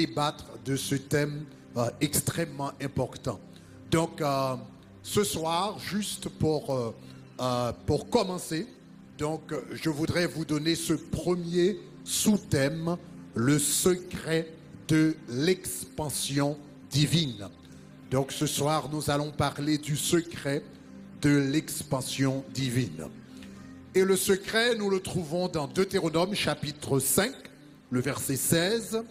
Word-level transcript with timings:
débattre 0.00 0.46
de 0.64 0.76
ce 0.76 0.94
thème 0.94 1.44
euh, 1.76 1.90
extrêmement 2.00 2.72
important. 2.80 3.38
Donc, 3.90 4.20
euh, 4.20 4.56
ce 5.02 5.24
soir, 5.24 5.78
juste 5.78 6.28
pour, 6.28 6.94
euh, 7.40 7.72
pour 7.86 8.08
commencer, 8.08 8.66
donc, 9.18 9.42
je 9.72 9.90
voudrais 9.90 10.26
vous 10.26 10.46
donner 10.46 10.74
ce 10.74 10.94
premier 10.94 11.78
sous-thème, 12.04 12.96
le 13.34 13.58
secret 13.58 14.48
de 14.88 15.14
l'expansion 15.28 16.56
divine. 16.90 17.48
Donc, 18.10 18.32
ce 18.32 18.46
soir, 18.46 18.88
nous 18.90 19.10
allons 19.10 19.30
parler 19.30 19.76
du 19.76 19.96
secret 19.96 20.62
de 21.20 21.36
l'expansion 21.52 22.42
divine. 22.54 23.04
Et 23.94 24.04
le 24.04 24.16
secret, 24.16 24.74
nous 24.76 24.88
le 24.88 25.00
trouvons 25.00 25.48
dans 25.48 25.66
Deutéronome 25.66 26.34
chapitre 26.34 26.98
5, 26.98 27.32
le 27.90 28.00
verset 28.00 28.36
16. 28.36 29.04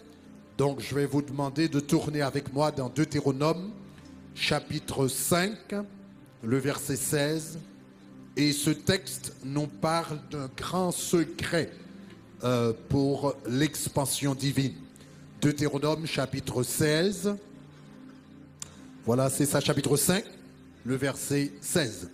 Donc 0.60 0.82
je 0.82 0.94
vais 0.94 1.06
vous 1.06 1.22
demander 1.22 1.70
de 1.70 1.80
tourner 1.80 2.20
avec 2.20 2.52
moi 2.52 2.70
dans 2.70 2.90
Deutéronome 2.90 3.70
chapitre 4.34 5.08
5, 5.08 5.56
le 6.42 6.58
verset 6.58 6.96
16. 6.96 7.58
Et 8.36 8.52
ce 8.52 8.68
texte 8.68 9.32
nous 9.42 9.68
parle 9.68 10.18
d'un 10.30 10.50
grand 10.54 10.92
secret 10.92 11.70
euh, 12.44 12.74
pour 12.90 13.36
l'expansion 13.48 14.34
divine. 14.34 14.74
Deutéronome 15.40 16.06
chapitre 16.06 16.62
16. 16.62 17.36
Voilà, 19.06 19.30
c'est 19.30 19.46
ça, 19.46 19.60
chapitre 19.60 19.96
5, 19.96 20.22
le 20.84 20.94
verset 20.94 21.52
16. 21.62 22.10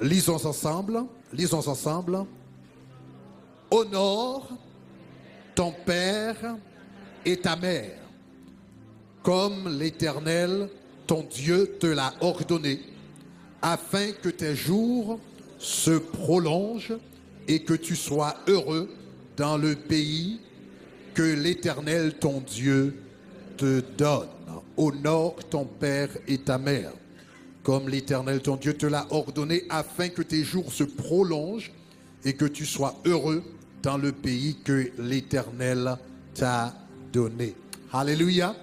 Lisons 0.00 0.44
ensemble, 0.44 1.04
lisons 1.32 1.68
ensemble. 1.68 2.26
Honore 3.70 4.50
ton 5.54 5.72
père 5.86 6.56
et 7.24 7.36
ta 7.36 7.56
mère, 7.56 7.98
comme 9.22 9.78
l'Éternel, 9.78 10.68
ton 11.06 11.22
Dieu, 11.22 11.76
te 11.78 11.86
l'a 11.86 12.14
ordonné, 12.20 12.80
afin 13.62 14.12
que 14.12 14.28
tes 14.28 14.54
jours 14.54 15.18
se 15.58 15.92
prolongent 15.92 16.98
et 17.48 17.62
que 17.62 17.74
tu 17.74 17.96
sois 17.96 18.36
heureux 18.48 18.90
dans 19.36 19.56
le 19.56 19.74
pays 19.74 20.40
que 21.14 21.22
l'Éternel, 21.22 22.14
ton 22.14 22.40
Dieu, 22.40 22.96
te 23.56 23.80
donne. 23.96 24.28
Honore 24.76 25.36
ton 25.48 25.64
père 25.64 26.08
et 26.26 26.38
ta 26.38 26.58
mère 26.58 26.90
comme 27.64 27.88
l'Éternel 27.88 28.40
ton 28.40 28.56
Dieu 28.56 28.74
te 28.74 28.86
l'a 28.86 29.06
ordonné, 29.10 29.64
afin 29.70 30.10
que 30.10 30.22
tes 30.22 30.44
jours 30.44 30.72
se 30.72 30.84
prolongent 30.84 31.72
et 32.24 32.34
que 32.34 32.44
tu 32.44 32.66
sois 32.66 32.94
heureux 33.06 33.42
dans 33.82 33.96
le 33.96 34.12
pays 34.12 34.56
que 34.62 34.90
l'Éternel 34.98 35.96
t'a 36.34 36.74
Alléluia. 37.92 38.56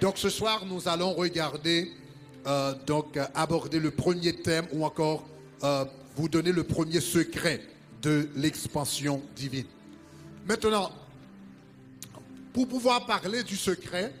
Donc 0.00 0.16
ce 0.16 0.30
soir, 0.30 0.64
nous 0.64 0.88
allons 0.88 1.12
regarder, 1.12 1.92
euh, 2.46 2.74
donc 2.86 3.18
aborder 3.34 3.78
le 3.78 3.90
premier 3.90 4.32
thème 4.32 4.66
ou 4.72 4.86
encore 4.86 5.28
euh, 5.62 5.84
vous 6.16 6.28
donner 6.28 6.52
le 6.52 6.64
premier 6.64 7.00
secret 7.00 7.60
de 8.00 8.30
l'expansion 8.36 9.22
divine. 9.36 9.66
Maintenant, 10.46 10.90
pour 12.54 12.66
pouvoir 12.66 13.04
parler 13.04 13.42
du 13.42 13.56
secret, 13.56 14.14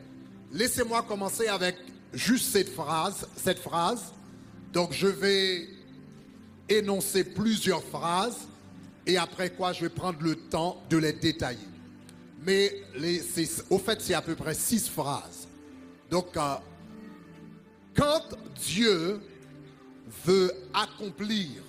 laissez-moi 0.52 1.02
commencer 1.08 1.46
avec 1.48 1.76
juste 2.12 2.52
cette 2.52 2.68
phrase, 2.68 3.26
cette 3.34 3.60
phrase. 3.60 4.12
Donc 4.74 4.92
je 4.92 5.06
vais 5.06 5.68
énoncer 6.68 7.24
plusieurs 7.24 7.82
phrases 7.82 8.46
et 9.06 9.16
après 9.16 9.50
quoi 9.50 9.72
je 9.72 9.80
vais 9.80 9.88
prendre 9.88 10.20
le 10.20 10.36
temps 10.36 10.82
de 10.90 10.98
les 10.98 11.14
détailler. 11.14 11.58
Mais 12.46 12.82
au 13.68 13.78
fait 13.78 14.00
c'est 14.00 14.14
à 14.14 14.22
peu 14.22 14.34
près 14.34 14.54
six 14.54 14.88
phrases. 14.88 15.48
Donc 16.10 16.36
euh, 16.36 16.54
quand 17.94 18.22
Dieu 18.56 19.20
veut 20.24 20.52
accomplir 20.72 21.62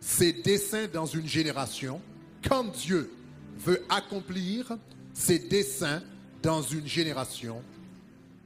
ses 0.00 0.32
desseins 0.32 0.86
dans 0.92 1.06
une 1.06 1.26
génération, 1.26 2.00
quand 2.46 2.64
Dieu 2.64 3.10
veut 3.58 3.82
accomplir 3.88 4.76
ses 5.12 5.38
desseins 5.38 6.02
dans 6.42 6.60
une 6.60 6.86
génération, 6.86 7.62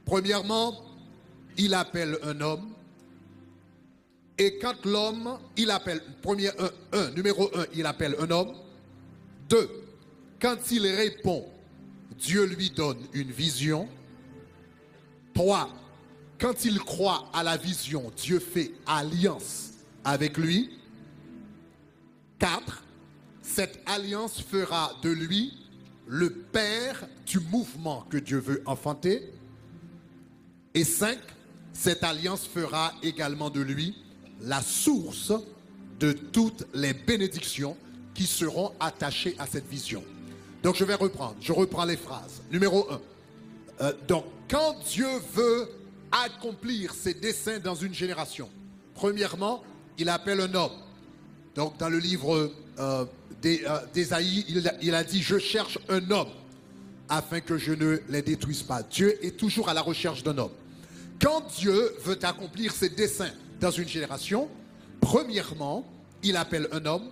premièrement, 0.05 0.81
il 1.57 1.73
appelle 1.73 2.17
un 2.23 2.39
homme. 2.39 2.69
Et 4.37 4.57
quand 4.57 4.85
l'homme, 4.85 5.37
il 5.57 5.69
appelle, 5.69 6.01
premier, 6.21 6.49
un, 6.93 7.11
numéro 7.11 7.49
un, 7.57 7.65
il 7.73 7.85
appelle 7.85 8.15
un 8.19 8.31
homme. 8.31 8.53
Deux, 9.49 9.69
quand 10.39 10.71
il 10.71 10.85
répond, 10.87 11.45
Dieu 12.17 12.45
lui 12.45 12.69
donne 12.69 12.99
une 13.13 13.31
vision. 13.31 13.87
Trois, 15.33 15.69
quand 16.39 16.65
il 16.65 16.79
croit 16.79 17.29
à 17.33 17.43
la 17.43 17.57
vision, 17.57 18.11
Dieu 18.15 18.39
fait 18.39 18.71
alliance 18.85 19.71
avec 20.03 20.37
lui. 20.37 20.69
Quatre, 22.37 22.83
cette 23.41 23.79
alliance 23.85 24.41
fera 24.41 24.93
de 25.01 25.09
lui 25.09 25.53
le 26.07 26.31
père 26.31 27.07
du 27.25 27.39
mouvement 27.39 28.05
que 28.09 28.17
Dieu 28.17 28.39
veut 28.39 28.63
enfanter. 28.65 29.31
Et 30.73 30.83
cinq, 30.83 31.19
cette 31.73 32.03
alliance 32.03 32.47
fera 32.47 32.93
également 33.03 33.49
de 33.49 33.61
lui 33.61 33.95
la 34.41 34.61
source 34.61 35.33
de 35.99 36.13
toutes 36.13 36.65
les 36.73 36.93
bénédictions 36.93 37.75
qui 38.13 38.25
seront 38.25 38.71
attachées 38.79 39.35
à 39.37 39.45
cette 39.45 39.67
vision. 39.67 40.03
Donc 40.63 40.75
je 40.75 40.83
vais 40.83 40.95
reprendre, 40.95 41.35
je 41.41 41.53
reprends 41.53 41.85
les 41.85 41.97
phrases. 41.97 42.41
Numéro 42.51 42.87
un. 42.91 43.01
Euh, 43.81 43.93
donc 44.07 44.25
quand 44.49 44.75
Dieu 44.89 45.07
veut 45.33 45.69
accomplir 46.11 46.93
ses 46.93 47.13
desseins 47.13 47.59
dans 47.59 47.75
une 47.75 47.93
génération, 47.93 48.49
premièrement, 48.93 49.63
il 49.97 50.09
appelle 50.09 50.41
un 50.41 50.53
homme. 50.53 50.71
Donc 51.55 51.77
dans 51.77 51.89
le 51.89 51.99
livre 51.99 52.51
euh, 52.79 53.05
euh, 53.45 53.79
d'Ésaïe, 53.93 54.45
il 54.81 54.95
a 54.95 55.03
dit, 55.03 55.21
je 55.21 55.37
cherche 55.37 55.79
un 55.87 56.11
homme 56.11 56.29
afin 57.07 57.39
que 57.39 57.57
je 57.57 57.73
ne 57.73 57.99
les 58.09 58.21
détruise 58.21 58.63
pas. 58.63 58.83
Dieu 58.83 59.23
est 59.25 59.37
toujours 59.37 59.69
à 59.69 59.73
la 59.73 59.81
recherche 59.81 60.23
d'un 60.23 60.37
homme. 60.37 60.51
Quand 61.21 61.43
Dieu 61.57 61.95
veut 62.03 62.19
accomplir 62.23 62.71
ses 62.71 62.89
desseins 62.89 63.31
dans 63.59 63.71
une 63.71 63.87
génération, 63.87 64.47
premièrement, 65.01 65.85
il 66.23 66.37
appelle 66.37 66.67
un 66.71 66.85
homme. 66.85 67.09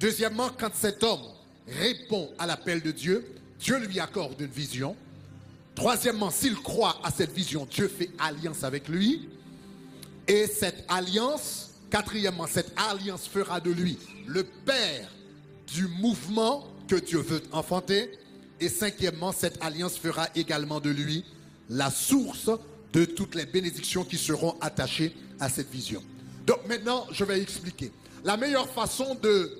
Deuxièmement, 0.00 0.50
quand 0.58 0.74
cet 0.74 1.02
homme 1.02 1.22
répond 1.66 2.30
à 2.38 2.46
l'appel 2.46 2.80
de 2.80 2.90
Dieu, 2.90 3.24
Dieu 3.58 3.78
lui 3.78 4.00
accorde 4.00 4.40
une 4.40 4.46
vision. 4.46 4.96
Troisièmement, 5.74 6.30
s'il 6.30 6.54
croit 6.56 6.98
à 7.02 7.10
cette 7.10 7.32
vision, 7.32 7.66
Dieu 7.70 7.88
fait 7.88 8.10
alliance 8.18 8.64
avec 8.64 8.88
lui. 8.88 9.28
Et 10.28 10.46
cette 10.46 10.84
alliance, 10.88 11.70
quatrièmement, 11.90 12.46
cette 12.46 12.72
alliance 12.76 13.28
fera 13.28 13.60
de 13.60 13.70
lui 13.70 13.98
le 14.26 14.42
père 14.44 15.10
du 15.72 15.86
mouvement 15.86 16.66
que 16.88 16.96
Dieu 16.96 17.18
veut 17.18 17.42
enfanter. 17.52 18.10
Et 18.60 18.68
cinquièmement, 18.68 19.32
cette 19.32 19.62
alliance 19.62 19.98
fera 19.98 20.28
également 20.34 20.80
de 20.80 20.90
lui 20.90 21.24
la 21.68 21.90
source 21.90 22.50
de 22.92 23.04
toutes 23.04 23.34
les 23.34 23.44
bénédictions 23.44 24.04
qui 24.04 24.16
seront 24.16 24.56
attachées 24.60 25.14
à 25.38 25.48
cette 25.48 25.70
vision. 25.70 26.02
Donc 26.46 26.66
maintenant, 26.66 27.06
je 27.10 27.24
vais 27.24 27.40
expliquer. 27.40 27.92
La 28.24 28.36
meilleure 28.36 28.68
façon 28.70 29.16
de, 29.16 29.58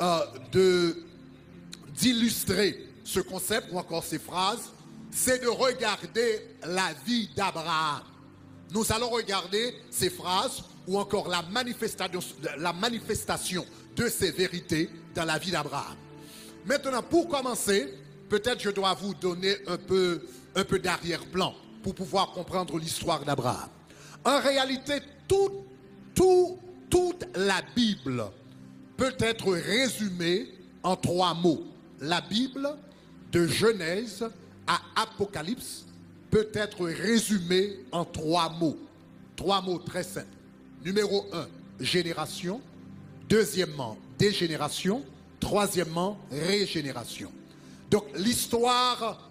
euh, 0.00 0.20
de 0.50 0.96
d'illustrer 1.94 2.88
ce 3.04 3.20
concept 3.20 3.68
ou 3.72 3.78
encore 3.78 4.04
ces 4.04 4.18
phrases, 4.18 4.72
c'est 5.10 5.42
de 5.42 5.48
regarder 5.48 6.40
la 6.64 6.92
vie 7.06 7.28
d'Abraham. 7.36 8.02
Nous 8.72 8.90
allons 8.90 9.10
regarder 9.10 9.74
ces 9.90 10.08
phrases 10.08 10.62
ou 10.86 10.98
encore 10.98 11.28
la 11.28 11.42
manifestation, 11.42 12.20
la 12.58 12.72
manifestation 12.72 13.66
de 13.94 14.08
ces 14.08 14.30
vérités 14.30 14.88
dans 15.14 15.24
la 15.24 15.38
vie 15.38 15.50
d'Abraham. 15.50 15.96
Maintenant, 16.64 17.02
pour 17.02 17.28
commencer, 17.28 17.92
peut-être 18.28 18.62
je 18.62 18.70
dois 18.70 18.94
vous 18.94 19.14
donner 19.14 19.56
un 19.66 19.76
peu, 19.76 20.22
un 20.54 20.64
peu 20.64 20.78
d'arrière-plan 20.78 21.54
pour 21.82 21.94
pouvoir 21.94 22.30
comprendre 22.32 22.78
l'histoire 22.78 23.24
d'Abraham. 23.24 23.68
En 24.24 24.40
réalité, 24.40 25.00
tout, 25.28 25.64
tout, 26.14 26.58
toute 26.88 27.26
la 27.34 27.60
Bible 27.74 28.24
peut 28.96 29.14
être 29.18 29.52
résumée 29.52 30.48
en 30.82 30.96
trois 30.96 31.34
mots. 31.34 31.64
La 32.02 32.20
Bible, 32.20 32.68
de 33.30 33.46
Genèse 33.46 34.24
à 34.66 34.80
Apocalypse, 34.96 35.86
peut 36.32 36.48
être 36.52 36.84
résumée 36.84 37.78
en 37.92 38.04
trois 38.04 38.50
mots. 38.50 38.76
Trois 39.36 39.62
mots 39.62 39.78
très 39.78 40.02
simples. 40.02 40.26
Numéro 40.84 41.26
un, 41.32 41.46
génération. 41.78 42.60
Deuxièmement, 43.28 43.96
dégénération. 44.18 45.04
Troisièmement, 45.38 46.18
régénération. 46.30 47.30
Donc 47.88 48.04
l'histoire, 48.16 49.28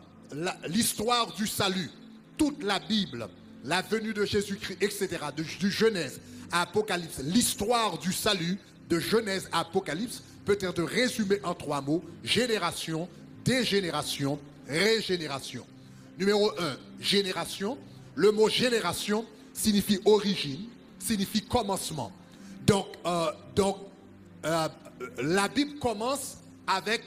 du 1.35 1.47
salut, 1.47 1.89
toute 2.37 2.63
la 2.63 2.79
Bible, 2.79 3.27
la 3.65 3.81
venue 3.81 4.13
de 4.13 4.23
Jésus-Christ, 4.23 4.77
etc., 4.81 5.09
de, 5.35 5.43
du 5.43 5.69
Genèse 5.69 6.21
à 6.51 6.61
Apocalypse, 6.61 7.19
l'histoire 7.19 7.97
du 7.97 8.13
salut 8.13 8.57
de 8.89 8.97
Genèse 8.97 9.49
à 9.51 9.61
Apocalypse 9.61 10.21
peut 10.45 10.57
être 10.61 10.83
résumée 10.83 11.39
en 11.43 11.53
trois 11.53 11.81
mots 11.81 12.03
génération, 12.23 13.07
dégénération, 13.43 14.39
régénération. 14.67 15.65
numéro 16.17 16.51
un, 16.59 16.77
génération. 16.99 17.77
Le 18.15 18.31
mot 18.31 18.49
génération 18.49 19.25
signifie 19.53 19.99
origine, 20.05 20.65
signifie 20.99 21.41
commencement. 21.41 22.11
Donc, 22.65 22.87
euh, 23.05 23.31
donc 23.55 23.77
euh, 24.45 24.67
la 25.21 25.47
Bible 25.47 25.79
commence 25.79 26.37
avec 26.67 27.01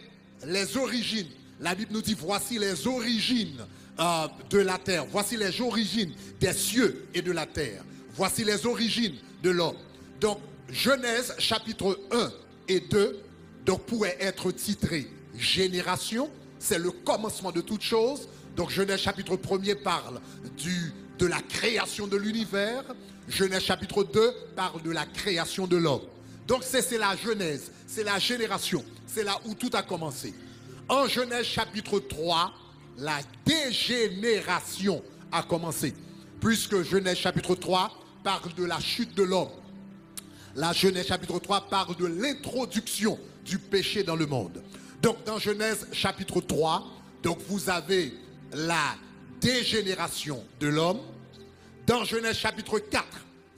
les 0.47 0.77
origines. 0.77 1.29
La 1.61 1.75
Bible 1.75 1.93
nous 1.93 2.03
dit, 2.03 2.17
voici 2.19 2.59
les 2.59 2.87
origines 2.87 3.65
euh, 3.99 4.27
de 4.51 4.59
la 4.59 4.79
terre. 4.79 5.07
Voici 5.11 5.37
les 5.37 5.61
origines 5.61 6.13
des 6.41 6.53
cieux 6.53 7.07
et 7.15 7.23
de 7.23 7.33
la 7.33 7.47
terre. 7.47 7.83
Voici 8.15 8.45
les 8.45 8.67
origines 8.67 9.17
de 9.43 9.51
l'homme. 9.51 9.77
Donc, 10.21 10.39
Genèse 10.71 11.35
chapitre 11.39 11.99
1 12.11 12.33
et 12.69 12.81
2 12.81 13.25
donc, 13.65 13.83
pourrait 13.87 14.17
être 14.21 14.51
titré 14.53 15.09
Génération. 15.37 16.31
C'est 16.59 16.79
le 16.79 16.91
commencement 16.91 17.51
de 17.51 17.61
toute 17.61 17.83
chose. 17.83 18.29
Donc, 18.57 18.71
Genèse 18.71 19.01
chapitre 19.01 19.39
1 19.51 19.75
parle 19.83 20.21
du, 20.57 20.93
de 21.19 21.27
la 21.27 21.41
création 21.41 22.07
de 22.07 22.17
l'univers. 22.17 22.85
Genèse 23.29 23.63
chapitre 23.63 24.05
2 24.05 24.33
parle 24.55 24.83
de 24.83 24.91
la 24.91 25.07
création 25.07 25.67
de 25.67 25.77
l'homme. 25.77 26.03
Donc, 26.47 26.63
c'est 26.63 26.99
la 26.99 27.17
Genèse, 27.17 27.73
c'est 27.87 28.05
la 28.05 28.19
génération. 28.19 28.85
C'est 29.07 29.25
là 29.25 29.39
où 29.47 29.55
tout 29.55 29.71
a 29.73 29.83
commencé. 29.83 30.35
En 30.89 31.09
Genèse 31.09 31.47
chapitre 31.47 31.99
3, 31.99 32.53
la 32.99 33.19
dégénération 33.45 35.03
a 35.33 35.43
commencé. 35.43 35.95
Puisque 36.41 36.83
Genèse 36.83 37.17
chapitre 37.17 37.55
3 37.55 37.91
parle 38.23 38.53
de 38.55 38.65
la 38.65 38.79
chute 38.79 39.15
de 39.15 39.23
l'homme. 39.23 39.49
La 40.57 40.73
Genèse 40.73 41.09
chapitre 41.09 41.41
3 41.41 41.69
parle 41.69 41.97
de 41.97 42.07
l'introduction 42.07 43.19
du 43.45 43.59
péché 43.59 44.05
dans 44.05 44.15
le 44.15 44.27
monde. 44.27 44.63
Donc 45.03 45.25
dans 45.25 45.39
Genèse 45.39 45.89
chapitre 45.93 46.41
3, 46.41 46.87
donc 47.25 47.39
vous 47.49 47.69
avez 47.69 48.15
la 48.53 48.95
dégénération 49.41 50.45
de 50.61 50.69
l'homme. 50.69 51.01
Dans 51.87 52.05
Genèse 52.05 52.37
chapitre 52.37 52.79
4, 52.79 53.05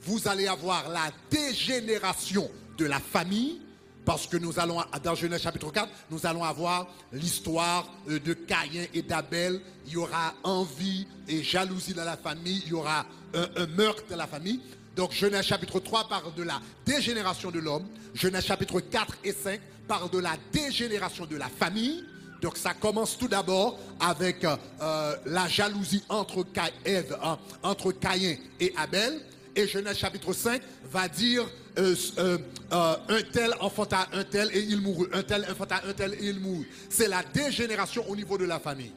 vous 0.01 0.27
allez 0.27 0.47
avoir 0.47 0.89
la 0.89 1.11
dégénération 1.29 2.49
de 2.77 2.85
la 2.85 2.99
famille. 2.99 3.61
Parce 4.03 4.25
que 4.25 4.37
nous 4.37 4.57
allons, 4.57 4.81
dans 5.03 5.15
Genèse 5.15 5.41
chapitre 5.41 5.69
4, 5.69 5.89
nous 6.09 6.25
allons 6.25 6.43
avoir 6.43 6.87
l'histoire 7.11 7.85
euh, 8.09 8.19
de 8.21 8.33
Caïn 8.33 8.85
et 8.93 9.01
d'Abel. 9.01 9.59
Il 9.85 9.93
y 9.93 9.97
aura 9.97 10.33
envie 10.43 11.05
et 11.27 11.43
jalousie 11.43 11.93
dans 11.93 12.05
la 12.05 12.15
famille. 12.15 12.63
Il 12.65 12.69
y 12.69 12.73
aura 12.73 13.05
un, 13.33 13.47
un 13.57 13.67
meurtre 13.67 14.03
dans 14.09 14.15
la 14.15 14.27
famille. 14.27 14.61
Donc 14.97 15.13
Genèse 15.13 15.45
chapitre 15.45 15.79
3 15.79 16.09
parle 16.09 16.33
de 16.33 16.41
la 16.41 16.59
dégénération 16.83 17.51
de 17.51 17.59
l'homme. 17.59 17.85
Genèse 18.15 18.45
chapitre 18.45 18.79
4 18.79 19.19
et 19.23 19.31
5 19.31 19.61
parle 19.87 20.09
de 20.09 20.17
la 20.17 20.35
dégénération 20.51 21.27
de 21.27 21.35
la 21.35 21.49
famille. 21.49 22.03
Donc 22.41 22.57
ça 22.57 22.73
commence 22.73 23.15
tout 23.15 23.27
d'abord 23.27 23.79
avec 23.99 24.43
euh, 24.43 24.55
euh, 24.81 25.15
la 25.27 25.47
jalousie 25.47 26.03
entre, 26.09 26.43
Caïn, 26.43 27.03
entre 27.61 27.91
Caïn 27.91 28.37
et 28.59 28.73
Abel. 28.75 29.21
Et 29.55 29.67
Genèse 29.67 29.97
chapitre 29.99 30.33
5 30.33 30.63
va 30.91 31.07
dire 31.07 31.43
euh, 31.77 31.95
un 32.71 33.21
tel 33.31 33.53
enfanta 33.59 34.07
un 34.13 34.23
tel 34.23 34.49
et 34.51 34.61
il 34.61 34.81
mourut. 34.81 35.09
Un 35.13 35.21
tel 35.21 35.45
enfanta 35.49 35.79
un 35.87 35.93
tel 35.93 36.15
et 36.15 36.25
il 36.25 36.39
mourut. 36.39 36.67
C'est 36.89 37.07
la 37.07 37.21
dégénération 37.21 38.03
au 38.09 38.15
niveau 38.15 38.39
de 38.39 38.45
la 38.45 38.59
famille. 38.59 38.93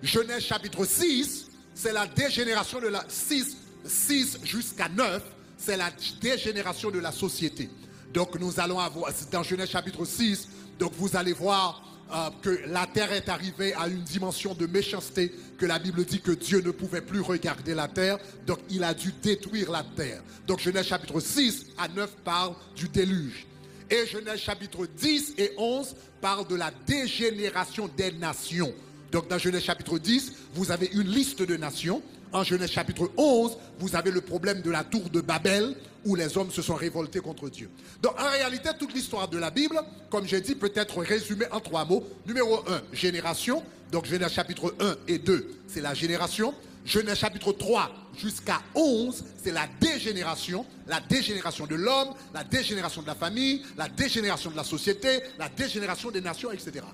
Genèse 0.00 0.44
chapitre 0.44 0.84
6, 0.84 1.48
c'est 1.74 1.92
la 1.92 2.06
dégénération 2.06 2.78
de 2.80 2.86
la 2.86 3.04
6, 3.08 3.56
6 3.84 4.38
jusqu'à 4.44 4.88
9 4.88 5.20
c'est 5.60 5.76
la 5.76 5.90
dégénération 6.20 6.90
de 6.90 6.98
la 6.98 7.12
société. 7.12 7.68
Donc 8.12 8.38
nous 8.40 8.58
allons 8.58 8.78
avoir, 8.78 9.12
dans 9.30 9.42
Genèse 9.42 9.68
chapitre 9.70 10.04
6, 10.04 10.48
donc 10.78 10.92
vous 10.96 11.16
allez 11.16 11.32
voir 11.32 11.82
euh, 12.12 12.30
que 12.42 12.62
la 12.66 12.86
terre 12.86 13.12
est 13.12 13.28
arrivée 13.28 13.74
à 13.74 13.86
une 13.86 14.02
dimension 14.02 14.54
de 14.54 14.66
méchanceté, 14.66 15.32
que 15.58 15.66
la 15.66 15.78
Bible 15.78 16.04
dit 16.04 16.20
que 16.20 16.32
Dieu 16.32 16.60
ne 16.60 16.70
pouvait 16.70 17.02
plus 17.02 17.20
regarder 17.20 17.74
la 17.74 17.86
terre, 17.86 18.18
donc 18.46 18.58
il 18.70 18.82
a 18.82 18.94
dû 18.94 19.12
détruire 19.22 19.70
la 19.70 19.84
terre. 19.84 20.22
Donc 20.46 20.60
Genèse 20.60 20.86
chapitre 20.86 21.20
6 21.20 21.66
à 21.78 21.88
9 21.88 22.10
parle 22.24 22.54
du 22.74 22.88
déluge. 22.88 23.46
Et 23.90 24.06
Genèse 24.06 24.40
chapitre 24.40 24.86
10 24.86 25.34
et 25.38 25.52
11 25.58 25.94
parle 26.20 26.48
de 26.48 26.56
la 26.56 26.72
dégénération 26.86 27.88
des 27.96 28.12
nations. 28.12 28.72
Donc 29.12 29.28
dans 29.28 29.38
Genèse 29.38 29.62
chapitre 29.62 29.98
10, 29.98 30.32
vous 30.54 30.70
avez 30.70 30.86
une 30.92 31.08
liste 31.08 31.42
de 31.42 31.56
nations 31.56 32.02
en 32.32 32.44
Genèse 32.44 32.70
chapitre 32.70 33.10
11, 33.16 33.56
vous 33.78 33.96
avez 33.96 34.10
le 34.10 34.20
problème 34.20 34.62
de 34.62 34.70
la 34.70 34.84
tour 34.84 35.08
de 35.10 35.20
Babel 35.20 35.74
où 36.04 36.14
les 36.14 36.38
hommes 36.38 36.50
se 36.50 36.62
sont 36.62 36.74
révoltés 36.74 37.20
contre 37.20 37.48
Dieu. 37.50 37.70
Donc 38.02 38.18
en 38.20 38.30
réalité, 38.30 38.70
toute 38.78 38.94
l'histoire 38.94 39.28
de 39.28 39.38
la 39.38 39.50
Bible, 39.50 39.80
comme 40.08 40.26
j'ai 40.26 40.40
dit, 40.40 40.54
peut 40.54 40.72
être 40.74 41.00
résumée 41.00 41.46
en 41.50 41.60
trois 41.60 41.84
mots. 41.84 42.06
Numéro 42.26 42.60
1, 42.68 42.82
génération. 42.92 43.62
Donc 43.92 44.06
Genèse 44.06 44.32
chapitre 44.32 44.74
1 44.80 44.94
et 45.08 45.18
2, 45.18 45.56
c'est 45.66 45.80
la 45.80 45.94
génération. 45.94 46.54
Genèse 46.84 47.18
chapitre 47.18 47.52
3 47.52 47.90
jusqu'à 48.16 48.62
11, 48.74 49.24
c'est 49.42 49.52
la 49.52 49.66
dégénération, 49.80 50.64
la 50.86 51.00
dégénération 51.00 51.66
de 51.66 51.74
l'homme, 51.74 52.14
la 52.32 52.44
dégénération 52.44 53.02
de 53.02 53.06
la 53.06 53.14
famille, 53.14 53.62
la 53.76 53.88
dégénération 53.88 54.50
de 54.50 54.56
la 54.56 54.64
société, 54.64 55.20
la 55.38 55.48
dégénération 55.48 56.10
des 56.10 56.20
nations, 56.20 56.50
etc. 56.50 56.84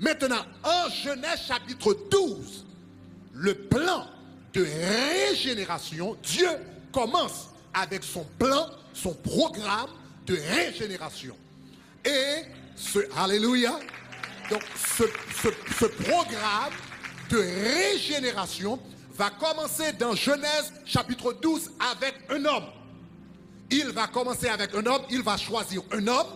Maintenant, 0.00 0.44
en 0.64 0.90
Genèse 0.90 1.42
chapitre 1.46 1.96
12, 2.10 2.66
le 3.34 3.54
plan 3.54 4.06
de 4.56 4.66
régénération, 5.28 6.16
Dieu 6.22 6.48
commence 6.90 7.50
avec 7.74 8.02
son 8.02 8.24
plan, 8.38 8.70
son 8.94 9.12
programme 9.12 9.90
de 10.26 10.34
régénération. 10.34 11.36
Et 12.02 12.42
ce, 12.74 13.00
alléluia, 13.18 13.78
donc 14.48 14.62
ce, 14.96 15.04
ce, 15.78 15.84
programme 15.84 16.72
de 17.28 17.36
régénération 17.36 18.80
va 19.14 19.28
commencer 19.28 19.92
dans 19.92 20.14
Genèse 20.14 20.72
chapitre 20.86 21.34
12 21.34 21.72
avec 21.92 22.14
un 22.30 22.42
homme. 22.46 22.64
Il 23.70 23.90
va 23.90 24.06
commencer 24.06 24.48
avec 24.48 24.74
un 24.74 24.86
homme, 24.86 25.02
il 25.10 25.22
va 25.22 25.36
choisir 25.36 25.82
un 25.92 26.06
homme. 26.06 26.28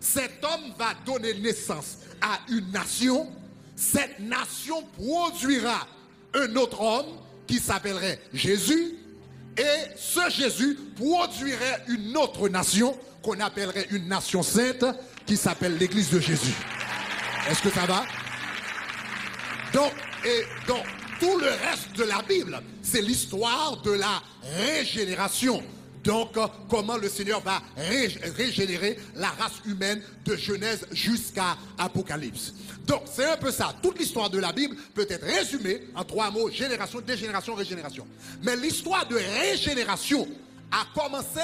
Cet 0.00 0.42
homme 0.42 0.72
va 0.76 0.94
donner 1.06 1.34
naissance 1.34 1.98
à 2.20 2.40
une 2.48 2.72
nation. 2.72 3.28
Cette 3.76 4.18
nation 4.18 4.82
produira 4.96 5.86
un 6.34 6.56
autre 6.56 6.80
homme 6.80 7.20
qui 7.50 7.58
s'appellerait 7.58 8.20
Jésus. 8.32 8.94
Et 9.58 9.90
ce 9.96 10.30
Jésus 10.30 10.78
produirait 10.94 11.82
une 11.88 12.16
autre 12.16 12.48
nation 12.48 12.96
qu'on 13.22 13.40
appellerait 13.40 13.88
une 13.90 14.06
nation 14.06 14.42
sainte 14.42 14.84
qui 15.26 15.36
s'appelle 15.36 15.76
l'Église 15.76 16.10
de 16.10 16.20
Jésus. 16.20 16.54
Est-ce 17.48 17.60
que 17.60 17.70
ça 17.70 17.86
va? 17.86 18.04
Donc, 19.74 19.92
et 20.24 20.44
donc, 20.68 20.84
tout 21.18 21.38
le 21.38 21.48
reste 21.48 21.96
de 21.96 22.04
la 22.04 22.22
Bible, 22.22 22.62
c'est 22.82 23.02
l'histoire 23.02 23.82
de 23.82 23.90
la 23.90 24.22
régénération. 24.56 25.62
Donc, 26.02 26.36
comment 26.68 26.96
le 26.96 27.08
Seigneur 27.08 27.40
va 27.40 27.60
régénérer 28.36 28.98
la 29.16 29.28
race 29.28 29.60
humaine 29.66 30.02
de 30.24 30.36
Genèse 30.36 30.86
jusqu'à 30.92 31.56
Apocalypse? 31.78 32.54
Donc, 32.86 33.02
c'est 33.12 33.26
un 33.26 33.36
peu 33.36 33.50
ça. 33.50 33.74
Toute 33.82 33.98
l'histoire 33.98 34.30
de 34.30 34.38
la 34.38 34.52
Bible 34.52 34.76
peut 34.94 35.06
être 35.08 35.26
résumée 35.26 35.82
en 35.94 36.04
trois 36.04 36.30
mots, 36.30 36.50
génération, 36.50 37.00
dégénération, 37.00 37.54
régénération. 37.54 38.06
Mais 38.42 38.56
l'histoire 38.56 39.06
de 39.06 39.16
régénération 39.16 40.26
a 40.72 40.86
commencé 40.98 41.40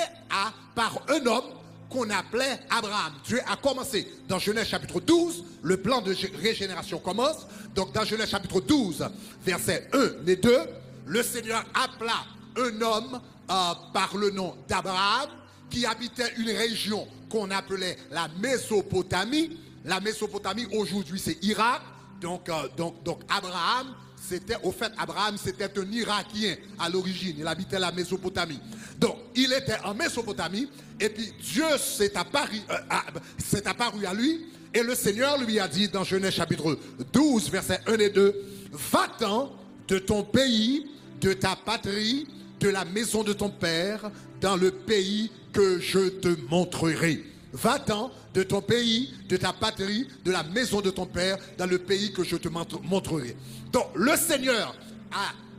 par 0.75 1.03
un 1.09 1.27
homme 1.27 1.45
qu'on 1.89 2.09
appelait 2.11 2.59
Abraham. 2.71 3.13
Dieu 3.25 3.41
a 3.47 3.57
commencé 3.57 4.11
dans 4.29 4.39
Genèse 4.39 4.69
chapitre 4.69 5.01
12, 5.01 5.45
le 5.63 5.77
plan 5.77 6.01
de 6.01 6.15
régénération 6.43 6.99
commence. 6.99 7.47
Donc 7.75 7.93
dans 7.93 8.05
Genèse 8.05 8.31
chapitre 8.31 8.61
12, 8.61 9.07
versets 9.45 9.89
1 9.93 10.27
et 10.27 10.37
2, 10.37 10.59
le 11.07 11.23
Seigneur 11.23 11.65
appela 11.75 12.25
un 12.57 12.81
homme 12.81 13.21
euh, 13.51 13.73
par 13.93 14.17
le 14.17 14.31
nom 14.31 14.57
d'Abraham 14.69 15.31
qui 15.71 15.87
habitait 15.87 16.33
une 16.39 16.51
région 16.51 17.07
qu'on 17.29 17.51
appelait 17.51 17.97
la 18.11 18.29
Mésopotamie. 18.41 19.59
La 19.85 20.01
Mésopotamie, 20.01 20.67
aujourd'hui, 20.73 21.21
c'est 21.21 21.43
Irak. 21.45 21.83
Donc, 22.21 22.49
euh, 22.49 22.69
donc, 22.77 23.21
Abraham, 23.29 23.95
c'était, 24.17 24.57
au 24.63 24.73
fait, 24.73 24.93
Abraham, 24.99 25.37
c'était 25.37 25.71
un 25.79 25.93
Irakien 25.93 26.57
à 26.79 26.89
l'origine. 26.89 27.37
Il 27.39 27.47
habitait 27.47 27.79
la 27.79 27.93
Mésopotamie. 27.93 28.61
Donc, 28.99 29.17
il 29.35 29.53
était 29.53 29.79
en 29.85 29.95
Mésopotamie. 29.95 30.69
Et 30.99 31.09
puis, 31.09 31.33
Dieu 31.41 31.65
s'est 31.79 32.17
apparu, 32.17 32.61
euh, 32.71 33.61
apparu 33.65 34.07
à 34.07 34.15
lui. 34.15 34.47
Et 34.75 34.83
le 34.83 34.95
Seigneur 34.95 35.39
lui 35.39 35.59
a 35.61 35.69
dit 35.69 35.89
dans 35.89 36.05
Genèse 36.05 36.35
chapitre 36.35 36.79
12, 37.13 37.51
versets 37.51 37.81
1 37.87 37.95
et 37.99 38.11
2, 38.11 38.35
Va-t'en 38.73 39.53
de 39.89 39.99
ton 39.99 40.23
pays, 40.23 40.87
de 41.21 41.33
ta 41.33 41.57
patrie, 41.57 42.27
de 42.61 42.69
la 42.69 42.85
maison 42.85 43.23
de 43.23 43.33
ton 43.33 43.51
père, 43.51 44.11
dans 44.41 44.57
le 44.57 44.71
pays 44.71 45.31
que 45.53 45.79
je 45.81 46.09
te 46.09 46.29
montrerai. 46.51 47.25
Va-t'en 47.53 48.11
de 48.35 48.43
ton 48.43 48.61
pays, 48.61 49.15
de 49.29 49.37
ta 49.37 49.53
patrie, 49.53 50.07
de 50.25 50.31
la 50.31 50.43
maison 50.43 50.81
de 50.81 50.91
ton 50.91 51.07
père, 51.07 51.39
dans 51.57 51.67
le 51.67 51.79
pays 51.79 52.13
que 52.13 52.23
je 52.23 52.37
te 52.37 52.49
montrerai. 52.49 53.37
Donc 53.73 53.87
le 53.95 54.15
Seigneur 54.17 54.75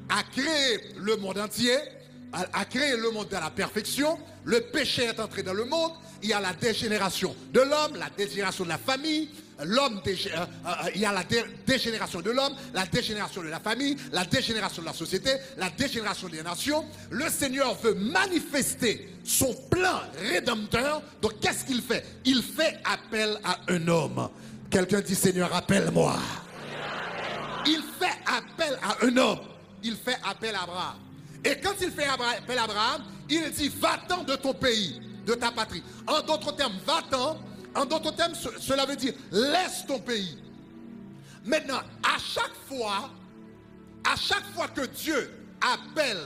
a, 0.10 0.24
créé 0.32 0.80
le 0.98 1.16
monde 1.18 1.40
entier, 1.40 1.78
a, 2.32 2.66
créé 2.66 2.96
le 2.96 3.10
monde 3.12 3.28
dans 3.30 3.40
la 3.40 3.50
perfection. 3.50 4.20
Le 4.44 4.62
péché 4.62 5.06
est 5.06 5.20
entré 5.20 5.42
dans 5.42 5.54
le 5.54 5.66
monde. 5.66 5.92
Il 6.22 6.30
y 6.30 6.34
a 6.34 6.40
la 6.40 6.54
dégénération 6.54 7.36
de 7.52 7.62
l'homme, 7.62 7.96
la 7.98 8.10
dégénération 8.16 8.64
de 8.64 8.70
la 8.70 8.78
famille, 8.78 9.30
l'homme, 9.64 10.02
euh, 10.06 10.12
euh, 10.12 10.72
il 10.96 11.02
y 11.02 11.06
a 11.06 11.12
la 11.12 11.24
dégénération 11.66 12.22
de 12.22 12.32
l'homme, 12.32 12.54
la 12.74 12.86
dégénération 12.86 13.42
de 13.42 13.48
la 13.48 13.60
famille, 13.60 13.96
la 14.12 14.26
dégénération 14.26 14.82
de 14.82 14.88
la 14.88 14.94
société, 14.94 15.32
la 15.58 15.70
dégénération 15.70 16.28
des 16.28 16.44
nations. 16.44 16.86
Le 17.10 17.30
Seigneur 17.30 17.76
veut 17.76 17.96
manifester 17.96 19.10
son 19.24 19.54
plan 19.70 20.02
rédempteur. 20.20 21.02
Donc 21.22 21.40
qu'est-ce 21.40 21.66
qu'il 21.66 21.82
fait? 21.82 22.06
Il 22.26 22.44
fait 22.44 22.78
appel 22.86 23.40
à 23.44 23.58
un 23.70 23.88
homme. 23.88 24.30
Quelqu'un 24.70 25.02
dit 25.02 25.16
Seigneur, 25.16 25.54
appelle-moi. 25.54 26.16
Il 27.66 27.82
fait 28.00 28.18
appel 28.26 28.78
à 28.82 29.06
un 29.06 29.18
homme. 29.18 29.40
Il 29.84 29.96
fait 29.96 30.18
appel 30.24 30.56
à 30.56 30.64
Abraham. 30.64 30.96
Et 31.44 31.60
quand 31.62 31.74
il 31.82 31.92
fait 31.92 32.06
appel 32.06 32.58
à 32.58 32.64
Abraham, 32.64 33.04
il 33.30 33.52
dit 33.52 33.70
Va-t'en 33.70 34.24
de 34.24 34.36
ton 34.36 34.54
pays, 34.54 35.02
de 35.26 35.34
ta 35.34 35.52
patrie. 35.52 35.84
En 36.06 36.22
d'autres 36.22 36.56
termes, 36.56 36.78
va-t'en. 36.86 37.38
En 37.78 37.86
d'autres 37.86 38.16
termes, 38.16 38.34
cela 38.60 38.88
veut 38.88 38.96
dire 38.96 39.14
laisse 39.32 39.86
ton 39.88 40.00
pays. 40.00 40.36
Maintenant, 41.46 41.80
à 42.04 42.18
chaque 42.18 42.56
fois, 42.68 43.12
à 44.04 44.16
chaque 44.16 44.46
fois 44.56 44.68
que 44.68 44.88
Dieu 44.88 45.32
appelle 45.62 46.18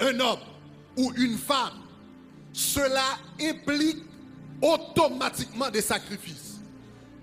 un 0.00 0.18
homme 0.18 0.40
ou 0.96 1.12
une 1.16 1.38
femme, 1.38 1.74
cela 2.52 3.04
implique 3.40 3.98
automatiquement 4.60 5.70
des 5.70 5.80
sacrifices. 5.80 6.56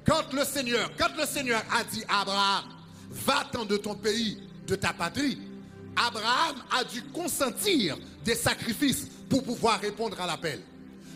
Quand 0.06 0.32
le 0.32 0.46
Seigneur, 0.46 0.90
quand 0.98 1.16
le 1.18 1.26
Seigneur 1.26 1.62
a 1.70 1.84
dit 1.84 2.04
à 2.08 2.22
Abraham, 2.22 2.64
va-t'en 3.10 3.66
de 3.66 3.76
ton 3.76 3.96
pays, 3.96 4.42
de 4.66 4.76
ta 4.76 4.94
patrie, 4.94 5.40
Abraham 5.96 6.56
a 6.72 6.86
dû 6.86 7.02
consentir 7.04 7.98
des 8.24 8.36
sacrifices 8.36 9.08
pour 9.30 9.44
pouvoir 9.44 9.82
répondre 9.82 10.20
à 10.22 10.26
l'appel. 10.26 10.62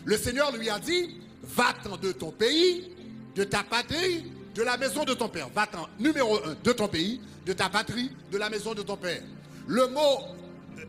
Le 0.04 0.16
Seigneur 0.18 0.54
lui 0.54 0.68
a 0.68 0.78
dit, 0.78 1.16
va-t'en 1.42 1.96
de 1.96 2.12
ton 2.12 2.30
pays, 2.30 2.90
de 3.34 3.44
ta 3.44 3.62
patrie, 3.62 4.24
de 4.54 4.62
la 4.62 4.76
maison 4.76 5.04
de 5.04 5.14
ton 5.14 5.28
père. 5.28 5.48
Va-t'en, 5.54 5.88
numéro 5.98 6.36
un, 6.44 6.56
de 6.62 6.72
ton 6.72 6.88
pays, 6.88 7.20
de 7.46 7.52
ta 7.52 7.68
patrie, 7.68 8.10
de 8.30 8.38
la 8.38 8.50
maison 8.50 8.74
de 8.74 8.82
ton 8.82 8.96
père. 8.96 9.22
Le 9.66 9.86
mot 9.88 10.18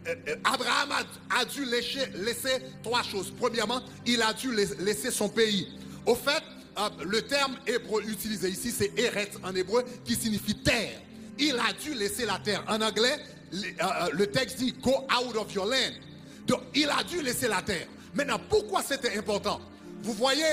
euh, 0.08 0.16
euh, 0.28 0.36
Abraham 0.44 0.90
a, 1.30 1.46
dû 1.46 1.66
laisser, 1.66 2.62
trois 2.84 3.04
choses. 3.04 3.34
Premièrement, 3.40 3.82
il 4.06 4.22
a 4.22 4.34
dû 4.34 4.54
laisser 4.54 5.12
son 5.12 5.30
pays. 5.30 5.68
Au 6.06 6.16
fait, 6.16 6.44
euh, 6.78 6.90
le 7.06 7.22
terme 7.22 7.58
hébreu 7.68 8.04
utilisé 8.08 8.50
ici, 8.50 8.72
c'est 8.72 8.98
Eretz 8.98 9.38
en 9.44 9.56
hébreu, 9.56 9.84
qui 10.06 10.16
signifie 10.16 10.56
terre. 10.56 11.02
Il 11.38 11.56
a 11.56 11.74
dû 11.74 11.94
laisser 11.94 12.26
la 12.26 12.40
terre. 12.40 12.64
En 12.68 12.82
anglais, 12.82 13.18
le 13.52 14.26
texte 14.26 14.58
dit 14.58 14.74
Go 14.82 15.06
out 15.18 15.36
of 15.36 15.54
your 15.54 15.66
land. 15.66 15.94
Donc, 16.46 16.62
il 16.76 16.90
a 16.90 17.04
dû 17.04 17.22
laisser 17.22 17.48
la 17.48 17.62
terre. 17.62 17.88
Maintenant, 18.14 18.40
pourquoi 18.50 18.82
c'était 18.84 19.18
important? 19.18 19.62
Vous 20.04 20.14
voyez, 20.14 20.44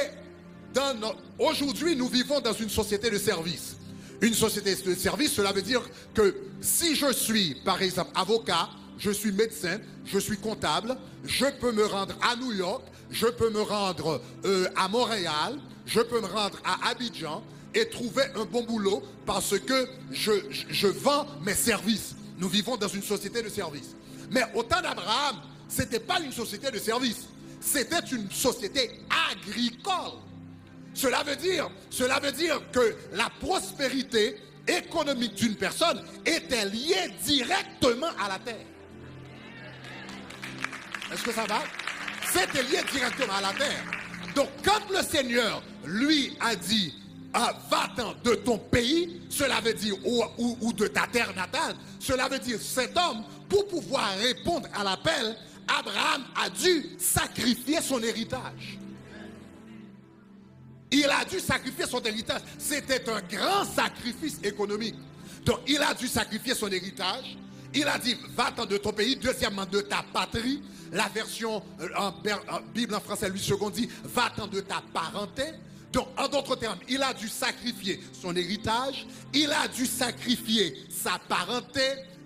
aujourd'hui, 1.39 1.97
nous 1.97 2.09
vivons 2.09 2.41
dans 2.41 2.53
une 2.53 2.69
société 2.69 3.11
de 3.11 3.19
service. 3.19 3.77
Une 4.21 4.35
société 4.35 4.75
de 4.75 4.95
service, 4.95 5.33
cela 5.33 5.53
veut 5.53 5.63
dire 5.63 5.83
que 6.15 6.35
si 6.61 6.97
je 6.97 7.13
suis, 7.13 7.55
par 7.65 7.83
exemple, 7.83 8.11
avocat, 8.15 8.69
je 8.99 9.11
suis 9.11 9.31
médecin, 9.33 9.79
je 10.05 10.19
suis 10.19 10.39
comptable, 10.39 10.97
je 11.25 11.47
peux 11.61 11.73
me 11.73 11.85
rendre 11.85 12.15
à 12.23 12.35
New 12.37 12.53
York, 12.53 12.83
je 13.11 13.27
peux 13.27 13.51
me 13.51 13.61
rendre 13.61 14.23
euh, 14.45 14.69
à 14.75 14.89
Montréal, 14.89 15.59
je 15.85 16.01
peux 16.01 16.21
me 16.21 16.27
rendre 16.27 16.59
à 16.65 16.89
Abidjan 16.91 17.43
et 17.75 17.89
trouver 17.89 18.23
un 18.35 18.47
bon 18.47 18.65
boulot 18.65 19.03
parce 19.27 19.59
que 19.59 19.87
je, 20.11 20.33
je 20.51 20.87
vends 20.89 21.27
mes 21.45 21.55
services. 21.55 22.15
Nous 22.39 22.49
vivons 22.49 22.77
dans 22.77 22.89
une 22.89 23.03
société 23.03 23.43
de 23.43 23.51
service. 23.51 23.95
Mais 24.31 24.43
au 24.55 24.63
temps 24.63 24.81
d'Abraham, 24.81 25.37
ce 25.69 25.83
n'était 25.83 26.01
pas 26.01 26.21
une 26.21 26.33
société 26.33 26.71
de 26.71 26.79
service 26.79 27.27
c'était 27.67 28.07
une 28.13 28.31
société 28.31 29.01
agricole. 29.31 30.21
Cela 30.95 31.23
veut 31.23 31.37
dire, 31.37 31.69
cela 31.91 32.21
veut 32.21 32.33
dire 32.33 32.61
que 32.73 32.97
la 33.13 33.29
prospérité 33.41 34.37
économique 34.67 35.35
d'une 35.35 35.57
personne 35.57 36.03
était 36.25 36.65
liée 36.65 37.13
directement 37.25 38.11
à 38.19 38.29
la 38.29 38.39
terre. 38.39 38.67
Est-ce 41.13 41.23
que 41.23 41.33
ça 41.33 41.45
va? 41.45 41.63
C'était 42.33 42.63
lié 42.63 42.79
directement 42.91 43.35
à 43.35 43.41
la 43.43 43.53
terre. 43.53 43.85
Donc 44.35 44.49
quand 44.65 44.91
le 44.91 45.03
Seigneur 45.03 45.63
lui 45.85 46.37
a 46.41 46.57
dit 46.57 46.95
ah, 47.35 47.53
va-t'en 47.71 48.15
de 48.25 48.35
ton 48.37 48.57
pays, 48.57 49.21
cela 49.29 49.61
veut 49.61 49.75
dire, 49.75 49.95
ou, 50.07 50.25
ou 50.39 50.73
de 50.73 50.87
ta 50.87 51.07
terre 51.07 51.35
natale, 51.37 51.77
cela 52.01 52.29
veut 52.29 52.39
dire 52.39 52.59
cet 52.59 52.97
homme, 52.97 53.25
pour 53.49 53.69
pouvoir 53.69 54.17
répondre 54.17 54.67
à 54.75 54.83
l'appel, 54.83 55.37
Abraham 55.69 56.25
a 56.35 56.51
dû 56.51 56.97
sacrifier 56.99 57.81
son 57.81 58.03
héritage. 58.03 58.79
Il 60.91 61.07
a 61.07 61.25
dû 61.25 61.41
sacrifier 61.41 61.87
son 61.87 62.01
héritage. 62.03 62.43
C'était 62.59 63.09
un 63.11 63.21
grand 63.21 63.65
sacrifice 63.65 64.39
économique. 64.43 64.95
Donc 65.45 65.61
il 65.67 65.83
a 65.83 65.95
dû 65.95 66.09
sacrifier 66.09 66.55
son 66.55 66.69
héritage. 66.69 67.37
Il 67.75 67.87
a 67.87 67.99
dit, 67.99 68.17
va-t'en 68.35 68.65
de 68.65 68.77
ton 68.79 68.93
pays. 68.93 69.17
Deuxièmement, 69.17 69.67
de 69.67 69.81
ta 69.81 70.05
patrie. 70.13 70.63
La 70.93 71.09
version 71.09 71.63
euh, 71.81 71.89
en, 71.97 72.13
Bible 72.73 72.95
en 72.95 73.01
français, 73.01 73.29
lui 73.29 73.41
second 73.41 73.71
dit, 73.71 73.89
va-t'en 74.05 74.47
de 74.47 74.61
ta 74.61 74.83
parenté. 74.95 75.43
Donc, 75.93 76.09
en 76.17 76.29
d'autres 76.29 76.57
termes, 76.57 76.79
il 76.89 77.03
a 77.03 77.13
dû 77.13 77.29
sacrifier 77.29 78.01
son 78.13 78.35
héritage, 78.37 79.07
il 79.33 79.51
a 79.51 79.67
dû 79.69 79.87
sacrifier 79.87 80.75
sa 80.91 81.19
parenté, 81.29 81.81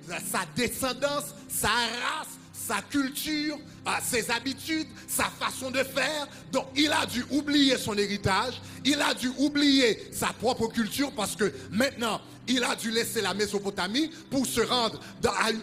sa 0.09 0.45
descendance, 0.57 1.35
sa 1.49 1.69
race, 1.69 2.39
sa 2.67 2.83
culture, 2.83 3.59
ses 4.03 4.31
habitudes, 4.31 4.87
sa 5.09 5.25
façon 5.25 5.71
de 5.71 5.83
faire. 5.83 6.29
Donc 6.53 6.67
il 6.77 6.93
a 6.93 7.07
dû 7.07 7.25
oublier 7.31 7.77
son 7.79 7.97
héritage, 7.97 8.61
il 8.85 9.01
a 9.01 9.15
dû 9.15 9.31
oublier 9.39 10.09
sa 10.13 10.29
propre 10.29 10.69
culture 10.69 11.11
parce 11.13 11.35
que 11.37 11.53
maintenant 11.71 12.21
il 12.47 12.65
a 12.65 12.75
dû 12.75 12.91
laisser 12.91 13.21
la 13.21 13.33
Mésopotamie 13.33 14.11
pour 14.29 14.45
se 14.45 14.61
rendre 14.61 15.01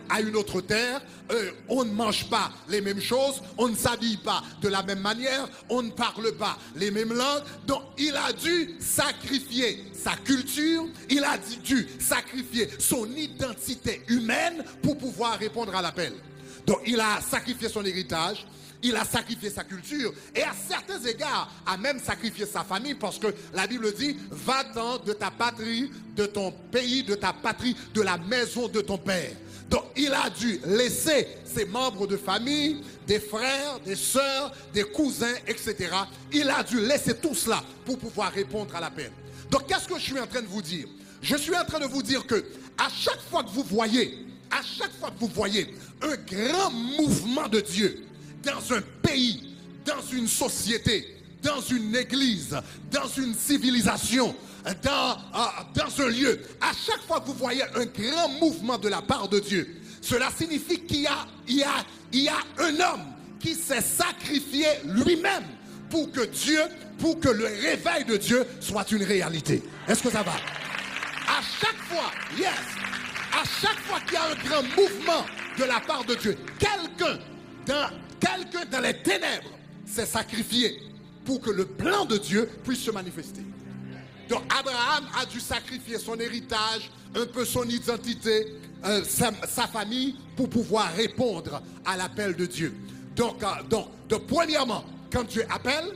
à 0.10 0.22
une 0.22 0.36
autre 0.36 0.62
terre. 0.62 1.02
Euh, 1.32 1.52
on 1.68 1.84
ne 1.84 1.92
mange 1.92 2.30
pas 2.30 2.52
les 2.70 2.80
mêmes 2.80 3.02
choses, 3.02 3.42
on 3.58 3.68
ne 3.68 3.76
s'habille 3.76 4.18
pas 4.18 4.42
de 4.62 4.70
la 4.70 4.82
même 4.82 5.02
manière, 5.02 5.50
on 5.70 5.82
ne 5.84 5.92
parle 5.92 6.32
pas 6.38 6.58
les 6.76 6.90
mêmes 6.90 7.14
langues. 7.14 7.44
Donc 7.66 7.82
il 7.98 8.16
a 8.16 8.32
dû 8.32 8.76
sacrifier 8.80 9.86
sa 9.94 10.16
culture, 10.16 10.88
il 11.10 11.24
a 11.26 11.38
dû 11.38 11.88
sacrifier 12.00 12.70
son 12.80 13.06
identité 13.16 14.02
humaine 14.08 14.64
pour 14.82 14.98
pouvoir 14.98 15.38
répondre 15.38 15.76
à 15.76 15.82
l'appel. 15.82 16.14
Donc 16.68 16.82
il 16.86 17.00
a 17.00 17.22
sacrifié 17.22 17.70
son 17.70 17.84
héritage, 17.86 18.46
il 18.84 18.96
a 18.96 19.06
sacrifié 19.06 19.50
sa 19.50 19.64
culture 19.64 20.14
et 20.36 20.44
à 20.44 20.52
certains 20.54 21.02
égards 21.04 21.50
a 21.66 21.78
même 21.78 21.98
sacrifié 21.98 22.46
sa 22.46 22.64
famille 22.64 22.94
parce 22.94 23.18
que 23.18 23.34
la 23.54 23.66
Bible 23.66 23.92
dit 23.94 24.18
va-t'en 24.30 24.98
de 24.98 25.14
ta 25.14 25.32
patrie, 25.32 25.90
de 26.16 26.26
ton 26.26 26.52
pays, 26.52 27.04
de 27.04 27.16
ta 27.16 27.32
patrie, 27.32 27.76
de 27.94 28.02
la 28.02 28.18
maison 28.18 28.68
de 28.68 28.82
ton 28.82 28.98
père. 28.98 29.32
Donc 29.70 29.86
il 29.96 30.14
a 30.14 30.30
dû 30.30 30.60
laisser 30.66 31.28
ses 31.46 31.66
membres 31.66 32.06
de 32.06 32.18
famille, 32.18 32.84
des 33.08 33.22
frères, 33.22 33.80
des 33.80 33.96
sœurs, 33.96 34.54
des 34.74 34.84
cousins, 34.84 35.36
etc. 35.48 35.90
Il 36.34 36.50
a 36.50 36.64
dû 36.64 36.82
laisser 36.82 37.16
tout 37.16 37.34
cela 37.34 37.64
pour 37.86 37.98
pouvoir 37.98 38.32
répondre 38.34 38.76
à 38.76 38.82
l'appel. 38.82 39.12
Donc 39.50 39.68
qu'est-ce 39.68 39.88
que 39.88 39.98
je 39.98 40.04
suis 40.04 40.20
en 40.20 40.28
train 40.28 40.42
de 40.42 40.48
vous 40.48 40.62
dire? 40.62 40.88
Je 41.22 41.38
suis 41.38 41.56
en 41.56 41.64
train 41.64 41.80
de 41.80 41.86
vous 41.86 42.04
dire 42.04 42.28
que 42.28 42.46
à 42.78 42.90
chaque 42.90 43.22
fois 43.30 43.44
que 43.44 43.50
vous 43.50 43.64
voyez 43.64 44.27
à 44.52 44.62
chaque 44.62 44.94
fois 45.00 45.12
que 45.12 45.20
vous 45.20 45.28
voyez 45.28 45.74
un 46.02 46.16
grand 46.16 46.72
mouvement 46.72 47.48
de 47.48 47.60
Dieu 47.62 48.06
dans 48.44 48.74
un 48.74 48.82
pays, 49.02 49.56
dans 49.86 50.02
une 50.12 50.28
société, 50.28 51.16
dans 51.42 51.62
une 51.62 51.96
église, 51.96 52.56
dans 52.92 53.08
une 53.08 53.34
civilisation, 53.34 54.36
dans, 54.84 55.18
dans 55.74 56.02
un 56.04 56.10
lieu, 56.10 56.42
à 56.62 56.72
chaque 56.74 57.02
fois 57.08 57.22
que 57.22 57.28
vous 57.28 57.34
voyez 57.34 57.64
un 57.76 57.86
grand 57.86 58.30
mouvement 58.40 58.78
de 58.78 58.90
la 58.90 59.02
part 59.02 59.28
de 59.30 59.40
Dieu, 59.40 59.76
cela 60.02 60.30
signifie 60.36 60.82
qu'il 60.82 61.02
y 61.02 61.08
a, 61.08 61.26
y 62.14 62.28
a 62.28 62.38
un 62.60 62.76
homme 62.80 63.06
qui 63.40 63.56
s'est 63.56 63.82
sacrifié 63.82 64.68
lui-même 64.86 65.44
pour 65.90 66.12
que 66.12 66.26
Dieu, 66.26 66.62
pour 67.00 67.20
que 67.20 67.30
le 67.30 67.46
réveil 67.46 68.06
de 68.06 68.18
Dieu 68.18 68.46
soit 68.60 68.92
une 68.92 69.04
réalité. 69.04 69.64
Est-ce 69.88 70.04
que 70.04 70.12
ça 70.12 70.24
va? 70.24 70.34
À 70.34 71.42
chaque 71.62 71.78
fois, 71.90 72.12
yes, 72.38 72.52
à 73.34 73.44
chaque 73.62 73.80
fois 73.80 74.00
qu'il 74.02 74.14
y 74.14 74.18
a 74.18 74.26
un 74.26 74.36
grand 74.36 74.64
mouvement 74.76 75.26
de 75.58 75.64
la 75.64 75.80
part 75.80 76.04
de 76.06 76.16
Dieu, 76.16 76.38
quelqu'un 76.60 77.20
dans, 77.66 77.90
quelqu'un 78.20 78.66
dans 78.72 78.80
les 78.80 79.02
ténèbres 79.02 79.50
s'est 79.86 80.06
sacrifié 80.06 80.80
pour 81.26 81.42
que 81.42 81.50
le 81.50 81.66
plan 81.66 82.06
de 82.06 82.18
Dieu 82.18 82.50
puisse 82.64 82.84
se 82.84 82.92
manifester. 82.92 83.42
Donc 84.30 84.42
Abraham 84.58 85.06
a 85.20 85.26
dû 85.26 85.40
sacrifier 85.40 85.98
son 85.98 86.20
héritage, 86.20 86.90
un 87.16 87.26
peu 87.26 87.46
son 87.46 87.64
identité, 87.64 88.54
euh, 88.86 89.04
sa, 89.04 89.68
famille, 89.68 90.16
pour 90.36 90.50
pouvoir 90.50 90.94
répondre 90.94 91.62
à 91.86 91.98
l'appel 91.98 92.36
de 92.36 92.46
Dieu. 92.46 92.76
Donc, 93.16 93.42
euh, 93.44 93.48
donc, 93.70 93.88
donc, 94.08 94.28
premièrement, 94.28 94.84
quand 95.12 95.24
Dieu 95.24 95.46
appelle, 95.50 95.94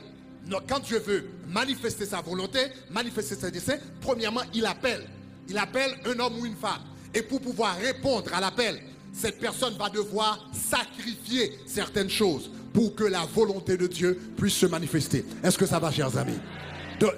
quand 0.68 0.80
Dieu 0.80 0.98
veut 0.98 1.28
manifester 1.48 2.06
sa 2.06 2.20
volonté, 2.20 2.58
manifester 2.90 3.36
ses 3.36 3.50
desseins, 3.50 3.78
premièrement, 4.00 4.42
il 4.54 4.66
appelle. 4.66 5.06
Il 5.48 5.58
appelle 5.58 5.94
un 6.06 6.18
homme 6.18 6.38
ou 6.40 6.46
une 6.46 6.56
femme. 6.56 6.80
Et 7.14 7.22
pour 7.22 7.40
pouvoir 7.40 7.76
répondre 7.76 8.32
à 8.34 8.40
l'appel, 8.40 8.80
cette 9.12 9.38
personne 9.38 9.74
va 9.76 9.90
devoir 9.90 10.48
sacrifier 10.52 11.58
certaines 11.66 12.08
choses 12.08 12.50
pour 12.72 12.94
que 12.94 13.04
la 13.04 13.26
volonté 13.26 13.76
de 13.76 13.86
Dieu 13.86 14.18
puisse 14.36 14.54
se 14.54 14.66
manifester. 14.66 15.24
Est-ce 15.42 15.58
que 15.58 15.66
ça 15.66 15.78
va, 15.78 15.90
chers 15.90 16.16
amis? 16.16 16.38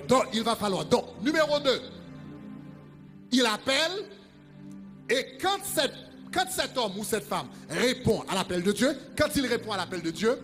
Donc, 0.09 0.27
il 0.33 0.43
va 0.43 0.57
falloir. 0.57 0.85
Donc, 0.85 1.05
numéro 1.23 1.61
2, 1.61 1.71
il 3.33 3.47
appelle, 3.47 4.09
et 5.09 5.39
quand, 5.41 5.59
quand 6.33 6.51
cet 6.51 6.77
homme 6.77 6.99
ou 6.99 7.05
cette 7.05 7.25
femme 7.25 7.47
répond 7.69 8.25
à 8.29 8.35
l'appel 8.35 8.63
de 8.63 8.73
Dieu, 8.73 8.97
quand 9.17 9.29
il 9.37 9.47
répond 9.47 9.73
à 9.73 9.77
l'appel 9.77 10.03
de 10.03 10.11
Dieu, 10.11 10.39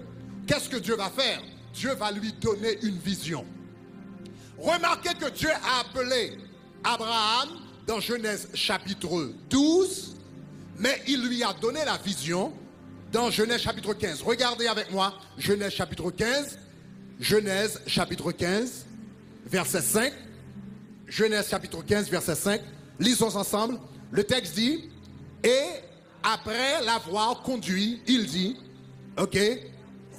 qu'est-ce 0.46 0.68
que 0.68 0.76
Dieu 0.76 0.94
va 0.94 1.10
faire? 1.10 1.42
Dieu 1.72 1.94
va 1.94 2.12
lui 2.12 2.32
donner 2.34 2.78
une 2.82 2.98
vision. 2.98 3.44
Remarquez 4.58 5.14
que 5.14 5.30
Dieu 5.30 5.48
a 5.50 5.80
appelé 5.80 6.36
Abraham 6.84 7.48
dans 7.90 7.98
Genèse 7.98 8.46
chapitre 8.54 9.32
12, 9.50 10.14
mais 10.78 11.02
il 11.08 11.26
lui 11.26 11.42
a 11.42 11.52
donné 11.52 11.84
la 11.84 11.96
vision 11.96 12.52
dans 13.10 13.32
Genèse 13.32 13.62
chapitre 13.62 13.94
15. 13.94 14.22
Regardez 14.22 14.68
avec 14.68 14.92
moi 14.92 15.18
Genèse 15.36 15.72
chapitre 15.72 16.12
15, 16.12 16.56
Genèse 17.18 17.80
chapitre 17.88 18.30
15, 18.30 18.86
verset 19.44 19.80
5. 19.80 20.12
Genèse 21.08 21.48
chapitre 21.48 21.82
15, 21.82 22.08
verset 22.10 22.36
5. 22.36 22.60
Lisons 23.00 23.34
ensemble. 23.34 23.80
Le 24.12 24.22
texte 24.22 24.54
dit, 24.54 24.84
et 25.42 25.64
après 26.22 26.84
l'avoir 26.84 27.42
conduit, 27.42 28.00
il 28.06 28.26
dit, 28.26 28.56
ok, 29.18 29.36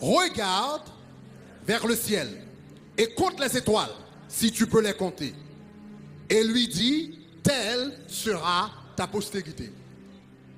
regarde 0.01 0.89
vers 1.65 1.87
le 1.87 1.95
ciel 1.95 2.27
et 2.97 3.13
compte 3.13 3.39
les 3.39 3.55
étoiles, 3.55 3.95
si 4.27 4.51
tu 4.51 4.67
peux 4.67 4.81
les 4.81 4.93
compter. 4.93 5.33
Et 6.29 6.43
lui 6.43 6.67
dit, 6.67 7.20
telle 7.43 7.99
sera 8.07 8.71
ta 8.95 9.07
postérité. 9.07 9.71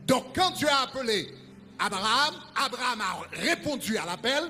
Donc 0.08 0.36
quand 0.36 0.52
tu 0.52 0.68
as 0.68 0.82
appelé 0.82 1.34
Abraham, 1.80 2.36
Abraham 2.56 3.02
a 3.02 3.38
répondu 3.42 3.98
à 3.98 4.06
l'appel, 4.06 4.44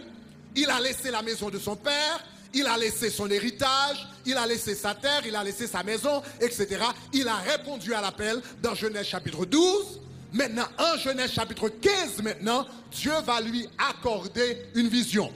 il 0.56 0.70
a 0.70 0.80
laissé 0.80 1.12
la 1.12 1.22
maison 1.22 1.50
de 1.50 1.58
son 1.58 1.76
père, 1.76 2.24
il 2.54 2.68
a 2.68 2.78
laissé 2.78 3.10
son 3.10 3.30
héritage, 3.30 4.08
il 4.26 4.38
a 4.38 4.46
laissé 4.46 4.76
sa 4.76 4.94
terre, 4.94 5.22
il 5.26 5.36
a 5.36 5.44
laissé 5.44 5.66
sa 5.68 5.84
maison, 5.84 6.22
etc. 6.40 6.86
Il 7.12 7.28
a 7.28 7.38
répondu 7.38 7.94
à 7.94 8.02
l'appel 8.02 8.42
dans 8.62 8.76
Genèse 8.76 9.08
chapitre 9.08 9.46
12. 9.46 10.00
Maintenant, 10.32 10.68
en 10.78 10.98
Genèse 10.98 11.32
chapitre 11.32 11.70
15, 11.70 12.22
maintenant, 12.24 12.66
Dieu 12.92 13.14
va 13.26 13.42
lui 13.42 13.68
accorder 13.78 14.66
une 14.76 14.88
vision. 14.88 15.32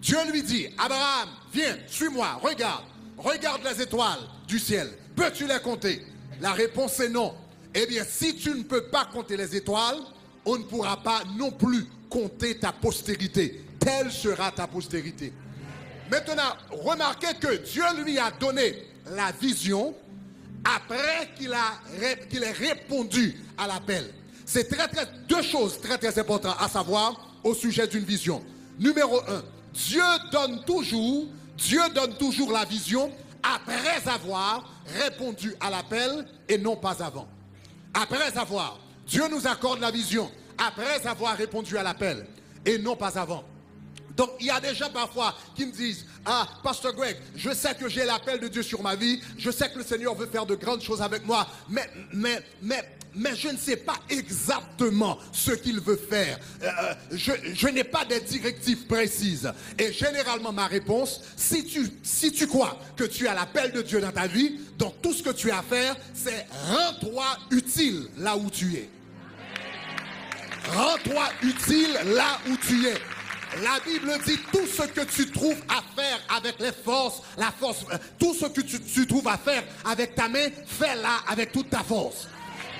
Dieu 0.00 0.18
lui 0.30 0.42
dit, 0.42 0.68
Abraham, 0.78 1.28
viens, 1.52 1.76
suis-moi, 1.86 2.40
regarde, 2.42 2.84
regarde 3.16 3.62
les 3.64 3.82
étoiles 3.82 4.20
du 4.48 4.58
ciel. 4.58 4.90
Peux-tu 5.14 5.46
les 5.46 5.60
compter? 5.60 6.04
La 6.40 6.52
réponse 6.52 6.98
est 7.00 7.08
non. 7.08 7.34
Eh 7.74 7.86
bien, 7.86 8.04
si 8.08 8.36
tu 8.36 8.50
ne 8.50 8.62
peux 8.62 8.84
pas 8.84 9.06
compter 9.06 9.36
les 9.36 9.56
étoiles, 9.56 9.98
on 10.44 10.58
ne 10.58 10.64
pourra 10.64 10.96
pas 11.02 11.22
non 11.38 11.50
plus 11.50 11.86
compter 12.10 12.58
ta 12.58 12.72
postérité. 12.72 13.64
Telle 13.78 14.10
sera 14.10 14.50
ta 14.50 14.66
postérité. 14.66 15.32
Maintenant, 16.10 16.52
remarquez 16.70 17.34
que 17.40 17.56
Dieu 17.56 17.84
lui 18.04 18.18
a 18.18 18.30
donné 18.30 18.84
la 19.10 19.32
vision 19.32 19.94
après 20.64 21.30
qu'il 21.36 21.54
qu'il 22.28 22.42
ait 22.42 22.52
répondu 22.52 23.36
à 23.56 23.66
l'appel. 23.66 24.12
C'est 24.44 24.68
très, 24.68 24.88
très, 24.88 25.06
deux 25.28 25.42
choses 25.42 25.80
très, 25.80 25.96
très 25.98 26.18
importantes 26.18 26.56
à 26.60 26.68
savoir 26.68 27.38
au 27.42 27.54
sujet 27.54 27.86
d'une 27.86 28.04
vision. 28.04 28.42
Numéro 28.78 29.18
un, 29.20 29.42
Dieu 29.72 30.02
donne 30.30 30.62
toujours, 30.64 31.26
Dieu 31.56 31.80
donne 31.94 32.14
toujours 32.16 32.52
la 32.52 32.64
vision 32.64 33.10
après 33.42 34.08
avoir 34.08 34.70
répondu 34.86 35.54
à 35.60 35.70
l'appel 35.70 36.26
et 36.48 36.58
non 36.58 36.76
pas 36.76 37.02
avant. 37.02 37.28
Après 37.94 38.36
avoir, 38.38 38.78
Dieu 39.06 39.24
nous 39.30 39.46
accorde 39.46 39.80
la 39.80 39.90
vision 39.90 40.30
après 40.58 41.06
avoir 41.06 41.36
répondu 41.36 41.76
à 41.76 41.82
l'appel 41.82 42.26
et 42.64 42.78
non 42.78 42.96
pas 42.96 43.18
avant. 43.18 43.44
Donc 44.16 44.30
il 44.40 44.46
y 44.46 44.50
a 44.50 44.60
des 44.60 44.74
gens 44.74 44.90
parfois 44.90 45.34
qui 45.54 45.66
me 45.66 45.72
disent, 45.72 46.06
ah, 46.24 46.46
Pasteur 46.62 46.92
Greg, 46.94 47.16
je 47.34 47.50
sais 47.52 47.74
que 47.74 47.88
j'ai 47.88 48.04
l'appel 48.04 48.40
de 48.40 48.48
Dieu 48.48 48.62
sur 48.62 48.82
ma 48.82 48.94
vie, 48.94 49.20
je 49.38 49.50
sais 49.50 49.70
que 49.70 49.78
le 49.78 49.84
Seigneur 49.84 50.14
veut 50.14 50.26
faire 50.26 50.46
de 50.46 50.54
grandes 50.54 50.82
choses 50.82 51.02
avec 51.02 51.24
moi, 51.26 51.46
mais, 51.68 51.88
mais, 52.12 52.42
mais, 52.60 52.82
mais 53.14 53.36
je 53.36 53.48
ne 53.48 53.56
sais 53.56 53.76
pas 53.76 53.96
exactement 54.08 55.18
ce 55.32 55.52
qu'il 55.52 55.80
veut 55.80 55.96
faire. 55.96 56.38
Euh, 56.62 56.66
euh, 56.66 56.94
je, 57.12 57.68
n'ai 57.68 57.84
pas 57.84 58.04
des 58.04 58.20
directives 58.20 58.86
précises. 58.86 59.50
Et 59.78 59.92
généralement, 59.92 60.52
ma 60.52 60.66
réponse, 60.66 61.20
si 61.36 61.64
tu, 61.64 62.46
crois 62.46 62.78
que 62.96 63.04
tu 63.04 63.28
as 63.28 63.34
l'appel 63.34 63.72
de 63.72 63.82
Dieu 63.82 64.00
dans 64.00 64.12
ta 64.12 64.26
vie, 64.26 64.60
donc 64.78 65.00
tout 65.02 65.12
ce 65.12 65.22
que 65.22 65.30
tu 65.30 65.50
as 65.50 65.58
à 65.58 65.62
faire, 65.62 65.96
c'est 66.14 66.46
rends-toi 66.68 67.24
utile 67.50 68.06
là 68.18 68.36
où 68.36 68.50
tu 68.50 68.74
es. 68.74 68.88
Rends-toi 70.74 71.24
utile 71.42 71.98
là 72.14 72.38
où 72.48 72.56
tu 72.56 72.86
es. 72.86 72.94
La 73.62 73.80
Bible 73.84 74.10
dit 74.24 74.38
tout 74.50 74.66
ce 74.66 74.86
que 74.86 75.02
tu 75.02 75.30
trouves 75.30 75.60
à 75.68 75.82
faire 75.94 76.18
avec 76.34 76.58
les 76.58 76.72
forces, 76.72 77.20
la 77.36 77.50
force, 77.50 77.84
euh, 77.92 77.98
tout 78.18 78.32
ce 78.32 78.46
que 78.46 78.62
tu 78.62 79.06
trouves 79.06 79.28
à 79.28 79.36
faire 79.36 79.62
avec 79.84 80.14
ta 80.14 80.26
main, 80.28 80.48
fais-la 80.64 81.18
avec 81.28 81.52
toute 81.52 81.68
ta 81.68 81.82
force. 81.82 82.28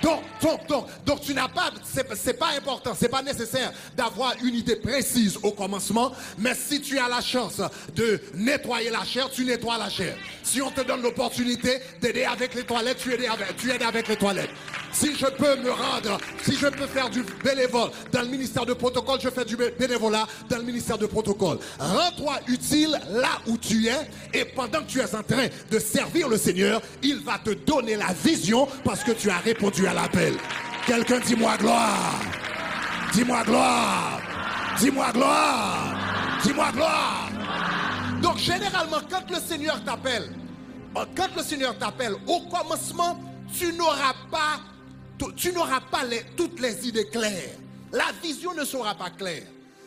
Donc, 0.02 0.20
donc, 0.40 0.66
donc, 0.66 0.86
donc 1.06 1.20
tu 1.20 1.32
n'as 1.34 1.48
pas, 1.48 1.70
c'est 2.14 2.38
pas 2.38 2.50
important, 2.56 2.92
c'est 2.98 3.08
pas 3.08 3.22
nécessaire 3.22 3.72
d'avoir 3.96 4.34
une 4.42 4.54
idée 4.54 4.76
précise 4.76 5.38
au 5.42 5.52
commencement, 5.52 6.12
mais 6.38 6.54
si 6.54 6.80
tu 6.80 6.98
as 6.98 7.08
la 7.08 7.20
chance 7.20 7.60
de 7.94 8.20
nettoyer 8.34 8.90
la 8.90 9.04
chair, 9.04 9.30
tu 9.30 9.44
nettoies 9.44 9.78
la 9.78 9.88
chair. 9.88 10.16
Si 10.42 10.60
on 10.60 10.70
te 10.70 10.80
donne 10.80 11.02
l'opportunité 11.02 11.78
d'aider 12.00 12.24
avec 12.24 12.54
les 12.54 12.64
toilettes, 12.64 12.98
tu 12.98 13.12
aides 13.12 13.82
avec, 13.82 14.08
les 14.08 14.16
toilettes. 14.16 14.50
Si 14.92 15.16
je 15.16 15.26
peux 15.26 15.56
me 15.56 15.70
rendre, 15.70 16.18
si 16.42 16.54
je 16.54 16.66
peux 16.66 16.86
faire 16.86 17.08
du 17.08 17.24
bénévole 17.42 17.90
dans 18.12 18.20
le 18.20 18.28
ministère 18.28 18.66
de 18.66 18.74
protocole, 18.74 19.20
je 19.22 19.30
fais 19.30 19.44
du 19.44 19.56
bénévolat 19.56 20.26
dans 20.50 20.58
le 20.58 20.64
ministère 20.64 20.98
de 20.98 21.06
protocole. 21.06 21.58
Rends-toi 21.78 22.40
utile 22.48 23.00
là 23.10 23.40
où 23.46 23.56
tu 23.56 23.86
es 23.86 24.10
et 24.34 24.44
pendant 24.44 24.80
que 24.80 24.90
tu 24.90 25.00
es 25.00 25.14
en 25.14 25.22
train 25.22 25.46
de 25.70 25.78
servir 25.78 26.28
le 26.28 26.36
Seigneur, 26.36 26.82
il 27.02 27.20
va 27.20 27.38
te 27.38 27.50
donner 27.50 27.96
la 27.96 28.12
vision 28.12 28.68
parce 28.84 29.02
que 29.02 29.12
tu 29.12 29.30
as 29.30 29.38
répondu 29.38 29.86
à 29.86 29.91
l'appel. 29.94 30.34
Quelqu'un 30.86 31.20
dis-moi 31.20 31.56
gloire. 31.56 32.20
Dis-moi 33.12 33.42
gloire. 33.44 34.20
Dis-moi 34.78 35.12
gloire. 35.12 35.94
Dis-moi 36.42 36.72
gloire. 36.72 37.30
Donc 38.22 38.38
généralement, 38.38 39.00
quand 39.10 39.30
le 39.30 39.40
Seigneur 39.40 39.82
t'appelle, 39.84 40.30
quand 40.94 41.28
le 41.36 41.42
Seigneur 41.42 41.76
t'appelle, 41.78 42.14
au 42.26 42.40
commencement, 42.42 43.18
tu 43.56 43.72
n'auras 43.72 44.14
pas 44.30 44.60
tu 45.36 45.52
n'auras 45.52 45.80
pas 45.80 46.02
toutes 46.36 46.60
les 46.60 46.88
idées 46.88 47.06
claires. 47.06 47.56
La 47.92 48.06
vision 48.22 48.54
ne 48.54 48.64
sera 48.64 48.94
pas 48.94 49.10
claire. 49.10 49.44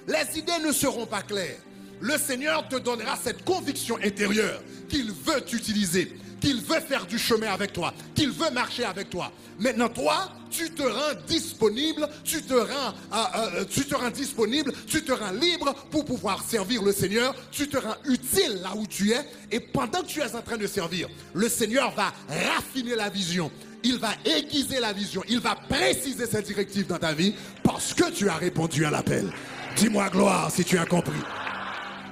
Les 0.08 0.40
idées 0.40 0.60
ne 0.66 0.72
seront 0.72 1.06
pas 1.06 1.22
claires. 1.22 1.58
Le 2.00 2.18
Seigneur 2.18 2.68
te 2.68 2.76
donnera 2.76 3.18
cette 3.22 3.44
conviction 3.44 3.98
intérieure 4.04 4.62
qu'il 4.88 5.12
veut 5.12 5.42
t'utiliser, 5.42 6.16
qu'il 6.46 6.62
veut 6.62 6.80
faire 6.80 7.08
du 7.08 7.18
chemin 7.18 7.52
avec 7.52 7.74
toi, 7.74 7.92
qu'il 8.14 8.30
veut 8.30 8.52
marcher 8.52 8.84
avec 8.86 9.10
toi. 9.10 9.32
Maintenant, 9.58 9.90
toi, 9.90 10.30
tu 10.52 10.70
te 10.70 10.84
rends 10.84 11.20
disponible, 11.26 12.08
tu 12.24 12.44
te 12.44 12.54
rends, 12.54 12.94
euh, 13.14 13.26
euh, 13.36 13.66
tu 13.68 13.84
te 13.84 13.96
rends 13.96 14.12
disponible, 14.12 14.72
tu 14.86 15.04
te 15.04 15.12
rends 15.12 15.32
libre 15.32 15.74
pour 15.90 16.06
pouvoir 16.06 16.44
servir 16.48 16.84
le 16.84 16.92
Seigneur, 16.92 17.34
tu 17.52 17.68
te 17.68 17.78
rends 17.78 17.96
utile 18.06 18.60
là 18.62 18.76
où 18.76 18.86
tu 18.86 19.12
es, 19.12 19.26
et 19.52 19.60
pendant 19.60 20.02
que 20.02 20.08
tu 20.08 20.20
es 20.20 20.36
en 20.36 20.42
train 20.44 20.58
de 20.58 20.68
servir, 20.68 21.10
le 21.34 21.50
Seigneur 21.50 21.92
va 21.96 22.14
raffiner 22.30 22.96
la 22.96 23.10
vision, 23.10 23.52
il 23.84 23.98
va 23.98 24.12
aiguiser 24.24 24.80
la 24.80 24.94
vision, 24.94 25.24
il 25.28 25.40
va 25.40 25.56
préciser 25.56 26.28
ses 26.28 26.44
directives 26.44 26.86
dans 26.86 27.00
ta 27.00 27.14
vie 27.14 27.34
parce 27.64 27.92
que 27.92 28.12
tu 28.12 28.30
as 28.30 28.36
répondu 28.36 28.86
à 28.86 28.92
l'appel. 28.92 29.32
Dis-moi 29.78 30.10
gloire 30.10 30.52
si 30.52 30.64
tu 30.64 30.78
as 30.78 30.86
compris. 30.86 31.22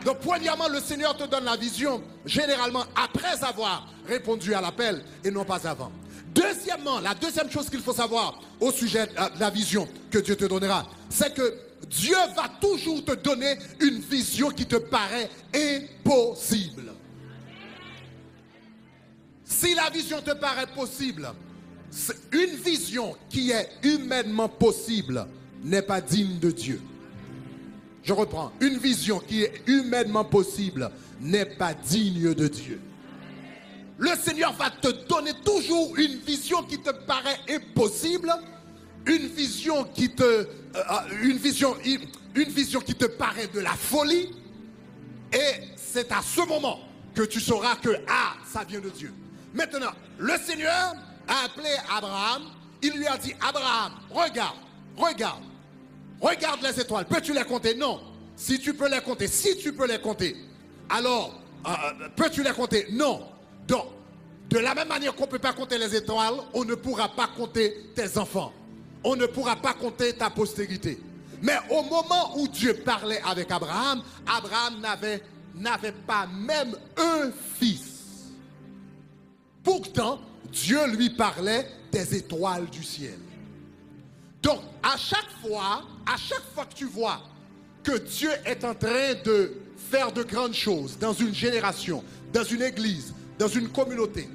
Donc, 0.06 0.20
premièrement, 0.20 0.68
le 0.68 0.80
Seigneur 0.80 1.16
te 1.16 1.24
donne 1.24 1.46
la 1.46 1.56
vision, 1.56 2.04
généralement 2.26 2.84
après 2.96 3.44
avoir 3.44 3.88
répondu 4.08 4.54
à 4.54 4.62
l'appel 4.62 5.04
et 5.24 5.32
non 5.32 5.46
pas 5.46 5.66
avant. 5.68 5.92
Deuxièmement, 6.34 7.00
la 7.00 7.14
deuxième 7.14 7.50
chose 7.50 7.70
qu'il 7.70 7.82
faut 7.82 7.94
savoir 7.94 8.42
au 8.60 8.72
sujet 8.72 9.06
de 9.08 9.40
la 9.40 9.50
vision 9.50 9.88
que 10.10 10.20
Dieu 10.20 10.36
te 10.36 10.46
donnera, 10.46 10.86
c'est 11.10 11.34
que 11.34 11.54
Dieu 11.88 12.16
va 12.36 12.50
toujours 12.60 13.04
te 13.06 13.14
donner 13.14 13.58
une 13.80 14.00
vision 14.00 14.50
qui 14.50 14.66
te 14.66 14.78
paraît 14.78 15.30
impossible. 15.54 16.94
Si 19.46 19.76
la 19.76 19.90
vision 19.90 20.22
te 20.22 20.32
paraît 20.32 20.68
possible, 20.68 21.32
une 22.32 22.56
vision 22.56 23.16
qui 23.30 23.52
est 23.52 23.70
humainement 23.84 24.50
possible 24.50 25.28
n'est 25.64 25.84
pas 25.84 26.02
digne 26.02 26.40
de 26.40 26.50
Dieu. 26.50 26.82
Je 28.04 28.12
reprends. 28.12 28.52
Une 28.60 28.78
vision 28.78 29.20
qui 29.20 29.44
est 29.44 29.64
humainement 29.68 30.26
possible 30.26 30.92
n'est 31.22 31.46
pas 31.46 31.74
digne 31.74 32.34
de 32.34 32.48
Dieu. 32.48 32.82
Le 33.98 34.12
Seigneur 34.18 34.54
va 34.54 34.70
te 34.70 34.90
donner 35.08 35.34
toujours 35.46 35.96
une 35.98 36.18
vision 36.18 36.64
qui 36.64 36.80
te 36.80 36.90
paraît 36.90 37.40
impossible, 37.50 38.34
une 39.06 39.28
vision 39.28 39.86
qui 39.86 40.10
te, 40.10 40.24
euh, 40.24 40.46
euh, 40.76 41.24
une 41.24 41.38
vision, 41.38 41.74
qui 42.82 42.96
te 42.96 43.06
paraît 43.06 43.48
de 43.48 43.60
la 43.60 43.74
folie, 43.74 44.30
et 45.32 45.64
c'est 45.76 46.12
à 46.12 46.22
ce 46.22 46.42
moment 46.48 46.80
que 47.14 47.24
tu 47.24 47.40
sauras 47.40 47.76
que 47.76 47.90
ah, 48.08 48.34
ça 48.52 48.64
vient 48.64 48.82
de 48.82 48.90
Dieu. 48.90 49.14
Maintenant, 49.54 49.92
le 50.18 50.34
Seigneur 50.44 50.96
a 51.28 51.46
appelé 51.46 51.70
Abraham, 51.96 52.44
il 52.82 52.94
lui 52.94 53.08
a 53.08 53.18
dit, 53.18 53.34
Abraham, 53.48 53.94
regarde, 54.10 54.58
regarde, 54.98 55.44
regarde 56.28 56.62
les 56.64 56.80
étoiles. 56.80 57.06
Peux-tu 57.06 57.34
les 57.34 57.44
compter? 57.44 57.76
Non. 57.76 58.02
Si 58.36 58.60
tu 58.60 58.74
peux 58.74 58.90
les 58.90 59.02
compter, 59.02 59.28
si 59.28 59.56
tu 59.58 59.74
peux 59.74 59.88
les 59.88 60.00
compter, 60.00 60.36
alors, 60.90 61.40
euh, 61.68 61.70
euh, 61.70 62.10
peux-tu 62.16 62.42
les 62.44 62.52
compter? 62.52 62.88
Non. 62.92 63.28
Donc, 63.68 63.86
De 64.50 64.60
la 64.60 64.76
même 64.76 64.88
manière 64.90 65.16
qu'on 65.16 65.26
ne 65.26 65.30
peut 65.32 65.40
pas 65.40 65.54
compter 65.54 65.78
les 65.80 65.96
étoiles, 65.96 66.36
on 66.54 66.64
ne 66.64 66.76
pourra 66.76 67.10
pas 67.10 67.28
compter 67.28 67.90
tes 67.96 68.18
enfants. 68.18 68.52
On 69.04 69.16
ne 69.16 69.26
pourra 69.26 69.56
pas 69.56 69.74
compter 69.74 70.14
ta 70.14 70.30
postérité. 70.30 71.00
Mais 71.42 71.58
au 71.70 71.82
moment 71.84 72.38
où 72.38 72.48
Dieu 72.48 72.76
parlait 72.86 73.22
avec 73.26 73.50
Abraham, 73.52 74.04
Abraham 74.28 74.80
n'avait, 74.80 75.24
n'avait 75.56 75.92
pas 75.94 76.28
même 76.28 76.76
un 76.98 77.32
fils. 77.58 78.32
Pourtant, 79.64 80.20
Dieu 80.52 80.86
lui 80.88 81.10
parlait 81.10 81.68
des 81.92 82.16
étoiles 82.16 82.68
du 82.68 82.84
ciel. 82.84 83.20
Donc, 84.42 84.60
à 84.84 84.98
chaque 84.98 85.32
fois, 85.42 85.84
à 86.06 86.18
chaque 86.18 86.44
fois 86.54 86.66
que 86.66 86.76
tu 86.76 86.86
vois 86.86 87.22
que 87.84 87.98
Dieu 87.98 88.32
est 88.46 88.64
en 88.64 88.74
train 88.74 89.14
de 89.26 89.54
faire 89.90 90.12
de 90.12 90.24
grandes 90.24 90.54
choses 90.54 90.98
dans 90.98 91.14
une 91.14 91.34
génération, 91.34 92.04
dans 92.32 92.44
une 92.44 92.62
église, 92.62 93.14
dans 93.38 93.48
une 93.48 93.70
communauté, 93.70 94.30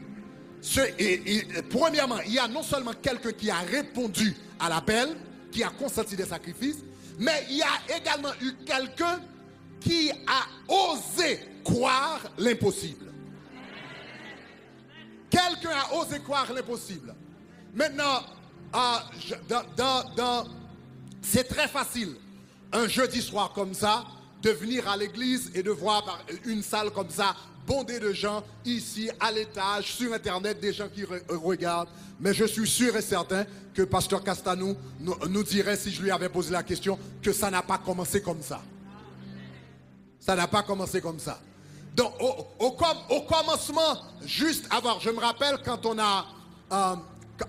premièrement, 1.71 2.19
il 2.27 2.35
y 2.35 2.39
a 2.39 2.49
non 2.49 2.63
seulement 2.63 2.93
quelqu'un 3.01 3.33
qui 3.33 3.51
a 3.51 3.59
répondu 3.61 4.37
à 4.59 4.69
l'appel, 4.69 5.17
qui 5.51 5.63
a 5.63 5.71
consenti 5.71 6.17
des 6.17 6.27
sacrifices, 6.27 6.79
mais 7.19 7.47
il 7.51 7.57
y 7.59 7.63
a 7.63 7.97
également 7.97 8.33
eu 8.41 8.53
quelqu'un 8.65 9.21
qui 9.81 10.11
a 10.11 10.73
osé 10.73 11.41
croire 11.65 12.21
l'impossible. 12.39 13.07
Quelqu'un 15.31 15.71
a 15.71 15.95
osé 15.95 16.21
croire 16.21 16.53
l'impossible. 16.53 17.15
Maintenant, 17.75 18.23
euh, 18.75 18.99
c'est 21.31 21.45
très 21.45 21.69
facile, 21.69 22.17
un 22.73 22.89
jeudi 22.89 23.21
soir 23.21 23.53
comme 23.55 23.75
ça, 23.75 24.05
de 24.43 24.51
venir 24.51 24.89
à 24.89 24.97
l'église 24.97 25.51
et 25.55 25.63
de 25.63 25.71
voir 25.71 26.25
une 26.47 26.63
salle 26.63 26.91
comme 26.91 27.11
ça, 27.11 27.35
bondée 27.67 28.01
de 28.01 28.13
gens, 28.13 28.43
ici, 28.65 29.11
à 29.21 29.31
l'étage, 29.31 29.93
sur 29.95 30.13
Internet, 30.15 30.59
des 30.59 30.73
gens 30.73 30.89
qui 30.89 31.05
regardent. 31.29 31.91
Mais 32.19 32.33
je 32.33 32.45
suis 32.45 32.67
sûr 32.69 32.97
et 32.97 33.03
certain 33.03 33.45
que 33.75 33.83
Pasteur 33.83 34.25
Castanou 34.25 34.75
nous 35.01 35.43
dirait, 35.45 35.77
si 35.77 35.91
je 35.91 36.03
lui 36.03 36.11
avais 36.11 36.31
posé 36.31 36.51
la 36.51 36.63
question, 36.63 36.99
que 37.23 37.33
ça 37.33 37.51
n'a 37.51 37.63
pas 37.63 37.79
commencé 37.79 38.23
comme 38.23 38.43
ça. 38.43 38.63
Ça 40.19 40.35
n'a 40.35 40.49
pas 40.49 40.63
commencé 40.63 41.01
comme 41.01 41.19
ça. 41.19 41.41
Donc, 41.95 42.13
au, 42.59 43.21
commencement, 43.23 43.99
juste 44.25 44.67
avant, 44.71 44.99
je 45.01 45.11
me 45.11 45.19
rappelle 45.19 45.59
quand 45.65 45.85
on 45.85 45.99
a, 45.99 46.27
euh, 46.73 46.97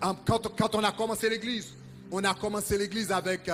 quand, 0.02 0.76
on 0.76 0.84
a 0.84 0.92
commencé 0.92 1.30
l'église, 1.30 1.68
on 2.12 2.24
a 2.24 2.34
commencé 2.34 2.78
l'église 2.78 3.12
avec, 3.12 3.50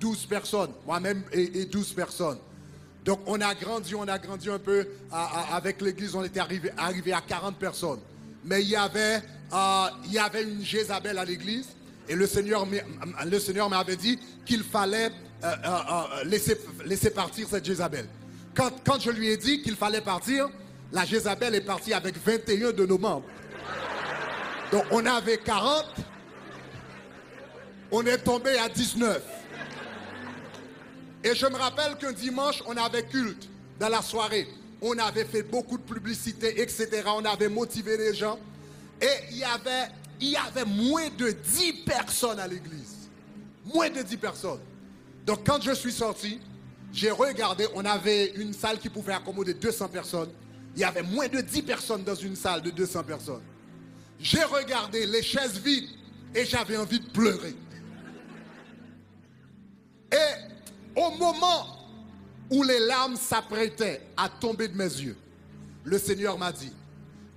12 0.00 0.24
euh, 0.24 0.28
personnes, 0.28 0.70
moi-même 0.86 1.22
et, 1.32 1.64
12 1.64 1.92
personnes. 1.92 2.38
Donc, 3.04 3.20
on 3.26 3.40
a 3.40 3.54
grandi, 3.54 3.94
on 3.94 4.06
a 4.06 4.18
grandi 4.18 4.50
un 4.50 4.58
peu 4.58 4.86
avec 5.10 5.80
l'église, 5.80 6.14
on 6.14 6.24
était 6.24 6.40
arrivé, 6.40 7.12
à 7.12 7.20
40 7.20 7.56
personnes. 7.56 8.00
Mais 8.44 8.62
il 8.62 8.68
y 8.68 8.76
avait, 8.76 9.22
euh, 9.52 9.86
il 10.04 10.12
y 10.12 10.18
avait 10.18 10.42
une 10.42 10.64
Jézabel 10.64 11.18
à 11.18 11.24
l'église 11.24 11.66
et 12.08 12.14
le 12.14 12.26
Seigneur, 12.26 12.66
m'avait 13.68 13.96
dit 13.96 14.18
qu'il 14.44 14.62
fallait 14.62 15.10
laisser, 16.24 16.58
laisser 16.84 17.10
partir 17.10 17.46
cette 17.48 17.64
Jézabel. 17.64 18.06
Quand, 18.54 19.00
je 19.00 19.10
lui 19.10 19.28
ai 19.28 19.36
dit 19.36 19.62
qu'il 19.62 19.76
fallait 19.76 20.00
partir, 20.00 20.48
la 20.90 21.04
Jézabel 21.04 21.54
est 21.54 21.60
partie 21.60 21.94
avec 21.94 22.16
21 22.16 22.72
de 22.72 22.86
nos 22.86 22.98
membres. 22.98 23.26
Donc 24.72 24.82
on 24.90 25.06
avait 25.06 25.38
40, 25.38 25.84
on 27.90 28.04
est 28.06 28.18
tombé 28.18 28.56
à 28.58 28.68
19. 28.68 29.22
Et 31.24 31.34
je 31.34 31.46
me 31.46 31.56
rappelle 31.56 31.96
qu'un 31.96 32.12
dimanche, 32.12 32.62
on 32.66 32.76
avait 32.76 33.04
culte 33.04 33.48
dans 33.78 33.88
la 33.88 34.02
soirée. 34.02 34.48
On 34.80 34.96
avait 34.98 35.24
fait 35.24 35.42
beaucoup 35.42 35.76
de 35.76 35.82
publicité, 35.82 36.60
etc. 36.60 37.02
On 37.06 37.24
avait 37.24 37.48
motivé 37.48 37.96
les 37.96 38.14
gens. 38.14 38.38
Et 39.00 39.06
il 39.32 39.38
y 39.38 39.44
avait, 40.36 40.64
moins 40.64 41.08
de 41.16 41.30
10 41.30 41.72
personnes 41.84 42.38
à 42.38 42.46
l'église. 42.46 43.10
Moins 43.64 43.90
de 43.90 44.02
10 44.02 44.16
personnes. 44.16 44.60
Donc 45.26 45.46
quand 45.46 45.60
je 45.60 45.72
suis 45.72 45.92
sorti, 45.92 46.40
j'ai 46.92 47.10
regardé, 47.10 47.66
on 47.74 47.84
avait 47.84 48.32
une 48.36 48.52
salle 48.52 48.78
qui 48.78 48.88
pouvait 48.88 49.12
accommoder 49.12 49.54
200 49.54 49.88
personnes. 49.88 50.30
Il 50.74 50.80
y 50.80 50.84
avait 50.84 51.02
moins 51.02 51.28
de 51.28 51.40
10 51.40 51.62
personnes 51.62 52.04
dans 52.04 52.14
une 52.14 52.36
salle 52.36 52.62
de 52.62 52.70
200 52.70 53.02
personnes. 53.02 53.42
J'ai 54.20 54.42
regardé 54.44 55.06
les 55.06 55.22
chaises 55.22 55.58
vides 55.58 55.90
et 56.34 56.44
j'avais 56.44 56.76
envie 56.76 57.00
de 57.00 57.08
pleurer. 57.10 57.54
Et 60.12 60.96
au 60.96 61.10
moment 61.12 61.66
où 62.50 62.62
les 62.62 62.80
larmes 62.80 63.16
s'apprêtaient 63.16 64.02
à 64.16 64.28
tomber 64.28 64.68
de 64.68 64.76
mes 64.76 64.84
yeux, 64.84 65.16
le 65.84 65.98
Seigneur 65.98 66.38
m'a 66.38 66.52
dit, 66.52 66.72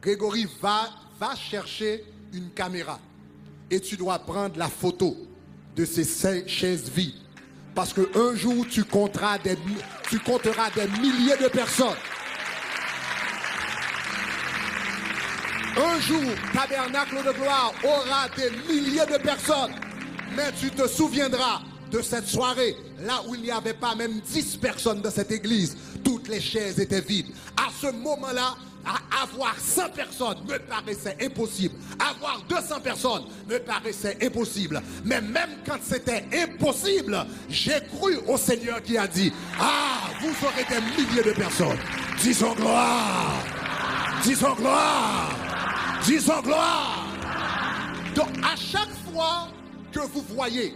Grégory, 0.02 0.48
va, 0.62 0.90
chercher 1.36 2.04
une 2.34 2.50
caméra 2.50 3.00
et 3.70 3.80
tu 3.80 3.96
dois 3.96 4.18
prendre 4.18 4.58
la 4.58 4.70
photo 4.70 5.16
de 5.76 5.86
ces 5.86 6.04
chaises 6.48 6.90
vides 6.90 7.22
parce 7.74 7.94
qu'un 7.94 8.36
jour, 8.36 8.66
tu 8.70 8.84
compteras, 8.84 9.38
des, 9.38 9.58
tu 10.10 10.20
compteras 10.20 10.70
des 10.72 10.88
milliers 11.00 11.38
de 11.38 11.48
personnes. 11.48 11.98
Un 15.78 16.00
jour, 16.02 16.22
Tabernacle 16.54 17.24
de 17.26 17.32
gloire 17.32 17.74
aura 17.84 18.28
des 18.36 18.52
milliers 18.68 19.06
de 19.06 19.18
personnes. 19.18 19.74
Mais 20.36 20.52
tu 20.60 20.70
te 20.70 20.88
souviendras 20.88 21.62
de 21.92 22.02
cette 22.02 22.28
soirée, 22.28 22.76
là 23.02 23.22
où 23.28 23.36
il 23.36 23.42
n'y 23.42 23.52
avait 23.52 23.74
pas 23.74 23.96
même 23.96 24.20
10 24.22 24.58
personnes 24.58 25.02
dans 25.02 25.12
cette 25.12 25.32
église. 25.32 25.76
Toutes 26.04 26.28
les 26.30 26.40
chaises 26.40 26.80
étaient 26.80 27.02
vides. 27.02 27.28
À 27.58 27.70
ce 27.80 27.92
moment-là, 27.92 28.56
avoir 29.22 29.56
100 29.60 29.90
personnes 29.90 30.38
me 30.48 30.58
paraissait 30.58 31.18
impossible. 31.22 31.76
Avoir 32.00 32.42
200 32.50 32.80
personnes 32.82 33.24
me 33.48 33.60
paraissait 33.60 34.18
impossible. 34.22 34.82
Mais 35.06 35.22
même 35.22 35.50
quand 35.66 35.78
c'était 35.82 36.26
impossible, 36.34 37.26
j'ai 37.50 37.80
cru 37.96 38.18
au 38.28 38.38
Seigneur 38.38 38.82
qui 38.82 38.98
a 38.98 39.08
dit, 39.08 39.32
ah, 39.60 40.10
vous 40.22 40.34
aurez 40.46 40.66
des 40.70 40.82
milliers 41.04 41.24
de 41.24 41.34
personnes. 41.34 41.78
Disons 42.22 42.54
gloire. 42.54 43.44
Disons 44.24 44.54
gloire. 44.54 45.36
Disons 46.06 46.42
gloire. 46.42 47.06
Donc 48.16 48.30
à 48.44 48.56
chaque 48.56 48.90
fois 49.12 49.48
que 49.92 50.00
vous 50.00 50.24
voyez 50.30 50.74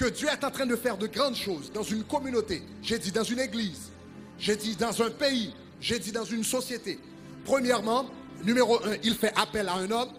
que 0.00 0.06
Dieu 0.06 0.28
est 0.28 0.42
en 0.44 0.50
train 0.50 0.64
de 0.64 0.76
faire 0.76 0.96
de 0.96 1.06
grandes 1.06 1.36
choses 1.36 1.70
dans 1.70 1.82
une 1.82 2.04
communauté, 2.04 2.62
j'ai 2.82 2.98
dit 2.98 3.12
dans 3.12 3.22
une 3.22 3.38
église, 3.38 3.90
j'ai 4.38 4.56
dit 4.56 4.74
dans 4.74 5.02
un 5.02 5.10
pays, 5.10 5.54
j'ai 5.78 5.98
dit 5.98 6.10
dans 6.10 6.24
une 6.24 6.42
société, 6.42 6.98
Premièrement, 7.44 8.06
numéro 8.42 8.82
un, 8.82 8.96
il 9.02 9.14
fait 9.14 9.32
appel 9.36 9.68
à 9.68 9.74
un 9.74 9.90
homme. 9.90 10.10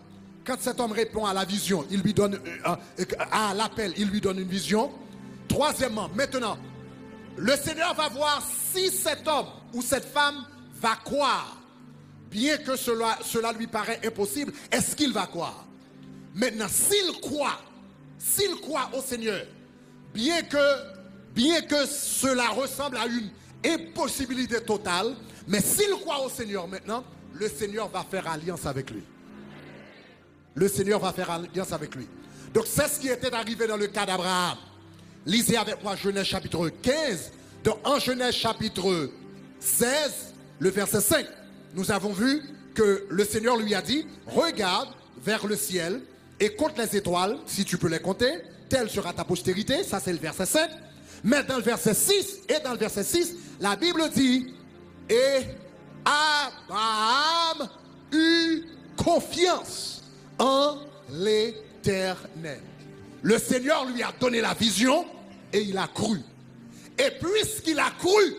Quand 0.46 0.58
cet 0.60 0.80
homme 0.80 0.92
répond 0.92 1.26
à 1.26 1.34
la 1.34 1.46
vision, 1.46 1.86
il 1.90 2.02
lui 2.02 2.14
donne 2.14 2.36
euh, 2.36 2.76
euh, 3.00 3.06
à 3.32 3.54
l'appel, 3.56 3.94
il 3.98 4.08
lui 4.10 4.22
donne 4.22 4.40
une 4.40 4.48
vision. 4.48 4.92
Troisièmement, 5.48 6.10
maintenant, 6.16 6.58
le 7.38 7.56
Seigneur 7.56 7.96
va 7.96 8.10
voir 8.10 8.48
si 8.72 8.90
cet 8.90 9.28
homme 9.28 9.48
ou 9.74 9.82
cette 9.82 10.06
femme 10.06 10.46
va 10.80 10.96
croire. 11.04 11.58
Bien 12.30 12.58
que 12.58 12.76
cela, 12.76 13.18
cela 13.24 13.52
lui 13.52 13.68
paraît 13.68 14.00
impossible, 14.06 14.54
est-ce 14.72 14.96
qu'il 14.96 15.12
va 15.12 15.26
croire? 15.26 15.66
Maintenant, 16.36 16.68
s'il 16.70 17.20
croit, 17.20 17.60
s'il 18.18 18.56
croit 18.62 18.90
au 18.96 19.02
Seigneur, 19.02 19.42
bien 20.14 20.42
que, 20.44 21.86
cela 21.86 22.50
ressemble 22.50 22.98
à 22.98 23.06
une 23.06 23.30
impossibilité 23.66 24.62
totale, 24.62 25.16
mais 25.48 25.62
s'il 25.62 25.92
croit 25.92 26.26
au 26.26 26.30
Seigneur 26.30 26.68
maintenant, 26.68 27.04
le 27.34 27.48
Seigneur 27.48 27.88
va 27.90 28.06
faire 28.10 28.28
alliance 28.28 28.66
avec 28.66 28.92
lui. 28.92 29.04
Le 30.54 30.68
Seigneur 30.68 31.00
va 31.00 31.14
faire 31.14 31.32
alliance 31.32 31.72
avec 31.72 31.96
lui. 31.96 32.08
Donc 32.54 32.66
c'est 32.68 32.88
ce 32.88 33.00
qui 33.00 33.08
était 33.08 33.34
arrivé 33.34 33.68
dans 33.68 33.78
le 33.78 33.88
cas 33.88 34.06
d'Abraham. 34.06 34.58
Lisez 35.26 35.56
avec 35.56 35.82
moi 35.84 35.96
Genèse 35.96 36.26
chapitre 36.26 36.70
15. 36.70 37.32
Donc 37.64 37.78
en 37.86 38.00
Genèse 38.00 38.36
chapitre 38.36 39.10
16, 39.60 40.34
le 40.60 40.70
verset 40.70 41.02
5, 41.02 41.26
nous 41.74 41.92
avons 41.92 42.12
vu 42.12 42.42
que 42.74 43.06
le 43.10 43.24
Seigneur 43.24 43.58
lui 43.58 43.74
a 43.76 43.82
dit, 43.82 44.06
regarde 44.28 44.90
vers 45.24 45.46
le 45.48 45.56
ciel 45.56 46.02
et 46.40 46.56
compte 46.56 46.78
les 46.78 46.98
étoiles, 46.98 47.38
si 47.46 47.64
tu 47.64 47.78
peux 47.78 47.88
les 47.88 48.00
compter, 48.00 48.32
telle 48.72 48.90
sera 48.90 49.12
ta 49.12 49.26
postérité, 49.26 49.84
ça 49.84 50.00
c'est 50.00 50.14
le 50.14 50.20
verset 50.20 50.46
5. 50.46 50.70
Mais 51.26 51.44
dans 51.44 51.58
le 51.58 51.62
verset 51.62 51.94
6 51.94 52.44
et 52.48 52.64
dans 52.64 52.72
le 52.72 52.78
verset 52.78 53.04
6, 53.04 53.36
la 53.60 53.76
Bible 53.76 54.10
dit, 54.16 54.54
et 55.10 55.42
Abraham 56.06 57.70
eut 58.14 58.64
confiance 58.96 60.04
en 60.40 60.78
l'éternel. 61.12 62.62
Le 63.22 63.38
Seigneur 63.38 63.86
lui 63.86 64.02
a 64.02 64.14
donné 64.18 64.40
la 64.40 64.54
vision 64.54 65.06
et 65.52 65.60
il 65.60 65.78
a 65.78 65.88
cru. 65.88 66.22
Et 66.98 67.12
puisqu'il 67.20 67.78
a 67.78 67.92
cru, 68.00 68.36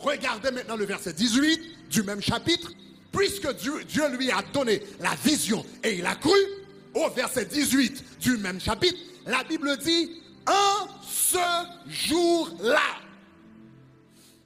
regardez 0.00 0.50
maintenant 0.50 0.76
le 0.76 0.84
verset 0.84 1.12
18 1.12 1.90
du 1.90 2.02
même 2.02 2.20
chapitre, 2.20 2.72
puisque 3.12 3.54
Dieu, 3.56 3.84
Dieu, 3.84 4.08
lui 4.16 4.32
a 4.32 4.42
donné 4.52 4.82
la 4.98 5.14
vision 5.24 5.64
et 5.84 5.94
il 5.98 6.06
a 6.06 6.16
cru, 6.16 6.38
au 6.92 7.08
verset 7.10 7.44
18 7.44 8.20
du 8.20 8.36
même 8.38 8.60
chapitre, 8.60 8.98
la 9.26 9.42
Bible 9.44 9.76
dit, 9.78 10.22
en 10.46 10.86
ce 11.02 11.38
jour-là, 11.88 12.80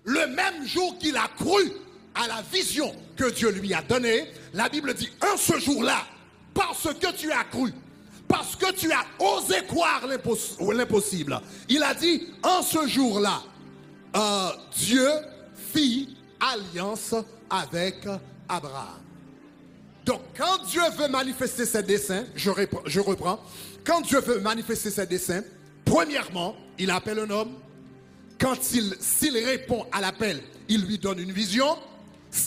le 0.04 0.26
même 0.28 0.66
jour 0.66 0.98
qu'il 0.98 1.16
a 1.16 1.28
cru 1.38 1.72
à 2.14 2.26
la 2.26 2.42
vision 2.50 2.94
que 3.16 3.30
Dieu 3.30 3.50
lui 3.50 3.74
a 3.74 3.82
donnée, 3.82 4.30
la 4.54 4.68
Bible 4.68 4.94
dit, 4.94 5.10
en 5.22 5.36
ce 5.36 5.58
jour-là, 5.58 6.06
parce 6.54 6.88
que 6.94 7.12
tu 7.12 7.30
as 7.30 7.44
cru, 7.44 7.72
parce 8.26 8.56
que 8.56 8.72
tu 8.72 8.90
as 8.90 9.04
osé 9.18 9.64
croire 9.66 10.06
l'impossible, 10.06 11.40
il 11.68 11.82
a 11.82 11.94
dit, 11.94 12.28
en 12.42 12.62
ce 12.62 12.86
jour-là, 12.86 13.42
euh, 14.16 14.50
Dieu 14.76 15.10
fit 15.72 16.16
alliance 16.40 17.14
avec 17.50 18.06
Abraham. 18.48 19.09
Donc, 20.04 20.20
quand 20.36 20.64
Dieu 20.66 20.82
veut 20.98 21.08
manifester 21.08 21.66
ses 21.66 21.82
desseins, 21.82 22.24
je 22.34 22.50
reprends, 23.00 23.40
quand 23.84 24.00
Dieu 24.00 24.20
veut 24.20 24.40
manifester 24.40 24.90
ses 24.90 25.06
desseins, 25.06 25.42
premièrement, 25.84 26.56
il 26.78 26.90
appelle 26.90 27.18
un 27.20 27.30
homme. 27.30 27.52
Quand 28.38 28.72
il, 28.72 28.94
s'il 29.00 29.36
répond 29.36 29.86
à 29.92 30.00
l'appel, 30.00 30.40
il 30.68 30.86
lui 30.86 30.98
donne 30.98 31.18
une 31.18 31.32
vision. 31.32 31.76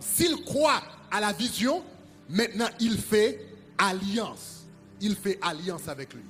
S'il 0.00 0.36
croit 0.44 0.82
à 1.10 1.20
la 1.20 1.32
vision, 1.32 1.82
maintenant 2.28 2.68
il 2.78 2.98
fait 2.98 3.44
alliance. 3.76 4.64
Il 5.00 5.16
fait 5.16 5.38
alliance 5.42 5.88
avec 5.88 6.14
lui. 6.14 6.22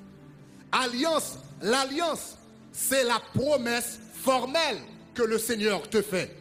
Alliance, 0.73 1.39
l'alliance, 1.61 2.37
c'est 2.73 3.05
la 3.05 3.21
promesse 3.35 3.99
formelle 4.15 4.79
que 5.15 5.23
le 5.23 5.39
Seigneur 5.39 5.89
te 5.89 6.03
fait. 6.03 6.35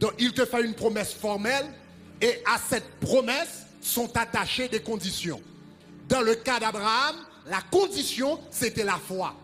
Donc 0.00 0.12
il 0.18 0.32
te 0.32 0.44
fait 0.44 0.62
une 0.62 0.74
promesse 0.74 1.12
formelle 1.12 1.66
et 2.20 2.42
à 2.46 2.58
cette 2.58 2.88
promesse 3.00 3.66
sont 3.80 4.16
attachées 4.16 4.68
des 4.68 4.80
conditions. 4.80 5.40
Dans 6.08 6.20
le 6.20 6.34
cas 6.34 6.60
d'Abraham, 6.60 7.16
la 7.48 7.60
condition, 7.70 8.38
c'était 8.50 8.84
la 8.84 8.98
foi. 8.98 9.34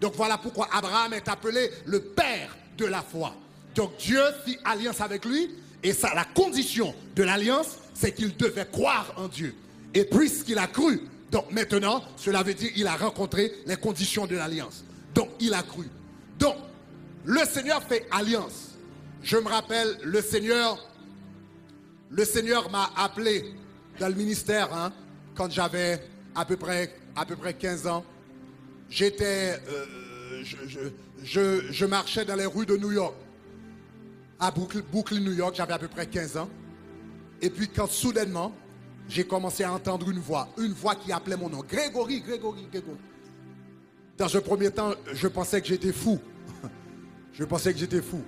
Donc 0.00 0.14
voilà 0.14 0.38
pourquoi 0.38 0.68
Abraham 0.72 1.14
est 1.14 1.28
appelé 1.28 1.70
le 1.86 2.00
père 2.00 2.56
de 2.76 2.86
la 2.86 3.02
foi. 3.02 3.34
Donc 3.74 3.96
Dieu 3.98 4.20
fit 4.44 4.58
alliance 4.64 5.00
avec 5.00 5.24
lui 5.24 5.50
et 5.82 5.92
ça, 5.92 6.14
la 6.14 6.24
condition 6.24 6.94
de 7.14 7.22
l'alliance, 7.22 7.76
c'est 7.94 8.14
qu'il 8.14 8.36
devait 8.36 8.66
croire 8.66 9.12
en 9.16 9.28
Dieu. 9.28 9.54
Et 9.94 10.04
puisqu'il 10.04 10.58
a 10.58 10.66
cru, 10.66 11.02
donc 11.30 11.50
maintenant, 11.50 12.02
cela 12.16 12.42
veut 12.42 12.54
dire 12.54 12.72
qu'il 12.72 12.86
a 12.86 12.96
rencontré 12.96 13.52
les 13.66 13.76
conditions 13.76 14.26
de 14.26 14.36
l'alliance. 14.36 14.84
Donc 15.14 15.30
il 15.40 15.54
a 15.54 15.62
cru. 15.62 15.88
Donc, 16.38 16.56
le 17.24 17.44
Seigneur 17.44 17.82
fait 17.82 18.06
alliance. 18.10 18.68
Je 19.22 19.36
me 19.36 19.48
rappelle, 19.48 19.98
le 20.02 20.22
Seigneur, 20.22 20.78
le 22.10 22.24
Seigneur 22.24 22.70
m'a 22.70 22.90
appelé 22.96 23.44
dans 23.98 24.08
le 24.08 24.14
ministère 24.14 24.72
hein, 24.72 24.92
quand 25.34 25.50
j'avais 25.50 26.00
à 26.34 26.44
peu 26.44 26.56
près, 26.56 26.94
à 27.16 27.26
peu 27.26 27.36
près 27.36 27.54
15 27.54 27.86
ans. 27.86 28.04
J'étais, 28.88 29.60
euh, 29.68 30.42
je, 31.22 31.84
marchais 31.84 32.24
dans 32.24 32.36
les 32.36 32.46
rues 32.46 32.66
de 32.66 32.76
New 32.76 32.92
York, 32.92 33.14
à 34.40 34.50
Brooklyn, 34.50 35.20
New 35.20 35.32
York, 35.32 35.54
j'avais 35.56 35.74
à 35.74 35.78
peu 35.78 35.88
près 35.88 36.06
15 36.06 36.36
ans. 36.38 36.48
Et 37.42 37.50
puis 37.50 37.68
quand 37.68 37.88
soudainement, 37.88 38.52
j'ai 39.08 39.24
commencé 39.24 39.64
à 39.64 39.72
entendre 39.72 40.08
une 40.10 40.18
voix, 40.18 40.48
une 40.58 40.72
voix 40.72 40.94
qui 40.94 41.12
appelait 41.12 41.36
mon 41.36 41.48
nom, 41.48 41.62
Grégory, 41.68 42.20
Grégory, 42.20 42.66
Grégory. 42.70 42.98
Dans 44.16 44.34
un 44.36 44.40
premier 44.40 44.70
temps, 44.70 44.94
je 45.12 45.28
pensais 45.28 45.60
que 45.60 45.66
j'étais 45.68 45.92
fou. 45.92 46.18
Je 47.32 47.44
pensais 47.44 47.72
que 47.72 47.78
j'étais 47.78 48.02
fou. 48.02 48.20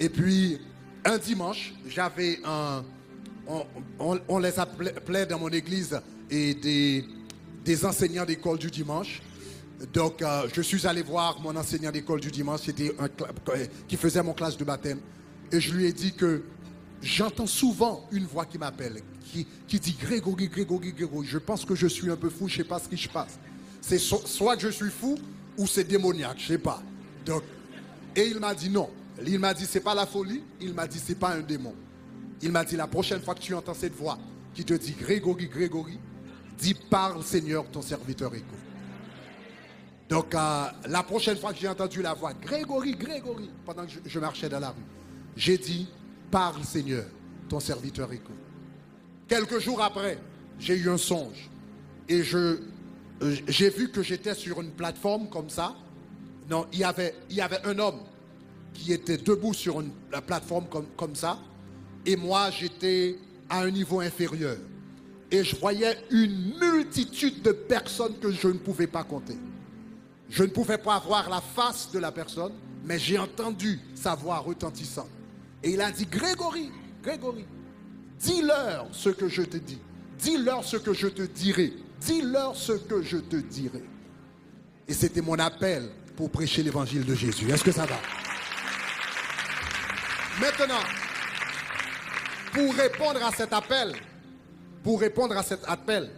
Et 0.00 0.08
puis, 0.08 0.60
un 1.06 1.18
dimanche, 1.18 1.72
j'avais 1.88 2.40
un... 2.44 2.84
On, 3.98 4.38
les 4.38 4.58
appelait 4.58 5.24
dans 5.26 5.38
mon 5.38 5.48
église 5.50 6.00
et 6.28 6.54
des, 7.64 7.84
enseignants 7.84 8.24
d'école 8.24 8.58
du 8.58 8.70
dimanche. 8.70 9.22
Donc, 9.92 10.20
euh, 10.20 10.48
je 10.52 10.62
suis 10.62 10.84
allé 10.86 11.02
voir 11.02 11.40
mon 11.40 11.54
enseignant 11.54 11.92
d'école 11.92 12.20
du 12.20 12.30
dimanche, 12.30 12.62
c'était 12.64 12.92
un 12.98 13.08
qui 13.86 13.96
faisait 13.96 14.22
mon 14.22 14.32
classe 14.32 14.56
de 14.56 14.64
baptême. 14.64 14.98
Et 15.52 15.60
je 15.60 15.72
lui 15.72 15.84
ai 15.84 15.92
dit 15.92 16.12
que 16.12 16.42
j'entends 17.00 17.46
souvent 17.46 18.08
une 18.10 18.24
voix 18.24 18.46
qui 18.46 18.58
m'appelle, 18.58 19.00
qui, 19.30 19.46
qui 19.68 19.78
dit 19.78 19.96
Grégory, 20.00 20.48
Grégory, 20.48 20.92
Grégory. 20.92 21.26
Je 21.26 21.38
pense 21.38 21.64
que 21.64 21.76
je 21.76 21.86
suis 21.86 22.10
un 22.10 22.16
peu 22.16 22.30
fou, 22.30 22.48
je 22.48 22.54
ne 22.54 22.64
sais 22.64 22.68
pas 22.68 22.80
ce 22.80 22.88
qui 22.88 22.96
se 22.96 23.08
passe. 23.08 23.38
C'est 23.80 23.98
soit 23.98 24.56
que 24.56 24.62
je 24.62 24.70
suis 24.70 24.90
fou 24.90 25.16
ou 25.56 25.68
c'est 25.68 25.84
démoniaque, 25.84 26.38
je 26.38 26.52
ne 26.52 26.58
sais 26.58 26.62
pas. 26.62 26.82
Donc, 27.24 27.44
et 28.16 28.26
il 28.26 28.40
m'a 28.40 28.54
dit 28.54 28.70
non. 28.70 28.90
Il 29.24 29.38
m'a 29.38 29.54
dit 29.54 29.66
c'est 29.66 29.80
pas 29.80 29.94
la 29.94 30.06
folie, 30.06 30.42
il 30.60 30.74
m'a 30.74 30.86
dit 30.86 30.98
c'est 30.98 31.18
pas 31.18 31.34
un 31.34 31.40
démon. 31.40 31.74
Il 32.42 32.52
m'a 32.52 32.64
dit 32.64 32.76
la 32.76 32.86
prochaine 32.86 33.22
fois 33.22 33.34
que 33.34 33.40
tu 33.40 33.54
entends 33.54 33.74
cette 33.74 33.94
voix 33.94 34.18
qui 34.54 34.64
te 34.64 34.74
dit 34.74 34.92
Grégory, 34.92 35.48
Grégory, 35.48 35.98
dis 36.58 36.74
parle 36.74 37.22
Seigneur, 37.22 37.64
ton 37.70 37.82
serviteur 37.82 38.34
écoute. 38.34 38.58
Donc 40.08 40.34
euh, 40.34 40.64
la 40.86 41.02
prochaine 41.02 41.36
fois 41.36 41.52
que 41.52 41.58
j'ai 41.58 41.68
entendu 41.68 42.02
la 42.02 42.14
voix 42.14 42.32
Grégory, 42.34 42.92
Grégory, 42.92 43.50
pendant 43.64 43.86
que 43.86 43.92
je, 44.04 44.18
marchais 44.20 44.48
dans 44.48 44.60
la 44.60 44.70
rue, 44.70 44.84
j'ai 45.36 45.58
dit 45.58 45.88
parle 46.30 46.62
Seigneur, 46.64 47.04
ton 47.48 47.60
serviteur 47.60 48.12
écoute. 48.12 48.36
Quelques 49.28 49.58
jours 49.58 49.82
après, 49.82 50.18
j'ai 50.58 50.76
eu 50.76 50.90
un 50.90 50.98
songe 50.98 51.50
et 52.08 52.22
euh, 52.34 52.60
j'ai 53.48 53.70
vu 53.70 53.90
que 53.90 54.02
j'étais 54.02 54.34
sur 54.34 54.60
une 54.60 54.70
plateforme 54.70 55.28
comme 55.28 55.48
ça. 55.48 55.74
Non, 56.48 56.66
il 56.72 56.78
y 56.78 56.84
avait 56.84 57.14
un 57.64 57.78
homme 57.78 58.00
qui 58.76 58.92
était 58.92 59.16
debout 59.16 59.54
sur 59.54 59.80
une 59.80 59.90
plateforme 60.26 60.66
comme, 60.68 60.86
comme 60.96 61.14
ça. 61.14 61.38
Et 62.04 62.16
moi, 62.16 62.50
j'étais 62.50 63.18
à 63.48 63.62
un 63.62 63.70
niveau 63.70 64.00
inférieur. 64.00 64.56
Et 65.30 65.42
je 65.42 65.56
voyais 65.56 65.96
une 66.10 66.54
multitude 66.60 67.42
de 67.42 67.52
personnes 67.52 68.18
que 68.18 68.30
je 68.30 68.48
ne 68.48 68.58
pouvais 68.58 68.86
pas 68.86 69.02
compter. 69.02 69.36
Je 70.28 70.44
ne 70.44 70.48
pouvais 70.48 70.78
pas 70.78 70.98
voir 70.98 71.28
la 71.28 71.40
face 71.40 71.90
de 71.92 71.98
la 71.98 72.12
personne, 72.12 72.52
mais 72.84 72.98
j'ai 72.98 73.18
entendu 73.18 73.80
sa 73.94 74.14
voix 74.14 74.38
retentissante. 74.38 75.10
Et 75.62 75.70
il 75.70 75.80
a 75.80 75.90
dit, 75.90 76.06
Grégory, 76.06 76.70
Grégory, 77.02 77.44
dis-leur 78.20 78.88
ce 78.92 79.08
que 79.08 79.28
je 79.28 79.42
te 79.42 79.56
dis. 79.56 79.78
Dis-leur 80.18 80.64
ce 80.64 80.76
que 80.76 80.92
je 80.92 81.08
te 81.08 81.22
dirai. 81.22 81.72
Dis-leur 82.00 82.56
ce 82.56 82.72
que 82.72 83.02
je 83.02 83.18
te 83.18 83.36
dirai. 83.36 83.82
Et 84.88 84.94
c'était 84.94 85.20
mon 85.22 85.38
appel 85.38 85.88
pour 86.16 86.30
prêcher 86.30 86.62
l'évangile 86.62 87.04
de 87.04 87.14
Jésus. 87.14 87.50
Est-ce 87.50 87.64
que 87.64 87.72
ça 87.72 87.86
va? 87.86 87.96
Maintenant, 90.40 90.82
pour 92.52 92.74
répondre 92.74 93.24
à 93.24 93.30
cet 93.32 93.54
appel, 93.54 93.94
pour 94.82 95.00
répondre 95.00 95.34
à 95.36 95.42
cet 95.42 95.60
appel, 95.66 96.10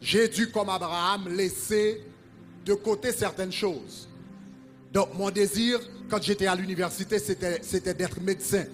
j'ai 0.00 0.26
dû, 0.28 0.50
comme 0.50 0.70
Abraham, 0.70 1.28
laisser 1.28 2.02
de 2.64 2.72
côté 2.72 3.12
certaines 3.12 3.52
choses. 3.52 4.08
Donc, 4.90 5.14
mon 5.14 5.30
désir, 5.30 5.80
quand 6.08 6.22
j'étais 6.22 6.46
à 6.46 6.54
l'université, 6.54 7.18
c'était 7.18 7.94
d'être 7.94 8.20
médecin. 8.22 8.64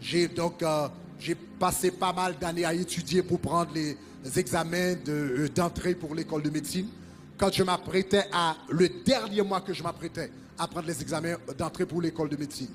J'ai 0.00 0.28
donc 0.28 0.62
euh, 0.62 0.88
passé 1.58 1.90
pas 1.90 2.12
mal 2.12 2.38
d'années 2.38 2.64
à 2.64 2.72
étudier 2.72 3.22
pour 3.22 3.40
prendre 3.40 3.72
les 3.74 3.96
examens 4.36 4.94
euh, 5.08 5.48
d'entrée 5.48 5.94
pour 5.96 6.14
l'école 6.14 6.42
de 6.42 6.50
médecine. 6.50 6.86
Quand 7.36 7.52
je 7.52 7.64
m'apprêtais 7.64 8.26
à, 8.32 8.56
le 8.68 8.88
dernier 9.04 9.42
mois 9.42 9.60
que 9.60 9.72
je 9.72 9.82
m'apprêtais 9.82 10.30
à 10.56 10.68
prendre 10.68 10.86
les 10.86 11.02
examens 11.02 11.34
d'entrée 11.58 11.84
pour 11.84 12.00
l'école 12.00 12.28
de 12.28 12.36
médecine, 12.36 12.70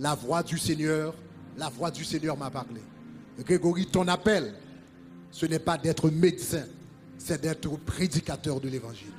la 0.00 0.14
voix 0.14 0.42
du 0.42 0.58
Seigneur, 0.58 1.14
la 1.56 1.68
voix 1.68 1.90
du 1.90 2.04
Seigneur 2.04 2.36
m'a 2.36 2.50
parlé. 2.50 2.80
Grégory, 3.40 3.86
ton 3.86 4.08
appel, 4.08 4.54
ce 5.30 5.46
n'est 5.46 5.58
pas 5.58 5.76
d'être 5.76 6.10
médecin, 6.10 6.64
c'est 7.18 7.40
d'être 7.40 7.68
prédicateur 7.76 8.60
de 8.60 8.68
l'évangile. 8.68 9.12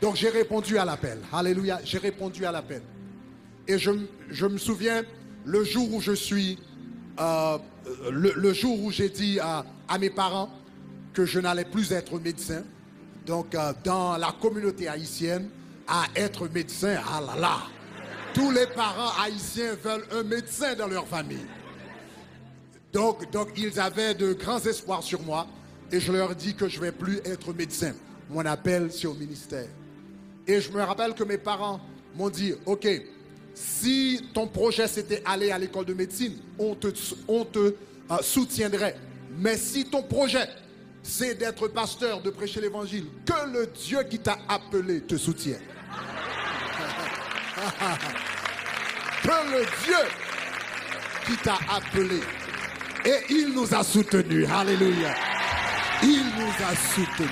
Donc 0.00 0.16
j'ai 0.16 0.30
répondu 0.30 0.78
à 0.78 0.84
l'appel. 0.84 1.18
Alléluia, 1.32 1.80
j'ai 1.84 1.98
répondu 1.98 2.44
à 2.46 2.52
l'appel. 2.52 2.82
Et 3.68 3.78
je, 3.78 3.90
me 4.46 4.58
souviens, 4.58 5.02
le 5.44 5.62
jour 5.62 5.92
où 5.94 6.00
je 6.00 6.12
suis, 6.12 6.58
euh, 7.20 7.58
le, 8.10 8.52
jour 8.52 8.82
où 8.82 8.90
j'ai 8.90 9.10
dit 9.10 9.38
à, 9.40 9.64
mes 10.00 10.10
parents 10.10 10.50
que 11.12 11.26
je 11.26 11.38
n'allais 11.38 11.66
plus 11.66 11.92
être 11.92 12.18
médecin, 12.18 12.62
donc 13.26 13.54
euh, 13.54 13.72
dans 13.84 14.16
la 14.16 14.34
communauté 14.40 14.88
haïtienne, 14.88 15.48
à 15.86 16.06
être 16.16 16.48
médecin, 16.48 16.98
ah 17.06 17.20
là 17.20 17.38
là, 17.38 17.58
tous 18.34 18.50
les 18.50 18.66
parents 18.66 19.12
haïtiens 19.22 19.74
veulent 19.82 20.06
un 20.12 20.22
médecin 20.22 20.74
dans 20.74 20.86
leur 20.86 21.06
famille. 21.06 21.46
Donc, 22.92 23.24
ils 23.56 23.80
avaient 23.80 24.14
de 24.14 24.32
grands 24.32 24.60
espoirs 24.60 25.02
sur 25.02 25.22
moi 25.22 25.46
et 25.90 26.00
je 26.00 26.12
leur 26.12 26.34
dis 26.34 26.54
que 26.54 26.68
je 26.68 26.78
ne 26.78 26.84
vais 26.84 26.92
plus 26.92 27.18
être 27.24 27.52
médecin. 27.52 27.94
Mon 28.28 28.44
appel, 28.44 28.90
c'est 28.92 29.06
au 29.06 29.14
ministère. 29.14 29.68
Et 30.46 30.60
je 30.60 30.70
me 30.72 30.82
rappelle 30.82 31.14
que 31.14 31.24
mes 31.24 31.38
parents 31.38 31.80
m'ont 32.14 32.30
dit, 32.30 32.54
OK, 32.66 32.86
si 33.54 34.28
ton 34.34 34.46
projet 34.46 34.88
c'était 34.88 35.22
aller 35.24 35.50
à 35.50 35.58
l'école 35.58 35.84
de 35.84 35.94
médecine, 35.94 36.36
on 36.58 36.74
te, 36.74 36.88
on 37.28 37.44
te 37.44 37.58
euh, 37.58 37.74
soutiendrait. 38.22 38.96
Mais 39.38 39.56
si 39.56 39.84
ton 39.84 40.02
projet 40.02 40.48
c'est 41.02 41.34
d'être 41.34 41.68
pasteur, 41.68 42.22
de 42.22 42.30
prêcher 42.30 42.60
l'évangile, 42.60 43.06
que 43.26 43.52
le 43.52 43.66
Dieu 43.66 44.02
qui 44.04 44.18
t'a 44.18 44.38
appelé 44.48 45.00
te 45.00 45.16
soutienne. 45.16 45.60
que 49.22 49.50
le 49.50 49.64
Dieu 49.84 49.96
qui 51.26 51.36
t'a 51.36 51.58
appelé. 51.68 52.20
Et 53.04 53.32
il 53.32 53.52
nous 53.54 53.74
a 53.74 53.82
soutenus. 53.82 54.48
Alléluia. 54.50 55.14
Il 56.02 56.24
nous 56.38 56.64
a 56.64 56.74
soutenus. 56.74 57.30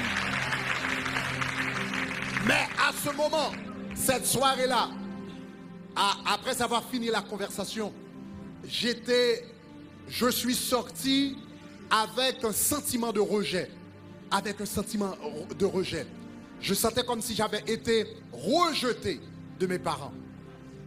Mais 2.47 2.69
à 2.79 2.93
ce 2.93 3.15
moment, 3.15 3.53
cette 3.95 4.27
soirée-là, 4.27 4.89
après 6.27 6.61
avoir 6.63 6.85
fini 6.89 7.09
la 7.09 7.21
conversation, 7.21 7.93
j'étais 8.65 9.45
je 10.09 10.29
suis 10.29 10.57
sorti 10.57 11.39
avec 11.91 12.43
un 12.45 12.53
sentiment 12.53 13.13
de 13.13 13.21
rejet. 13.21 13.71
Avec 14.31 14.61
un 14.61 14.67
sentiment 14.67 15.17
de 15.57 15.65
rejet. 15.65 16.07
Je 16.61 16.75
sentais 16.75 17.05
comme 17.05 17.21
si 17.21 17.35
j'avais 17.35 17.63
été 17.67 18.07
rejeté 18.33 19.21
de 19.61 19.67
mes 19.67 19.79
parents. 19.79 20.13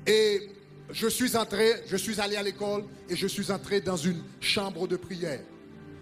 Et 0.05 0.49
je 0.91 1.07
suis 1.07 1.37
entré, 1.37 1.83
je 1.87 1.95
suis 1.95 2.19
allé 2.19 2.35
à 2.35 2.43
l'école 2.43 2.83
et 3.07 3.15
je 3.15 3.27
suis 3.27 3.51
entré 3.51 3.79
dans 3.79 3.95
une 3.95 4.21
chambre 4.41 4.87
de 4.87 4.97
prière. 4.97 5.39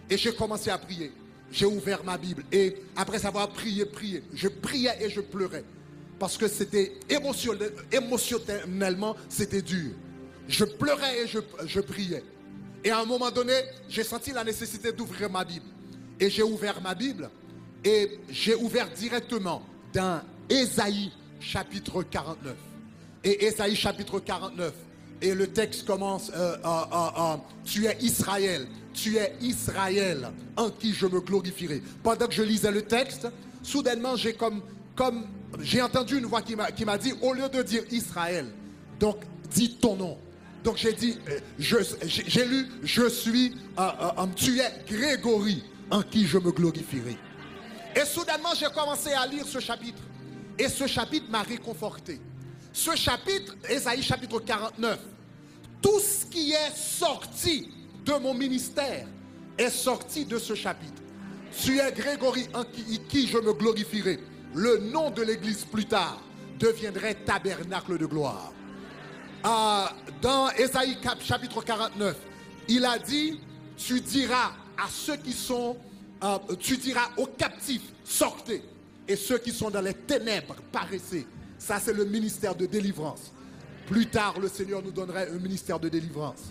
Et 0.09 0.17
j'ai 0.17 0.33
commencé 0.33 0.71
à 0.71 0.77
prier. 0.77 1.11
J'ai 1.51 1.65
ouvert 1.65 2.03
ma 2.03 2.17
Bible 2.17 2.43
et 2.51 2.77
après 2.95 3.25
avoir 3.25 3.49
prié, 3.49 3.85
prié, 3.85 4.23
je 4.33 4.47
priais 4.47 4.97
et 5.01 5.09
je 5.09 5.19
pleurais. 5.19 5.65
Parce 6.17 6.37
que 6.37 6.47
c'était 6.47 6.93
émotionnellement, 7.91 9.15
c'était 9.27 9.61
dur. 9.61 9.91
Je 10.47 10.63
pleurais 10.63 11.23
et 11.23 11.27
je, 11.27 11.79
priais. 11.81 12.23
Et 12.83 12.89
à 12.89 12.99
un 12.99 13.05
moment 13.05 13.31
donné, 13.31 13.53
j'ai 13.89 14.03
senti 14.03 14.31
la 14.31 14.43
nécessité 14.43 14.91
d'ouvrir 14.91 15.29
ma 15.29 15.43
Bible. 15.43 15.65
Et 16.19 16.29
j'ai 16.29 16.43
ouvert 16.43 16.81
ma 16.81 16.95
Bible 16.95 17.29
et 17.83 18.19
j'ai 18.29 18.55
ouvert 18.55 18.89
directement 18.91 19.63
dans 19.93 20.21
Ésaïe 20.49 21.11
chapitre 21.41 22.03
49. 22.03 22.55
Et 23.23 23.45
Ésaïe 23.45 23.75
chapitre 23.75 24.19
49. 24.19 24.73
Et 25.21 25.35
le 25.35 25.47
texte 25.47 25.85
commence, 25.85 26.31
euh, 26.35 26.55
tu 27.63 27.85
es 27.85 27.95
Israël, 28.01 28.67
tu 28.93 29.17
es 29.17 29.35
Israël 29.41 30.31
en 30.57 30.69
qui 30.69 30.93
je 30.93 31.05
me 31.05 31.19
glorifierai. 31.19 31.83
Pendant 32.01 32.27
que 32.27 32.33
je 32.33 32.41
lisais 32.41 32.71
le 32.71 32.81
texte, 32.81 33.27
soudainement 33.61 34.15
j'ai 34.15 34.33
comme, 34.33 34.61
comme 34.95 35.25
j'ai 35.59 35.81
entendu 35.81 36.17
une 36.17 36.25
voix 36.25 36.41
qui 36.41 36.55
m'a 36.55 36.97
dit, 36.97 37.13
au 37.21 37.33
lieu 37.33 37.49
de 37.49 37.61
dire 37.61 37.83
Israël, 37.91 38.47
donc 38.99 39.17
dis 39.51 39.75
ton 39.75 39.95
nom. 39.95 40.17
Donc 40.63 40.77
j'ai 40.77 40.93
dit, 40.93 41.17
euh, 41.27 41.39
j'ai 41.57 42.45
lu, 42.45 42.67
je 42.83 43.09
suis, 43.09 43.55
euh, 43.79 43.89
euh, 44.17 44.25
tu 44.35 44.59
es 44.59 44.71
Grégory 44.87 45.63
en 45.89 46.03
qui 46.03 46.25
je 46.25 46.37
me 46.37 46.51
glorifierai. 46.51 47.17
Et 47.95 48.05
soudainement 48.05 48.53
j'ai 48.57 48.67
commencé 48.67 49.11
à 49.11 49.25
lire 49.25 49.45
ce 49.45 49.59
chapitre. 49.59 50.01
Et 50.61 50.69
ce 50.69 50.85
chapitre 50.85 51.25
m'a 51.31 51.41
réconforté. 51.41 52.21
Ce 52.71 52.95
chapitre, 52.95 53.55
Esaïe 53.67 54.03
chapitre 54.03 54.39
49, 54.39 54.99
tout 55.81 55.99
ce 55.99 56.27
qui 56.27 56.51
est 56.51 56.75
sorti 56.75 57.67
de 58.05 58.13
mon 58.13 58.35
ministère 58.35 59.07
est 59.57 59.71
sorti 59.71 60.23
de 60.23 60.37
ce 60.37 60.53
chapitre. 60.53 61.01
Tu 61.59 61.79
es 61.79 61.91
Grégory 61.91 62.47
en 62.53 62.63
qui, 62.63 63.27
je 63.27 63.39
me 63.39 63.53
glorifierai. 63.53 64.19
Le 64.53 64.77
nom 64.77 65.09
de 65.09 65.23
l'église 65.23 65.65
plus 65.65 65.85
tard 65.85 66.21
deviendrait 66.59 67.15
tabernacle 67.15 67.97
de 67.97 68.05
gloire. 68.05 68.53
Ah, 69.43 69.91
dans 70.21 70.51
Esaïe 70.51 70.95
chapitre 71.21 71.63
49, 71.63 72.15
il 72.67 72.85
a 72.85 72.99
dit, 72.99 73.39
tu 73.77 73.99
diras 73.99 74.51
à 74.77 74.87
ceux 74.91 75.17
qui 75.17 75.33
sont, 75.33 75.75
euh, 76.23 76.37
tu 76.59 76.77
diras 76.77 77.09
aux 77.17 77.25
captifs, 77.25 77.93
sortez. 78.03 78.61
Et 79.07 79.15
ceux 79.15 79.37
qui 79.37 79.51
sont 79.51 79.69
dans 79.69 79.81
les 79.81 79.93
ténèbres, 79.93 80.55
paraissez. 80.71 81.25
Ça, 81.57 81.79
c'est 81.79 81.93
le 81.93 82.05
ministère 82.05 82.55
de 82.55 82.65
délivrance. 82.65 83.31
Plus 83.87 84.07
tard, 84.07 84.39
le 84.39 84.47
Seigneur 84.47 84.81
nous 84.81 84.91
donnerait 84.91 85.29
un 85.29 85.39
ministère 85.39 85.79
de 85.79 85.89
délivrance. 85.89 86.43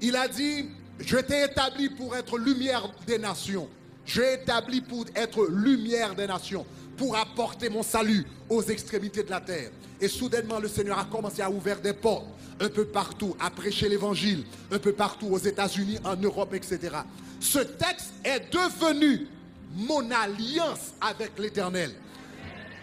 Il 0.00 0.16
a 0.16 0.26
dit, 0.26 0.66
je 0.98 1.18
t'ai 1.18 1.44
établi 1.44 1.90
pour 1.90 2.16
être 2.16 2.38
lumière 2.38 2.90
des 3.06 3.18
nations. 3.18 3.68
Je 4.04 4.20
t'ai 4.20 4.34
établi 4.42 4.80
pour 4.80 5.04
être 5.14 5.46
lumière 5.46 6.14
des 6.14 6.26
nations, 6.26 6.66
pour 6.96 7.16
apporter 7.16 7.68
mon 7.68 7.82
salut 7.82 8.26
aux 8.48 8.62
extrémités 8.62 9.22
de 9.22 9.30
la 9.30 9.40
terre. 9.40 9.70
Et 10.00 10.08
soudainement, 10.08 10.58
le 10.58 10.68
Seigneur 10.68 10.98
a 10.98 11.04
commencé 11.04 11.42
à 11.42 11.50
ouvrir 11.50 11.80
des 11.80 11.92
portes 11.92 12.26
un 12.60 12.68
peu 12.68 12.84
partout, 12.84 13.36
à 13.40 13.50
prêcher 13.50 13.88
l'évangile, 13.88 14.44
un 14.70 14.78
peu 14.78 14.92
partout 14.92 15.26
aux 15.26 15.38
États-Unis, 15.38 15.98
en 16.04 16.16
Europe, 16.16 16.54
etc. 16.54 16.78
Ce 17.40 17.58
texte 17.58 18.12
est 18.24 18.52
devenu 18.52 19.26
mon 19.74 20.10
alliance 20.10 20.92
avec 21.00 21.38
l'Éternel. 21.38 21.92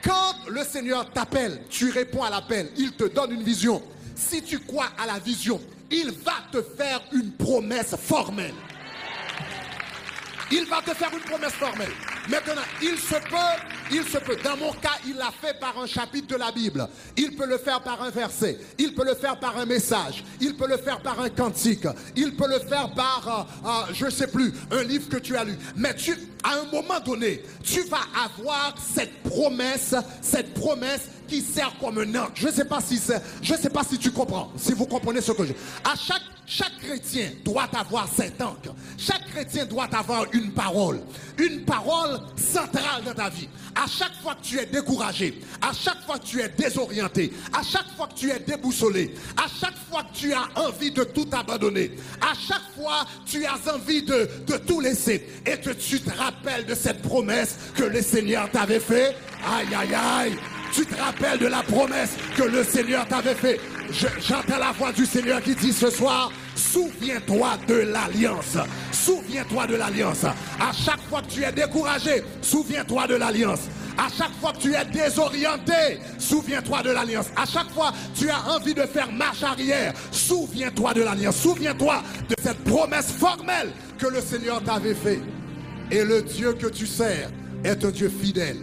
Quand 0.04 0.36
le 0.50 0.64
Seigneur 0.64 1.10
t'appelle, 1.12 1.62
tu 1.70 1.90
réponds 1.90 2.24
à 2.24 2.30
l'appel, 2.30 2.70
il 2.78 2.94
te 2.94 3.06
donne 3.06 3.32
une 3.32 3.44
vision. 3.44 3.82
Si 4.16 4.42
tu 4.42 4.60
crois 4.60 4.88
à 4.98 5.06
la 5.06 5.20
vision, 5.20 5.60
il 5.92 6.12
va 6.12 6.34
te 6.52 6.62
faire 6.62 7.02
une 7.12 7.32
promesse 7.32 7.96
formelle. 7.96 8.54
Il 10.52 10.66
va 10.66 10.82
te 10.82 10.94
faire 10.94 11.12
une 11.14 11.20
promesse 11.20 11.54
formelle. 11.54 11.92
Maintenant, 12.28 12.62
il 12.82 12.98
se 12.98 13.16
peut, 13.16 13.92
il 13.92 14.04
se 14.04 14.18
peut. 14.18 14.38
Dans 14.44 14.58
mon 14.58 14.72
cas, 14.74 14.98
il 15.08 15.16
l'a 15.16 15.32
fait 15.42 15.60
par 15.60 15.78
un 15.80 15.88
chapitre 15.88 16.28
de 16.28 16.36
la 16.36 16.52
Bible. 16.52 16.88
Il 17.18 17.36
peut 17.36 17.48
le 17.48 17.58
faire 17.58 17.82
par 17.82 18.02
un 18.02 18.10
verset. 18.10 18.60
Il 18.78 18.94
peut 18.94 19.06
le 19.06 19.16
faire 19.16 19.40
par 19.40 19.58
un 19.58 19.66
message. 19.66 20.24
Il 20.40 20.56
peut 20.56 20.68
le 20.68 20.78
faire 20.78 21.00
par 21.02 21.20
un 21.20 21.30
cantique. 21.30 21.88
Il 22.16 22.36
peut 22.36 22.48
le 22.48 22.60
faire 22.60 22.92
par, 22.94 23.48
euh, 23.64 23.68
euh, 23.68 23.94
je 23.94 24.06
ne 24.06 24.10
sais 24.10 24.28
plus, 24.28 24.54
un 24.72 24.84
livre 24.84 25.10
que 25.10 25.18
tu 25.18 25.36
as 25.36 25.44
lu. 25.44 25.58
Mais 25.76 25.96
tu, 25.96 26.16
à 26.44 26.60
un 26.60 26.66
moment 26.72 27.00
donné, 27.00 27.44
tu 27.64 27.82
vas 27.84 28.06
avoir 28.24 28.76
cette 28.94 29.24
promesse, 29.24 29.96
cette 30.22 30.54
promesse 30.54 31.10
qui 31.28 31.42
sert 31.42 31.74
comme 31.80 32.00
un 32.00 32.16
ange. 32.16 32.32
Je 32.36 32.48
ne 32.48 32.52
sais 32.52 32.66
pas 32.66 32.82
si 32.82 33.00
je 33.42 33.54
sais 33.54 33.70
pas 33.70 33.84
si 33.84 33.98
tu 33.98 34.12
comprends, 34.12 34.52
si 34.58 34.74
vous 34.74 34.86
comprenez 34.86 35.22
ce 35.22 35.32
que 35.32 35.46
je. 35.46 35.54
À 35.84 35.96
chaque 35.96 36.24
chaque 36.50 36.80
chrétien 36.80 37.30
doit 37.46 37.68
avoir 37.78 38.08
cet 38.08 38.42
ancre. 38.42 38.74
Chaque 38.98 39.24
chrétien 39.30 39.66
doit 39.66 39.88
avoir 39.96 40.26
une 40.34 40.52
parole. 40.52 41.00
Une 41.38 41.64
parole 41.64 42.09
centrale 42.36 43.04
dans 43.06 43.14
ta 43.14 43.30
vie. 43.30 43.48
À 43.76 43.86
chaque 43.88 44.14
fois 44.22 44.36
que 44.36 44.42
tu 44.42 44.60
es 44.60 44.66
découragé, 44.66 45.42
à 45.62 45.72
chaque 45.74 46.04
fois 46.06 46.20
que 46.20 46.26
tu 46.26 46.42
es 46.42 46.50
désorienté, 46.50 47.34
à 47.54 47.64
chaque 47.64 47.88
fois 47.96 48.08
que 48.08 48.16
tu 48.16 48.30
es 48.32 48.40
déboussolé, 48.40 49.14
à 49.38 49.48
chaque 49.48 49.78
fois 49.90 50.04
que 50.04 50.18
tu 50.18 50.34
as 50.34 50.48
envie 50.56 50.92
de 50.92 51.04
tout 51.04 51.28
abandonner, 51.32 51.92
à 52.22 52.34
chaque 52.34 52.76
fois 52.76 53.06
que 53.26 53.32
tu 53.32 53.46
as 53.46 53.74
envie 53.74 54.04
de, 54.04 54.30
de 54.48 54.58
tout 54.58 54.80
laisser 54.80 55.28
et 55.46 55.58
que 55.60 55.72
tu 55.72 56.02
te 56.02 56.12
rappelles 56.18 56.66
de 56.66 56.76
cette 56.76 57.02
promesse 57.02 57.58
que 57.76 57.84
le 57.84 58.02
Seigneur 58.02 58.50
t'avait 58.52 58.80
fait, 58.80 59.16
aïe 59.46 59.74
aïe 59.74 59.94
aïe, 59.94 60.36
tu 60.74 60.86
te 60.86 60.96
rappelles 60.96 61.40
de 61.40 61.48
la 61.48 61.64
promesse 61.64 62.12
que 62.36 62.44
le 62.44 62.64
Seigneur 62.64 63.08
t'avait 63.08 63.36
fait. 63.36 63.60
J'entends 63.92 64.60
la 64.60 64.72
voix 64.72 64.92
du 64.92 65.06
Seigneur 65.06 65.42
qui 65.42 65.56
dit 65.56 65.74
ce 65.74 65.90
soir, 65.90 66.32
souviens-toi 66.56 67.58
de 67.68 67.76
l'alliance. 67.76 68.58
Souviens-toi 68.92 69.68
de 69.68 69.76
l'alliance. 69.76 70.24
À 70.24 70.72
chaque 70.74 71.02
fois 71.10 71.22
que 71.22 71.32
tu 71.32 71.44
es 71.44 71.52
découragé, 71.52 72.24
souviens-toi 72.42 73.08
de 73.08 73.16
l'alliance. 73.16 73.62
À 73.98 74.08
chaque 74.16 74.32
fois 74.40 74.54
que 74.54 74.60
tu 74.60 74.74
es 74.74 74.86
désorienté, 74.86 76.00
souviens-toi 76.18 76.84
de 76.84 76.92
l'alliance. 76.92 77.28
À 77.36 77.46
chaque 77.46 77.70
fois 77.72 77.92
que 77.92 78.20
tu 78.20 78.30
as 78.30 78.42
envie 78.50 78.74
de 78.74 78.84
faire 78.84 79.12
marche 79.12 79.44
arrière, 79.44 79.94
souviens-toi 80.12 80.94
de 80.94 81.02
l'alliance. 81.02 81.38
Souviens-toi 81.38 82.04
de 82.30 82.36
cette 82.42 82.64
promesse 82.64 83.12
formelle 83.12 83.72
que 83.98 84.08
le 84.08 84.22
Seigneur 84.22 84.64
t'avait 84.64 84.94
fait. 84.94 85.20
Et 85.92 86.04
le 86.04 86.22
Dieu 86.22 86.54
que 86.54 86.68
tu 86.68 86.86
sers 86.86 87.30
est 87.64 87.84
un 87.84 87.90
Dieu 87.90 88.10
fidèle. 88.10 88.58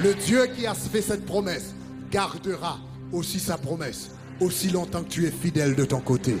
Le 0.00 0.14
Dieu 0.14 0.46
qui 0.56 0.66
a 0.66 0.74
fait 0.74 1.02
cette 1.02 1.26
promesse 1.26 1.74
gardera 2.10 2.78
aussi 3.12 3.38
sa 3.38 3.58
promesse 3.58 4.10
aussi 4.40 4.70
longtemps 4.70 5.02
que 5.02 5.08
tu 5.08 5.26
es 5.26 5.30
fidèle 5.30 5.74
de 5.74 5.84
ton 5.84 6.00
côté. 6.00 6.36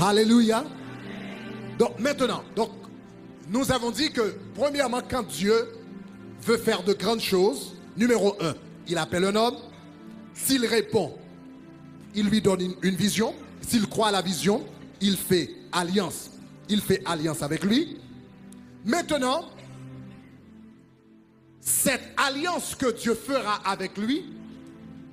Alléluia. 0.00 0.64
Donc 1.78 1.98
maintenant, 1.98 2.42
donc, 2.56 2.70
nous 3.50 3.70
avons 3.72 3.90
dit 3.90 4.10
que 4.12 4.34
premièrement, 4.54 5.00
quand 5.08 5.22
Dieu 5.22 5.68
veut 6.42 6.56
faire 6.56 6.82
de 6.82 6.92
grandes 6.92 7.20
choses, 7.20 7.74
numéro 7.96 8.34
un, 8.40 8.54
il 8.88 8.98
appelle 8.98 9.24
un 9.24 9.36
homme. 9.36 9.56
S'il 10.34 10.64
répond, 10.66 11.14
il 12.14 12.26
lui 12.28 12.40
donne 12.40 12.60
une, 12.60 12.74
une 12.82 12.96
vision. 12.96 13.34
S'il 13.60 13.86
croit 13.86 14.08
à 14.08 14.12
la 14.12 14.22
vision, 14.22 14.64
il 15.00 15.16
fait 15.16 15.50
alliance. 15.72 16.30
Il 16.68 16.80
fait 16.80 17.02
alliance 17.04 17.42
avec 17.42 17.64
lui. 17.64 17.98
Maintenant, 18.84 19.44
cette 21.68 22.08
alliance 22.16 22.74
que 22.74 22.90
Dieu 22.90 23.14
fera 23.14 23.56
avec 23.56 23.98
lui, 23.98 24.24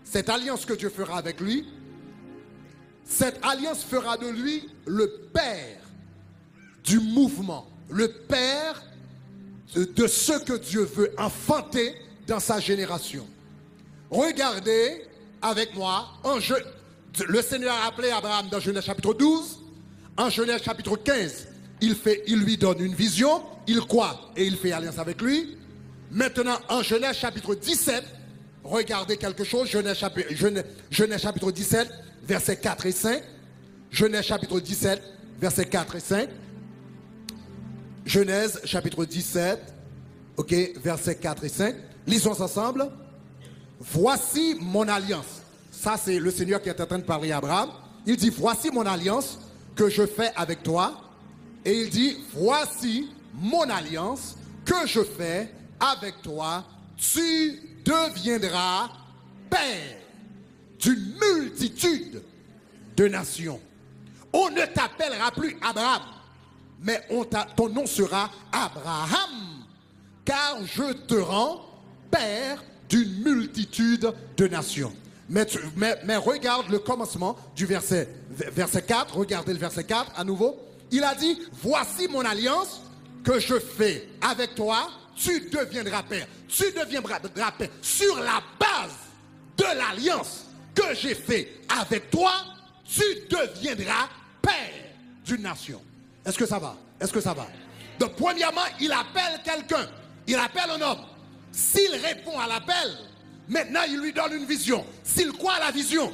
cette 0.06 0.30
alliance 0.30 0.66
que 0.66 0.74
Dieu 0.74 0.90
fera 0.90 1.18
avec 1.18 1.42
lui, 1.42 1.66
cette 3.04 3.40
alliance 3.44 3.84
fera 3.84 4.16
de 4.18 4.28
lui 4.28 4.70
le 4.86 5.30
père 5.34 5.82
du 6.84 7.00
mouvement, 7.00 7.68
le 7.90 8.08
père 8.08 8.82
de 9.76 10.08
ce 10.08 10.40
que 10.40 10.54
Dieu 10.54 10.84
veut 10.84 11.14
enfanter 11.18 11.96
dans 12.26 12.40
sa 12.40 12.60
génération. 12.62 13.28
Regardez 14.10 15.04
avec 15.42 15.76
moi, 15.76 16.08
le 17.28 17.42
Seigneur 17.42 17.76
a 17.84 17.88
appelé 17.88 18.12
Abraham 18.12 18.48
dans 18.50 18.62
Genèse 18.62 18.86
chapitre 18.86 19.14
12, 19.14 19.60
en 20.16 20.30
Genèse 20.30 20.64
chapitre 20.64 20.96
15, 20.96 21.48
il, 21.82 21.96
fait, 21.96 22.24
il 22.28 22.40
lui 22.40 22.56
donne 22.56 22.80
une 22.80 22.96
vision, 22.96 23.44
il 23.68 23.82
croit 23.82 24.32
et 24.38 24.46
il 24.46 24.56
fait 24.56 24.72
alliance 24.72 24.98
avec 24.98 25.22
lui. 25.22 25.58
Maintenant, 26.12 26.58
en 26.70 26.82
Genèse 26.82 27.18
chapitre 27.18 27.56
17, 27.56 28.04
regardez 28.64 29.18
quelque 29.18 29.44
chose, 29.44 29.70
Genèse 29.70 29.98
chapitre, 29.98 30.30
Genèse, 30.92 31.22
chapitre 31.22 31.52
17, 31.52 31.90
versets 32.24 32.58
4 32.58 32.86
et 32.86 32.92
5. 32.92 33.24
Genèse 33.92 34.26
chapitre 34.26 34.60
17, 34.60 35.02
versets 35.40 35.66
4 35.66 35.96
et 35.96 36.00
5. 36.00 36.30
Genèse 38.06 38.62
chapitre 38.66 39.06
17, 39.06 39.60
ok, 40.38 40.56
versets 40.84 41.16
4 41.16 41.44
et 41.44 41.50
5. 41.50 41.76
Lisons 42.08 42.40
ensemble. 42.42 42.90
Voici 43.80 44.56
mon 44.62 44.88
alliance. 44.88 45.42
Ça, 45.72 45.96
c'est 45.98 46.20
le 46.20 46.32
Seigneur 46.32 46.62
qui 46.62 46.70
est 46.70 46.80
en 46.80 46.86
train 46.86 47.00
de 47.00 47.04
parler 47.04 47.32
à 47.32 47.38
Abraham. 47.38 47.70
Il 48.06 48.16
dit, 48.16 48.30
voici 48.30 48.70
mon 48.72 48.86
alliance 48.86 49.40
que 49.76 49.90
je 49.90 50.06
fais 50.06 50.32
avec 50.36 50.64
toi 50.64 51.02
Et 51.66 51.82
il 51.82 51.90
dit, 51.90 52.18
voici 52.34 53.10
mon 53.34 53.64
alliance 53.70 54.36
que 54.64 54.86
je 54.86 55.02
fais 55.04 55.52
avec 55.80 56.22
toi. 56.22 56.64
Tu 56.98 57.60
deviendras 57.84 58.90
père 59.50 59.98
d'une 60.80 61.16
multitude 61.20 62.22
de 62.96 63.08
nations. 63.08 63.60
On 64.34 64.50
ne 64.50 64.66
t'appellera 64.66 65.32
plus 65.32 65.58
Abraham, 65.62 66.02
mais 66.82 67.02
ton 67.56 67.70
nom 67.70 67.86
sera 67.86 68.30
Abraham, 68.52 69.64
car 70.26 70.58
je 70.66 70.94
te 70.94 71.16
rends 71.16 71.62
père 72.12 72.64
d'une 72.90 73.24
multitude 73.24 74.12
de 74.38 74.48
nations. 74.48 74.94
Mais, 75.30 75.48
mais, 76.06 76.18
regarde 76.18 76.70
le 76.70 76.80
commencement 76.80 77.36
du 77.56 77.66
verset, 77.66 78.08
verset 78.30 78.84
4, 78.84 79.18
regardez 79.18 79.54
le 79.54 79.60
verset 79.60 79.84
4 79.84 80.12
à 80.16 80.24
nouveau. 80.24 80.60
Il 80.92 81.04
a 81.04 81.16
dit, 81.16 81.40
voici 81.52 82.08
mon 82.08 82.24
alliance 82.24 82.82
que 83.26 83.40
je 83.40 83.60
fais 83.60 84.08
avec 84.22 84.56
toi, 84.56 84.90
tu 85.16 85.50
deviendras 85.50 86.04
père. 86.04 86.28
Tu 86.48 86.72
deviendras 86.72 87.20
père 87.20 87.70
sur 87.82 88.16
la 88.20 88.42
base 88.60 88.96
de 89.58 89.64
l'alliance 89.64 90.46
que 90.74 90.94
j'ai 90.94 91.16
fait 91.16 91.62
avec 91.80 92.10
toi, 92.12 92.32
tu 92.88 93.04
deviendras 93.30 94.08
père 94.42 94.74
d'une 95.26 95.42
nation. 95.42 95.82
Est-ce 96.26 96.38
que 96.38 96.46
ça 96.46 96.60
va? 96.60 96.78
Est-ce 97.00 97.12
que 97.12 97.22
ça 97.22 97.34
va? 97.34 97.48
Donc, 98.00 98.16
premièrement, 98.16 98.62
il 98.80 98.92
appelle 98.92 99.42
quelqu'un. 99.44 99.90
Il 100.28 100.36
appelle 100.36 100.70
un 100.72 100.82
homme. 100.82 101.06
S'il 101.52 101.96
répond 101.96 102.38
à 102.38 102.48
l'appel, 102.48 102.98
maintenant 103.48 103.82
il 103.88 104.00
lui 104.00 104.12
donne 104.12 104.34
une 104.34 104.46
vision. 104.46 104.86
S'il 105.04 105.32
croit 105.32 105.54
à 105.54 105.60
la 105.60 105.72
vision, 105.72 106.14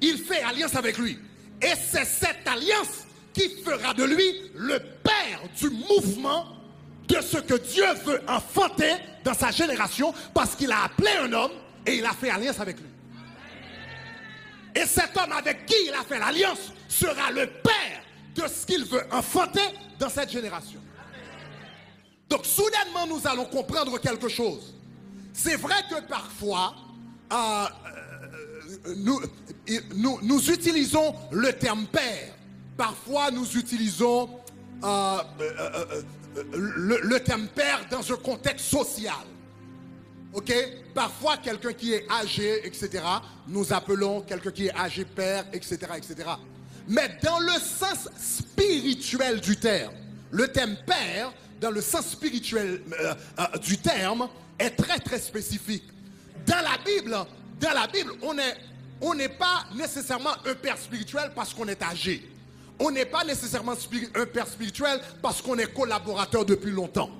il 0.00 0.18
fait 0.18 0.42
alliance 0.42 0.74
avec 0.74 0.98
lui. 0.98 1.18
Et 1.62 1.72
c'est 1.90 2.04
cette 2.04 2.46
alliance 2.46 3.06
qui 3.34 3.62
fera 3.62 3.92
de 3.92 4.04
lui 4.04 4.50
le 4.54 4.78
père 4.78 5.40
du 5.58 5.68
mouvement 5.68 6.46
de 7.08 7.20
ce 7.20 7.38
que 7.38 7.54
Dieu 7.54 7.84
veut 8.06 8.22
enfanter 8.28 8.94
dans 9.24 9.34
sa 9.34 9.50
génération 9.50 10.14
parce 10.32 10.54
qu'il 10.54 10.72
a 10.72 10.84
appelé 10.84 11.10
un 11.20 11.32
homme 11.32 11.52
et 11.86 11.96
il 11.96 12.04
a 12.06 12.12
fait 12.12 12.30
alliance 12.30 12.60
avec 12.60 12.78
lui. 12.78 12.86
Et 14.74 14.86
cet 14.86 15.16
homme 15.16 15.32
avec 15.32 15.66
qui 15.66 15.74
il 15.86 15.92
a 15.92 16.02
fait 16.02 16.18
l'alliance 16.18 16.72
sera 16.88 17.30
le 17.30 17.46
père 17.46 18.02
de 18.34 18.48
ce 18.48 18.66
qu'il 18.66 18.84
veut 18.84 19.04
enfanter 19.12 19.60
dans 19.98 20.08
cette 20.08 20.30
génération. 20.30 20.80
Donc 22.28 22.46
soudainement, 22.46 23.06
nous 23.06 23.26
allons 23.26 23.44
comprendre 23.44 23.98
quelque 24.00 24.28
chose. 24.28 24.74
C'est 25.32 25.56
vrai 25.56 25.76
que 25.90 26.00
parfois, 26.08 26.74
euh, 27.32 27.66
euh, 28.88 29.80
nous, 29.94 30.50
utilisons 30.50 31.14
le 31.30 31.52
terme 31.52 31.86
père. 31.86 32.34
Parfois, 32.76 33.30
nous 33.30 33.56
utilisons 33.56 34.28
euh, 34.82 35.18
le, 36.52 37.00
le 37.02 37.20
terme 37.20 37.46
père 37.48 37.86
dans 37.90 38.12
un 38.12 38.16
contexte 38.16 38.66
social. 38.66 39.24
OK? 40.32 40.52
Parfois, 40.92 41.36
quelqu'un 41.36 41.72
qui 41.72 41.92
est 41.92 42.10
âgé, 42.10 42.66
etc., 42.66 43.04
nous 43.46 43.72
appelons 43.72 44.22
quelqu'un 44.22 44.50
qui 44.50 44.66
est 44.66 44.76
âgé 44.76 45.04
père, 45.04 45.44
etc., 45.52 45.78
etc. 45.96 46.28
Mais 46.88 47.18
dans 47.22 47.38
le 47.38 47.52
sens 47.52 48.08
spirituel 48.16 49.40
du 49.40 49.56
terme, 49.56 49.94
le 50.30 50.48
terme 50.48 50.76
père, 50.84 51.32
dans 51.60 51.70
le 51.70 51.80
sens 51.80 52.08
spirituel 52.08 52.82
euh, 53.00 53.14
euh, 53.38 53.58
du 53.58 53.78
terme, 53.78 54.28
est 54.58 54.70
très, 54.70 54.98
très 54.98 55.20
spécifique. 55.20 55.84
Dans 56.46 56.56
la 56.56 56.78
Bible, 56.84 57.16
dans 57.60 57.72
la 57.72 57.86
Bible, 57.86 58.12
on 58.22 58.34
n'est 58.34 58.54
on 59.00 59.16
pas 59.38 59.64
nécessairement 59.74 60.34
un 60.44 60.54
père 60.54 60.78
spirituel 60.78 61.32
parce 61.34 61.54
qu'on 61.54 61.68
est 61.68 61.82
âgé. 61.82 62.28
On 62.78 62.90
n'est 62.90 63.04
pas 63.04 63.24
nécessairement 63.24 63.74
un 64.14 64.26
père 64.26 64.48
spirituel 64.48 65.00
parce 65.22 65.40
qu'on 65.40 65.58
est 65.58 65.72
collaborateur 65.72 66.44
depuis 66.44 66.72
longtemps. 66.72 67.10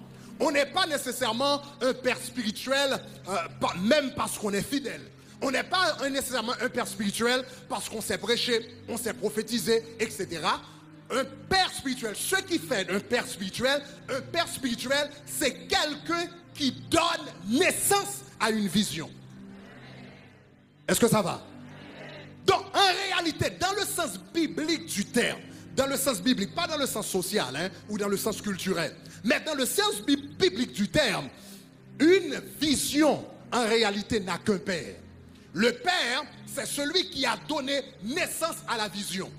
On 0.41 0.51
n'est 0.51 0.67
pas 0.67 0.87
nécessairement 0.87 1.63
un 1.81 1.95
père 1.95 2.19
spirituel, 2.19 3.01
euh, 3.29 3.37
même 3.83 4.13
parce 4.15 4.37
qu'on 4.37 4.53
est 4.53 4.63
fidèle. 4.63 5.01
On 5.41 5.51
n'est 5.51 5.63
pas 5.63 5.97
nécessairement 6.11 6.55
un 6.61 6.69
père 6.69 6.89
spirituel 6.89 7.45
parce 7.69 7.89
qu'on 7.89 8.01
s'est 8.01 8.19
prêché, 8.19 8.67
on 8.89 8.97
s'est 8.97 9.13
prophétisé, 9.13 9.83
etc. 10.01 10.41
Un 11.11 11.25
père 11.49 11.71
spirituel, 11.73 12.15
ce 12.17 12.37
qui 12.37 12.59
fait 12.59 12.91
un 12.91 12.99
père 12.99 13.27
spirituel, 13.27 13.83
un 14.09 14.21
père 14.23 14.49
spirituel, 14.49 15.11
c'est 15.27 15.67
quelqu'un 15.67 16.27
qui 16.55 16.73
donne 16.91 17.03
naissance 17.47 18.23
à 18.41 18.51
une 18.51 18.67
vision. 18.67 19.11
Est-ce 20.89 21.01
que 21.01 21.09
ça 21.09 21.23
va? 21.23 21.43
Donc, 22.45 22.63
en 22.75 22.93
réalité, 23.09 23.51
dans 23.61 23.73
le 23.73 23.87
sens 23.87 24.19
biblique 24.33 24.87
du 24.87 25.05
terme, 25.07 25.41
dans 25.75 25.87
le 25.87 25.97
sens 25.97 26.21
biblique, 26.21 26.55
pas 26.55 26.67
dans 26.67 26.77
le 26.77 26.87
sens 26.87 27.09
social 27.09 27.55
hein, 27.57 27.69
ou 27.89 27.99
dans 27.99 28.09
le 28.09 28.17
sens 28.17 28.41
culturel, 28.41 28.95
mais 29.25 29.41
dans 29.41 29.55
le 29.55 29.67
sens 29.67 30.03
biblique 30.03 30.73
du 30.73 30.89
terme, 30.89 31.29
une 31.99 32.41
vision 32.61 33.25
en 33.53 33.67
réalité 33.67 34.21
n'a 34.21 34.39
qu'un 34.39 34.59
père. 34.59 34.97
Le 35.53 35.73
père, 35.73 36.25
c'est 36.47 36.67
celui 36.67 37.09
qui 37.11 37.25
a 37.25 37.37
donné 37.49 37.81
naissance 38.03 38.57
à 38.69 38.77
la 38.77 38.89
vision. 38.89 39.31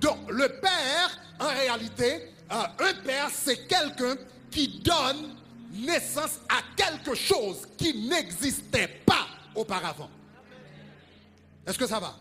Donc 0.00 0.30
le 0.30 0.48
père, 0.48 1.18
en 1.40 1.48
réalité, 1.48 2.28
euh, 2.50 2.62
un 2.78 2.94
père, 3.04 3.28
c'est 3.32 3.66
quelqu'un 3.66 4.16
qui 4.50 4.80
donne 4.80 5.36
naissance 5.72 6.40
à 6.48 6.60
quelque 6.76 7.14
chose 7.14 7.66
qui 7.78 8.08
n'existait 8.08 8.88
pas 9.06 9.26
auparavant. 9.54 10.10
Est-ce 11.66 11.78
que 11.78 11.86
ça 11.86 11.98
va? 11.98 12.14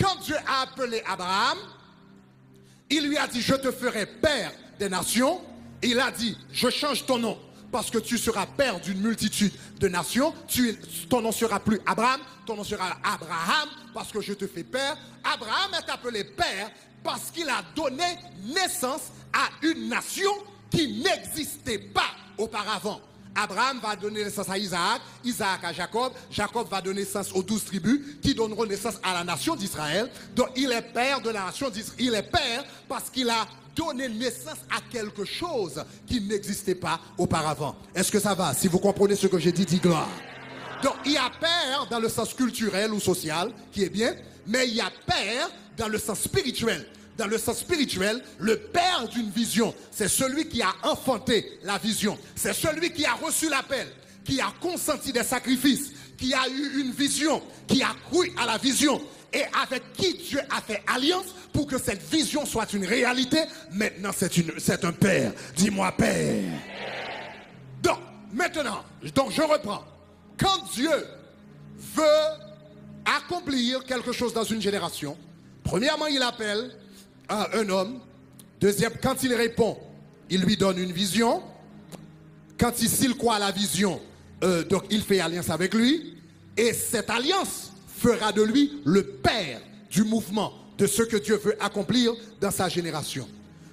Quand 0.00 0.16
Dieu 0.22 0.36
a 0.46 0.62
appelé 0.62 1.02
Abraham, 1.06 1.58
il 2.88 3.06
lui 3.06 3.18
a 3.18 3.26
dit, 3.26 3.40
je 3.40 3.54
te 3.54 3.70
ferai 3.70 4.06
père 4.06 4.52
des 4.78 4.88
nations. 4.88 5.40
Il 5.82 6.00
a 6.00 6.10
dit, 6.10 6.36
je 6.52 6.70
change 6.70 7.06
ton 7.06 7.18
nom 7.18 7.38
parce 7.70 7.90
que 7.90 7.98
tu 7.98 8.18
seras 8.18 8.46
père 8.46 8.80
d'une 8.80 9.00
multitude 9.00 9.52
de 9.78 9.88
nations. 9.88 10.34
Ton 11.08 11.20
nom 11.20 11.32
sera 11.32 11.60
plus 11.60 11.80
Abraham, 11.86 12.20
ton 12.46 12.56
nom 12.56 12.64
sera 12.64 12.96
Abraham 13.04 13.68
parce 13.94 14.10
que 14.10 14.20
je 14.20 14.32
te 14.32 14.46
fais 14.46 14.64
père. 14.64 14.96
Abraham 15.22 15.72
est 15.74 15.90
appelé 15.90 16.24
père 16.24 16.70
parce 17.04 17.30
qu'il 17.30 17.48
a 17.48 17.62
donné 17.74 18.18
naissance 18.42 19.12
à 19.32 19.48
une 19.62 19.88
nation 19.88 20.32
qui 20.70 21.02
n'existait 21.02 21.78
pas 21.78 22.10
auparavant. 22.38 23.00
Abraham 23.34 23.80
va 23.80 23.96
donner 23.96 24.24
naissance 24.24 24.48
à 24.48 24.58
Isaac, 24.58 25.00
Isaac 25.24 25.64
à 25.64 25.72
Jacob, 25.72 26.12
Jacob 26.30 26.68
va 26.68 26.80
donner 26.80 27.00
naissance 27.00 27.32
aux 27.32 27.42
douze 27.42 27.64
tribus 27.64 28.00
qui 28.20 28.34
donneront 28.34 28.66
naissance 28.66 28.98
à 29.02 29.14
la 29.14 29.24
nation 29.24 29.54
d'Israël. 29.54 30.10
Donc 30.34 30.48
il 30.56 30.70
est 30.72 30.82
père 30.92 31.20
de 31.20 31.30
la 31.30 31.46
nation 31.46 31.70
d'Israël. 31.70 31.96
Il 32.00 32.14
est 32.14 32.22
père 32.22 32.64
parce 32.88 33.08
qu'il 33.10 33.28
a 33.30 33.46
donné 33.74 34.08
naissance 34.08 34.58
à 34.70 34.80
quelque 34.90 35.24
chose 35.24 35.82
qui 36.06 36.20
n'existait 36.20 36.74
pas 36.74 37.00
auparavant. 37.16 37.76
Est-ce 37.94 38.10
que 38.10 38.20
ça 38.20 38.34
va? 38.34 38.52
Si 38.52 38.68
vous 38.68 38.78
comprenez 38.78 39.14
ce 39.14 39.26
que 39.26 39.38
j'ai 39.38 39.52
dit, 39.52 39.64
dis 39.64 39.78
gloire. 39.78 40.08
Donc 40.82 40.94
il 41.04 41.12
y 41.12 41.16
a 41.16 41.30
père 41.38 41.86
dans 41.90 42.00
le 42.00 42.08
sens 42.08 42.34
culturel 42.34 42.92
ou 42.92 43.00
social, 43.00 43.52
qui 43.72 43.84
est 43.84 43.90
bien, 43.90 44.14
mais 44.46 44.66
il 44.66 44.74
y 44.74 44.80
a 44.80 44.90
père 45.06 45.50
dans 45.76 45.88
le 45.88 45.98
sens 45.98 46.20
spirituel 46.20 46.86
dans 47.20 47.26
le 47.26 47.36
sens 47.36 47.58
spirituel, 47.58 48.22
le 48.38 48.56
père 48.56 49.06
d'une 49.12 49.28
vision, 49.28 49.74
c'est 49.90 50.08
celui 50.08 50.48
qui 50.48 50.62
a 50.62 50.72
enfanté 50.84 51.58
la 51.64 51.76
vision. 51.76 52.18
C'est 52.34 52.54
celui 52.54 52.92
qui 52.92 53.04
a 53.04 53.12
reçu 53.12 53.50
l'appel, 53.50 53.86
qui 54.24 54.40
a 54.40 54.50
consenti 54.58 55.12
des 55.12 55.22
sacrifices, 55.22 55.92
qui 56.16 56.32
a 56.32 56.48
eu 56.48 56.80
une 56.80 56.92
vision, 56.92 57.42
qui 57.66 57.82
a 57.82 57.94
cru 58.10 58.32
à 58.38 58.46
la 58.46 58.56
vision 58.56 59.02
et 59.34 59.42
avec 59.62 59.92
qui 59.92 60.14
Dieu 60.14 60.40
a 60.50 60.62
fait 60.62 60.82
alliance 60.86 61.26
pour 61.52 61.66
que 61.66 61.76
cette 61.78 62.02
vision 62.10 62.46
soit 62.46 62.72
une 62.72 62.86
réalité. 62.86 63.38
Maintenant, 63.70 64.10
c'est 64.12 64.84
un 64.84 64.92
père. 64.92 65.32
Dis-moi 65.54 65.92
père. 65.92 66.52
Donc, 67.82 67.98
maintenant, 68.32 68.82
je 69.02 69.42
reprends. 69.42 69.84
Quand 70.38 70.64
Dieu 70.72 71.06
veut 71.94 72.04
accomplir 73.04 73.84
quelque 73.84 74.12
chose 74.12 74.32
dans 74.32 74.44
une 74.44 74.62
génération, 74.62 75.18
premièrement, 75.62 76.06
il 76.06 76.22
appelle, 76.22 76.72
un 77.30 77.68
homme. 77.68 78.00
Deuxième, 78.60 78.92
quand 79.02 79.22
il 79.22 79.34
répond, 79.34 79.78
il 80.28 80.42
lui 80.42 80.56
donne 80.56 80.78
une 80.78 80.92
vision. 80.92 81.42
Quand 82.58 82.72
il, 82.80 82.88
s'il 82.88 83.16
croit 83.16 83.36
à 83.36 83.38
la 83.38 83.50
vision, 83.50 84.00
euh, 84.44 84.64
donc 84.64 84.84
il 84.90 85.02
fait 85.02 85.20
alliance 85.20 85.50
avec 85.50 85.74
lui. 85.74 86.16
Et 86.56 86.72
cette 86.72 87.08
alliance 87.08 87.72
fera 87.98 88.32
de 88.32 88.42
lui 88.42 88.80
le 88.84 89.04
père 89.04 89.60
du 89.90 90.04
mouvement, 90.04 90.52
de 90.78 90.86
ce 90.86 91.02
que 91.02 91.16
Dieu 91.16 91.36
veut 91.36 91.56
accomplir 91.62 92.12
dans 92.40 92.50
sa 92.50 92.68
génération. 92.68 93.28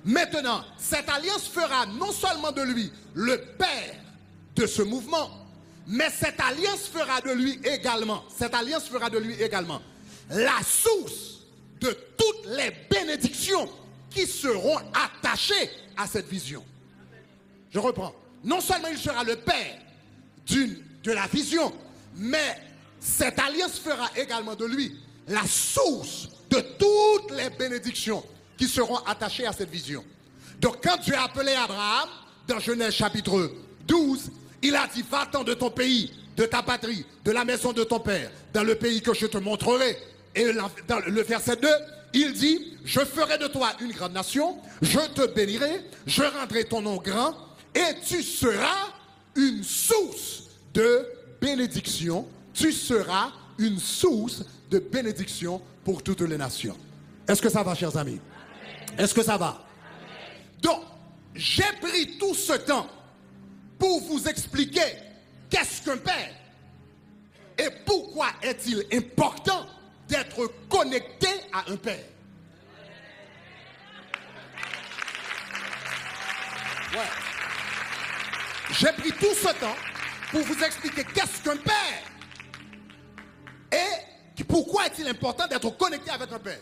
Maintenant, 0.05 0.63
cette 0.77 1.09
alliance 1.09 1.47
fera 1.47 1.85
non 1.85 2.11
seulement 2.11 2.51
de 2.51 2.61
lui 2.61 2.91
le 3.13 3.37
père 3.57 3.95
de 4.55 4.65
ce 4.65 4.81
mouvement, 4.81 5.29
mais 5.85 6.09
cette 6.09 6.39
alliance 6.39 6.87
fera 6.91 7.21
de 7.21 7.31
lui 7.31 7.59
également, 7.63 8.23
cette 8.35 8.53
alliance 8.53 8.87
fera 8.87 9.09
de 9.09 9.17
lui 9.17 9.33
également 9.41 9.81
la 10.29 10.57
source 10.65 11.36
de 11.79 11.97
toutes 12.17 12.45
les 12.55 12.71
bénédictions 12.89 13.69
qui 14.09 14.25
seront 14.25 14.77
attachées 14.93 15.69
à 15.95 16.07
cette 16.07 16.27
vision. 16.27 16.63
Je 17.71 17.79
reprends. 17.79 18.13
Non 18.43 18.61
seulement 18.61 18.87
il 18.89 18.97
sera 18.97 19.23
le 19.23 19.35
père 19.35 19.77
de 20.47 21.11
la 21.11 21.27
vision, 21.27 21.73
mais 22.15 22.57
cette 22.99 23.39
alliance 23.39 23.79
fera 23.79 24.09
également 24.15 24.55
de 24.55 24.65
lui 24.65 24.95
la 25.27 25.43
source 25.45 26.29
de 26.49 26.59
toutes 26.59 27.31
les 27.31 27.49
bénédictions 27.49 28.23
qui 28.57 28.67
seront 28.67 28.97
attachées 28.97 29.45
à 29.45 29.53
cette 29.53 29.69
vision. 29.69 30.03
Donc 30.59 30.77
quand 30.83 30.97
Dieu 30.97 31.15
a 31.15 31.23
appelé 31.23 31.53
Abraham, 31.53 32.09
dans 32.47 32.59
Genèse 32.59 32.93
chapitre 32.93 33.51
12, 33.87 34.31
il 34.61 34.75
a 34.75 34.87
dit, 34.87 35.03
va-t'en 35.09 35.43
de 35.43 35.53
ton 35.53 35.69
pays, 35.69 36.11
de 36.35 36.45
ta 36.45 36.63
patrie, 36.63 37.05
de 37.23 37.31
la 37.31 37.45
maison 37.45 37.73
de 37.73 37.83
ton 37.83 37.99
père, 37.99 38.31
dans 38.53 38.63
le 38.63 38.75
pays 38.75 39.01
que 39.01 39.13
je 39.13 39.27
te 39.27 39.37
montrerai. 39.37 39.97
Et 40.37 40.53
dans 40.87 40.99
le 40.99 41.21
verset 41.23 41.55
2, 41.55 41.67
il 42.13 42.31
dit, 42.31 42.77
je 42.85 42.99
ferai 42.99 43.39
de 43.39 43.47
toi 43.47 43.71
une 43.81 43.91
grande 43.91 44.13
nation, 44.13 44.57
je 44.83 44.99
te 44.99 45.25
bénirai, 45.33 45.81
je 46.05 46.21
rendrai 46.21 46.63
ton 46.63 46.81
nom 46.81 46.97
grand, 46.97 47.33
et 47.73 47.99
tu 48.07 48.21
seras 48.21 48.93
une 49.35 49.63
source 49.63 50.43
de 50.75 51.07
bénédiction. 51.41 52.27
Tu 52.53 52.71
seras 52.71 53.31
une 53.57 53.79
source 53.79 54.43
de 54.69 54.79
bénédiction 54.79 55.61
pour 55.83 56.03
toutes 56.03 56.21
les 56.21 56.37
nations. 56.37 56.77
Est-ce 57.27 57.41
que 57.41 57.49
ça 57.49 57.63
va, 57.63 57.73
chers 57.73 57.95
amis? 57.97 58.19
Est-ce 58.97 59.13
que 59.13 59.23
ça 59.23 59.37
va? 59.37 59.63
Donc, 60.61 60.81
j'ai 61.33 61.71
pris 61.81 62.17
tout 62.17 62.33
ce 62.33 62.53
temps 62.53 62.87
pour 63.77 64.01
vous 64.01 64.27
expliquer 64.27 64.97
qu'est-ce 65.49 65.83
qu'un 65.83 65.97
père 65.97 66.33
et 67.57 67.69
pourquoi 67.85 68.27
est-il 68.41 68.85
important 68.93 69.66
d'être 70.07 70.51
connecté 70.69 71.27
à 71.53 71.69
un 71.71 71.75
père. 71.75 72.05
J'ai 78.71 78.91
pris 78.93 79.11
tout 79.11 79.33
ce 79.33 79.53
temps 79.59 79.75
pour 80.31 80.41
vous 80.41 80.63
expliquer 80.63 81.03
qu'est-ce 81.03 81.41
qu'un 81.41 81.57
père 81.57 82.03
et 83.71 84.43
pourquoi 84.47 84.87
est-il 84.87 85.07
important 85.07 85.47
d'être 85.47 85.69
connecté 85.77 86.09
avec 86.09 86.31
un 86.31 86.39
père. 86.39 86.59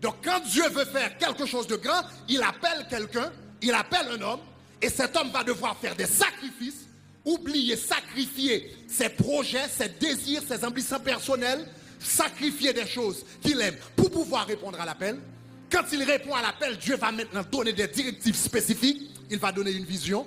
Donc 0.00 0.16
quand 0.24 0.40
Dieu 0.40 0.68
veut 0.70 0.84
faire 0.84 1.16
quelque 1.18 1.46
chose 1.46 1.66
de 1.66 1.76
grand, 1.76 2.02
il 2.28 2.42
appelle 2.42 2.86
quelqu'un, 2.88 3.30
il 3.62 3.72
appelle 3.72 4.08
un 4.18 4.22
homme, 4.22 4.40
et 4.80 4.88
cet 4.88 5.16
homme 5.16 5.30
va 5.30 5.44
devoir 5.44 5.76
faire 5.76 5.94
des 5.94 6.06
sacrifices, 6.06 6.86
oublier, 7.24 7.76
sacrifier 7.76 8.74
ses 8.88 9.10
projets, 9.10 9.68
ses 9.68 9.90
désirs, 9.90 10.42
ses 10.46 10.64
ambitions 10.64 11.00
personnelles, 11.00 11.66
sacrifier 12.00 12.72
des 12.72 12.86
choses 12.86 13.24
qu'il 13.40 13.60
aime 13.60 13.76
pour 13.94 14.10
pouvoir 14.10 14.46
répondre 14.46 14.80
à 14.80 14.84
l'appel. 14.84 15.18
Quand 15.70 15.84
il 15.92 16.02
répond 16.02 16.34
à 16.34 16.42
l'appel, 16.42 16.76
Dieu 16.78 16.96
va 16.96 17.12
maintenant 17.12 17.44
donner 17.50 17.72
des 17.72 17.86
directives 17.86 18.34
spécifiques. 18.34 19.10
Il 19.30 19.38
va 19.38 19.52
donner 19.52 19.70
une 19.70 19.84
vision, 19.84 20.26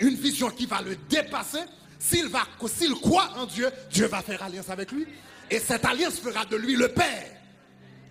une 0.00 0.16
vision 0.16 0.50
qui 0.50 0.66
va 0.66 0.82
le 0.82 0.96
dépasser. 1.08 1.60
S'il 1.98 2.28
croit 3.00 3.30
en 3.36 3.46
Dieu, 3.46 3.70
Dieu 3.90 4.06
va 4.06 4.22
faire 4.22 4.42
alliance 4.42 4.70
avec 4.70 4.90
lui. 4.90 5.06
Et 5.48 5.60
cette 5.60 5.84
alliance 5.84 6.18
fera 6.18 6.44
de 6.44 6.56
lui 6.56 6.74
le 6.74 6.88
père 6.88 7.30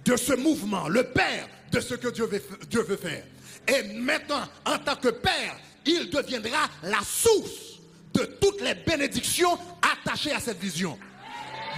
de 0.05 0.15
ce 0.15 0.33
mouvement, 0.33 0.87
le 0.87 1.03
père 1.03 1.49
de 1.71 1.79
ce 1.81 1.95
que 1.95 2.07
Dieu 2.07 2.83
veut 2.83 2.97
faire. 2.97 3.23
Et 3.67 3.83
maintenant, 3.93 4.43
en 4.65 4.77
tant 4.79 4.95
que 4.95 5.09
père, 5.09 5.57
il 5.85 6.09
deviendra 6.09 6.69
la 6.83 6.99
source 7.03 7.79
de 8.13 8.23
toutes 8.39 8.61
les 8.61 8.75
bénédictions 8.75 9.57
attachées 9.81 10.31
à 10.31 10.39
cette 10.39 10.59
vision. 10.59 10.97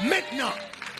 Maintenant, 0.03 0.51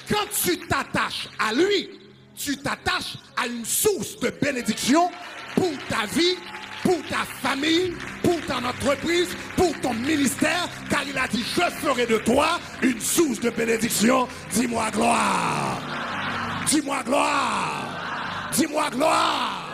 quand 0.10 0.28
tu 0.44 0.58
t'attaches 0.68 1.28
à 1.40 1.54
lui, 1.54 1.90
tu 2.36 2.58
t'attaches 2.58 3.18
à 3.38 3.48
une 3.48 3.66
source 3.66 4.20
de 4.20 4.30
bénédiction 4.30 5.10
pour 5.56 5.72
ta 5.88 6.06
vie, 6.08 6.36
pour 6.82 7.02
ta 7.08 7.24
famille, 7.42 7.94
pour 8.22 8.40
ton 8.46 8.66
entreprise, 8.66 9.30
pour 9.56 9.80
ton 9.82 9.94
ministère, 9.94 10.68
car 10.90 11.04
il 11.08 11.18
a 11.18 11.28
dit, 11.28 11.44
je 11.44 11.62
ferai 11.86 12.06
de 12.06 12.18
toi 12.18 12.60
une 12.82 13.00
source 13.00 13.40
de 13.40 13.50
bénédiction. 13.50 14.28
Dis-moi 14.52 14.92
gloire. 14.92 15.82
Dis-moi 16.68 17.04
gloire. 17.04 18.50
Dis-moi 18.54 18.90
gloire. 18.90 19.70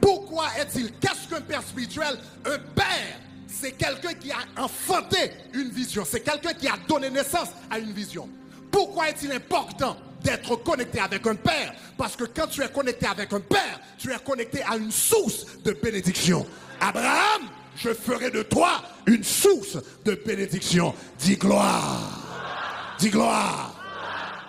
Pourquoi 0.00 0.46
est-il 0.60 0.92
Qu'est-ce 1.00 1.28
qu'un 1.28 1.40
père 1.40 1.62
spirituel 1.62 2.18
Un 2.44 2.58
père, 2.74 3.20
c'est 3.48 3.72
quelqu'un 3.72 4.14
qui 4.14 4.30
a 4.30 4.38
enfanté 4.56 5.32
une 5.54 5.70
vision. 5.70 6.04
C'est 6.04 6.20
quelqu'un 6.20 6.52
qui 6.52 6.68
a 6.68 6.76
donné 6.86 7.10
naissance 7.10 7.48
à 7.70 7.78
une 7.78 7.92
vision. 7.92 8.28
Pourquoi 8.70 9.08
est-il 9.08 9.32
important 9.32 9.96
d'être 10.22 10.56
connecté 10.56 11.00
avec 11.00 11.26
un 11.26 11.34
père? 11.34 11.74
Parce 11.96 12.14
que 12.14 12.24
quand 12.24 12.46
tu 12.46 12.62
es 12.62 12.68
connecté 12.68 13.06
avec 13.06 13.32
un 13.32 13.40
père, 13.40 13.80
tu 13.96 14.12
es 14.12 14.18
connecté 14.18 14.62
à 14.62 14.76
une 14.76 14.92
source 14.92 15.46
de 15.64 15.72
bénédiction. 15.72 16.46
Abraham, 16.80 17.48
je 17.74 17.94
ferai 17.94 18.30
de 18.30 18.42
toi 18.42 18.82
une 19.06 19.24
source 19.24 19.78
de 20.04 20.14
bénédiction. 20.14 20.94
Dis 21.18 21.36
gloire. 21.36 22.96
Dis 22.98 23.10
gloire. 23.10 23.74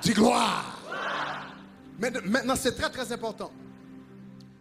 Dis 0.02 0.14
gloire. 0.14 0.78
Maintenant, 2.00 2.56
c'est 2.56 2.76
très 2.76 2.90
très 2.90 3.12
important. 3.12 3.52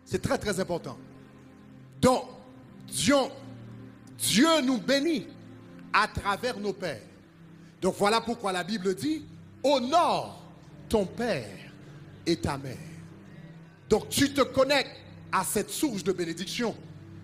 C'est 0.05 0.23
très 0.23 0.39
très 0.39 0.59
important. 0.61 0.97
Donc, 2.01 2.25
Dieu, 2.87 3.17
Dieu 4.19 4.61
nous 4.63 4.79
bénit 4.79 5.27
à 5.93 6.09
travers 6.09 6.59
nos 6.59 6.73
pères. 6.73 7.03
Donc 7.81 7.95
voilà 7.97 8.21
pourquoi 8.21 8.53
la 8.53 8.65
Bible 8.65 8.95
dit, 8.95 9.23
honore 9.63 10.43
ton 10.89 11.07
père 11.07 11.47
et 12.27 12.37
ta 12.37 12.59
mère. 12.59 12.77
Donc 13.89 14.09
tu 14.09 14.33
te 14.33 14.43
connectes 14.43 14.97
à 15.33 15.45
cette 15.45 15.71
source 15.71 16.03
de 16.03 16.13
bénédiction. 16.13 16.75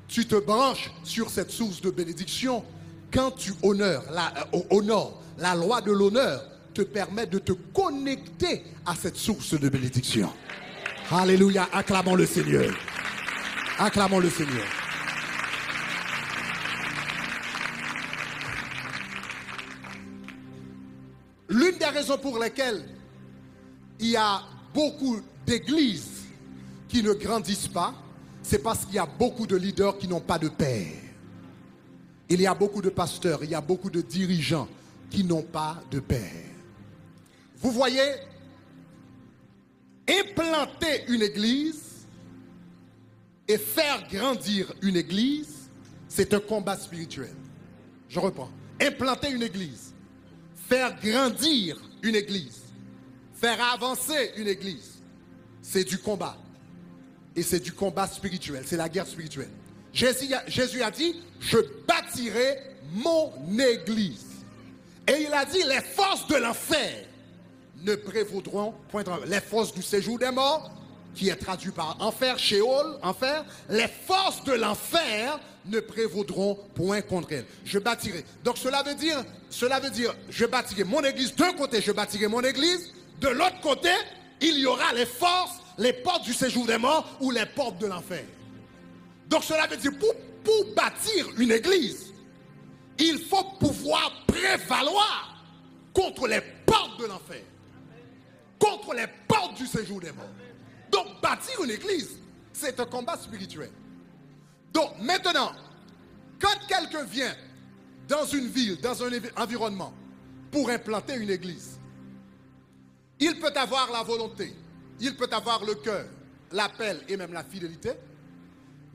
Tu 0.07 0.27
te 0.27 0.37
branches 0.37 0.91
sur 1.03 1.31
cette 1.31 1.51
source 1.51 1.81
de 1.81 1.91
bénédiction 1.91 2.65
quand 3.13 3.33
tu 3.33 3.53
honores 3.63 4.05
la, 4.11 4.33
euh, 4.55 5.55
loi 5.55 5.81
de 5.81 5.93
l'honneur 5.93 6.45
te 6.73 6.83
permet 6.83 7.27
de 7.27 7.39
te 7.39 7.53
connecter 7.53 8.65
à 8.85 8.95
cette 8.95 9.17
source 9.17 9.59
de 9.59 9.69
bénédiction. 9.69 10.31
Alléluia, 11.11 11.69
acclamons 11.73 12.17
le 12.17 12.27
Seigneur. 12.27 12.75
Acclamons 13.79 14.19
le 14.19 14.31
Seigneur. 14.31 14.84
L'une 21.55 21.79
des 21.79 21.87
raisons 21.87 22.19
pour 22.19 22.41
lesquelles 22.41 22.85
il 24.01 24.09
y 24.09 24.17
a 24.17 24.43
beaucoup 24.75 25.21
d'églises 25.47 26.25
qui 26.89 27.01
ne 27.01 27.13
grandissent 27.13 27.69
pas, 27.69 27.95
c'est 28.43 28.59
parce 28.59 28.85
qu'il 28.85 28.97
y 28.97 28.99
a 28.99 29.07
beaucoup 29.07 29.47
de 29.47 29.55
leaders 29.55 29.97
qui 29.97 30.09
n'ont 30.09 30.21
pas 30.21 30.37
de 30.37 30.49
père. 30.49 30.93
Il 32.29 32.41
y 32.41 32.47
a 32.47 32.55
beaucoup 32.55 32.83
de 32.83 32.89
pasteurs, 32.89 33.45
il 33.45 33.51
y 33.51 33.55
a 33.55 33.61
beaucoup 33.61 33.89
de 33.89 34.01
dirigeants 34.01 34.67
qui 35.09 35.23
n'ont 35.23 35.43
pas 35.43 35.81
de 35.93 36.01
père. 36.01 36.45
Vous 37.59 37.71
voyez, 37.71 38.15
implanter 40.09 41.05
une 41.07 41.23
église 41.23 42.05
et 43.47 43.59
faire 43.59 44.09
grandir 44.11 44.75
une 44.83 44.97
église, 44.97 45.71
c'est 46.09 46.35
un 46.35 46.41
combat 46.41 46.77
spirituel. 46.77 47.35
Je 48.09 48.19
reprends. 48.19 48.51
Implanter 48.81 49.31
une 49.31 49.43
église, 49.43 49.84
faire 50.69 50.97
grandir 51.01 51.81
une 52.03 52.15
église, 52.15 52.63
faire 53.35 53.63
avancer 53.73 54.33
une 54.37 54.49
église, 54.49 55.03
c'est 55.63 55.85
du 55.85 55.99
combat. 55.99 56.37
Et 57.37 57.43
c'est 57.43 57.61
du 57.61 57.73
combat 57.73 58.07
spirituel, 58.07 58.63
c'est 58.65 58.77
la 58.77 58.89
guerre 58.89 59.07
spirituelle. 59.07 59.51
Jésus 59.93 60.83
a, 60.83 60.91
dit, 60.91 61.21
je 61.41 61.59
bâtirai 61.87 62.59
mon 62.93 63.33
église. 63.59 64.25
Et 65.07 65.23
il 65.23 65.33
a 65.33 65.45
dit, 65.45 65.63
les 65.63 65.81
forces 65.81 66.27
de 66.29 66.37
l'enfer 66.37 67.07
ne 67.83 67.95
prévaudront 67.95 68.75
point. 68.89 69.05
Les 69.27 69.41
forces 69.41 69.73
du 69.73 69.83
séjour 69.83 70.19
des 70.19 70.31
morts, 70.31 70.73
qui 71.15 71.29
est 71.29 71.37
traduit 71.37 71.71
par 71.71 71.97
enfer, 72.01 72.39
Sheol, 72.39 72.99
enfer, 73.03 73.45
les 73.69 73.87
forces 73.87 74.43
de 74.45 74.53
l'enfer 74.53 75.39
ne 75.67 75.81
prévaudront 75.81 76.59
point 76.75 77.01
contre 77.01 77.33
elles. 77.33 77.47
Je 77.65 77.79
bâtirai. 77.79 78.25
Donc 78.43 78.59
cela 78.59 78.83
veut 78.83 78.95
dire, 78.95 79.25
cela 79.51 79.81
veut 79.81 79.91
dire, 79.91 80.15
je 80.29 80.45
bâtirai 80.45 80.85
mon 80.85 81.03
église. 81.03 81.35
D'un 81.35 81.53
côté, 81.53 81.81
je 81.81 81.93
bâtirai 81.93 82.29
mon 82.29 82.43
église. 82.43 82.93
De 83.21 83.29
l'autre 83.29 83.61
côté, 83.61 83.91
il 84.41 84.59
y 84.59 84.67
aura 84.67 84.93
les 84.93 85.07
forces, 85.07 85.59
les 85.79 85.93
portes 85.93 86.25
du 86.25 86.33
séjour 86.33 86.67
des 86.67 86.79
morts 86.79 87.17
ou 87.21 87.31
les 87.31 87.47
portes 87.47 87.79
de 87.79 87.87
l'enfer. 87.87 88.25
Donc 89.29 89.45
cela 89.45 89.67
veut 89.67 89.77
dire, 89.77 89.93
pour, 89.99 90.15
pour 90.43 90.75
bâtir 90.75 91.27
une 91.39 91.53
église, 91.53 92.13
il 92.99 93.19
faut 93.21 93.45
pouvoir 93.59 94.25
prévaloir 94.27 95.43
contre 95.93 96.29
les 96.29 96.41
portes 96.67 97.01
de 97.01 97.07
l'enfer 97.07 97.43
contre 98.65 98.95
les 98.95 99.07
portes 99.29 99.57
du 99.57 99.67
séjour 99.67 100.01
des 100.01 100.13
morts. 100.13 100.29
Donc 100.91 101.21
bâtir 101.23 101.63
une 101.63 101.71
église, 101.71 102.19
c'est 102.53 102.79
un 102.81 102.87
combat 102.87 103.17
spirituel. 103.17 103.71
Donc 104.75 104.99
maintenant, 105.01 105.53
quand 106.41 106.67
quelqu'un 106.69 107.05
vient 107.05 107.35
dans 108.09 108.27
une 108.27 108.49
ville, 108.49 108.81
dans 108.81 109.03
un 109.03 109.11
environnement, 109.37 109.95
pour 110.51 110.69
implanter 110.69 111.15
une 111.15 111.31
église, 111.31 111.79
il 113.21 113.39
peut 113.39 113.53
avoir 113.55 113.91
la 113.91 114.03
volonté, 114.03 114.53
il 115.01 115.17
peut 115.17 115.31
avoir 115.31 115.65
le 115.65 115.77
cœur, 115.77 116.05
l'appel 116.53 117.01
et 117.09 117.17
même 117.17 117.33
la 117.33 117.45
fidélité, 117.45 117.93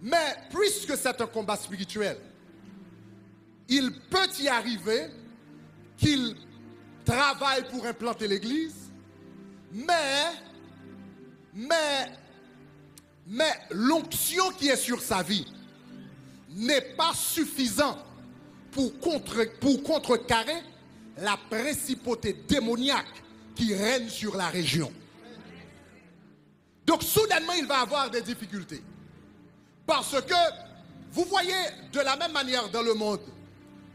mais 0.02 0.36
puisque 0.52 0.96
c'est 0.96 1.20
un 1.22 1.28
combat 1.28 1.56
spirituel, 1.56 2.18
il 3.70 3.92
peut 4.10 4.30
y 4.40 4.48
arriver 4.48 5.08
qu'il 5.98 6.36
travaille 7.06 7.68
pour 7.70 7.86
implanter 7.86 8.28
l'église, 8.28 8.92
mais, 9.72 10.34
mais, 11.54 12.08
Mais 13.32 13.54
l'onction 13.70 14.50
qui 14.52 14.70
est 14.70 14.76
sur 14.76 15.00
sa 15.02 15.22
vie 15.22 15.46
n'est 16.56 16.96
pas 16.96 17.14
suffisant 17.14 17.98
pour, 18.72 19.00
contre, 19.00 19.46
pour 19.60 19.84
contrecarrer 19.84 20.62
la 21.18 21.38
principauté 21.50 22.34
démoniaque 22.48 23.24
qui 23.56 23.74
règne 23.74 24.10
sur 24.10 24.36
la 24.36 24.48
région. 24.48 24.92
Donc 26.86 27.04
soudainement, 27.04 27.54
il 27.54 27.68
va 27.68 27.82
avoir 27.82 28.10
des 28.10 28.22
difficultés. 28.22 28.82
Parce 29.86 30.22
que, 30.22 30.34
vous 31.12 31.26
voyez, 31.26 31.54
de 31.92 32.00
la 32.00 32.16
même 32.16 32.32
manière 32.32 32.70
dans 32.70 32.82
le 32.82 32.94
monde, 32.94 33.20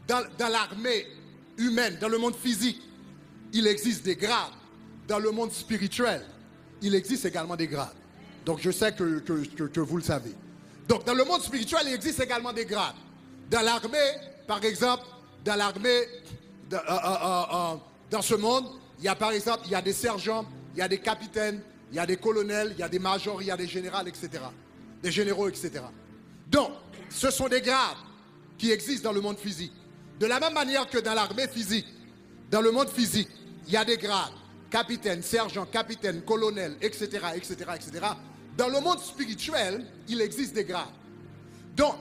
dans, 0.07 0.23
l'armée 0.39 1.07
humaine, 1.57 1.97
dans 1.99 2.09
le 2.09 2.17
monde 2.17 2.35
physique, 2.35 2.81
il 3.53 3.67
existe 3.67 4.03
des 4.03 4.15
grades. 4.15 4.53
Dans 5.07 5.19
le 5.19 5.31
monde 5.31 5.51
spirituel, 5.51 6.21
il 6.81 6.95
existe 6.95 7.25
également 7.25 7.55
des 7.55 7.67
grades. 7.67 7.95
Donc 8.45 8.59
je 8.61 8.71
sais 8.71 8.93
que, 8.93 9.81
vous 9.81 9.97
le 9.97 10.03
savez. 10.03 10.33
Donc 10.87 11.05
dans 11.05 11.13
le 11.13 11.23
monde 11.23 11.41
spirituel, 11.41 11.81
il 11.87 11.93
existe 11.93 12.19
également 12.19 12.53
des 12.53 12.65
grades. 12.65 12.95
Dans 13.49 13.61
l'armée, 13.61 13.97
par 14.47 14.63
exemple, 14.63 15.03
dans 15.43 15.55
l'armée, 15.55 16.07
dans, 16.69 16.77
euh, 16.77 16.81
euh, 16.89 17.73
euh, 17.73 17.75
dans 18.09 18.21
ce 18.21 18.35
monde, 18.35 18.65
il 18.99 19.05
y 19.05 19.07
a 19.07 19.15
par 19.15 19.31
exemple, 19.31 19.63
il 19.65 19.71
y 19.71 19.75
a 19.75 19.81
des 19.81 19.93
sergents, 19.93 20.45
il 20.73 20.79
y 20.79 20.81
a 20.81 20.87
des 20.87 20.99
capitaines, 20.99 21.61
il 21.91 21.97
y 21.97 21.99
a 21.99 22.05
des 22.05 22.17
colonels, 22.17 22.71
il 22.73 22.79
y 22.79 22.83
a 22.83 22.89
des 22.89 22.99
majors, 22.99 23.41
il 23.41 23.47
y 23.47 23.51
a 23.51 23.57
des 23.57 23.67
généraux, 23.67 24.05
etc. 24.05 24.29
Des 25.01 25.11
généraux, 25.11 25.47
etc. 25.47 25.71
Donc, 26.47 26.71
ce 27.09 27.31
sont 27.31 27.47
des 27.47 27.61
grades 27.61 27.97
qui 28.57 28.71
existent 28.71 29.09
dans 29.09 29.15
le 29.15 29.21
monde 29.21 29.37
physique. 29.37 29.73
De 30.19 30.25
la 30.25 30.39
même 30.39 30.53
manière 30.53 30.87
que 30.87 30.97
dans 30.97 31.13
l'armée 31.13 31.47
physique, 31.47 31.85
dans 32.49 32.61
le 32.61 32.71
monde 32.71 32.89
physique, 32.89 33.29
il 33.67 33.73
y 33.73 33.77
a 33.77 33.85
des 33.85 33.97
grades. 33.97 34.33
Capitaine, 34.69 35.21
sergent, 35.21 35.65
capitaine, 35.65 36.21
colonel, 36.23 36.75
etc., 36.81 37.07
etc., 37.35 37.55
etc. 37.75 38.05
Dans 38.57 38.69
le 38.69 38.79
monde 38.79 38.99
spirituel, 38.99 39.85
il 40.07 40.21
existe 40.21 40.53
des 40.53 40.63
grades. 40.63 40.87
Donc, 41.75 41.95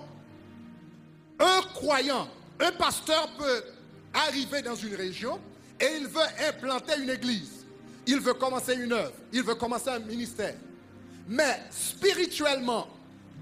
un 1.38 1.62
croyant, 1.74 2.28
un 2.60 2.72
pasteur 2.72 3.28
peut 3.36 3.64
arriver 4.12 4.62
dans 4.62 4.76
une 4.76 4.94
région 4.94 5.40
et 5.80 5.88
il 5.98 6.06
veut 6.06 6.48
implanter 6.48 7.00
une 7.02 7.10
église. 7.10 7.66
Il 8.06 8.20
veut 8.20 8.34
commencer 8.34 8.74
une 8.74 8.92
œuvre. 8.92 9.14
Il 9.32 9.42
veut 9.42 9.54
commencer 9.54 9.88
un 9.88 9.98
ministère. 9.98 10.54
Mais 11.26 11.60
spirituellement, 11.70 12.86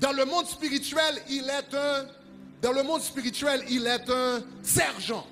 dans 0.00 0.12
le 0.12 0.24
monde 0.24 0.46
spirituel, 0.46 1.20
il 1.28 1.44
est 1.50 1.74
un 1.74 2.06
dans 2.62 2.72
le 2.72 2.84
monde 2.84 3.02
spirituel, 3.02 3.64
il 3.68 3.88
est 3.88 4.08
un 4.08 4.40
sergent. 4.62 5.26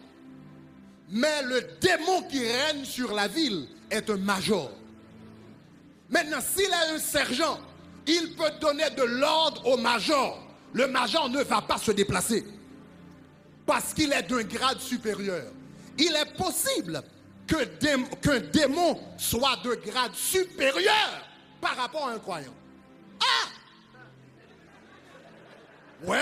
Mais 1.10 1.42
le 1.44 1.62
démon 1.80 2.22
qui 2.28 2.44
règne 2.44 2.84
sur 2.84 3.14
la 3.14 3.28
ville 3.28 3.68
est 3.88 4.10
un 4.10 4.16
major. 4.16 4.72
Maintenant, 6.08 6.40
s'il 6.40 6.64
est 6.64 6.94
un 6.94 6.98
sergent, 6.98 7.60
il 8.06 8.34
peut 8.36 8.50
donner 8.60 8.90
de 8.90 9.02
l'ordre 9.02 9.66
au 9.66 9.76
major. 9.76 10.38
Le 10.72 10.86
major 10.86 11.28
ne 11.28 11.42
va 11.42 11.60
pas 11.60 11.78
se 11.78 11.90
déplacer 11.90 12.44
parce 13.66 13.92
qu'il 13.94 14.12
est 14.12 14.22
d'un 14.22 14.42
grade 14.42 14.80
supérieur. 14.80 15.44
Il 15.98 16.14
est 16.16 16.36
possible 16.36 17.02
qu'un 17.46 18.40
démon 18.52 18.98
soit 19.16 19.56
de 19.64 19.74
grade 19.74 20.14
supérieur 20.14 21.26
par 21.60 21.76
rapport 21.76 22.08
à 22.08 22.12
un 22.12 22.18
croyant. 22.18 22.54
Ah 23.20 23.48
Ouais? 26.06 26.18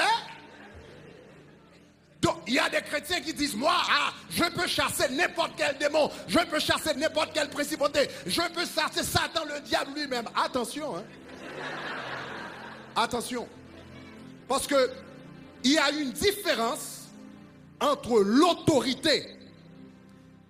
Donc, 2.21 2.39
il 2.49 2.55
y 2.55 2.59
a 2.59 2.69
des 2.69 2.81
chrétiens 2.81 3.21
qui 3.21 3.33
disent, 3.33 3.55
moi, 3.55 3.77
ah, 3.89 4.13
je 4.29 4.45
peux 4.45 4.67
chasser 4.67 5.09
n'importe 5.11 5.53
quel 5.57 5.79
démon, 5.79 6.11
je 6.27 6.41
peux 6.41 6.59
chasser 6.59 6.95
n'importe 6.95 7.33
quelle 7.33 7.49
principauté, 7.49 8.09
je 8.27 8.43
peux 8.53 8.67
chasser 8.67 9.05
Satan, 9.05 9.45
le 9.45 9.61
diable 9.61 9.93
lui-même. 9.95 10.25
Attention, 10.35 10.97
hein. 10.97 11.05
Attention. 12.97 13.47
Parce 14.49 14.67
que 14.67 14.91
il 15.65 15.73
y 15.73 15.79
a 15.79 15.91
une 15.91 16.13
différence 16.13 17.09
entre 17.81 18.21
l'autorité 18.21 19.27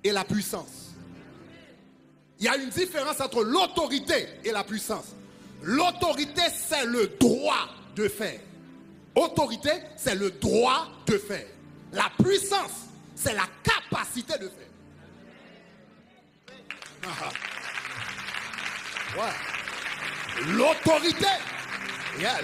et 0.05 0.13
la 0.13 0.25
puissance. 0.25 0.95
Il 2.39 2.47
y 2.47 2.49
a 2.49 2.57
une 2.57 2.69
différence 2.69 3.21
entre 3.21 3.43
l'autorité 3.43 4.29
et 4.45 4.53
la 4.53 4.65
puissance. 4.65 5.07
L'autorité, 5.63 6.43
c'est 6.55 6.85
le 6.87 7.09
droit 7.19 7.69
de 7.97 8.09
faire. 8.09 8.41
Autorité, 9.17 9.71
c'est 9.97 10.15
le 10.15 10.31
droit 10.31 10.87
de 11.07 11.19
faire. 11.19 11.47
La 11.93 12.11
puissance, 12.23 12.87
c'est 13.17 13.35
la 13.35 13.47
capacité 13.65 14.35
de 14.39 14.49
faire. 14.49 14.69
L'autorité, 20.47 21.27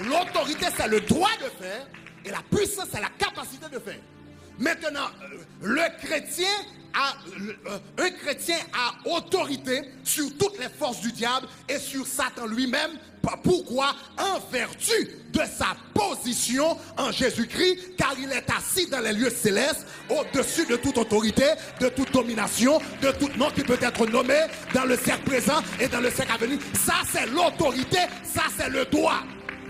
l'autorité, 0.05 0.67
c'est 0.77 0.89
le 0.89 1.01
droit 1.01 1.31
de 1.39 1.65
faire. 1.65 1.87
Et 2.25 2.31
la 2.31 2.41
puissance, 2.51 2.87
c'est 2.93 3.01
la 3.01 3.11
capacité 3.19 3.67
de 3.71 3.79
faire. 3.79 4.01
Maintenant, 4.59 5.11
euh, 5.23 5.39
le 5.62 6.07
chrétien 6.07 6.49
a, 6.95 7.15
euh, 7.41 7.79
un 7.99 8.11
chrétien 8.11 8.57
a 8.73 9.09
autorité 9.09 9.83
sur 10.05 10.27
toutes 10.39 10.59
les 10.59 10.69
forces 10.69 11.01
du 11.01 11.12
diable 11.12 11.49
et 11.69 11.79
sur 11.79 12.07
Satan 12.07 12.47
lui-même. 12.47 12.93
Pourquoi? 13.43 13.95
En 14.19 14.39
vertu 14.53 14.93
de 15.33 15.41
sa 15.41 15.75
position 15.95 16.79
en 16.99 17.11
Jésus-Christ, 17.11 17.97
car 17.97 18.15
il 18.19 18.31
est 18.31 18.45
assis 18.51 18.87
dans 18.87 19.01
les 19.01 19.12
lieux 19.12 19.31
célestes, 19.31 19.87
au-dessus 20.11 20.67
de 20.67 20.77
toute 20.77 20.99
autorité, 20.99 21.47
de 21.81 21.89
toute 21.89 22.12
domination, 22.12 22.81
de 23.01 23.11
tout 23.12 23.31
nom 23.37 23.51
qui 23.51 23.62
peut 23.62 23.79
être 23.81 24.07
nommé 24.07 24.39
dans 24.75 24.85
le 24.85 24.97
cercle 24.97 25.25
présent 25.25 25.62
et 25.81 25.89
dans 25.89 26.01
le 26.01 26.11
cercle 26.11 26.33
à 26.33 26.37
venir. 26.37 26.59
Ça, 26.75 26.97
c'est 27.11 27.27
l'autorité, 27.27 28.01
ça, 28.23 28.43
c'est 28.57 28.69
le 28.69 28.85
droit. 28.85 29.23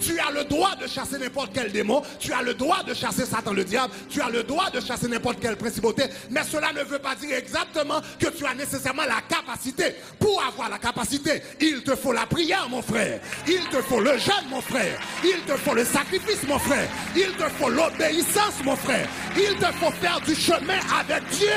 Tu 0.04 0.18
as 0.18 0.30
le 0.30 0.44
droit 0.44 0.76
de 0.76 0.86
chasser 0.86 1.18
n'importe 1.18 1.52
quel 1.54 1.72
démon, 1.72 2.02
tu 2.18 2.32
as 2.32 2.42
le 2.42 2.52
droit 2.52 2.82
de 2.82 2.92
chasser 2.92 3.24
Satan 3.24 3.52
le 3.52 3.64
diable, 3.64 3.92
tu 4.10 4.20
as 4.20 4.28
le 4.28 4.42
droit 4.42 4.68
de 4.70 4.80
chasser 4.80 5.08
n'importe 5.08 5.40
quelle 5.40 5.56
principauté, 5.56 6.04
mais 6.30 6.42
cela 6.42 6.72
ne 6.72 6.82
veut 6.82 6.98
pas 6.98 7.14
dire 7.14 7.36
exactement 7.36 8.00
que 8.18 8.26
tu 8.28 8.44
as 8.44 8.54
nécessairement 8.54 9.04
la 9.04 9.22
capacité. 9.22 9.94
Pour 10.18 10.42
avoir 10.42 10.68
la 10.68 10.78
capacité, 10.78 11.42
il 11.60 11.82
te 11.82 11.96
faut 11.96 12.12
la 12.12 12.26
prière, 12.26 12.68
mon 12.68 12.82
frère. 12.82 13.20
Il 13.46 13.60
te 13.70 13.80
faut 13.82 14.00
le 14.00 14.18
jeûne, 14.18 14.48
mon 14.50 14.60
frère. 14.60 15.00
Il 15.24 15.40
te 15.46 15.56
faut 15.56 15.74
le 15.74 15.84
sacrifice, 15.84 16.42
mon 16.46 16.58
frère. 16.58 16.88
Il 17.16 17.32
te 17.32 17.48
faut 17.58 17.70
l'obéissance, 17.70 18.62
mon 18.62 18.76
frère. 18.76 19.08
Il 19.36 19.56
te 19.56 19.72
faut 19.72 19.90
faire 19.92 20.20
du 20.20 20.34
chemin 20.34 20.80
avec 21.00 21.26
Dieu. 21.30 21.48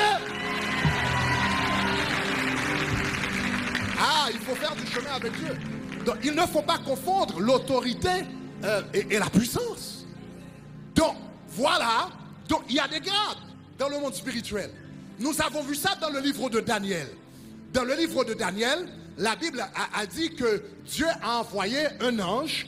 Ah, 4.00 4.28
il 4.32 4.38
faut 4.40 4.54
faire 4.54 4.74
du 4.74 4.86
chemin 4.90 5.12
avec 5.16 5.32
Dieu 5.32 5.54
il 6.24 6.34
ne 6.34 6.42
faut 6.42 6.62
pas 6.62 6.78
confondre 6.78 7.40
l'autorité 7.40 8.08
euh, 8.64 8.82
et, 8.92 9.18
la 9.18 9.30
puissance. 9.30 10.06
Donc, 10.94 11.14
voilà. 11.48 12.08
Donc, 12.48 12.62
il 12.68 12.76
y 12.76 12.80
a 12.80 12.88
des 12.88 13.00
grades 13.00 13.38
dans 13.78 13.88
le 13.88 13.98
monde 13.98 14.14
spirituel. 14.14 14.70
Nous 15.18 15.40
avons 15.40 15.62
vu 15.62 15.74
ça 15.74 15.94
dans 16.00 16.10
le 16.10 16.20
livre 16.20 16.48
de 16.50 16.60
Daniel. 16.60 17.08
Dans 17.72 17.84
le 17.84 17.94
livre 17.94 18.24
de 18.24 18.34
Daniel, 18.34 18.88
la 19.16 19.36
Bible 19.36 19.60
a, 19.60 20.06
dit 20.06 20.34
que 20.34 20.62
Dieu 20.86 21.06
a 21.22 21.40
envoyé 21.40 21.86
un 22.00 22.18
ange 22.20 22.66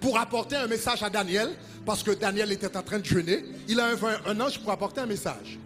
pour 0.00 0.18
apporter 0.18 0.56
un 0.56 0.66
message 0.66 1.02
à 1.02 1.10
Daniel, 1.10 1.50
parce 1.84 2.02
que 2.02 2.10
Daniel 2.10 2.52
était 2.52 2.76
en 2.76 2.82
train 2.82 2.98
de 2.98 3.04
jeûner. 3.04 3.44
Il 3.68 3.80
a 3.80 3.92
envoyé 3.92 4.16
un 4.26 4.38
ange 4.40 4.60
pour 4.60 4.72
apporter 4.72 5.00
un 5.00 5.06
message. 5.06 5.58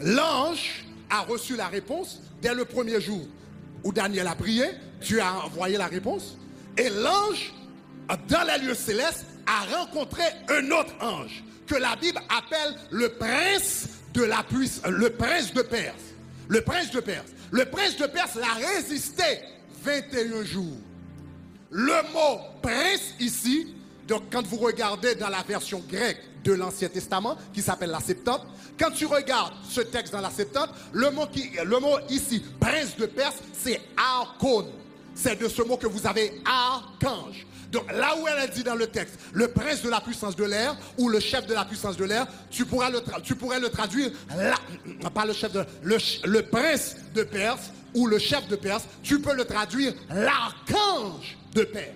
L'ange 0.00 0.84
a 1.08 1.20
reçu 1.20 1.56
la 1.56 1.68
réponse 1.68 2.20
dès 2.42 2.54
le 2.54 2.64
premier 2.64 3.00
jour 3.00 3.24
où 3.84 3.92
Daniel 3.92 4.26
a 4.26 4.34
prié, 4.34 4.64
tu 5.00 5.20
as 5.20 5.44
envoyé 5.44 5.76
la 5.76 5.86
réponse. 5.86 6.36
Et 6.76 6.88
l'ange, 6.90 7.52
dans 8.28 8.46
les 8.46 8.64
lieux 8.64 8.74
célestes, 8.74 9.26
a 9.46 9.76
rencontré 9.76 10.22
un 10.48 10.70
autre 10.70 10.94
ange 11.00 11.42
que 11.66 11.76
la 11.76 11.96
Bible 11.96 12.20
appelle 12.28 12.74
le 12.90 13.10
prince 13.10 13.88
de 14.12 14.24
la 14.24 14.42
puissance, 14.42 14.90
le 14.90 15.10
prince 15.10 15.52
de 15.52 15.62
Perse. 15.62 15.94
Le 16.48 16.62
prince 16.62 16.90
de 16.90 17.00
Perse. 17.00 17.30
Le 17.52 17.64
prince 17.64 17.96
de 17.96 18.06
Perse 18.06 18.34
l'a 18.34 18.54
résisté 18.54 19.22
21 19.84 20.44
jours. 20.44 20.78
Le 21.70 22.12
mot 22.12 22.40
prince 22.60 23.14
ici, 23.20 23.74
donc 24.08 24.24
quand 24.32 24.44
vous 24.46 24.56
regardez 24.56 25.14
dans 25.14 25.28
la 25.28 25.42
version 25.42 25.80
grecque 25.88 26.20
de 26.42 26.52
l'Ancien 26.52 26.88
Testament, 26.88 27.36
qui 27.52 27.62
s'appelle 27.62 27.90
la 27.90 28.00
Septante, 28.00 28.44
quand 28.78 28.90
tu 28.90 29.06
regardes 29.06 29.54
ce 29.68 29.80
texte 29.80 30.12
dans 30.12 30.20
la 30.20 30.30
Septante, 30.30 30.70
le 30.92 31.10
mot, 31.10 31.26
le 31.64 31.78
mot 31.78 31.98
ici, 32.08 32.42
prince 32.58 32.96
de 32.96 33.06
Perse, 33.06 33.36
c'est 33.52 33.80
archon. 33.96 34.66
C'est 35.22 35.38
de 35.38 35.48
ce 35.48 35.60
mot 35.62 35.76
que 35.76 35.86
vous 35.86 36.06
avez 36.06 36.40
archange. 36.46 37.46
Donc 37.70 37.92
là 37.92 38.16
où 38.18 38.26
elle 38.26 38.48
dit 38.50 38.64
dans 38.64 38.74
le 38.74 38.86
texte, 38.86 39.18
le 39.32 39.48
prince 39.48 39.82
de 39.82 39.90
la 39.90 40.00
puissance 40.00 40.34
de 40.34 40.44
l'air 40.44 40.76
ou 40.98 41.08
le 41.08 41.20
chef 41.20 41.46
de 41.46 41.52
la 41.54 41.64
puissance 41.64 41.96
de 41.96 42.04
l'air, 42.04 42.26
tu, 42.50 42.64
pourras 42.64 42.90
le 42.90 43.00
tu 43.22 43.34
pourrais 43.34 43.60
le 43.60 43.68
traduire, 43.68 44.10
pas 45.14 45.24
le 45.26 45.32
chef 45.32 45.52
de 45.52 45.64
le, 45.82 45.98
le 46.24 46.42
prince 46.42 46.96
de 47.14 47.22
Perse 47.22 47.70
ou 47.94 48.06
le 48.06 48.18
chef 48.18 48.48
de 48.48 48.56
Perse, 48.56 48.84
tu 49.02 49.20
peux 49.20 49.34
le 49.34 49.44
traduire 49.44 49.92
l'archange 50.08 51.36
de 51.54 51.64
Perse. 51.64 51.94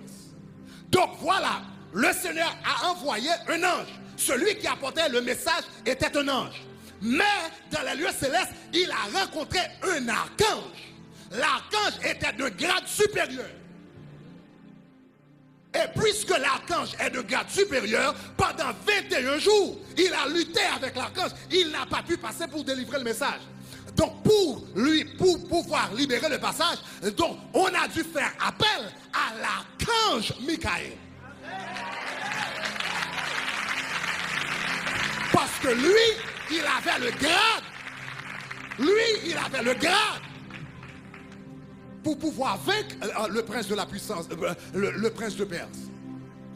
Donc 0.90 1.10
voilà, 1.20 1.62
le 1.92 2.12
Seigneur 2.12 2.54
a 2.64 2.90
envoyé 2.90 3.30
un 3.48 3.62
ange. 3.64 4.00
Celui 4.16 4.56
qui 4.58 4.66
apportait 4.66 5.08
le 5.08 5.22
message 5.22 5.64
était 5.86 6.16
un 6.16 6.28
ange. 6.28 6.62
Mais 7.00 7.24
dans 7.72 7.82
les 7.82 8.00
lieux 8.00 8.12
célestes, 8.16 8.52
il 8.72 8.90
a 8.90 9.18
rencontré 9.18 9.60
un 9.82 10.08
archange. 10.08 10.93
L'archange 11.32 11.98
était 12.04 12.32
de 12.32 12.48
grade 12.48 12.86
supérieur. 12.86 13.46
Et 15.74 16.00
puisque 16.00 16.30
l'archange 16.30 16.90
est 17.00 17.10
de 17.10 17.20
grade 17.22 17.50
supérieur, 17.50 18.14
pendant 18.36 18.72
21 18.86 19.38
jours, 19.38 19.78
il 19.98 20.12
a 20.12 20.28
lutté 20.28 20.60
avec 20.76 20.94
l'archange. 20.94 21.32
Il 21.50 21.70
n'a 21.70 21.84
pas 21.86 22.02
pu 22.02 22.16
passer 22.16 22.46
pour 22.46 22.62
délivrer 22.62 22.98
le 22.98 23.04
message. 23.04 23.40
Donc 23.96 24.22
pour 24.22 24.64
lui, 24.76 25.04
pour 25.04 25.48
pouvoir 25.48 25.92
libérer 25.94 26.28
le 26.28 26.38
passage, 26.38 26.78
donc 27.16 27.38
on 27.52 27.66
a 27.66 27.88
dû 27.88 28.02
faire 28.02 28.32
appel 28.44 28.92
à 29.12 29.34
l'archange 29.40 30.32
Michael. 30.40 30.92
Parce 35.32 35.58
que 35.60 35.68
lui, 35.68 36.52
il 36.52 36.60
avait 36.60 37.04
le 37.04 37.10
grade. 37.10 37.62
Lui, 38.78 39.30
il 39.30 39.36
avait 39.36 39.62
le 39.62 39.74
grade 39.74 40.20
pour 42.04 42.18
pouvoir 42.18 42.58
vaincre 42.58 42.94
euh, 43.02 43.28
le 43.30 43.42
prince 43.42 43.66
de 43.66 43.74
la 43.74 43.86
puissance, 43.86 44.26
euh, 44.30 44.54
le, 44.74 45.10
prince 45.10 45.34
de 45.34 45.44
Perse. 45.44 45.68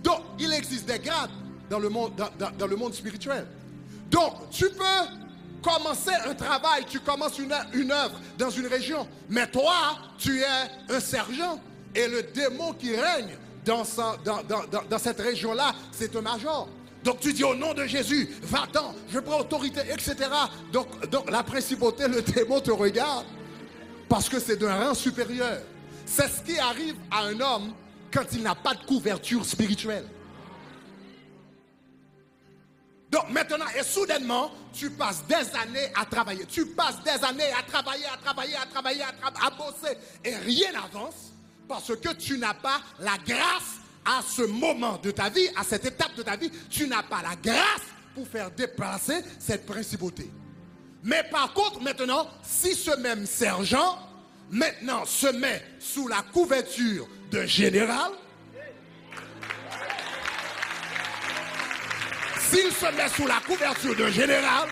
Donc, 0.05 0.21
il 0.39 0.53
existe 0.53 0.87
des 0.87 0.99
grades 0.99 1.31
dans 1.71 1.79
le 1.81 1.89
monde, 1.89 2.95
spirituel. 2.95 3.47
Donc, 4.11 4.51
tu 4.51 4.67
peux 4.71 5.63
commencer 5.63 6.13
un 6.27 6.35
travail, 6.35 6.85
tu 6.89 7.01
commences 7.01 7.39
une, 7.39 7.53
œuvre 7.53 8.21
dans 8.39 8.51
une 8.51 8.67
région, 8.67 9.09
mais 9.29 9.47
toi, 9.51 9.99
tu 10.19 10.41
es 10.41 10.95
un 10.95 11.01
sergent. 11.01 11.59
Et 11.95 12.07
le 12.07 12.23
démon 12.23 12.75
qui 12.75 12.95
règne 12.95 13.37
dans, 13.65 13.85
cette 14.99 15.21
région-là, 15.21 15.75
c'est 15.91 16.15
un 16.15 16.21
major. 16.21 16.69
Donc 17.03 17.21
tu 17.21 17.33
dis 17.33 17.45
au 17.45 17.55
nom 17.55 17.75
de 17.75 17.87
Jésus, 17.87 18.29
va-t'en, 18.43 18.95
je 19.09 19.19
prends 19.21 19.41
autorité, 19.41 19.81
etc. 19.91 20.17
Donc 20.73 20.89
la 21.31 21.43
principauté, 21.43 22.07
le 22.07 22.23
démon 22.23 22.61
te 22.61 22.71
regarde. 22.71 23.25
Parce 24.09 24.29
que 24.29 24.41
c'est 24.41 24.57
d'un 24.57 24.75
rang 24.75 24.95
supérieur. 24.95 25.61
C'est 26.07 26.29
ce 26.29 26.43
qui 26.43 26.59
arrive 26.59 26.97
à 27.11 27.25
un 27.25 27.41
homme 27.41 27.75
quand 28.11 28.25
il 28.33 28.43
n'a 28.43 28.55
pas 28.55 28.75
de 28.75 28.85
couverture 28.85 29.45
spirituelle. 29.45 30.07
Donc 33.11 33.31
maintenant, 33.31 33.65
et 33.79 33.83
soudainement, 33.83 34.51
tu 34.73 34.91
passes 34.91 35.25
des 35.27 35.35
années 35.35 35.91
à 35.95 36.05
travailler. 36.05 36.45
Tu 36.47 36.67
passes 36.67 37.03
des 37.03 37.25
années 37.25 37.51
à 37.59 37.63
travailler, 37.63 38.05
à 38.07 38.17
travailler, 38.19 38.57
à 38.57 38.67
travailler, 38.67 39.03
à, 39.03 39.51
bosser. 39.51 39.97
Et 40.25 40.35
rien 40.37 40.73
n'avance 40.73 41.33
parce 41.67 41.95
que 41.97 42.15
tu 42.15 42.39
n'as 42.39 42.55
pas 42.55 42.81
la 43.01 43.17
grâce 43.27 43.79
à 44.05 44.21
ce 44.23 44.43
moment 44.43 44.99
de 45.03 45.11
ta 45.11 45.31
vie, 45.31 45.49
à 45.57 45.65
cette 45.65 45.87
étape 45.87 46.15
de 46.17 46.23
ta 46.23 46.37
vie. 46.37 46.51
Tu 46.69 46.87
n'as 46.87 47.03
pas 47.03 47.23
la 47.23 47.37
grâce 47.37 47.83
pour 48.15 48.27
faire 48.29 48.51
déplacer 48.51 49.23
cette 49.39 49.65
principauté. 49.65 50.31
Mais 51.09 51.23
par 51.31 51.55
contre, 51.55 51.81
maintenant, 51.81 52.29
si 52.43 52.75
ce 52.75 52.95
même 52.99 53.25
sergent, 53.25 53.99
maintenant, 54.51 55.07
se 55.07 55.29
met 55.29 55.63
sous 55.81 56.07
la 56.07 56.23
couverture 56.35 57.09
de 57.31 57.47
général, 57.47 58.11
s'il 62.39 62.71
se 62.71 62.95
met 62.95 63.09
sous 63.17 63.27
la 63.27 63.41
couverture 63.47 63.97
de 63.97 64.09
général, 64.09 64.69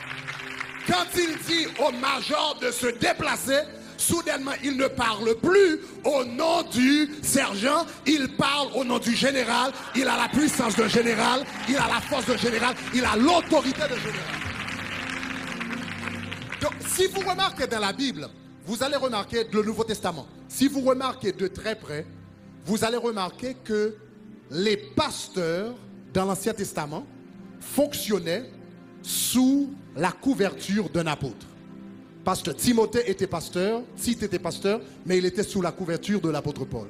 quand 0.87 1.07
il 1.15 1.39
dit 1.47 1.69
au 1.79 1.91
major 1.93 2.59
de 2.61 2.71
se 2.71 2.89
déplacer, 2.89 3.61
soudainement, 3.97 4.53
il 4.63 4.77
ne 4.77 4.89
parle 4.89 5.37
plus 5.37 5.81
au 6.05 6.23
nom 6.23 6.65
du 6.65 7.15
sergent, 7.23 7.87
il 8.05 8.29
parle 8.37 8.69
au 8.75 8.85
nom 8.85 8.99
du 8.99 9.17
général, 9.17 9.73
il 9.95 10.07
a 10.07 10.19
la 10.19 10.29
puissance 10.29 10.77
de 10.77 10.87
général, 10.87 11.47
il 11.67 11.77
a 11.77 11.89
la 11.89 12.01
force 12.03 12.27
de 12.27 12.37
général, 12.37 12.75
il 12.93 13.07
a 13.07 13.17
l'autorité 13.17 13.85
de 13.89 13.97
général. 13.97 14.46
Donc, 16.67 16.75
si 16.89 17.07
vous 17.07 17.21
remarquez 17.21 17.69
dans 17.69 17.79
la 17.79 17.93
Bible, 17.93 18.29
vous 18.65 18.83
allez 18.83 18.97
remarquer 18.97 19.47
le 19.53 19.63
Nouveau 19.63 19.85
Testament. 19.85 20.27
Si 20.49 20.67
vous 20.67 20.81
remarquez 20.81 21.31
de 21.31 21.47
très 21.47 21.77
près, 21.77 22.05
vous 22.65 22.85
allez 22.85 22.97
remarquer 22.97 23.55
que 23.55 23.95
les 24.51 24.77
pasteurs 24.77 25.75
dans 26.13 26.25
l'Ancien 26.25 26.55
Testament 26.55 27.07
fonctionnaient 27.61 28.51
sous 29.01 29.71
la 29.95 30.11
couverture 30.11 30.91
d'un 30.91 31.07
apôtre. 31.07 31.47
Parce 32.25 32.43
que 32.43 32.51
Timothée 32.51 33.09
était 33.09 33.29
pasteur, 33.29 33.83
Tite 33.97 34.25
était 34.25 34.41
pasteur, 34.41 34.81
mais 35.05 35.19
il 35.19 35.25
était 35.25 35.45
sous 35.45 35.63
la 35.63 35.71
couverture 35.71 36.21
de 36.21 36.31
l'apôtre 36.31 36.65
Paul. 36.65 36.89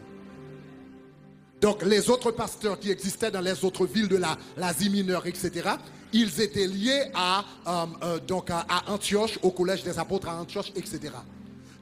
Donc 1.60 1.82
les 1.84 2.08
autres 2.08 2.30
pasteurs 2.30 2.80
qui 2.80 2.90
existaient 2.90 3.30
dans 3.30 3.42
les 3.42 3.62
autres 3.62 3.84
villes 3.84 4.08
de 4.08 4.20
l'Asie 4.56 4.88
mineure, 4.88 5.26
etc., 5.26 5.68
ils 6.16 6.40
étaient 6.40 6.66
liés 6.66 7.10
à, 7.14 7.44
euh, 7.66 7.86
euh, 8.02 8.40
à, 8.68 8.90
Antioche, 8.92 9.38
au 9.42 9.50
collège 9.50 9.82
des 9.82 9.98
apôtres 9.98 10.28
à 10.28 10.40
Antioche, 10.40 10.72
etc. 10.74 11.12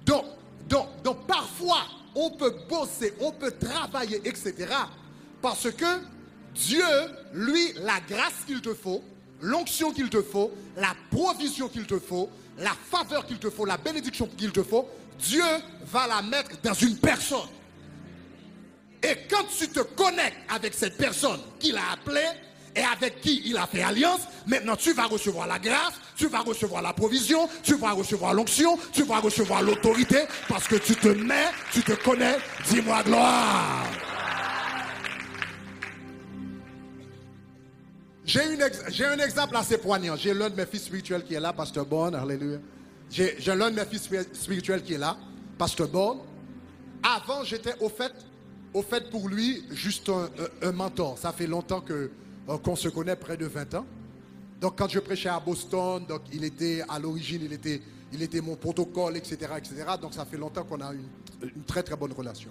Donc, 0.05 0.24
donc, 0.68 0.89
donc 1.03 1.26
parfois, 1.26 1.82
on 2.14 2.30
peut 2.30 2.55
bosser, 2.68 3.14
on 3.20 3.30
peut 3.32 3.53
travailler, 3.53 4.16
etc. 4.24 4.55
Parce 5.41 5.70
que 5.70 6.01
Dieu, 6.55 6.85
lui, 7.32 7.74
la 7.76 8.01
grâce 8.01 8.45
qu'il 8.47 8.61
te 8.61 8.74
faut, 8.74 9.03
l'onction 9.41 9.93
qu'il 9.93 10.11
te 10.11 10.22
faut, 10.22 10.51
la 10.76 10.95
provision 11.11 11.68
qu'il 11.68 11.87
te 11.87 11.99
faut, 11.99 12.28
la 12.59 12.72
faveur 12.91 13.26
qu'il 13.26 13.39
te 13.39 13.51
faut, 13.51 13.64
la 13.64 13.76
bénédiction 13.76 14.28
qu'il 14.37 14.53
te 14.53 14.62
faut, 14.62 14.89
Dieu 15.18 15.45
va 15.87 16.07
la 16.07 16.22
mettre 16.22 16.51
dans 16.62 16.74
une 16.74 16.97
personne. 16.97 17.49
Et 19.03 19.16
quand 19.28 19.45
tu 19.57 19.68
te 19.68 19.80
connectes 19.80 20.39
avec 20.49 20.72
cette 20.74 20.97
personne 20.97 21.41
qu'il 21.61 21.76
a 21.76 21.93
appelée, 21.93 22.30
et 22.76 22.82
avec 22.82 23.20
qui 23.20 23.42
il 23.44 23.56
a 23.56 23.66
fait 23.66 23.82
alliance, 23.82 24.22
maintenant 24.46 24.76
tu 24.76 24.92
vas 24.92 25.06
recevoir 25.06 25.46
la 25.46 25.58
grâce, 25.58 25.94
tu 26.16 26.26
vas 26.26 26.40
recevoir 26.40 26.82
la 26.82 26.92
provision, 26.92 27.48
tu 27.62 27.74
vas 27.76 27.92
recevoir 27.92 28.34
l'onction, 28.34 28.78
tu 28.92 29.04
vas 29.04 29.20
recevoir 29.20 29.62
l'autorité, 29.62 30.20
parce 30.48 30.66
que 30.66 30.76
tu 30.76 30.96
te 30.96 31.08
mets, 31.08 31.50
tu 31.72 31.82
te 31.82 31.92
connais, 31.92 32.36
dis-moi 32.68 33.02
gloire. 33.02 33.84
J'ai 38.24 39.04
un 39.04 39.18
exemple 39.18 39.54
assez 39.56 39.76
poignant. 39.78 40.16
J'ai 40.16 40.32
l'un 40.32 40.48
de 40.48 40.56
mes 40.56 40.66
fils 40.66 40.84
spirituels 40.84 41.24
qui 41.24 41.34
est 41.34 41.40
là, 41.40 41.52
Pasteur 41.52 41.84
Bon, 41.84 42.12
alléluia. 42.14 42.58
J'ai 43.10 43.36
l'un 43.54 43.70
de 43.70 43.76
mes 43.76 43.84
fils 43.84 44.08
spirituels 44.32 44.82
qui 44.82 44.94
est 44.94 44.98
là, 44.98 45.16
Pasteur 45.58 45.88
Bon. 45.88 46.22
Avant, 47.02 47.44
j'étais 47.44 47.74
au 47.80 47.90
fait, 47.90 48.12
au 48.72 48.82
fait 48.82 49.10
pour 49.10 49.28
lui, 49.28 49.64
juste 49.70 50.10
un 50.62 50.72
mentor. 50.72 51.18
Ça 51.18 51.32
fait 51.32 51.46
longtemps 51.46 51.82
que 51.82 52.10
euh, 52.49 52.59
qu'on 52.59 52.76
se 52.76 52.88
connaît 52.88 53.16
près 53.16 53.36
de 53.36 53.47
20 53.47 53.74
ans. 53.74 53.86
Donc 54.61 54.78
quand 54.78 54.88
je 54.88 54.99
prêchais 54.99 55.28
à 55.28 55.40
Boston, 55.40 56.05
donc 56.07 56.22
il 56.32 56.45
était 56.45 56.82
à 56.88 56.99
l'origine, 56.99 57.42
il 58.12 58.22
était, 58.22 58.40
mon 58.40 58.57
protocole, 58.57 59.16
etc., 59.16 59.36
etc. 59.57 59.84
Donc 60.01 60.14
ça 60.14 60.24
fait 60.24 60.36
longtemps 60.36 60.64
qu'on 60.64 60.80
a 60.80 60.92
une, 60.92 61.64
très 61.66 61.82
très 61.82 61.97
bonne 61.97 62.12
relation. 62.12 62.51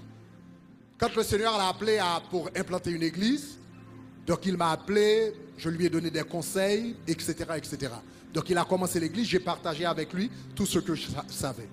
Quand 0.98 1.16
le 1.16 1.24
Seigneur 1.24 1.58
l'a 1.58 1.70
appelé 1.70 2.00
pour 2.30 2.50
implanter 2.56 2.92
une 2.92 3.04
église, 3.04 3.58
donc 4.26 4.46
il 4.46 4.58
m'a 4.58 4.72
appelé, 4.72 5.34
je 5.58 5.70
lui 5.70 5.86
ai 5.86 5.90
donné 5.90 6.10
des 6.10 6.24
conseils, 6.24 6.96
etc., 7.08 7.34
etc. 7.56 7.94
Donc 8.34 8.50
il 8.50 8.58
a 8.58 8.66
commencé 8.66 9.00
l'église, 9.00 9.28
j'ai 9.28 9.40
partagé 9.40 9.86
avec 9.86 10.14
lui 10.14 10.30
tout 10.56 10.66
ce 10.66 10.80
que 10.80 10.96
je 10.96 11.08
savais. 11.28 11.68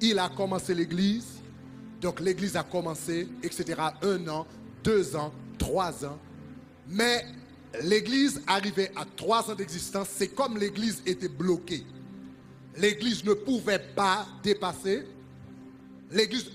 Il 0.00 0.18
a 0.18 0.28
commencé 0.28 0.74
l'église, 0.74 1.26
donc 2.00 2.20
l'église 2.20 2.56
a 2.56 2.62
commencé, 2.62 3.28
etc. 3.42 3.80
Un 4.02 4.28
an, 4.28 4.46
deux 4.82 5.14
ans, 5.14 5.32
trois 5.58 6.04
ans. 6.04 6.18
Mais 6.88 7.24
l'église 7.82 8.42
arrivait 8.46 8.90
à 8.96 9.04
trois 9.16 9.50
ans 9.50 9.54
d'existence, 9.54 10.08
c'est 10.14 10.28
comme 10.28 10.58
l'église 10.58 11.02
était 11.06 11.28
bloquée. 11.28 11.84
L'église 12.76 13.24
ne 13.24 13.34
pouvait 13.34 13.78
pas 13.78 14.26
dépasser. 14.42 15.06
L'église, 16.10 16.50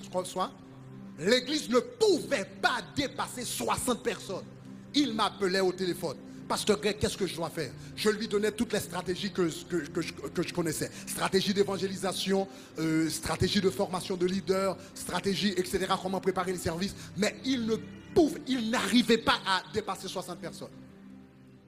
l'église 1.19 1.69
ne 1.69 1.79
pouvait 1.79 2.47
pas 2.61 2.77
dépasser 2.95 3.43
60 3.45 4.03
personnes. 4.03 4.45
Il 4.93 5.13
m'appelait 5.13 5.59
au 5.59 5.71
téléphone. 5.71 6.17
Pasteur 6.47 6.79
Greg, 6.79 6.99
qu'est-ce 6.99 7.17
que 7.17 7.25
je 7.25 7.35
dois 7.35 7.49
faire? 7.49 7.71
Je 7.95 8.09
lui 8.09 8.27
donnais 8.27 8.51
toutes 8.51 8.73
les 8.73 8.79
stratégies 8.79 9.31
que, 9.31 9.49
que, 9.67 10.41
je, 10.43 10.53
connaissais. 10.53 10.91
Stratégie 11.07 11.55
d'évangélisation, 11.55 12.47
euh, 12.77 13.09
stratégie 13.09 13.61
de 13.61 13.69
formation 13.71 14.15
de 14.15 14.27
leaders, 14.27 14.77
stratégie, 14.93 15.53
etc. 15.57 15.87
Comment 16.01 16.21
préparer 16.21 16.51
les 16.51 16.59
services. 16.59 16.95
Mais 17.17 17.35
il 17.45 17.65
ne 17.65 17.77
pouvait, 18.13 18.41
il 18.47 18.69
n'arrivait 18.69 19.17
pas 19.17 19.39
à 19.45 19.63
dépasser 19.73 20.07
60 20.07 20.39
personnes. 20.39 20.69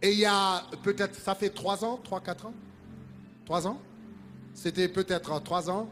Et 0.01 0.11
il 0.11 0.19
y 0.19 0.25
a 0.25 0.63
peut-être, 0.83 1.15
ça 1.19 1.33
fait 1.35 1.49
trois 1.49 1.83
ans, 1.83 1.99
trois, 2.03 2.21
quatre 2.21 2.45
ans? 2.45 2.53
Trois 3.45 3.65
ans? 3.65 3.79
C'était 4.53 4.87
peut-être 4.87 5.41
trois 5.43 5.69
ans 5.69 5.89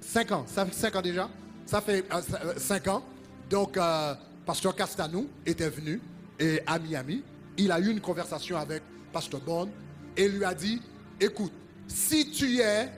Cinq 0.00 0.32
ans, 0.32 0.46
cinq 0.46 0.96
ans 0.96 1.02
déjà 1.02 1.28
Ça 1.66 1.80
fait 1.80 2.04
euh, 2.12 2.20
euh, 2.44 2.54
cinq 2.56 2.88
ans. 2.88 3.04
Donc, 3.48 3.76
euh, 3.76 4.14
Pasteur 4.46 4.74
Castanou 4.74 5.28
était 5.44 5.68
venu 5.68 6.00
et 6.38 6.60
à 6.66 6.78
Miami. 6.78 7.22
Il 7.58 7.70
a 7.70 7.78
eu 7.78 7.90
une 7.90 8.00
conversation 8.00 8.56
avec 8.56 8.82
Pasteur 9.12 9.40
Bond 9.40 9.68
et 10.16 10.28
lui 10.28 10.44
a 10.44 10.54
dit, 10.54 10.80
écoute, 11.20 11.52
si 11.86 12.30
tu 12.30 12.60
es 12.60 12.88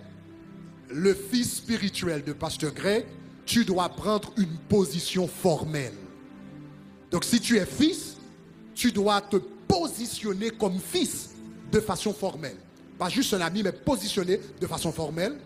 le 0.91 1.15
fils 1.15 1.57
spirituel 1.57 2.23
de 2.23 2.33
Pasteur 2.33 2.73
Greg, 2.73 3.07
tu 3.45 3.65
dois 3.65 3.89
prendre 3.89 4.33
une 4.37 4.57
position 4.69 5.27
formelle. 5.27 5.95
Donc 7.11 7.25
si 7.25 7.41
tu 7.41 7.57
es 7.57 7.67
fils, 7.67 8.17
tu 8.75 8.93
dois 8.93 9.21
te 9.21 9.37
positionner 9.73 10.51
comme 10.51 10.79
fils 10.79 11.31
de 11.71 11.81
façon 11.81 12.13
formelle. 12.13 12.57
Pas 12.99 13.09
juste 13.09 13.33
un 13.33 13.41
ami, 13.41 13.63
mais 13.63 13.73
positionné 13.73 14.39
de 14.61 14.67
façon 14.67 14.93
formelle. 14.93 15.39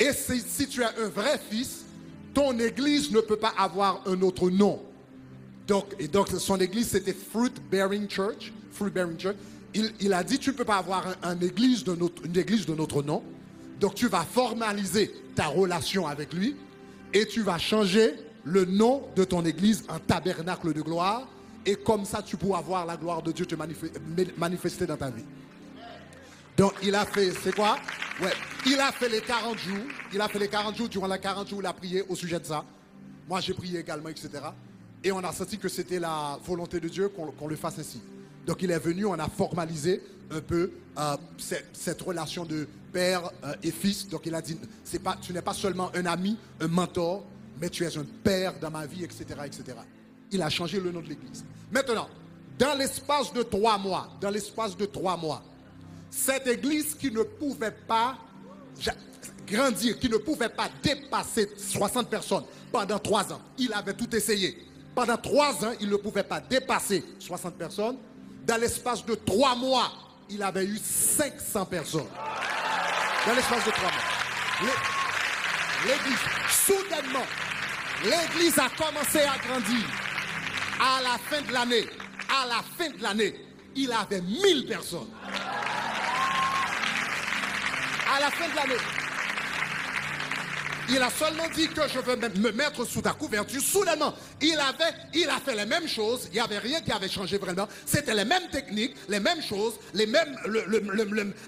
Et 0.00 0.10
si, 0.12 0.66
tu 0.68 0.80
es 0.80 0.84
un 0.84 1.08
vrai 1.08 1.38
fils, 1.50 1.84
ton 2.32 2.58
église 2.58 3.10
ne 3.10 3.20
peut 3.20 3.36
pas 3.36 3.52
avoir 3.58 4.02
un 4.06 4.20
autre 4.22 4.48
nom. 4.48 4.80
Donc, 5.66 5.94
et 5.98 6.08
donc 6.08 6.28
son 6.28 6.58
église, 6.60 6.88
c'était 6.88 7.12
Fruit 7.12 7.52
Bearing 7.70 8.08
Church. 8.08 8.52
Fruit 8.72 8.90
Bearing 8.90 9.18
Church. 9.18 9.36
Il, 9.74 10.12
a 10.14 10.24
dit, 10.24 10.38
tu 10.38 10.50
ne 10.50 10.54
peux 10.54 10.64
pas 10.64 10.78
avoir 10.78 11.04
une 11.22 11.42
église 11.42 11.84
de 11.84 12.74
notre 12.74 13.02
nom. 13.02 13.22
Donc 13.78 13.94
tu 13.94 14.08
vas 14.08 14.22
formaliser 14.24 15.12
ta 15.34 15.46
relation 15.46 16.06
avec 16.06 16.32
lui 16.32 16.56
et 17.12 17.26
tu 17.26 17.42
vas 17.42 17.58
changer 17.58 18.14
le 18.44 18.64
nom 18.64 19.02
de 19.14 19.24
ton 19.24 19.44
église 19.44 19.84
en 19.88 19.98
tabernacle 19.98 20.72
de 20.72 20.80
gloire. 20.80 21.28
Et 21.68 21.76
comme 21.76 22.06
ça, 22.06 22.22
tu 22.22 22.38
pourras 22.38 22.62
voir 22.62 22.86
la 22.86 22.96
gloire 22.96 23.20
de 23.20 23.30
Dieu 23.30 23.44
te 23.44 23.54
manifester, 23.54 24.86
dans 24.86 24.96
ta 24.96 25.10
vie. 25.10 25.24
Donc 26.56 26.72
il 26.82 26.94
a 26.94 27.04
fait, 27.04 27.30
c'est 27.42 27.54
quoi? 27.54 27.76
Ouais, 28.22 28.32
il 28.64 28.80
a 28.80 28.90
fait 28.90 29.10
les 29.10 29.20
40 29.20 29.58
jours. 29.58 29.84
Il 30.14 30.18
a 30.18 30.28
fait 30.28 30.38
les 30.38 30.48
40 30.48 30.74
jours. 30.74 30.88
Durant 30.88 31.06
les 31.06 31.18
40 31.18 31.46
jours, 31.46 31.60
il 31.60 31.66
a 31.66 31.74
prié 31.74 32.02
au 32.08 32.14
sujet 32.14 32.40
de 32.40 32.46
ça. 32.46 32.64
Moi, 33.28 33.40
j'ai 33.40 33.52
prié 33.52 33.80
également, 33.80 34.08
etc. 34.08 34.30
Et 35.04 35.12
on 35.12 35.18
a 35.18 35.30
senti 35.30 35.58
que 35.58 35.68
c'était 35.68 35.98
la 35.98 36.38
volonté 36.42 36.80
de 36.80 36.88
Dieu 36.88 37.10
qu'on 37.10 37.46
le 37.46 37.56
fasse 37.56 37.78
ainsi. 37.78 38.00
Donc 38.46 38.62
il 38.62 38.70
est 38.70 38.78
venu, 38.78 39.04
on 39.04 39.12
a 39.12 39.28
formalisé 39.28 40.02
un 40.30 40.40
peu 40.40 40.72
euh, 40.96 41.16
cette, 41.36 42.00
relation 42.00 42.46
de 42.46 42.66
père 42.94 43.30
euh, 43.44 43.54
et 43.62 43.72
fils. 43.72 44.08
Donc 44.08 44.24
il 44.24 44.34
a 44.34 44.40
dit, 44.40 44.58
pas, 45.04 45.18
tu 45.20 45.34
n'es 45.34 45.42
pas 45.42 45.52
seulement 45.52 45.90
un 45.94 46.06
ami, 46.06 46.38
un 46.60 46.68
mentor, 46.68 47.26
mais 47.60 47.68
tu 47.68 47.84
es 47.84 47.94
un 47.98 48.06
père 48.24 48.58
dans 48.58 48.70
ma 48.70 48.86
vie, 48.86 49.04
etc., 49.04 49.26
etc. 49.44 49.76
Il 50.30 50.42
a 50.42 50.50
changé 50.50 50.78
le 50.80 50.90
nom 50.92 51.00
de 51.00 51.08
l'église. 51.08 51.44
Maintenant, 51.70 52.08
dans 52.58 52.74
l'espace 52.76 53.32
de 53.32 53.42
trois 53.42 53.78
mois, 53.78 54.08
dans 54.20 54.30
l'espace 54.30 54.76
de 54.76 54.84
trois 54.86 55.16
mois, 55.16 55.42
cette 56.10 56.46
église 56.46 56.94
qui 56.94 57.10
ne 57.10 57.22
pouvait 57.22 57.70
pas 57.86 58.16
grandir, 59.46 59.98
qui 59.98 60.08
ne 60.08 60.16
pouvait 60.18 60.48
pas 60.48 60.68
dépasser 60.82 61.48
60 61.56 62.08
personnes 62.10 62.44
pendant 62.72 62.98
trois 62.98 63.32
ans. 63.32 63.40
Il 63.58 63.72
avait 63.72 63.94
tout 63.94 64.14
essayé. 64.14 64.66
Pendant 64.94 65.16
trois 65.16 65.64
ans, 65.64 65.72
il 65.80 65.88
ne 65.88 65.96
pouvait 65.96 66.22
pas 66.24 66.40
dépasser 66.40 67.04
60 67.18 67.54
personnes. 67.54 67.96
Dans 68.46 68.56
l'espace 68.60 69.04
de 69.04 69.14
trois 69.14 69.54
mois, 69.54 69.90
il 70.28 70.42
avait 70.42 70.64
eu 70.64 70.78
500 70.82 71.64
personnes. 71.66 72.06
Dans 73.26 73.34
l'espace 73.34 73.64
de 73.64 73.70
trois 73.70 73.90
mois. 73.90 74.62
L'é- 74.62 75.88
L'église, 75.92 76.18
soudainement, 76.66 77.24
l'église 78.02 78.58
a 78.58 78.68
commencé 78.70 79.20
à 79.20 79.38
grandir. 79.38 79.86
À 80.80 81.02
la 81.02 81.18
fin 81.18 81.42
de 81.42 81.52
l'année, 81.52 81.84
à 82.28 82.46
la 82.46 82.62
fin 82.76 82.90
de 82.96 83.02
l'année, 83.02 83.34
il 83.74 83.90
avait 83.92 84.20
1000 84.20 84.66
personnes. 84.66 85.08
À 88.10 88.20
la 88.20 88.30
fin 88.30 88.48
de 88.48 88.56
l'année. 88.56 88.80
Il 90.90 91.02
a 91.02 91.10
seulement 91.10 91.48
dit 91.54 91.68
que 91.68 91.82
je 91.86 91.98
veux 91.98 92.16
me 92.16 92.28
me 92.28 92.52
mettre 92.52 92.84
sous 92.86 93.02
ta 93.02 93.12
couverture. 93.12 93.60
Soudainement, 93.60 94.14
il 94.40 94.58
avait, 94.58 94.94
il 95.12 95.28
a 95.28 95.38
fait 95.38 95.54
les 95.54 95.66
mêmes 95.66 95.86
choses. 95.86 96.28
Il 96.30 96.34
n'y 96.34 96.40
avait 96.40 96.58
rien 96.58 96.80
qui 96.80 96.90
avait 96.90 97.10
changé 97.10 97.36
vraiment. 97.36 97.68
C'était 97.84 98.14
les 98.14 98.24
mêmes 98.24 98.48
techniques, 98.50 98.94
les 99.08 99.20
mêmes 99.20 99.42
choses, 99.42 99.74
les 99.92 100.06
mêmes, 100.06 100.34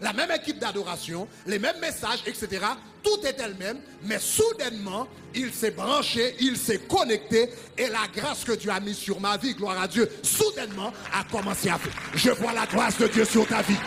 la 0.02 0.12
même 0.12 0.30
équipe 0.32 0.58
d'adoration, 0.58 1.26
les 1.46 1.58
mêmes 1.58 1.80
messages, 1.80 2.22
etc. 2.26 2.66
Tout 3.02 3.26
était 3.26 3.48
le 3.48 3.54
même. 3.54 3.78
Mais 4.02 4.18
soudainement, 4.18 5.08
il 5.34 5.52
s'est 5.52 5.70
branché, 5.70 6.36
il 6.40 6.56
s'est 6.56 6.80
connecté. 6.80 7.50
Et 7.76 7.88
la 7.88 8.06
grâce 8.14 8.44
que 8.44 8.52
Dieu 8.52 8.70
a 8.70 8.80
mise 8.80 8.98
sur 8.98 9.20
ma 9.20 9.36
vie, 9.36 9.54
gloire 9.54 9.80
à 9.80 9.88
Dieu, 9.88 10.10
soudainement 10.22 10.92
a 11.12 11.24
commencé 11.24 11.68
à 11.68 11.78
faire. 11.78 11.92
Je 12.14 12.30
vois 12.30 12.52
la 12.52 12.66
grâce 12.66 12.98
de 12.98 13.06
Dieu 13.06 13.24
sur 13.24 13.46
ta 13.46 13.62
vie. 13.62 13.78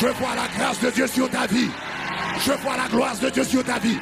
Je 0.00 0.06
vois 0.06 0.34
la 0.34 0.48
grâce 0.56 0.80
de 0.80 0.90
Dieu 0.90 1.06
sur 1.06 1.30
ta 1.30 1.46
vie. 1.46 1.68
Je 2.38 2.52
vois 2.52 2.76
la 2.76 2.88
gloire 2.88 3.18
de 3.18 3.30
Dieu 3.30 3.44
sur 3.44 3.64
ta 3.64 3.78
vie. 3.78 3.98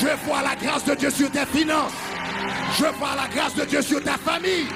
Je 0.00 0.26
vois 0.26 0.42
la 0.42 0.56
grâce 0.56 0.84
de 0.84 0.94
Dieu 0.94 1.10
sur 1.10 1.30
tes 1.30 1.46
finances. 1.46 1.92
Je 2.78 2.86
vois 2.98 3.14
la 3.14 3.28
grâce 3.28 3.54
de 3.54 3.64
Dieu 3.64 3.82
sur 3.82 4.02
ta 4.02 4.16
famille. 4.16 4.66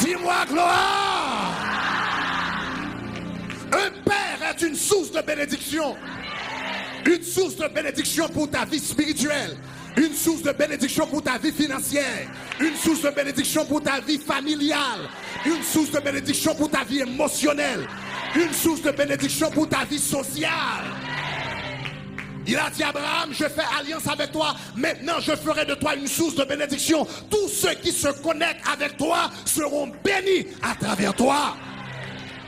Dis-moi 0.00 0.46
gloire. 0.48 1.52
Un 3.72 3.90
père 4.04 4.50
est 4.50 4.62
une 4.62 4.74
source 4.74 5.10
de 5.10 5.20
bénédiction. 5.20 5.96
Une 7.06 7.22
source 7.22 7.56
de 7.56 7.68
bénédiction 7.68 8.28
pour 8.28 8.50
ta 8.50 8.64
vie 8.64 8.78
spirituelle. 8.78 9.56
Une 9.96 10.14
source 10.14 10.42
de 10.42 10.52
bénédiction 10.52 11.06
pour 11.06 11.22
ta 11.22 11.36
vie 11.38 11.52
financière. 11.52 12.28
Une 12.60 12.76
source 12.76 13.02
de 13.02 13.10
bénédiction 13.10 13.66
pour 13.66 13.82
ta 13.82 14.00
vie 14.00 14.18
familiale. 14.18 15.08
Une 15.44 15.62
source 15.62 15.90
de 15.90 16.00
bénédiction 16.00 16.54
pour 16.54 16.70
ta 16.70 16.84
vie 16.84 17.00
émotionnelle. 17.00 17.86
Une 18.34 18.52
source 18.52 18.82
de 18.82 18.90
bénédiction 18.90 19.50
pour 19.50 19.68
ta 19.68 19.84
vie 19.84 19.98
sociale. 19.98 20.84
Il 22.46 22.56
a 22.56 22.70
dit 22.70 22.82
Abraham, 22.82 23.30
je 23.30 23.44
fais 23.44 23.62
alliance 23.78 24.06
avec 24.08 24.32
toi. 24.32 24.54
Maintenant, 24.76 25.20
je 25.20 25.32
ferai 25.32 25.64
de 25.64 25.74
toi 25.74 25.94
une 25.94 26.08
source 26.08 26.34
de 26.34 26.44
bénédiction. 26.44 27.06
Tous 27.30 27.48
ceux 27.48 27.74
qui 27.74 27.92
se 27.92 28.08
connectent 28.08 28.66
avec 28.72 28.96
toi 28.96 29.30
seront 29.44 29.92
bénis 30.02 30.46
à 30.62 30.74
travers 30.74 31.14
toi. 31.14 31.56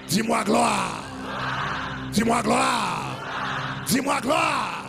Dis-moi 0.08 0.42
gloire. 0.44 1.04
Dis-moi 2.12 2.42
gloire. 2.42 3.13
Dis-moi 3.86 4.20
gloire. 4.20 4.84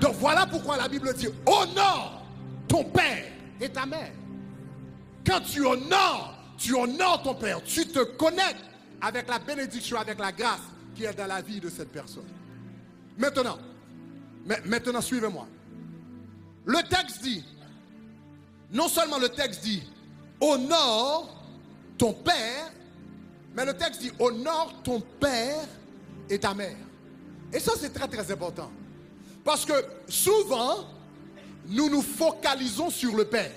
Donc 0.00 0.14
voilà 0.16 0.46
pourquoi 0.46 0.76
la 0.76 0.88
Bible 0.88 1.12
dit, 1.14 1.28
honore 1.46 2.22
ton 2.66 2.84
père 2.84 3.24
et 3.60 3.68
ta 3.68 3.86
mère. 3.86 4.12
Quand 5.26 5.40
tu 5.40 5.64
honores, 5.64 6.34
tu 6.56 6.74
honores 6.74 7.22
ton 7.22 7.34
père. 7.34 7.62
Tu 7.62 7.86
te 7.86 8.00
connectes 8.16 8.64
avec 9.00 9.28
la 9.28 9.38
bénédiction, 9.38 9.98
avec 9.98 10.18
la 10.18 10.32
grâce 10.32 10.60
qui 10.94 11.04
est 11.04 11.14
dans 11.14 11.26
la 11.26 11.40
vie 11.40 11.60
de 11.60 11.68
cette 11.68 11.92
personne. 11.92 12.28
Maintenant, 13.18 13.58
maintenant, 14.64 15.00
suivez-moi. 15.00 15.46
Le 16.64 16.82
texte 16.88 17.22
dit, 17.22 17.44
non 18.72 18.88
seulement 18.88 19.18
le 19.18 19.28
texte 19.28 19.62
dit, 19.62 19.82
honore 20.40 21.44
ton 21.98 22.12
père, 22.12 22.72
mais 23.54 23.64
le 23.64 23.74
texte 23.74 24.00
dit, 24.00 24.12
honore 24.18 24.74
ton 24.82 25.00
père 25.00 25.66
et 26.28 26.38
ta 26.38 26.54
mère. 26.54 26.76
Et 27.52 27.60
ça, 27.60 27.72
c'est 27.78 27.92
très, 27.92 28.08
très 28.08 28.30
important. 28.30 28.70
Parce 29.44 29.64
que 29.64 29.72
souvent, 30.08 30.86
nous 31.66 31.88
nous 31.88 32.02
focalisons 32.02 32.90
sur 32.90 33.16
le 33.16 33.24
père. 33.24 33.52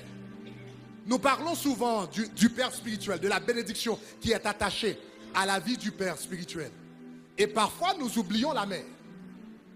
Nous 1.05 1.19
parlons 1.19 1.55
souvent 1.55 2.05
du, 2.05 2.49
père 2.49 2.73
spirituel, 2.73 3.19
de 3.19 3.27
la 3.27 3.39
bénédiction 3.39 3.99
qui 4.21 4.31
est 4.31 4.45
attachée 4.45 4.97
à 5.35 5.45
la 5.45 5.59
vie 5.59 5.77
du 5.77 5.91
père 5.91 6.17
spirituel. 6.17 6.71
Et 7.37 7.47
parfois, 7.47 7.93
nous 7.99 8.17
oublions 8.17 8.53
la 8.53 8.65
mère. 8.65 8.85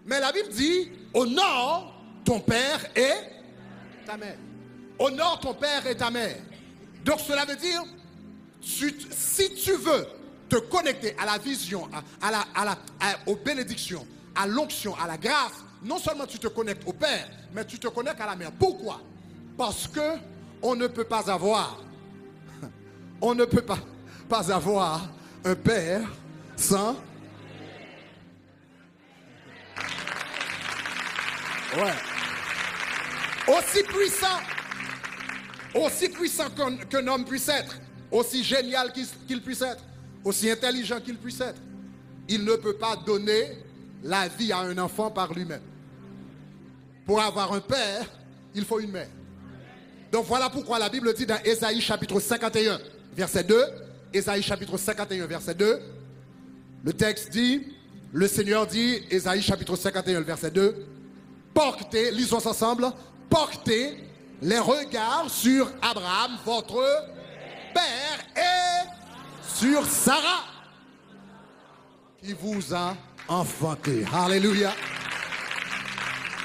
Mais 0.05 0.19
la 0.19 0.31
Bible 0.31 0.49
dit, 0.49 0.89
honore 1.13 1.93
ton 2.23 2.39
père 2.39 2.79
et 2.95 3.11
ta 4.05 4.15
mère. 4.15 4.37
Honore 4.99 5.39
ton 5.41 5.53
père 5.53 5.85
et 5.85 5.97
ta 5.97 6.09
mère. 6.09 6.37
Donc 7.03 7.19
cela 7.19 7.45
veut 7.45 7.55
dire, 7.57 7.83
si 8.61 9.53
tu 9.55 9.73
veux 9.73 10.07
te 10.49 10.55
connecter 10.57 11.15
à 11.17 11.25
la 11.25 11.37
vision, 11.37 11.89
à, 12.21 12.31
la, 12.31 12.45
à 12.55 12.65
la- 12.65 12.77
aux 13.25 13.35
bénédictions, 13.35 14.05
à 14.35 14.47
l'onction, 14.47 14.95
à 14.95 15.07
la 15.07 15.17
grâce, 15.17 15.53
non 15.83 15.97
seulement 15.99 16.25
tu 16.25 16.39
te 16.39 16.47
connectes 16.47 16.83
au 16.87 16.93
Père, 16.93 17.27
mais 17.53 17.65
tu 17.65 17.77
te 17.79 17.87
connectes 17.87 18.21
à 18.21 18.25
la 18.25 18.35
mère. 18.35 18.51
Pourquoi? 18.51 19.01
Parce 19.57 19.87
que 19.87 20.17
on 20.61 20.75
ne 20.75 20.87
peut 20.87 21.03
pas 21.03 21.29
avoir, 21.31 21.79
on 23.21 23.35
ne 23.35 23.45
peut 23.45 23.61
pas, 23.61 23.79
pas 24.29 24.51
avoir 24.53 25.01
un 25.43 25.55
Père 25.55 26.01
sans 26.55 26.95
Ouais. 31.77 31.93
Aussi 33.55 33.83
puissant, 33.83 34.39
aussi 35.75 36.09
puissant 36.09 36.45
qu'un 36.89 37.07
homme 37.07 37.23
puisse 37.25 37.47
être, 37.49 37.77
aussi 38.11 38.43
génial 38.43 38.91
qu'il 39.27 39.41
puisse 39.41 39.61
être, 39.61 39.83
aussi 40.27 40.51
intelligent 40.51 40.99
qu'il 40.99 41.17
puisse 41.17 41.39
être, 41.39 41.59
il 42.27 42.43
ne 42.43 42.55
peut 42.55 42.73
pas 42.73 42.97
donner 42.97 43.57
la 44.03 44.27
vie 44.27 44.51
à 44.51 44.59
un 44.59 44.77
enfant 44.77 45.09
par 45.09 45.33
lui-même. 45.33 45.61
Pour 47.05 47.21
avoir 47.21 47.53
un 47.53 47.61
père, 47.61 48.05
il 48.53 48.65
faut 48.65 48.81
une 48.81 48.91
mère. 48.91 49.07
Donc 50.11 50.25
voilà 50.25 50.49
pourquoi 50.49 50.79
la 50.79 50.89
Bible 50.89 51.13
dit 51.13 51.25
dans 51.25 51.41
Ésaïe 51.43 51.79
chapitre 51.79 52.19
51, 52.19 52.79
verset 53.15 53.45
2, 53.45 53.63
Ésaïe 54.13 54.43
chapitre 54.43 54.77
51, 54.77 55.25
verset 55.27 55.55
2, 55.55 55.79
le 56.83 56.93
texte 56.93 57.29
dit, 57.31 57.65
le 58.11 58.27
Seigneur 58.27 58.67
dit, 58.67 59.01
Ésaïe 59.09 59.41
chapitre 59.41 59.77
51, 59.77 60.21
verset 60.21 60.51
2, 60.51 60.75
portez, 61.53 62.11
lisons 62.11 62.45
ensemble, 62.45 62.91
portez 63.29 63.97
les 64.41 64.59
regards 64.59 65.29
sur 65.29 65.71
Abraham, 65.81 66.37
votre 66.45 66.83
père, 67.73 68.19
et 68.35 68.66
sur 69.55 69.85
Sarah, 69.85 70.43
qui 72.21 72.33
vous 72.33 72.73
a 72.73 72.95
enfanté. 73.27 74.05
Alléluia. 74.13 74.73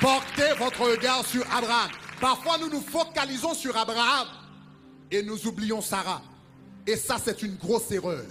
Portez 0.00 0.53
votre 0.59 0.80
regard 0.90 1.24
sur 1.24 1.44
Abraham. 1.55 1.90
Parfois, 2.20 2.59
nous 2.59 2.68
nous 2.68 2.80
focalisons 2.80 3.55
sur 3.55 3.76
Abraham 3.76 4.28
et 5.11 5.22
nous 5.22 5.46
oublions 5.46 5.80
Sarah. 5.80 6.22
Et 6.86 6.96
ça, 6.96 7.16
c'est 7.22 7.42
une 7.42 7.57
grosse 7.57 7.90
erreur. 7.90 8.24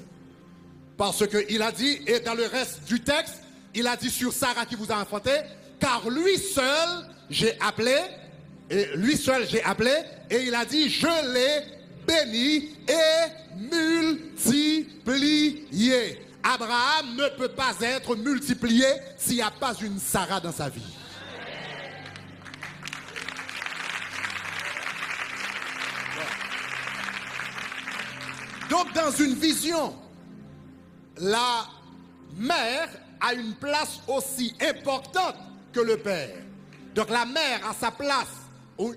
Parce 0.98 1.26
qu'il 1.28 1.62
a 1.62 1.72
dit, 1.72 2.02
et 2.06 2.20
dans 2.20 2.34
le 2.34 2.46
reste 2.46 2.84
du 2.84 3.02
texte, 3.02 3.36
il 3.74 3.88
a 3.88 3.96
dit 3.96 4.10
sur 4.10 4.34
Sarah 4.34 4.66
qui 4.66 4.76
vous 4.76 4.92
a 4.92 5.02
enfanté, 5.02 5.32
car 5.80 6.10
lui 6.10 6.38
seul 6.38 7.08
j'ai 7.30 7.58
appelé, 7.62 7.98
et 8.70 8.88
lui 8.96 9.18
seul 9.18 9.48
j'ai 9.48 9.64
appelé, 9.64 9.94
et 10.30 10.44
il 10.44 10.54
a 10.54 10.66
dit, 10.66 10.90
je 10.90 11.34
l'ai 11.34 11.81
béni 12.06 12.76
et 12.88 13.28
multiplié. 13.58 14.92
Abraham 16.44 17.16
ne 17.16 17.30
peut 17.38 17.50
pas 17.50 17.74
être 17.82 18.16
multiplié 18.16 18.86
s'il 19.18 19.36
n'y 19.36 19.42
a 19.42 19.52
pas 19.52 19.74
une 19.82 20.00
Sarah 20.00 20.40
dans 20.40 20.52
sa 20.52 20.70
vie. 20.70 20.82
Donc 28.70 28.94
dans 28.94 29.12
une 29.12 29.36
vision, 29.36 29.94
la 31.18 31.66
mère 32.36 32.90
a 33.20 33.34
une 33.34 33.54
place 33.56 34.00
aussi 34.08 34.56
importante 34.62 35.36
que 35.74 35.82
le 35.82 35.98
père. 35.98 36.38
Donc 36.96 37.10
la 37.10 37.26
mère 37.26 37.60
a 37.70 37.74
sa 37.74 37.92
place, 37.92 38.30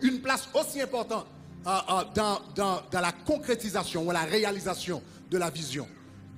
une 0.02 0.20
place 0.20 0.48
aussi 0.54 0.80
importante 0.80 1.26
dans, 1.64 2.40
dans, 2.54 2.82
dans, 2.90 3.00
la 3.00 3.12
concrétisation 3.12 4.06
ou 4.06 4.10
la 4.10 4.24
réalisation 4.24 5.02
de 5.30 5.38
la 5.38 5.50
vision. 5.50 5.88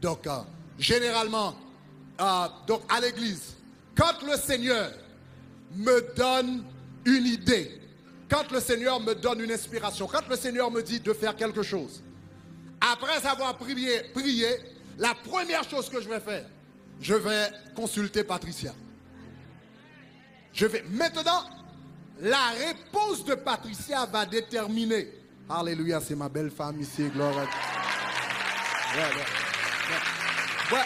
Donc 0.01 0.27
euh, 0.27 0.39
généralement, 0.79 1.55
à 2.18 2.51
l'église, 3.01 3.55
quand 3.97 4.22
le 4.22 4.37
Seigneur 4.37 4.91
me 5.74 6.14
donne 6.14 6.64
une 7.05 7.27
idée, 7.27 7.81
quand 8.29 8.51
le 8.51 8.61
Seigneur 8.61 9.01
me 9.01 9.14
donne 9.14 9.41
une 9.41 9.53
inspiration, 9.53 10.07
quand 10.07 10.29
le 10.29 10.37
Seigneur 10.37 10.70
me 10.70 10.83
dit 10.83 11.01
de 11.01 11.12
faire 11.12 11.35
quelque 11.37 11.62
chose, 11.62 12.03
après 12.81 13.27
avoir 13.27 13.57
prié, 13.57 14.03
prié, 14.14 14.49
la 14.99 15.14
première 15.14 15.68
chose 15.68 15.89
que 15.89 16.01
je 16.01 16.09
vais 16.09 16.20
faire, 16.20 16.47
je 17.01 17.14
vais 17.14 17.51
consulter 17.74 18.24
Patricia. 18.24 18.72
Je 20.53 20.66
vais. 20.66 20.83
Maintenant, 20.91 21.45
la 22.20 22.48
réponse 22.50 23.24
de 23.24 23.34
Patricia 23.34 24.06
va 24.06 24.24
déterminer. 24.26 25.08
Alléluia, 25.48 26.00
c'est 26.00 26.16
ma 26.16 26.28
belle 26.28 26.50
femme 26.50 26.80
ici, 26.80 27.08
gloire 27.08 27.36
à 27.38 27.42
Dieu. 27.42 27.52
Ouais, 30.72 30.78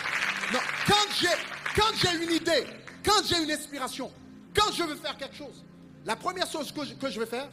Non, 0.53 0.59
quand 0.87 1.13
j'ai, 1.19 1.29
quand 1.77 1.93
j'ai 1.97 2.25
une 2.25 2.33
idée, 2.33 2.67
quand 3.05 3.23
j'ai 3.25 3.43
une 3.43 3.51
inspiration, 3.51 4.11
quand 4.55 4.73
je 4.73 4.83
veux 4.83 4.97
faire 4.97 5.17
quelque 5.17 5.37
chose, 5.37 5.65
la 6.05 6.17
première 6.17 6.51
chose 6.51 6.73
que 6.73 6.85
je, 6.85 6.95
que 6.95 7.09
je 7.09 7.21
vais 7.21 7.27
faire, 7.27 7.49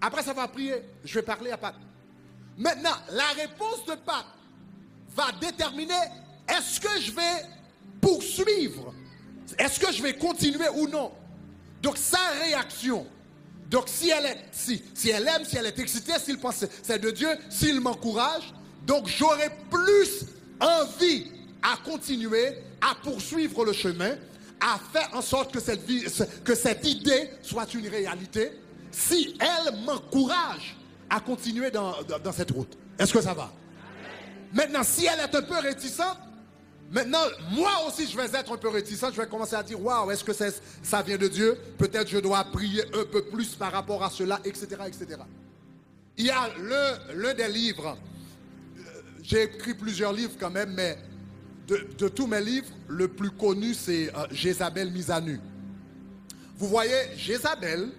après 0.00 0.28
avoir 0.28 0.48
prié, 0.50 0.74
je 1.04 1.14
vais 1.14 1.22
parler 1.22 1.50
à 1.50 1.56
Pat. 1.56 1.74
Maintenant, 2.56 2.96
la 3.10 3.28
réponse 3.36 3.84
de 3.86 3.94
Pat 3.94 4.24
va 5.14 5.32
déterminer 5.40 5.92
est-ce 6.48 6.80
que 6.80 7.00
je 7.00 7.10
vais 7.10 7.46
poursuivre 8.00 8.94
Est-ce 9.58 9.80
que 9.80 9.92
je 9.92 10.02
vais 10.02 10.14
continuer 10.16 10.68
ou 10.74 10.88
non 10.88 11.12
Donc 11.82 11.96
sa 11.98 12.18
réaction, 12.42 13.06
donc 13.70 13.88
si 13.88 14.10
elle, 14.10 14.26
est, 14.26 14.44
si, 14.52 14.82
si 14.94 15.10
elle 15.10 15.26
aime, 15.26 15.44
si 15.44 15.56
elle 15.56 15.66
est 15.66 15.78
excitée, 15.78 16.12
s'il 16.24 16.38
pense 16.38 16.64
c'est 16.82 16.98
de 16.98 17.10
Dieu, 17.10 17.28
s'il 17.50 17.80
m'encourage, 17.80 18.54
donc 18.86 19.08
j'aurai 19.08 19.50
plus 19.70 20.26
envie 20.60 21.26
à 21.62 21.76
continuer, 21.84 22.58
à 22.80 22.94
poursuivre 23.02 23.64
le 23.64 23.72
chemin, 23.72 24.16
à 24.60 24.78
faire 24.92 25.10
en 25.12 25.22
sorte 25.22 25.52
que 25.52 25.60
cette, 25.60 25.84
vie, 25.84 26.04
que 26.44 26.54
cette 26.54 26.86
idée 26.86 27.30
soit 27.42 27.72
une 27.74 27.88
réalité, 27.88 28.52
si 28.92 29.36
elle 29.40 29.76
m'encourage 29.84 30.76
à 31.10 31.20
continuer 31.20 31.70
dans, 31.70 32.02
dans, 32.02 32.18
dans 32.18 32.32
cette 32.32 32.50
route. 32.52 32.76
Est-ce 32.98 33.12
que 33.12 33.20
ça 33.20 33.34
va? 33.34 33.52
Maintenant, 34.52 34.82
si 34.82 35.06
elle 35.06 35.20
est 35.20 35.34
un 35.34 35.42
peu 35.42 35.58
réticente, 35.58 36.18
maintenant, 36.90 37.24
moi 37.52 37.70
aussi, 37.86 38.06
je 38.06 38.16
vais 38.16 38.26
être 38.38 38.52
un 38.52 38.56
peu 38.56 38.68
réticent. 38.68 39.12
Je 39.12 39.20
vais 39.20 39.26
commencer 39.26 39.54
à 39.54 39.62
dire, 39.62 39.82
waouh, 39.82 40.10
est-ce 40.10 40.24
que 40.24 40.32
ça 40.32 41.02
vient 41.02 41.16
de 41.16 41.28
Dieu? 41.28 41.56
Peut-être 41.78 42.08
je 42.08 42.18
dois 42.18 42.44
prier 42.44 42.82
un 42.94 43.04
peu 43.04 43.22
plus 43.22 43.54
par 43.54 43.72
rapport 43.72 44.02
à 44.02 44.10
cela, 44.10 44.40
etc., 44.44 44.66
etc. 44.86 45.20
Il 46.18 46.26
y 46.26 46.30
a 46.30 46.48
l'un 47.14 47.34
des 47.34 47.48
livres, 47.48 47.98
euh, 48.78 48.80
j'ai 49.22 49.42
écrit 49.42 49.74
plusieurs 49.74 50.14
livres 50.14 50.32
quand 50.40 50.50
même, 50.50 50.72
mais 50.72 50.96
de, 51.68 52.08
tous 52.08 52.26
mes 52.26 52.40
livres, 52.40 52.68
le 52.88 53.08
plus 53.08 53.30
connu, 53.30 53.74
c'est 53.74 54.08
euh, 54.14 54.26
Jézabel 54.30 54.90
mise 54.90 55.10
à 55.10 55.20
nu. 55.20 55.40
Vous 56.56 56.68
voyez, 56.68 57.16
Jézabel 57.16 57.90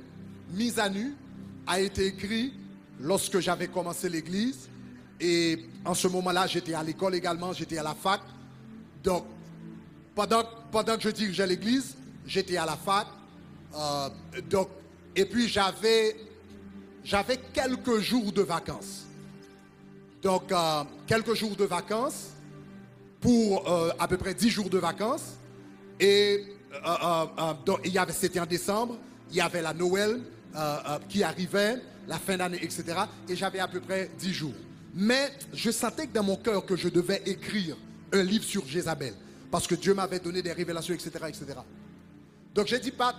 mise 0.52 0.80
à 0.80 0.90
nu 0.90 1.14
a 1.68 1.80
été 1.80 2.08
écrit 2.08 2.54
lorsque 3.00 3.40
j'avais 3.40 3.68
commencé 3.68 4.10
l'église. 4.10 4.70
Et 5.20 5.66
en 5.86 5.94
ce 5.94 6.08
moment-là, 6.08 6.48
j'étais 6.48 6.74
à 6.74 6.84
l'école 6.84 7.16
également, 7.16 7.54
j'étais 7.54 7.78
à 7.78 7.84
la 7.84 7.94
fac. 7.94 8.22
Donc, 9.08 9.24
pendant, 10.14 10.44
pendant 10.70 10.98
que 10.98 11.04
je 11.04 11.10
dirigeais 11.12 11.48
l'église, 11.48 11.96
j'étais 12.26 12.58
à 12.58 12.66
la 12.66 12.76
fac. 12.76 13.08
Euh, 13.74 14.10
donc, 14.50 14.68
et 15.16 15.24
puis 15.24 15.48
j'avais, 15.48 16.18
quelques 17.54 18.00
jours 18.00 18.34
de 18.34 18.42
vacances. 18.42 19.06
Donc, 20.22 20.52
euh, 20.52 20.84
quelques 21.08 21.36
jours 21.36 21.56
de 21.56 21.64
vacances 21.64 22.32
pour 23.22 23.72
euh, 23.72 23.92
à 23.98 24.10
peu 24.10 24.18
près 24.18 24.34
10 24.34 24.50
jours 24.50 24.70
de 24.70 24.78
vacances. 24.78 25.38
Et 26.02 26.44
donc, 27.66 27.80
c'était 28.12 28.42
en 28.42 28.46
décembre, 28.46 28.98
il 29.32 29.38
y 29.38 29.42
avait 29.42 29.62
la 29.62 29.74
Noël 29.74 30.20
qui 31.08 31.24
arrivait, 31.24 31.82
la 32.10 32.20
fin 32.20 32.36
d'année, 32.36 32.60
etc. 32.62 32.84
Et 33.30 33.38
j'avais 33.38 33.60
à 33.60 33.70
peu 33.70 33.80
près 33.80 34.12
10 34.20 34.34
jours. 34.34 34.54
Mais 34.94 35.32
je 35.54 35.72
sentais 35.72 36.08
que 36.08 36.14
dans 36.14 36.24
mon 36.24 36.36
cœur 36.36 36.66
que 36.66 36.76
je 36.76 36.90
devais 36.90 37.22
écrire 37.26 37.78
un 38.12 38.24
livre 38.24 38.44
sur 38.44 38.66
Jézabel. 38.68 39.14
Parce 39.52 39.68
que 39.68 39.76
Dieu 39.76 39.94
m'avait 39.94 40.20
donné 40.20 40.42
des 40.42 40.52
révélations, 40.52 40.94
etc. 40.94 41.12
etc. 41.28 41.46
Donc 42.54 42.68
j'ai 42.68 42.80
dit, 42.80 42.92
Pat, 42.92 43.16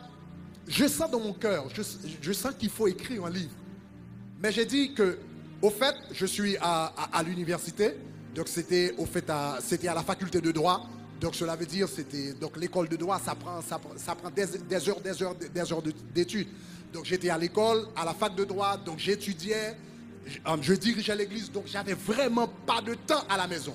je 0.66 0.86
sens 0.86 1.10
dans 1.10 1.20
mon 1.20 1.32
cœur, 1.32 1.66
je, 1.74 1.82
je 2.20 2.32
sens 2.32 2.52
qu'il 2.58 2.70
faut 2.70 2.86
écrire 2.86 3.24
un 3.24 3.30
livre. 3.30 3.54
Mais 4.40 4.52
j'ai 4.52 4.66
dit 4.66 4.94
que, 4.94 5.18
au 5.62 5.70
fait, 5.70 5.94
je 6.12 6.26
suis 6.26 6.56
à, 6.60 7.22
l'université. 7.24 7.94
Donc 8.34 8.48
c'était 8.48 8.94
au 8.98 9.06
fait 9.06 9.28
à, 9.30 9.58
la 9.82 10.02
faculté 10.02 10.40
de 10.40 10.52
droit. 10.52 10.86
Donc 11.20 11.34
cela 11.34 11.56
veut 11.56 11.66
dire 11.66 11.88
c'était 11.88 12.32
donc 12.34 12.56
l'école 12.56 12.88
de 12.88 12.94
droit 12.94 13.18
ça 13.18 13.34
prend 13.34 13.60
ça, 13.60 13.80
ça 13.96 14.14
prend 14.14 14.30
des, 14.30 14.88
heures 14.88 15.00
des 15.00 15.20
heures 15.20 15.34
des 15.34 15.72
heures 15.72 15.82
d'études. 16.14 16.46
Donc 16.92 17.06
j'étais 17.06 17.28
à 17.28 17.36
l'école 17.36 17.88
à 17.96 18.04
la 18.04 18.14
fac 18.14 18.36
de 18.36 18.44
droit 18.44 18.76
donc 18.76 19.00
j'étudiais 19.00 19.74
je 20.60 20.74
dirigeais 20.74 21.16
l'église, 21.16 21.50
donc 21.50 21.64
j'avais 21.66 21.94
vraiment 21.94 22.48
pas 22.66 22.80
de 22.80 22.94
temps 22.94 23.24
à 23.28 23.36
la 23.36 23.46
maison. 23.46 23.74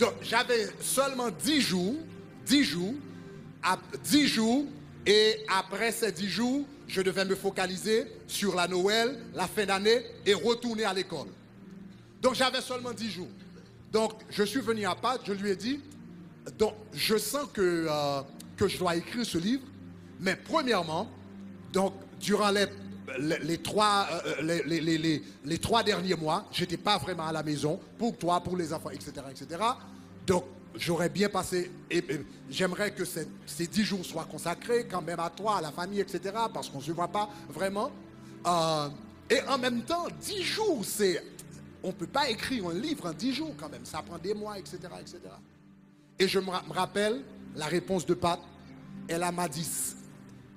Donc 0.00 0.14
j'avais 0.22 0.66
seulement 0.80 1.28
10 1.30 1.60
jours, 1.60 1.94
10 2.46 2.64
jours, 2.64 2.94
10 4.02 4.26
jours, 4.26 4.64
et 5.04 5.44
après 5.46 5.92
ces 5.92 6.10
10 6.10 6.26
jours, 6.26 6.64
je 6.88 7.02
devais 7.02 7.26
me 7.26 7.34
focaliser 7.34 8.06
sur 8.26 8.54
la 8.56 8.66
Noël, 8.66 9.18
la 9.34 9.46
fin 9.46 9.66
d'année, 9.66 10.00
et 10.24 10.32
retourner 10.32 10.84
à 10.84 10.94
l'école. 10.94 11.28
Donc 12.22 12.34
j'avais 12.34 12.62
seulement 12.62 12.92
10 12.92 13.10
jours. 13.10 13.28
Donc 13.92 14.12
je 14.30 14.42
suis 14.42 14.60
venu 14.60 14.86
à 14.86 14.94
Pâques, 14.94 15.20
je 15.26 15.34
lui 15.34 15.50
ai 15.50 15.56
dit, 15.56 15.80
donc 16.58 16.74
je 16.94 17.18
sens 17.18 17.46
que, 17.52 17.86
euh, 17.90 18.22
que 18.56 18.68
je 18.68 18.78
dois 18.78 18.96
écrire 18.96 19.26
ce 19.26 19.36
livre, 19.36 19.64
mais 20.18 20.34
premièrement, 20.34 21.10
donc 21.74 21.92
durant 22.18 22.50
les 22.50 22.66
les, 23.18 23.58
trois, 23.58 24.06
euh, 24.26 24.60
les, 24.66 25.22
les, 25.44 25.58
trois 25.58 25.82
derniers 25.82 26.14
mois, 26.14 26.46
j'étais 26.52 26.76
pas 26.76 26.98
vraiment 26.98 27.26
à 27.26 27.32
la 27.32 27.42
maison 27.42 27.80
pour 27.98 28.16
toi, 28.16 28.40
pour 28.40 28.56
les 28.56 28.72
enfants, 28.72 28.90
etc. 28.90 29.12
etc. 29.30 29.62
Donc, 30.26 30.44
j'aurais 30.76 31.08
bien 31.08 31.28
passé, 31.28 31.70
et, 31.90 32.02
j'aimerais 32.48 32.92
que 32.92 33.04
ces, 33.04 33.26
dix 33.66 33.84
jours 33.84 34.04
soient 34.04 34.24
consacrés 34.24 34.86
quand 34.90 35.02
même 35.02 35.20
à 35.20 35.30
toi, 35.30 35.58
à 35.58 35.60
la 35.60 35.72
famille, 35.72 36.00
etc. 36.00 36.34
Parce 36.52 36.68
qu'on 36.68 36.78
ne 36.78 36.84
se 36.84 36.92
voit 36.92 37.08
pas 37.08 37.28
vraiment. 37.48 37.90
Euh, 38.46 38.88
et 39.28 39.40
en 39.48 39.58
même 39.58 39.82
temps, 39.82 40.06
dix 40.20 40.42
jours, 40.42 40.84
c'est. 40.84 41.22
On 41.82 41.88
ne 41.88 41.92
peut 41.92 42.06
pas 42.06 42.28
écrire 42.28 42.68
un 42.68 42.74
livre 42.74 43.06
en 43.06 43.12
dix 43.12 43.32
jours 43.32 43.54
quand 43.58 43.70
même. 43.70 43.84
Ça 43.84 44.02
prend 44.02 44.18
des 44.18 44.34
mois, 44.34 44.58
etc. 44.58 44.78
etc. 45.00 45.18
Et 46.18 46.28
je 46.28 46.38
me 46.38 46.50
rappelle 46.72 47.22
la 47.56 47.66
réponse 47.66 48.04
de 48.04 48.12
Pat. 48.12 48.38
Elle 49.08 49.24
m'a 49.32 49.48
dit 49.48 49.66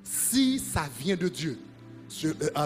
si 0.04 0.60
ça 0.60 0.84
vient 1.00 1.16
de 1.16 1.30
Dieu, 1.30 1.58
euh, 1.58 1.73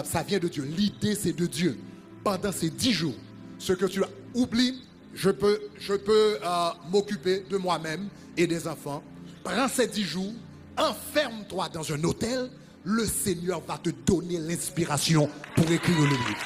ça 0.04 0.22
vient 0.22 0.38
de 0.38 0.48
Dieu. 0.48 0.64
L'idée, 0.64 1.14
c'est 1.14 1.32
de 1.32 1.46
Dieu. 1.46 1.78
Pendant 2.22 2.52
ces 2.52 2.70
dix 2.70 2.92
jours, 2.92 3.14
ce 3.58 3.72
que 3.72 3.86
tu 3.86 4.02
as 4.02 4.08
oublié, 4.34 4.74
je 5.14 5.30
peux, 5.30 5.60
je 5.78 5.94
peux 5.94 6.38
euh, 6.44 6.68
m'occuper 6.90 7.44
de 7.48 7.56
moi-même 7.56 8.08
et 8.36 8.46
des 8.46 8.68
enfants. 8.68 9.02
Prends 9.42 9.68
ces 9.68 9.86
dix 9.86 10.04
jours, 10.04 10.32
enferme-toi 10.76 11.68
dans 11.70 11.92
un 11.92 12.04
hôtel. 12.04 12.50
Le 12.84 13.04
Seigneur 13.06 13.60
va 13.66 13.78
te 13.78 13.90
donner 13.90 14.38
l'inspiration 14.38 15.28
pour 15.56 15.70
écrire 15.70 15.98
le 15.98 16.06
livre. 16.06 16.36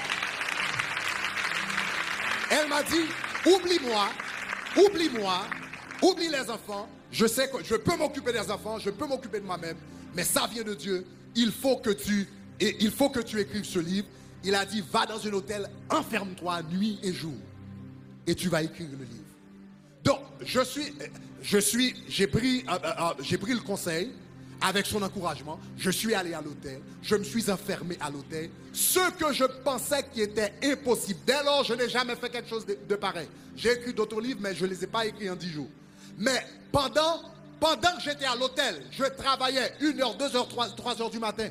Elle 2.51 2.69
m'a 2.69 2.83
dit, 2.83 3.05
oublie-moi, 3.47 4.09
oublie-moi, 4.77 5.41
oublie 6.03 6.29
les 6.29 6.51
enfants. 6.51 6.89
Je 7.11 7.27
sais 7.27 7.49
que 7.49 7.63
je 7.63 7.75
peux 7.75 7.97
m'occuper 7.97 8.33
des 8.33 8.51
enfants, 8.51 8.79
je 8.79 8.91
peux 8.91 9.07
m'occuper 9.07 9.41
de 9.41 9.45
moi-même, 9.45 9.77
mais 10.15 10.25
ça 10.25 10.47
vient 10.53 10.65
de 10.65 10.75
Dieu. 10.75 11.07
Il 11.35 11.53
faut 11.53 11.77
que 11.77 11.91
tu 11.91 12.29
et 12.63 12.77
il 12.79 12.93
faut 12.93 13.11
que 13.11 13.19
tu 13.19 13.41
écrives 13.41 13.65
ce 13.65 13.81
livre. 13.81 14.07
Il 14.45 14.55
a 14.55 14.65
dit, 14.65 14.85
va 14.93 15.05
dans 15.05 15.27
un 15.27 15.33
hôtel, 15.33 15.69
enferme-toi 15.91 16.63
nuit 16.71 16.99
et 17.03 17.13
jour. 17.13 17.35
Et 18.25 18.37
tu 18.37 18.49
vas 18.49 18.63
écrire 18.63 18.89
le 18.93 19.05
livre. 19.05 19.25
Donc, 20.05 20.21
je 20.41 21.59
suis, 21.59 21.95
j'ai 22.09 22.27
pris, 22.29 22.65
euh, 22.69 22.79
euh, 22.85 23.15
j'ai 23.21 23.37
pris 23.37 23.53
le 23.53 23.61
conseil. 23.61 24.13
avec 24.65 24.87
son 24.87 25.03
encouragement, 25.03 25.59
je 25.77 25.91
suis 25.91 26.15
allé 26.15 26.35
à 26.35 26.41
l'hôtel, 26.41 26.81
je 27.03 27.17
me 27.17 27.25
suis 27.25 27.51
enfermé 27.51 27.99
à 28.01 28.11
l'hôtel. 28.11 28.49
Ce 28.73 29.11
que 29.19 29.33
je 29.33 29.45
pensais 29.65 30.05
qui 30.15 30.21
était 30.21 30.53
impossible. 30.63 31.19
Dès 31.27 31.43
lors, 31.43 31.65
je 31.65 31.75
n'ai 31.75 31.89
jamais 31.89 32.15
fait 32.15 32.31
quelque 32.31 32.49
chose 32.49 32.65
de, 32.65 32.95
pareil. 32.95 33.27
J'ai 33.57 33.73
écrit 33.73 33.93
d'autres 33.93 34.21
livres, 34.21 34.39
mais 34.41 34.55
je 34.55 34.65
ne 34.65 34.71
les 34.71 34.85
ai 34.85 34.87
pas 34.87 35.05
écrits 35.05 35.29
en 35.29 35.35
dix 35.35 35.51
jours. 35.51 35.69
Mais 36.17 36.47
pendant, 36.71 37.23
pendant 37.59 37.97
que 37.97 38.03
j'étais 38.05 38.25
à 38.25 38.37
l'hôtel, 38.37 38.85
je 38.93 39.03
travaillais 39.03 39.73
une 39.81 40.01
heure, 40.01 40.15
deux 40.15 40.37
heures, 40.37 40.47
trois, 40.47 40.69
trois 40.69 41.03
heures 41.03 41.11
du 41.11 41.19
matin. 41.19 41.49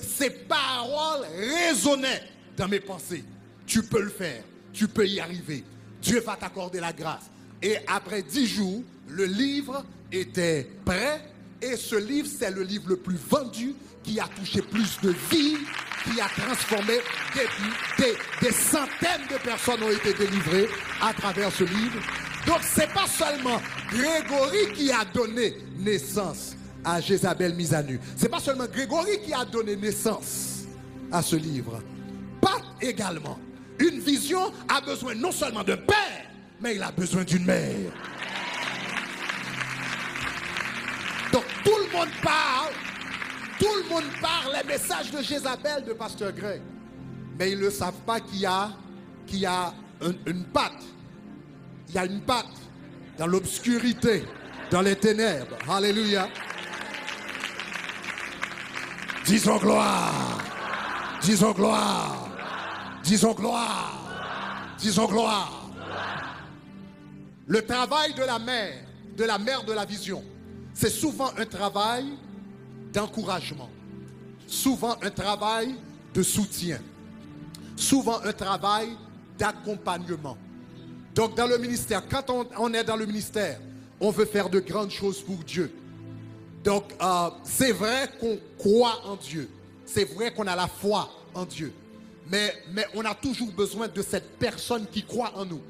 Ces 0.00 0.30
paroles 0.30 1.26
résonnaient 1.36 2.22
dans 2.56 2.68
mes 2.68 2.80
pensées. 2.80 3.24
Tu 3.66 3.82
peux 3.82 4.02
le 4.02 4.10
faire, 4.10 4.42
tu 4.72 4.88
peux 4.88 5.06
y 5.06 5.20
arriver. 5.20 5.64
Dieu 6.02 6.20
va 6.20 6.36
t'accorder 6.36 6.80
la 6.80 6.92
grâce. 6.92 7.30
Et 7.62 7.76
après 7.86 8.22
dix 8.22 8.46
jours, 8.46 8.82
le 9.08 9.24
livre 9.24 9.84
était 10.12 10.68
prêt 10.84 11.20
et 11.64 11.76
ce 11.76 11.96
livre, 11.96 12.28
c'est 12.28 12.50
le 12.50 12.62
livre 12.62 12.90
le 12.90 12.96
plus 12.96 13.16
vendu 13.16 13.74
qui 14.02 14.20
a 14.20 14.28
touché 14.38 14.60
plus 14.60 15.00
de 15.02 15.14
vies, 15.30 15.56
qui 16.04 16.20
a 16.20 16.28
transformé 16.28 16.98
des, 17.34 18.12
des, 18.42 18.52
centaines 18.52 19.26
de 19.30 19.42
personnes 19.42 19.82
ont 19.82 19.90
été 19.90 20.12
délivrées 20.12 20.68
à 21.00 21.14
travers 21.14 21.50
ce 21.50 21.64
livre. 21.64 21.98
Donc 22.46 22.58
ce 22.62 22.80
n'est 22.80 22.86
pas 22.88 23.06
seulement 23.06 23.62
Grégory 23.90 24.72
qui 24.74 24.92
a 24.92 25.06
donné 25.06 25.56
naissance 25.78 26.54
à 26.84 27.00
Jézabel 27.00 27.54
mise 27.54 27.72
à 27.74 27.82
nu. 27.82 27.98
Ce 28.16 28.22
n'est 28.22 28.28
pas 28.28 28.40
seulement 28.40 28.66
Grégory 28.66 29.20
qui 29.24 29.32
a 29.32 29.44
donné 29.44 29.76
naissance 29.76 30.64
à 31.10 31.22
ce 31.22 31.36
livre. 31.36 31.80
Pas 32.40 32.60
également. 32.80 33.38
Une 33.78 34.00
vision 34.00 34.52
a 34.68 34.80
besoin 34.80 35.14
non 35.14 35.32
seulement 35.32 35.64
d'un 35.64 35.76
père, 35.76 36.26
mais 36.60 36.76
il 36.76 36.82
a 36.82 36.92
besoin 36.92 37.24
d'une 37.24 37.44
mère. 37.44 37.92
Donc 41.32 41.44
tout 41.64 41.76
le 41.76 41.96
monde 41.96 42.08
parle, 42.22 42.72
tout 43.58 43.74
le 43.82 43.88
monde 43.88 44.04
parle 44.20 44.56
les 44.62 44.68
messages 44.72 45.10
de 45.10 45.22
Jézabel 45.22 45.84
de 45.84 45.92
Pasteur 45.92 46.32
Gray. 46.32 46.60
Mais 47.38 47.50
ils 47.52 47.58
ne 47.58 47.70
savent 47.70 48.00
pas 48.06 48.20
qu'il 48.20 48.40
y 48.40 48.46
a, 48.46 48.70
qu'il 49.26 49.40
y 49.40 49.46
a 49.46 49.74
une 50.26 50.44
patte. 50.44 50.82
Il 51.88 51.94
y 51.94 51.98
a 51.98 52.04
une 52.04 52.20
patte 52.20 52.46
dans 53.18 53.26
l'obscurité, 53.26 54.24
dans 54.70 54.82
les 54.82 54.96
ténèbres. 54.96 55.56
Alléluia. 55.68 56.28
Disons 59.26 59.56
gloire. 59.56 60.38
Disons 61.22 61.52
gloire. 61.52 62.28
Disons 63.02 63.32
gloire. 63.32 64.74
Disons 64.78 65.06
gloire. 65.06 65.70
Le 67.46 67.62
travail 67.62 68.14
de 68.14 68.22
la 68.22 68.38
mère, 68.38 68.84
de 69.16 69.24
la 69.24 69.38
mère 69.38 69.64
de 69.64 69.72
la 69.72 69.84
vision, 69.84 70.22
c'est 70.72 70.90
souvent 70.90 71.30
un 71.38 71.46
travail 71.46 72.06
d'encouragement, 72.92 73.70
souvent 74.46 74.96
un 75.02 75.10
travail 75.10 75.74
de 76.14 76.22
soutien, 76.22 76.78
souvent 77.76 78.20
un 78.24 78.32
travail 78.32 78.96
d'accompagnement. 79.38 80.36
Donc 81.14 81.36
dans 81.36 81.46
le 81.46 81.58
ministère, 81.58 82.02
quand 82.08 82.30
on, 82.58 82.74
est 82.74 82.84
dans 82.84 82.96
le 82.96 83.06
ministère, 83.06 83.58
on 84.00 84.10
veut 84.10 84.24
faire 84.24 84.48
de 84.50 84.60
grandes 84.60 84.90
choses 84.90 85.20
pour 85.20 85.36
Dieu. 85.36 85.72
Donc 86.64 86.84
euh, 87.00 87.30
c'est 87.44 87.72
vrai 87.72 88.08
qu'on 88.18 88.38
croit 88.58 89.02
en 89.04 89.16
Dieu, 89.16 89.50
c'est 89.84 90.04
vrai 90.04 90.32
qu'on 90.32 90.46
a 90.46 90.56
la 90.56 90.66
foi 90.66 91.10
en 91.34 91.44
Dieu, 91.44 91.72
mais, 92.30 92.54
mais 92.72 92.86
on 92.94 93.04
a 93.04 93.14
toujours 93.14 93.52
besoin 93.52 93.86
de 93.86 94.00
cette 94.00 94.38
personne 94.38 94.86
qui 94.90 95.02
croit 95.02 95.32
en 95.36 95.44
nous, 95.44 95.60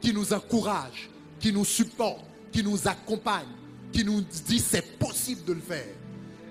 qui 0.00 0.12
nous 0.12 0.32
encourage, 0.32 1.08
qui 1.38 1.52
nous 1.52 1.64
supporte, 1.64 2.24
qui 2.50 2.64
nous 2.64 2.88
accompagne, 2.88 3.46
qui 3.92 4.04
nous 4.04 4.22
dit 4.22 4.58
c'est 4.58 4.98
possible 4.98 5.44
de 5.44 5.52
le 5.52 5.60
faire. 5.60 5.94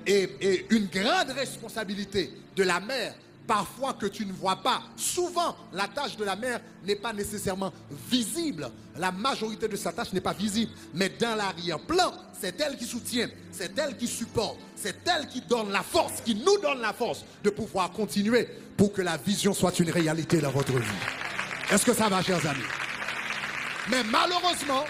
Et, 0.07 0.65
une 0.69 0.85
grande 0.85 1.31
responsabilité 1.35 2.31
de 2.55 2.63
la 2.63 2.79
mère, 2.79 3.13
parfois 3.49 3.93
que 3.93 4.05
tu 4.05 4.27
ne 4.27 4.31
vois 4.31 4.57
pas. 4.57 4.83
Souvent, 4.95 5.55
la 5.73 5.87
tâche 5.87 6.15
de 6.15 6.23
la 6.23 6.35
mère 6.35 6.61
n'est 6.85 6.95
pas 6.95 7.11
nécessairement 7.11 7.73
visible. 8.07 8.69
La 8.95 9.11
majorité 9.11 9.67
de 9.67 9.75
sa 9.75 9.91
tâche 9.91 10.13
n'est 10.13 10.21
pas 10.21 10.33
visible. 10.33 10.71
Mais 10.93 11.09
dans 11.09 11.35
l'arrière-plan, 11.35 12.13
c'est 12.39 12.61
elle 12.61 12.77
qui 12.77 12.85
soutient, 12.85 13.27
c'est 13.51 13.75
elle 13.79 13.97
qui 13.97 14.05
supporte, 14.05 14.59
c'est 14.75 14.97
elle 15.07 15.27
qui 15.27 15.41
donne 15.41 15.71
la 15.71 15.81
force, 15.81 16.21
qui 16.21 16.35
nous 16.35 16.59
donne 16.61 16.79
la 16.79 16.93
force 16.93 17.25
de 17.43 17.49
pouvoir 17.49 17.89
continuer 17.89 18.47
pour 18.77 18.93
que 18.93 19.01
la 19.01 19.17
vision 19.17 19.55
soit 19.55 19.79
une 19.79 19.89
réalité 19.89 20.39
dans 20.39 20.51
votre 20.51 20.77
vie. 20.77 21.01
Est-ce 21.71 21.83
que 21.83 21.93
ça 21.93 22.07
va, 22.07 22.21
chers 22.21 22.45
amis? 22.45 22.61
Mais 23.89 24.03
malheureusement, 24.03 24.83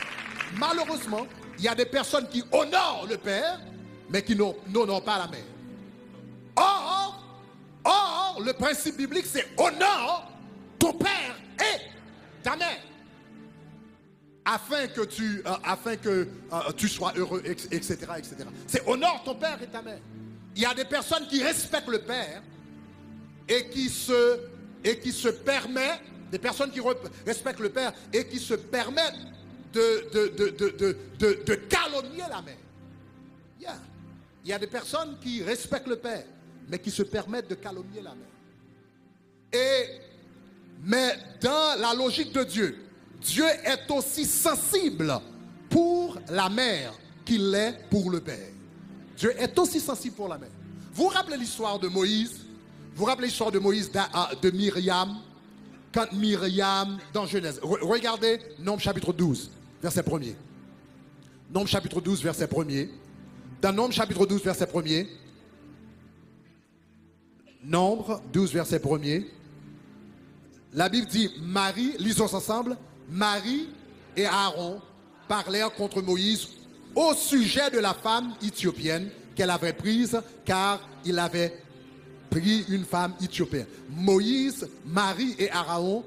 malheureusement, 0.57 1.25
il 1.57 1.63
y 1.63 1.69
a 1.69 1.75
des 1.75 1.85
personnes 1.85 2.27
qui 2.27 2.43
honorent 2.51 3.07
le 3.09 3.15
Père, 3.15 3.61
mais 4.09 4.21
qui 4.21 4.35
n'honorent 4.35 5.05
pas 5.05 5.17
la 5.17 5.27
mère. 5.27 5.45
Or, 6.57 6.98
or, 7.89 8.41
le 8.45 8.53
principe 8.53 8.97
biblique, 8.97 9.25
c'est 9.25 9.47
honore 9.57 10.31
ton 10.77 10.93
Père 10.93 11.35
et 11.59 11.81
ta 12.43 12.55
mère. 12.55 12.81
Afin 14.45 14.87
que 14.87 15.01
tu, 15.01 15.41
euh, 15.45 15.51
afin 15.63 15.95
que, 15.95 16.27
euh, 16.53 16.71
tu 16.75 16.87
sois 16.87 17.13
heureux, 17.15 17.41
etc. 17.45 17.97
etc. 18.17 18.35
C'est 18.67 18.87
honore 18.87 19.21
ton 19.23 19.35
Père 19.35 19.61
et 19.61 19.67
ta 19.67 19.81
mère. 19.81 19.99
Il 20.55 20.61
y 20.61 20.65
a 20.65 20.73
des 20.73 20.85
personnes 20.85 21.27
qui 21.27 21.43
respectent 21.43 21.89
le 21.89 21.99
Père 21.99 22.41
et 23.47 23.69
qui 23.69 23.89
se, 23.89 24.39
et 24.83 24.99
qui 24.99 25.11
se 25.11 25.29
permettent, 25.29 26.01
des 26.31 26.39
personnes 26.39 26.71
qui 26.71 26.81
respectent 27.25 27.59
le 27.59 27.69
Père 27.69 27.93
et 28.13 28.27
qui 28.27 28.39
se 28.39 28.53
permettent 28.53 29.17
de, 29.73 30.09
de, 31.17 31.55
calomnier 31.55 32.23
la 32.29 32.41
mère. 32.41 32.55
Il 34.43 34.49
y 34.49 34.53
a 34.53 34.59
des 34.59 34.67
personnes 34.67 35.17
qui 35.21 35.43
respectent 35.43 35.87
le 35.87 35.97
Père, 35.97 36.23
mais 36.69 36.79
qui 36.79 36.91
se 36.91 37.03
permettent 37.03 37.49
de 37.49 37.55
calomnier 37.55 38.01
la 38.01 38.13
mère. 38.15 38.27
Et, 39.51 39.99
mais 40.83 41.13
dans 41.41 41.79
la 41.79 41.93
logique 41.93 42.33
de 42.33 42.43
Dieu, 42.43 42.77
Dieu 43.21 43.45
est 43.65 43.89
aussi 43.89 44.25
sensible 44.25 45.19
pour 45.69 46.17
la 46.29 46.49
mère 46.49 46.93
qu'il 47.25 47.53
est 47.53 47.89
pour 47.89 48.09
le 48.11 48.21
Père. 48.21 48.51
Dieu 49.17 49.33
est 49.37 49.57
aussi 49.59 49.79
sensible 49.79 50.15
pour 50.15 50.27
la 50.27 50.37
mère. 50.37 50.49
Vous 50.93 51.07
rappelez 51.07 51.37
l'histoire 51.37 51.79
de 51.79 51.87
Moïse? 51.87 52.45
Vous 52.95 53.05
rappelez 53.05 53.27
l'histoire 53.27 53.51
de 53.51 53.59
Moïse, 53.59 53.91
ah, 53.95 54.31
de 54.41 54.49
Myriam? 54.51 55.17
Quand 55.93 56.11
Myriam, 56.13 56.99
dans 57.13 57.25
Genèse, 57.25 57.59
regardez 57.63 58.39
Nombre 58.59 58.81
chapitre 58.81 59.11
12 59.11 59.51
verset 59.81 60.01
1er. 60.01 60.35
Nombre 61.51 61.67
chapitre 61.67 62.01
12, 62.01 62.23
verset 62.23 62.45
1er. 62.45 62.89
Dans 63.61 63.73
Nombre 63.73 63.93
chapitre 63.93 64.25
12, 64.25 64.43
verset 64.43 64.65
1er. 64.65 65.07
Nombre 67.63 68.21
12, 68.31 68.53
verset 68.53 68.79
1er. 68.79 69.25
La 70.73 70.87
Bible 70.87 71.07
dit 71.07 71.29
Marie, 71.41 71.93
lisons 71.99 72.33
ensemble, 72.33 72.77
Marie 73.09 73.67
et 74.15 74.25
Aaron 74.25 74.79
parlèrent 75.27 75.73
contre 75.73 76.01
Moïse 76.01 76.47
au 76.95 77.13
sujet 77.13 77.69
de 77.69 77.79
la 77.79 77.93
femme 77.93 78.33
éthiopienne 78.41 79.09
qu'elle 79.35 79.49
avait 79.49 79.73
prise 79.73 80.21
car 80.45 80.79
il 81.03 81.19
avait 81.19 81.53
pris 82.29 82.65
une 82.69 82.85
femme 82.85 83.13
éthiopienne. 83.21 83.65
Moïse, 83.89 84.67
Marie 84.85 85.35
et 85.37 85.51
Aaron, 85.51 86.03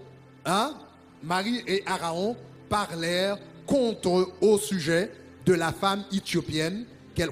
hein, 0.47 0.75
Marie 1.23 1.63
et 1.67 1.83
Aaron 1.87 2.37
parlèrent 2.69 3.37
contre 3.67 4.33
au 4.41 4.59
sujet 4.59 5.11
de 5.45 5.53
la 5.53 5.73
femme 5.73 6.05
éthiopienne, 6.13 6.87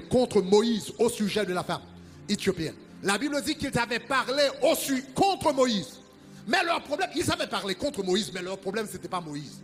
contre 0.09 0.41
Moïse 0.41 0.93
au 0.99 1.09
sujet 1.09 1.45
de 1.45 1.53
la 1.53 1.63
femme 1.63 1.81
éthiopienne. 2.29 2.75
La 3.03 3.17
Bible 3.17 3.41
dit 3.41 3.55
qu'ils 3.55 3.77
avaient 3.77 3.99
parlé 3.99 4.43
au 4.61 4.75
contre 5.13 5.53
Moïse. 5.53 5.99
Mais 6.47 6.63
leur 6.63 6.83
problème, 6.83 7.09
ils 7.15 7.31
avaient 7.31 7.47
parlé 7.47 7.75
contre 7.75 8.03
Moïse, 8.03 8.31
mais 8.33 8.41
leur 8.41 8.57
problème, 8.57 8.87
ce 8.87 8.93
n'était 8.93 9.07
pas 9.07 9.21
Moïse. 9.21 9.61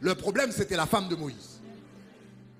Le 0.00 0.14
problème, 0.14 0.52
c'était 0.52 0.76
la 0.76 0.86
femme 0.86 1.08
de 1.08 1.16
Moïse. 1.16 1.60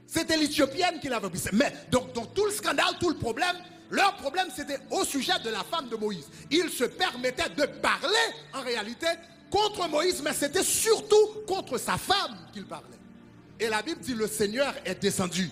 C'était 0.06 0.36
l'Éthiopienne 0.36 1.00
qui 1.00 1.08
l'avait 1.08 1.28
pris. 1.28 1.42
Mais 1.52 1.72
donc, 1.90 2.12
dans 2.14 2.26
tout 2.26 2.46
le 2.46 2.50
scandale, 2.50 2.96
tout 2.98 3.10
le 3.10 3.16
problème, 3.16 3.56
leur 3.90 4.16
problème, 4.16 4.48
c'était 4.54 4.80
au 4.90 5.04
sujet 5.04 5.38
de 5.44 5.50
la 5.50 5.62
femme 5.64 5.88
de 5.88 5.96
Moïse. 5.96 6.26
Ils 6.50 6.70
se 6.70 6.84
permettaient 6.84 7.50
de 7.50 7.66
parler, 7.66 8.08
en 8.54 8.62
réalité, 8.62 9.06
contre 9.50 9.88
Moïse, 9.88 10.22
mais 10.22 10.32
c'était 10.32 10.64
surtout 10.64 11.44
contre 11.46 11.78
sa 11.78 11.96
femme 11.96 12.36
qu'ils 12.52 12.66
parlaient. 12.66 12.86
Et 13.60 13.68
la 13.68 13.82
Bible 13.82 14.00
dit, 14.00 14.14
le 14.14 14.26
Seigneur 14.26 14.74
est 14.84 15.00
descendu. 15.00 15.50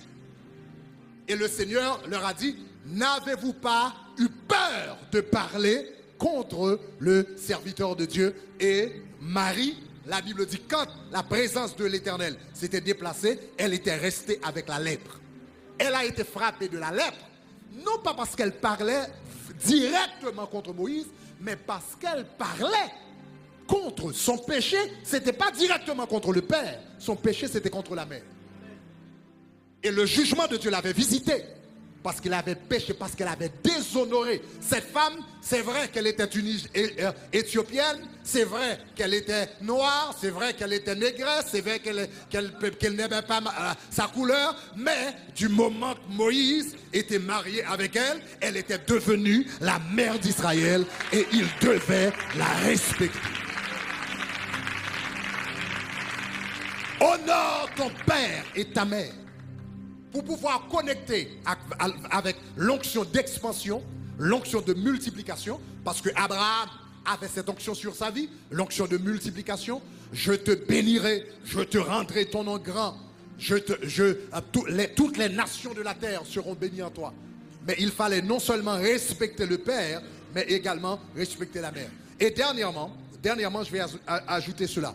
Et 1.29 1.37
le 1.37 1.49
Seigneur 1.49 2.01
leur 2.09 2.25
a 2.25 2.35
dit, 2.35 2.57
n'avez-vous 2.87 3.55
pas 3.55 3.95
eu 4.19 4.29
peur 4.29 4.99
de 5.13 5.21
parler 5.21 5.93
contre 6.19 6.81
le 6.99 7.27
serviteur 7.37 7.97
de 7.97 8.05
Dieu 8.05 8.35
Et 8.59 8.93
Marie, 9.21 9.77
la 10.07 10.21
Bible 10.21 10.47
dit, 10.47 10.61
quand 10.69 10.87
la 11.11 11.23
présence 11.23 11.77
de 11.77 11.85
l'Éternel 11.85 12.37
s'était 12.55 12.81
déplacée, 12.81 13.39
elle 13.59 13.75
était 13.75 13.97
restée 13.97 14.41
avec 14.43 14.69
la 14.69 14.79
lèpre. 14.79 15.21
Elle 15.79 15.95
a 15.95 16.05
été 16.05 16.25
frappée 16.25 16.69
de 16.69 16.79
la 16.79 16.91
lèpre, 16.91 17.29
non 17.85 17.99
pas 18.03 18.15
parce 18.15 18.35
qu'elle 18.35 18.53
parlait 18.53 19.07
directement 19.65 20.47
contre 20.47 20.73
Moïse, 20.73 21.07
mais 21.41 21.57
parce 21.57 21.97
qu'elle 22.01 22.25
parlait 22.39 22.93
contre 23.67 24.13
son 24.13 24.39
péché, 24.39 24.79
ce 25.05 25.17
n'était 25.17 25.33
pas 25.33 25.51
directement 25.51 26.07
contre 26.07 26.33
le 26.33 26.43
Père, 26.43 26.81
son 26.99 27.17
péché 27.17 27.49
c'était 27.49 27.71
contre 27.71 27.95
la 27.95 28.07
mère. 28.07 28.23
Et 29.83 29.91
le 29.91 30.07
jugement 30.07 30.47
de 30.47 30.57
Dieu 30.57 30.71
l'avait 30.71 30.93
visité 30.93 31.45
parce 32.07 32.21
qu'il 32.21 32.33
avait 32.35 32.55
péché, 32.55 32.95
parce 32.95 33.17
qu'elle 33.17 33.27
avait 33.27 33.51
déshonoré. 33.65 34.41
Cette 34.61 34.93
femme, 34.93 35.15
c'est 35.41 35.63
vrai 35.63 35.89
qu'elle 35.89 36.07
était 36.07 36.27
une 36.27 36.57
éthiopienne, 37.33 37.99
c'est 38.23 38.45
vrai 38.45 38.79
qu'elle 38.95 39.13
était 39.13 39.49
noire, 39.63 40.17
c'est 40.17 40.31
vrai 40.31 40.55
qu'elle 40.55 40.73
était 40.75 40.95
négresse, 40.95 41.47
c'est 41.51 41.63
vrai 41.63 41.81
qu'elle 41.81 42.95
n'aimait 42.95 43.23
pas 43.23 43.41
euh, 43.41 43.73
sa 43.91 44.05
couleur, 44.07 44.55
mais 44.77 45.17
du 45.35 45.49
moment 45.49 45.95
que 45.95 46.13
Moïse 46.13 46.77
était 46.93 47.19
marié 47.19 47.65
avec 47.65 47.97
elle, 47.97 48.21
elle 48.41 48.57
était 48.57 48.79
devenue 48.87 49.45
la 49.61 49.81
mère 49.93 50.17
d'Israël 50.17 50.85
et 51.13 51.27
il 51.33 51.49
devait 51.61 52.13
la 52.39 52.69
respecter. 52.69 53.19
Honore 57.01 57.69
ton 57.75 57.91
père 58.07 58.45
et 58.55 58.65
ta 58.67 58.85
mère 58.85 59.13
pour 60.13 60.25
pouvoir 60.25 60.69
connecter 60.69 61.39
avec 62.11 62.37
l'onction 62.57 63.05
d'expansion, 63.05 63.83
l'onction 64.19 64.61
de 64.61 64.75
multiplication, 64.75 65.61
parce 65.85 66.01
que 66.01 66.11
Abraham 66.15 66.69
avait 67.05 67.29
cette 67.29 67.49
onction 67.49 67.75
sur 67.75 67.95
sa 67.95 68.11
vie, 68.11 68.29
l'onction 68.51 68.87
de 68.87 68.99
multiplication. 68.99 69.81
Je 70.13 70.33
te 70.33 70.53
bénirai, 70.53 71.27
je 71.45 71.61
te 71.61 71.79
rendrai 71.79 72.27
ton 72.27 72.45
nom 72.45 72.59
grand. 72.59 72.97
Euh, 73.51 74.41
toutes 74.95 75.19
les 75.19 75.29
nations 75.29 75.75
de 75.75 75.83
la 75.83 75.95
terre 75.95 76.23
seront 76.25 76.55
bénies 76.55 76.83
en 76.83 76.91
toi. 76.91 77.13
Mais 77.67 77.77
il 77.79 77.91
fallait 77.91 78.23
non 78.23 78.39
seulement 78.39 78.77
respecter 78.77 79.47
le 79.47 79.59
Père, 79.59 80.01
mais 80.35 80.43
également 80.43 81.01
respecter 81.15 81.61
la 81.61 81.73
mère. 81.73 81.91
Et 82.19 82.31
dernièrement, 82.31 82.97
dernièrement, 83.23 83.63
je 83.63 83.73
vais 83.73 83.81
ajouter 84.07 84.67
cela. 84.67 84.95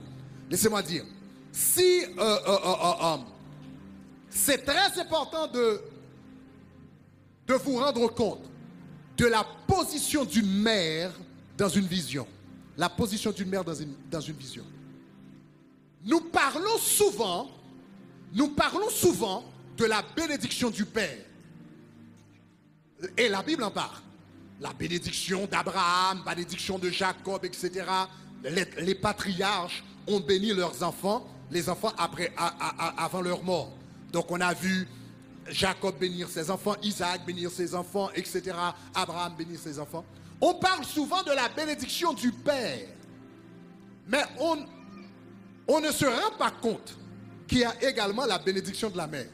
Laissez-moi 0.50 0.82
dire, 0.82 1.04
si 1.52 2.04
euh, 2.18 2.38
euh, 2.48 3.18
c'est 4.32 4.66
très 4.66 5.00
important 5.00 5.48
de, 5.48 5.82
de 7.48 7.54
vous 7.54 7.78
rendre 7.78 8.08
compte 8.08 8.50
de 9.18 9.28
la 9.28 9.46
position 9.68 10.26
d'une 10.26 10.52
mère 10.62 11.12
dans 11.58 11.70
une 11.70 11.86
vision. 11.86 12.28
La 12.78 12.90
position 12.90 13.32
d'une 13.32 13.50
mère 13.50 13.64
dans 13.64 13.76
une, 13.76 13.94
dans 14.10 14.22
une 14.22 14.36
vision. 14.36 14.64
Nous 16.04 16.22
parlons 16.22 16.78
souvent, 16.80 17.52
nous 18.34 18.48
parlons 18.48 18.90
souvent 18.90 19.44
de 19.78 19.86
la 19.86 20.04
bénédiction 20.16 20.70
du 20.72 20.86
Père. 20.86 21.20
Et 23.18 23.30
la 23.30 23.44
Bible 23.44 23.64
en 23.64 23.72
parle. 23.72 23.98
La 24.60 24.74
bénédiction 24.74 25.46
d'Abraham, 25.46 26.24
bénédiction 26.26 26.80
de 26.80 26.90
Jacob, 26.90 27.44
etc. 27.46 27.86
Les, 28.44 28.66
les, 28.80 28.96
patriarches 28.96 29.84
ont 30.08 30.20
béni 30.20 30.54
leurs 30.54 30.82
enfants, 30.84 31.28
les 31.52 31.70
enfants 31.70 31.94
après, 31.98 32.32
avant 32.98 33.22
leur 33.22 33.44
mort. 33.44 33.72
Donc 34.12 34.30
on 34.30 34.40
a 34.42 34.54
vu 34.54 34.88
Jacob 35.50 35.98
bénir 35.98 36.30
ses 36.30 36.50
enfants, 36.50 36.76
Isaac 36.84 37.26
bénir 37.26 37.50
ses 37.50 37.74
enfants, 37.74 38.10
etc. 38.14 38.52
Abraham 38.94 39.34
bénir 39.36 39.60
ses 39.60 39.80
enfants. 39.80 40.06
On 40.40 40.56
parle 40.56 40.84
souvent 40.86 41.24
de 41.24 41.32
la 41.32 41.50
bénédiction 41.50 42.14
du 42.14 42.32
Père. 42.32 42.88
Mais 44.08 44.24
on, 44.40 45.80
ne 45.80 45.92
se 45.92 46.06
rend 46.06 46.36
pas 46.38 46.52
compte 46.52 46.98
qu'il 47.48 47.60
y 47.60 47.64
a 47.64 47.84
également 47.84 48.26
la 48.26 48.40
bénédiction 48.40 48.90
de 48.90 48.98
la 48.98 49.08
mère. 49.08 49.28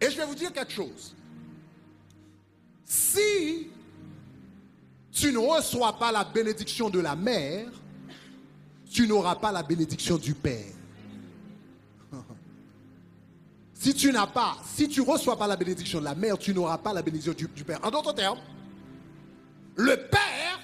Et 0.00 0.10
je 0.10 0.16
vais 0.16 0.24
vous 0.24 0.34
dire 0.34 0.52
quelque 0.52 0.72
chose. 0.72 1.14
Si 2.84 3.68
tu 5.12 5.32
ne 5.32 5.38
reçois 5.38 5.98
pas 5.98 6.12
la 6.12 6.24
bénédiction 6.24 6.88
de 6.88 7.00
la 7.00 7.16
mère, 7.16 7.68
tu 8.90 9.06
n'auras 9.06 9.36
pas 9.36 9.52
la 9.52 9.62
bénédiction 9.62 10.16
du 10.16 10.34
Père. 10.34 10.72
Si 13.80 13.94
tu 13.94 14.12
n'as 14.12 14.26
pas, 14.26 14.58
si 14.76 14.90
tu 14.90 15.00
reçois 15.00 15.38
pas 15.38 15.46
la 15.46 15.56
bénédiction 15.56 16.00
de 16.00 16.04
la 16.04 16.14
mère, 16.14 16.36
tu 16.36 16.52
n'auras 16.52 16.76
pas 16.76 16.92
la 16.92 17.00
bénédiction 17.00 17.32
du, 17.32 17.48
Père. 17.64 17.78
En 17.82 17.90
d'autres 17.90 18.12
termes, 18.12 18.38
le 19.74 19.96
Père 19.96 20.60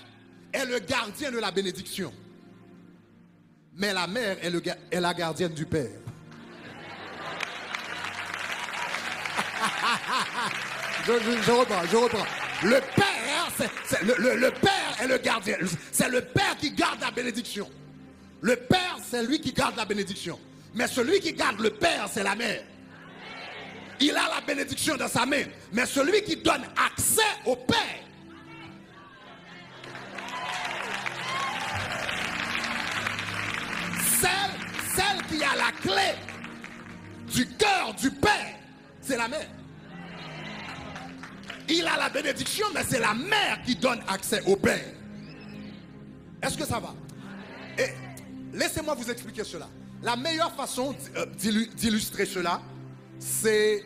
est 0.53 0.67
le 0.67 0.79
gardien 0.81 1.31
de 1.31 1.39
la 1.39 1.51
bénédiction. 1.51 2.13
Mais 3.75 3.95
la 3.95 4.07
mère 4.07 4.37
est, 4.45 4.51
la 5.01 5.15
gardienne 5.15 5.55
du 5.55 5.65
Père. 5.65 5.89
je, 11.07 11.53
reprends, 11.53 11.87
je 11.91 11.97
reprends. 11.97 12.27
Le 12.65 12.81
Père, 12.95 13.51
le 14.03 14.51
Père 14.51 15.01
est 15.01 15.09
le 15.09 15.17
gardien. 15.17 15.57
C'est 15.91 16.11
le 16.11 16.21
Père 16.21 16.55
qui 16.59 16.73
garde 16.73 17.01
la 17.01 17.13
bénédiction. 17.13 17.67
Le 18.43 18.57
Père, 18.57 18.99
c'est 19.03 19.25
lui 19.25 19.41
qui 19.41 19.55
garde 19.55 19.77
la 19.77 19.87
bénédiction. 19.87 20.39
Mais 20.75 20.87
celui 20.87 21.21
qui 21.21 21.33
garde 21.33 21.61
le 21.61 21.71
Père, 21.71 22.11
c'est 22.13 22.23
la 22.23 22.35
mère 22.35 22.63
il 24.01 24.11
a 24.11 24.29
la 24.35 24.41
bénédiction 24.47 24.97
dans 24.97 25.09
sa 25.09 25.27
main. 25.27 25.45
Mais 25.73 25.87
celui 25.87 26.23
qui 26.23 26.37
donne 26.37 26.63
accès 26.77 27.23
au 27.45 27.57
Père, 27.57 27.79
celle, 34.95 35.23
qui 35.29 35.43
a 35.43 35.57
la 35.57 35.73
clé 35.81 36.15
du 37.33 37.47
cœur 37.57 37.95
du 37.95 38.11
Père, 38.11 38.55
c'est 39.01 39.17
la 39.17 39.29
mère. 39.29 39.49
Il 41.69 41.87
a 41.87 41.97
la 41.97 42.09
bénédiction, 42.09 42.67
mais 42.75 42.85
c'est 42.89 43.01
la 43.01 43.15
mère 43.15 43.61
qui 43.65 43.75
donne 43.75 44.01
accès 44.09 44.41
au 44.47 44.57
Père. 44.57 44.85
Est-ce 46.43 46.57
que 46.57 46.65
ça 46.65 46.79
va? 46.79 46.95
Laissez-moi 48.53 48.95
vous 48.95 49.11
expliquer 49.11 49.45
cela. 49.45 49.69
La 50.03 50.17
meilleure 50.17 50.55
façon 50.55 50.95
euh, 51.17 51.27
d'illustrer 51.77 52.27
cela, 52.27 52.61
c'est 53.19 53.85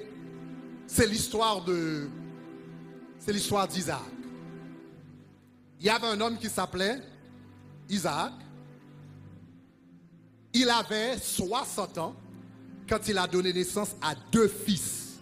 l'histoire 1.06 1.64
de 1.64 2.08
c'est 3.18 3.32
l'histoire 3.32 3.68
d'Isaac. 3.68 4.00
Il 5.78 5.86
y 5.86 5.90
avait 5.90 6.06
un 6.06 6.20
homme 6.20 6.38
qui 6.38 6.48
s'appelait 6.48 7.00
Isaac. 7.88 8.32
Il 10.52 10.68
avait 10.68 11.16
60 11.18 11.98
ans 11.98 12.16
quand 12.88 13.06
il 13.08 13.16
a 13.18 13.26
donné 13.26 13.52
naissance 13.52 13.94
à 14.02 14.14
deux 14.32 14.48
fils, 14.48 15.18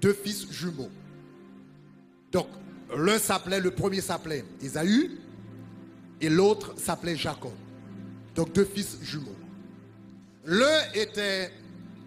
deux 0.00 0.12
fils 0.12 0.50
jumeaux. 0.50 0.90
Donc, 2.30 2.48
l'un 2.96 3.18
s'appelait, 3.18 3.60
le 3.60 3.70
premier 3.70 4.00
s'appelait 4.00 4.44
Esaü 4.60 5.18
et 6.20 6.28
l'autre 6.28 6.74
s'appelait 6.76 7.16
Jacob. 7.16 7.52
Donc, 8.34 8.52
deux 8.52 8.64
fils 8.64 8.98
jumeaux. 9.02 9.36
L'un 10.44 10.92
était 10.94 11.52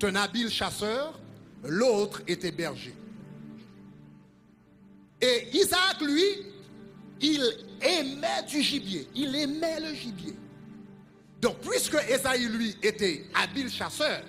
un 0.03 0.15
habile 0.15 0.49
chasseur 0.49 1.19
l'autre 1.63 2.21
était 2.27 2.51
berger. 2.51 2.93
Et 5.21 5.47
Isaac, 5.53 6.01
lui, 6.01 6.23
il 7.21 7.41
aimait 7.81 8.43
du 8.47 8.61
gibier. 8.61 9.07
Il 9.15 9.35
aimait 9.35 9.79
le 9.79 9.93
gibier. 9.93 10.35
Donc, 11.41 11.59
puisque 11.59 11.95
Esaïe, 12.09 12.47
lui, 12.47 12.75
était 12.81 13.25
habile 13.33 13.69
chasseur, 13.69 14.21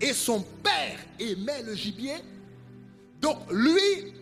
et 0.00 0.12
son 0.12 0.42
père 0.62 0.98
aimait 1.18 1.62
le 1.62 1.74
gibier, 1.74 2.16
donc 3.20 3.38
lui, 3.50 4.12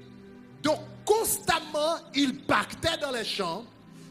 donc 0.62 0.80
constamment, 1.04 1.96
il 2.14 2.42
partait 2.42 2.96
dans 3.00 3.10
les 3.10 3.24
champs, 3.24 3.64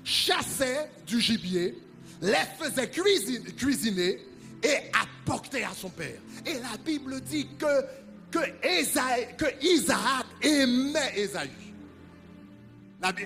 chassait 0.04 0.90
du 1.08 1.20
gibier, 1.20 1.78
les 2.22 2.36
faisait 2.60 2.90
cuisiner 2.90 4.20
et 4.62 4.78
apportait 4.94 5.64
à 5.64 5.74
son 5.74 5.90
père. 5.90 6.20
Et 6.46 6.54
la 6.54 6.78
Bible 6.84 7.20
dit 7.22 7.48
que 7.58 7.86
que, 8.34 9.46
Isaac 9.62 10.26
aimait 10.42 11.14
Esaü. 11.16 11.50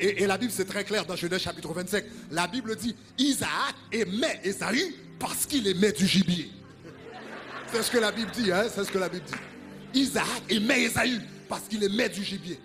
Et, 0.02 0.26
la 0.26 0.38
Bible, 0.38 0.52
c'est 0.52 0.66
très 0.66 0.84
clair 0.84 1.06
dans 1.06 1.16
Genèse 1.16 1.42
chapitre 1.42 1.72
25. 1.72 2.04
La 2.32 2.48
Bible 2.48 2.76
dit 2.76 2.96
Isaac 3.18 3.76
aimait 3.92 4.42
Esaü 4.44 4.96
parce 5.20 5.46
qu'il 5.46 5.68
aimait 5.68 5.92
du 5.92 6.08
gibier. 6.08 6.50
C'est 7.72 7.84
ce 7.84 7.92
que 7.92 7.98
la 7.98 8.12
Bible 8.12 8.32
dit, 8.32 8.52
hein? 8.52 8.66
c'est 8.74 8.84
ce 8.84 8.92
que 8.92 8.98
la 8.98 9.10
Bible 9.10 9.26
dit. 9.26 10.00
Isaac 10.02 10.44
aimait 10.50 10.84
Esaü 10.84 11.22
parce 11.48 11.64
qu'il 11.64 11.84
aimait 11.84 12.10
du 12.10 12.24
gibier. 12.24 12.60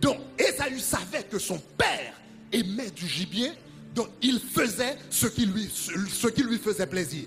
Donc, 0.00 0.18
Esaü 0.38 0.78
savait 0.80 1.24
que 1.24 1.38
son 1.38 1.58
père 1.76 2.14
aimait 2.52 2.90
du 2.90 3.06
gibier, 3.06 3.52
donc 3.94 4.08
il 4.22 4.40
faisait 4.40 4.96
ce 5.10 5.26
qui 5.26 5.46
lui, 5.46 5.68
ce 5.70 6.26
qui 6.28 6.42
lui 6.42 6.58
faisait 6.58 6.86
plaisir. 6.86 7.24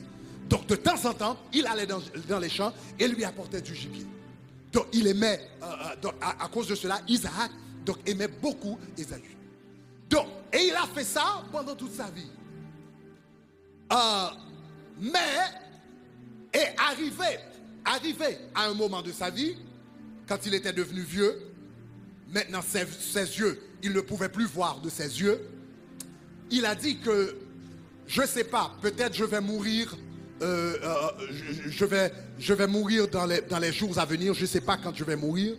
Donc, 0.49 0.67
de 0.67 0.75
temps 0.75 1.05
en 1.05 1.13
temps, 1.13 1.37
il 1.53 1.65
allait 1.67 1.87
dans 1.87 2.39
les 2.39 2.49
champs 2.49 2.73
et 2.99 3.07
lui 3.07 3.23
apportait 3.23 3.61
du 3.61 3.73
gibier. 3.73 4.05
Donc 4.71 4.87
il 4.93 5.07
aimait, 5.07 5.49
euh, 5.61 5.65
euh, 6.05 6.09
à, 6.21 6.47
cause 6.47 6.67
de 6.67 6.75
cela, 6.75 7.01
Isaac 7.07 7.51
donc, 7.85 7.97
aimait 8.05 8.27
beaucoup 8.27 8.77
Esaü. 8.97 9.21
Donc, 10.09 10.27
et 10.53 10.67
il 10.67 10.75
a 10.75 10.85
fait 10.93 11.03
ça 11.03 11.43
pendant 11.51 11.75
toute 11.75 11.93
sa 11.93 12.09
vie. 12.09 12.29
Euh, 13.91 14.27
mais 14.99 15.19
est 16.53 16.75
arrivé, 16.77 17.39
arrivé 17.83 18.37
à 18.53 18.67
un 18.67 18.73
moment 18.73 19.01
de 19.01 19.11
sa 19.11 19.29
vie, 19.29 19.57
quand 20.27 20.45
il 20.45 20.53
était 20.53 20.73
devenu 20.73 21.01
vieux, 21.01 21.41
maintenant 22.29 22.61
ses, 22.61 22.85
ses 22.85 23.39
yeux, 23.39 23.61
il 23.83 23.93
ne 23.93 24.01
pouvait 24.01 24.29
plus 24.29 24.45
voir 24.45 24.79
de 24.79 24.89
ses 24.89 25.19
yeux, 25.19 25.41
il 26.51 26.65
a 26.65 26.75
dit 26.75 26.99
que, 26.99 27.37
je 28.07 28.21
ne 28.21 28.27
sais 28.27 28.43
pas, 28.43 28.75
peut-être 28.81 29.15
je 29.15 29.23
vais 29.23 29.41
mourir 29.41 29.97
euh, 30.41 30.77
euh, 30.83 31.27
je, 31.67 31.85
vais, 31.85 32.11
je 32.39 32.53
vais 32.53 32.67
mourir 32.67 33.07
dans 33.07 33.25
les, 33.25 33.41
dans 33.41 33.59
les 33.59 33.71
jours 33.71 33.97
à 33.99 34.05
venir, 34.05 34.33
je 34.33 34.41
ne 34.41 34.47
sais 34.47 34.61
pas 34.61 34.77
quand 34.77 34.95
je 34.95 35.03
vais 35.03 35.15
mourir, 35.15 35.55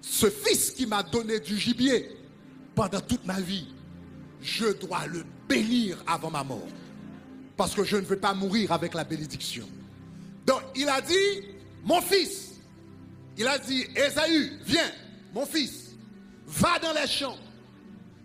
ce 0.00 0.28
fils 0.28 0.70
qui 0.70 0.86
m'a 0.86 1.02
donné 1.02 1.40
du 1.40 1.58
gibier 1.58 2.10
pendant 2.74 3.00
toute 3.00 3.24
ma 3.24 3.40
vie, 3.40 3.68
je 4.42 4.72
dois 4.72 5.06
le 5.06 5.24
bénir 5.48 6.02
avant 6.06 6.30
ma 6.30 6.42
mort. 6.42 6.68
Parce 7.56 7.74
que 7.74 7.84
je 7.84 7.96
ne 7.96 8.02
veux 8.02 8.18
pas 8.18 8.32
mourir 8.34 8.72
avec 8.72 8.94
la 8.94 9.04
bénédiction. 9.04 9.68
Donc 10.46 10.62
il 10.74 10.88
a 10.88 11.00
dit, 11.00 11.44
mon 11.84 12.00
fils, 12.00 12.52
il 13.36 13.46
a 13.46 13.58
dit, 13.58 13.86
Esaü, 13.94 14.58
viens, 14.64 14.90
mon 15.34 15.46
fils, 15.46 15.90
va 16.46 16.78
dans 16.78 16.92
les 16.92 17.06
champs, 17.06 17.38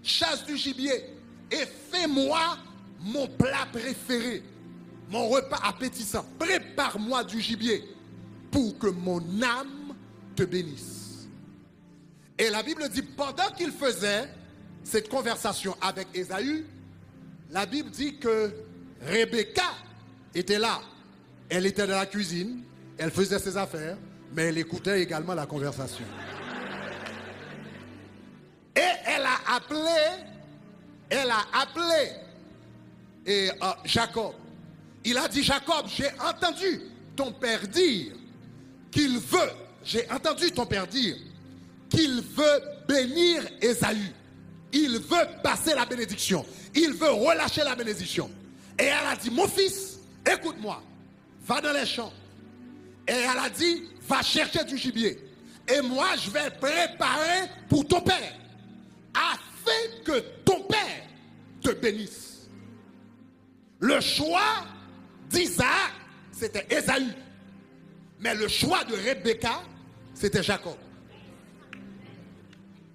chasse 0.01 0.45
du 0.45 0.57
gibier 0.57 1.03
et 1.51 1.65
fais-moi 1.91 2.57
mon 3.01 3.27
plat 3.27 3.67
préféré, 3.71 4.41
mon 5.09 5.29
repas 5.29 5.59
appétissant. 5.63 6.25
Prépare-moi 6.39 7.23
du 7.23 7.39
gibier 7.39 7.83
pour 8.51 8.77
que 8.77 8.87
mon 8.87 9.21
âme 9.41 9.95
te 10.35 10.43
bénisse. 10.43 11.27
Et 12.37 12.49
la 12.49 12.63
Bible 12.63 12.87
dit, 12.89 13.01
pendant 13.01 13.49
qu'il 13.55 13.71
faisait 13.71 14.29
cette 14.83 15.09
conversation 15.09 15.75
avec 15.81 16.07
Esaü, 16.13 16.65
la 17.51 17.65
Bible 17.65 17.89
dit 17.89 18.17
que 18.17 18.53
Rebecca 19.01 19.71
était 20.33 20.59
là. 20.59 20.81
Elle 21.49 21.65
était 21.65 21.87
dans 21.87 21.95
la 21.95 22.05
cuisine, 22.05 22.63
elle 22.97 23.11
faisait 23.11 23.39
ses 23.39 23.55
affaires, 23.55 23.97
mais 24.33 24.43
elle 24.43 24.57
écoutait 24.57 25.01
également 25.01 25.33
la 25.33 25.45
conversation. 25.45 26.05
Et 28.75 28.79
elle 29.05 29.23
a 29.23 29.55
appelé, 29.55 30.25
elle 31.09 31.29
a 31.29 31.45
appelé 31.61 32.11
euh, 33.27 33.73
Jacob. 33.85 34.33
Il 35.05 35.17
a 35.19 35.27
dit, 35.27 35.43
Jacob, 35.43 35.85
j'ai 35.87 36.09
entendu 36.19 36.81
ton 37.15 37.31
père 37.31 37.67
dire 37.67 38.13
qu'il 38.91 39.19
veut, 39.19 39.51
j'ai 39.83 40.09
entendu 40.09 40.51
ton 40.51 40.65
père 40.65 40.87
dire 40.87 41.15
qu'il 41.89 42.21
veut 42.21 42.61
bénir 42.87 43.43
Esaü. 43.61 44.11
Il 44.73 44.99
veut 44.99 45.27
passer 45.43 45.75
la 45.75 45.85
bénédiction. 45.85 46.43
Il 46.73 46.93
veut 46.93 47.11
relâcher 47.11 47.63
la 47.63 47.75
bénédiction. 47.75 48.29
Et 48.79 48.85
elle 48.85 49.07
a 49.07 49.15
dit, 49.15 49.29
mon 49.29 49.47
fils, 49.47 49.99
écoute-moi, 50.29 50.81
va 51.45 51.61
dans 51.61 51.71
les 51.71 51.85
champs. 51.85 52.11
Et 53.07 53.13
elle 53.13 53.39
a 53.39 53.49
dit, 53.49 53.83
va 54.09 54.23
chercher 54.23 54.63
du 54.65 54.75
gibier. 54.75 55.19
Et 55.67 55.81
moi, 55.81 56.07
je 56.17 56.31
vais 56.31 56.49
préparer 56.49 57.49
pour 57.69 57.87
ton 57.87 58.01
père, 58.01 58.33
afin 59.13 60.03
que 60.03 60.19
ton 60.43 60.61
père 60.63 61.03
te 61.61 61.71
bénisse. 61.71 62.49
Le 63.79 64.01
choix 64.01 64.65
d'Isaac, 65.29 65.91
c'était 66.31 66.65
Esaü. 66.69 67.13
Mais 68.19 68.35
le 68.35 68.47
choix 68.47 68.83
de 68.83 68.95
Rebecca, 68.95 69.61
c'était 70.13 70.43
Jacob. 70.43 70.77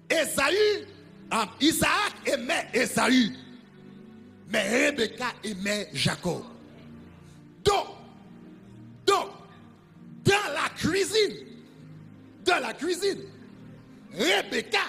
Esaü 0.09 0.87
Isaac 1.59 2.13
aimait 2.25 2.67
Esaü, 2.73 3.31
mais 4.49 4.87
Rebecca 4.87 5.33
aimait 5.43 5.89
Jacob. 5.93 6.43
Donc, 7.63 7.87
donc, 9.05 9.29
dans 10.25 10.53
la 10.53 10.69
cuisine, 10.75 11.47
dans 12.45 12.59
la 12.59 12.73
cuisine, 12.73 13.21
Rebecca 14.13 14.79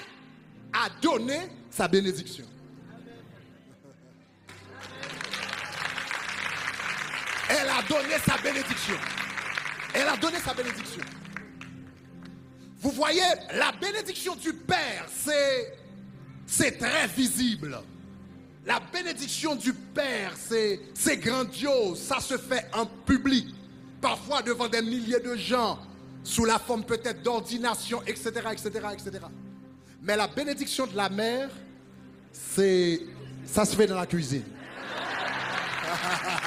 a 0.73 0.89
donné 1.01 1.39
sa 1.70 1.86
bénédiction. 1.86 2.47
Elle 7.48 7.69
a 7.69 7.82
donné 7.89 8.14
sa 8.24 8.36
bénédiction. 8.39 8.97
Elle 9.94 10.09
a 10.09 10.16
donné 10.16 10.39
sa 10.39 10.55
bénédiction. 10.55 11.02
Vous 12.78 12.90
voyez, 12.90 13.23
la 13.55 13.73
bénédiction 13.73 14.35
du 14.35 14.52
Père, 14.52 15.06
c'est 16.47 16.78
très 16.78 17.06
visible. 17.09 17.78
La 18.64 18.81
bénédiction 18.93 19.55
du 19.55 19.73
Père, 19.73 20.32
c'est 20.36 21.16
grandiose. 21.19 22.01
Ça 22.01 22.20
se 22.20 22.36
fait 22.36 22.66
en 22.73 22.86
public, 22.86 23.48
parfois 24.01 24.43
devant 24.43 24.69
des 24.69 24.82
milliers 24.82 25.20
de 25.20 25.36
gens, 25.36 25.78
sous 26.24 26.44
la 26.44 26.59
forme 26.59 26.85
peut-être 26.85 27.23
d'ordination, 27.23 28.02
etc., 28.06 28.31
etc., 28.52 28.70
etc. 28.93 29.10
Mais 30.01 30.16
la 30.16 30.27
bénédiction 30.27 30.86
de 30.86 30.97
la 30.97 31.09
mère, 31.09 31.51
c'est 32.32 33.01
ça 33.47 33.64
se 33.64 33.77
fait 33.77 33.86
dans 33.86 33.98
la 33.98 34.06
cuisine. 34.06 34.44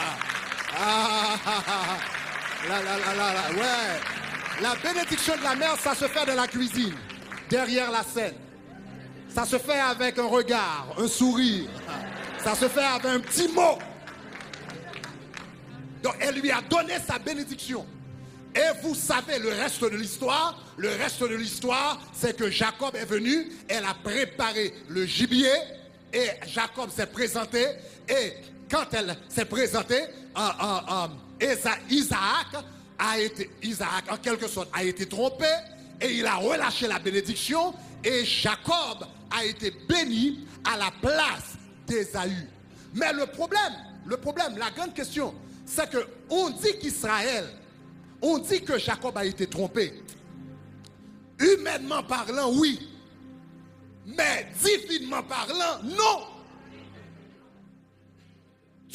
ouais. 3.56 4.00
La 4.62 4.76
bénédiction 4.76 5.36
de 5.38 5.44
la 5.44 5.56
mère, 5.56 5.78
ça 5.80 5.96
se 5.96 6.08
fait 6.08 6.26
dans 6.26 6.36
la 6.36 6.48
cuisine, 6.48 6.96
derrière 7.50 7.92
la 7.92 8.04
scène. 8.04 8.36
Ça 9.30 9.46
se 9.46 9.58
fait 9.58 9.80
avec 9.80 10.18
un 10.18 10.28
regard, 10.28 10.96
un 10.98 11.08
sourire. 11.08 11.70
Ça 12.44 12.56
se 12.56 12.68
fait 12.70 12.84
avec 12.84 13.06
un 13.06 13.20
petit 13.20 13.48
mot. 13.50 13.78
Donc 16.02 16.16
elle 16.20 16.40
lui 16.40 16.52
a 16.52 16.62
donné 16.62 16.94
sa 17.06 17.20
bénédiction. 17.20 17.86
Et 18.56 18.82
vous 18.82 18.96
savez 18.96 19.40
le 19.40 19.50
reste 19.50 19.82
de 19.82 19.98
l'histoire. 19.98 20.62
Le 20.78 20.90
reste 20.90 21.22
de 21.22 21.36
l'histoire, 21.36 22.02
c'est 22.14 22.38
que 22.38 22.50
Jacob 22.50 22.96
est 22.96 23.06
venu, 23.06 23.52
elle 23.68 23.84
a 23.84 23.94
préparé 23.94 24.74
le 24.88 25.06
gibier 25.06 25.52
et 26.14 26.30
Jacob 26.48 26.90
s'est 26.90 27.08
présenté. 27.08 27.66
Et 28.08 28.34
quand 28.70 28.86
elle 28.94 29.16
s'est 29.30 29.46
présentée, 29.46 30.04
Isaac 31.90 32.48
a 32.98 33.20
été, 33.20 33.50
Isaac 33.64 34.06
en 34.10 34.18
quelque 34.18 34.48
sorte 34.48 34.70
a 34.74 34.84
été 34.84 35.08
trompé 35.08 35.48
et 36.02 36.12
il 36.12 36.26
a 36.26 36.36
relâché 36.36 36.88
la 36.88 37.00
bénédiction 37.00 37.74
et 38.04 38.24
Jacob 38.26 39.06
a 39.32 39.46
été 39.46 39.72
béni 39.88 40.46
à 40.64 40.78
la 40.78 40.92
place 41.02 41.56
d'Ésaü. 41.88 42.48
Mais 42.94 43.12
le 43.14 43.26
problème, 43.26 43.74
le 44.06 44.18
problème, 44.18 44.58
la 44.58 44.72
grande 44.72 44.94
question, 44.94 45.34
c'est 45.66 45.90
que 45.90 46.06
on 46.30 46.50
dit 46.50 46.78
qu'Israël, 46.80 47.46
on 48.22 48.38
dit 48.38 48.64
que 48.64 48.78
Jacob 48.78 49.18
a 49.18 49.26
été 49.26 49.48
trompé. 49.48 50.02
Humainement 51.40 52.04
parlant, 52.04 52.52
oui. 52.54 52.90
Mais 54.06 54.48
divinement 54.64 55.24
parlant, 55.24 55.82
non. 55.84 56.35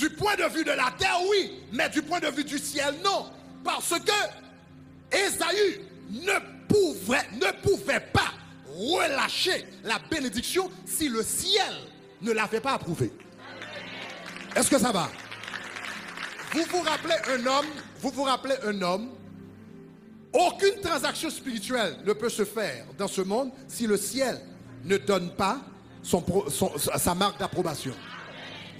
Du 0.00 0.08
point 0.08 0.34
de 0.34 0.44
vue 0.44 0.64
de 0.64 0.70
la 0.70 0.90
terre, 0.98 1.18
oui. 1.30 1.60
Mais 1.72 1.90
du 1.90 2.00
point 2.00 2.20
de 2.20 2.28
vue 2.28 2.42
du 2.42 2.58
ciel, 2.58 2.94
non. 3.04 3.26
Parce 3.62 3.90
que 3.90 5.14
Ésaü 5.14 5.82
ne 6.08 6.38
pouvait, 6.66 8.00
pas 8.00 8.32
relâcher 8.74 9.66
la 9.84 9.98
bénédiction 10.10 10.70
si 10.86 11.10
le 11.10 11.22
ciel 11.22 11.74
ne 12.22 12.32
l'avait 12.32 12.60
pas 12.60 12.72
approuvé. 12.72 13.12
Est-ce 14.56 14.70
que 14.70 14.78
ça 14.78 14.90
va? 14.90 15.10
Vous 16.54 16.64
vous 16.70 16.80
rappelez 16.80 17.16
un 17.34 17.46
homme, 17.46 17.66
vous 18.00 18.10
vous 18.10 18.22
rappelez 18.22 18.54
un 18.64 18.80
homme, 18.80 19.10
aucune 20.32 20.80
transaction 20.80 21.28
spirituelle 21.28 21.98
ne 22.06 22.14
peut 22.14 22.30
se 22.30 22.46
faire 22.46 22.86
dans 22.96 23.06
ce 23.06 23.20
monde 23.20 23.50
si 23.68 23.86
le 23.86 23.98
ciel 23.98 24.40
ne 24.82 24.96
donne 24.96 25.34
pas 25.34 25.60
sa 26.02 27.14
marque 27.14 27.38
d'approbation. 27.38 27.94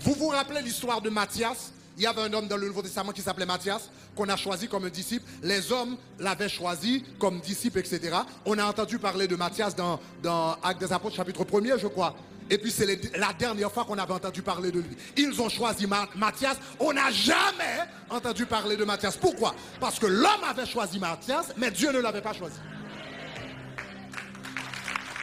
Vous 0.01 0.15
vous 0.15 0.29
rappelez 0.29 0.63
l'histoire 0.63 1.01
de 1.01 1.11
Matthias 1.11 1.73
il 2.01 2.05
y 2.05 2.07
avait 2.07 2.23
un 2.23 2.33
homme 2.33 2.49
dans 2.49 2.57
le 2.57 2.67
Nouveau 2.67 2.81
Testament 2.81 3.13
qui 3.13 3.21
s'appelait 3.21 3.45
Matthias, 3.45 3.91
qu'on 4.17 4.27
a 4.31 4.37
choisi 4.37 4.69
comme 4.69 4.87
un 4.87 4.89
disciple. 4.89 5.29
Les 5.43 5.71
hommes 5.71 5.99
l'avaient 6.19 6.49
choisi 6.49 7.05
comme 7.19 7.41
disciple, 7.41 7.79
etc. 7.79 8.17
On 8.47 8.57
a 8.59 8.65
entendu 8.65 8.99
parler 8.99 9.29
de 9.29 9.37
Matthias 9.37 9.77
dans, 9.77 10.01
dans 10.23 10.57
Actes 10.63 10.81
des 10.81 10.91
Apôtres, 10.95 11.17
chapitre 11.17 11.45
1er, 11.45 11.79
je 11.79 11.89
crois. 11.89 12.17
Et 12.49 12.57
puis 12.57 12.71
c'est 12.71 12.87
la 13.19 13.35
dernière 13.35 13.71
fois 13.71 13.85
qu'on 13.85 13.99
avait 13.99 14.15
entendu 14.15 14.41
parler 14.41 14.73
de 14.73 14.81
lui. 14.81 14.97
Ils 15.17 15.41
ont 15.43 15.51
choisi 15.51 15.87
Matthias. 16.17 16.57
On 16.79 16.93
n'a 16.95 17.11
jamais 17.11 17.85
entendu 18.09 18.47
parler 18.47 18.79
de 18.79 18.85
Matthias. 18.85 19.19
Pourquoi? 19.19 19.55
Parce 19.79 19.99
que 19.99 20.07
l'homme 20.07 20.45
avait 20.49 20.65
choisi 20.65 20.99
Matthias, 20.99 21.53
mais 21.59 21.71
Dieu 21.71 21.93
ne 21.93 21.99
l'avait 21.99 22.23
pas 22.23 22.33
choisi. 22.33 22.57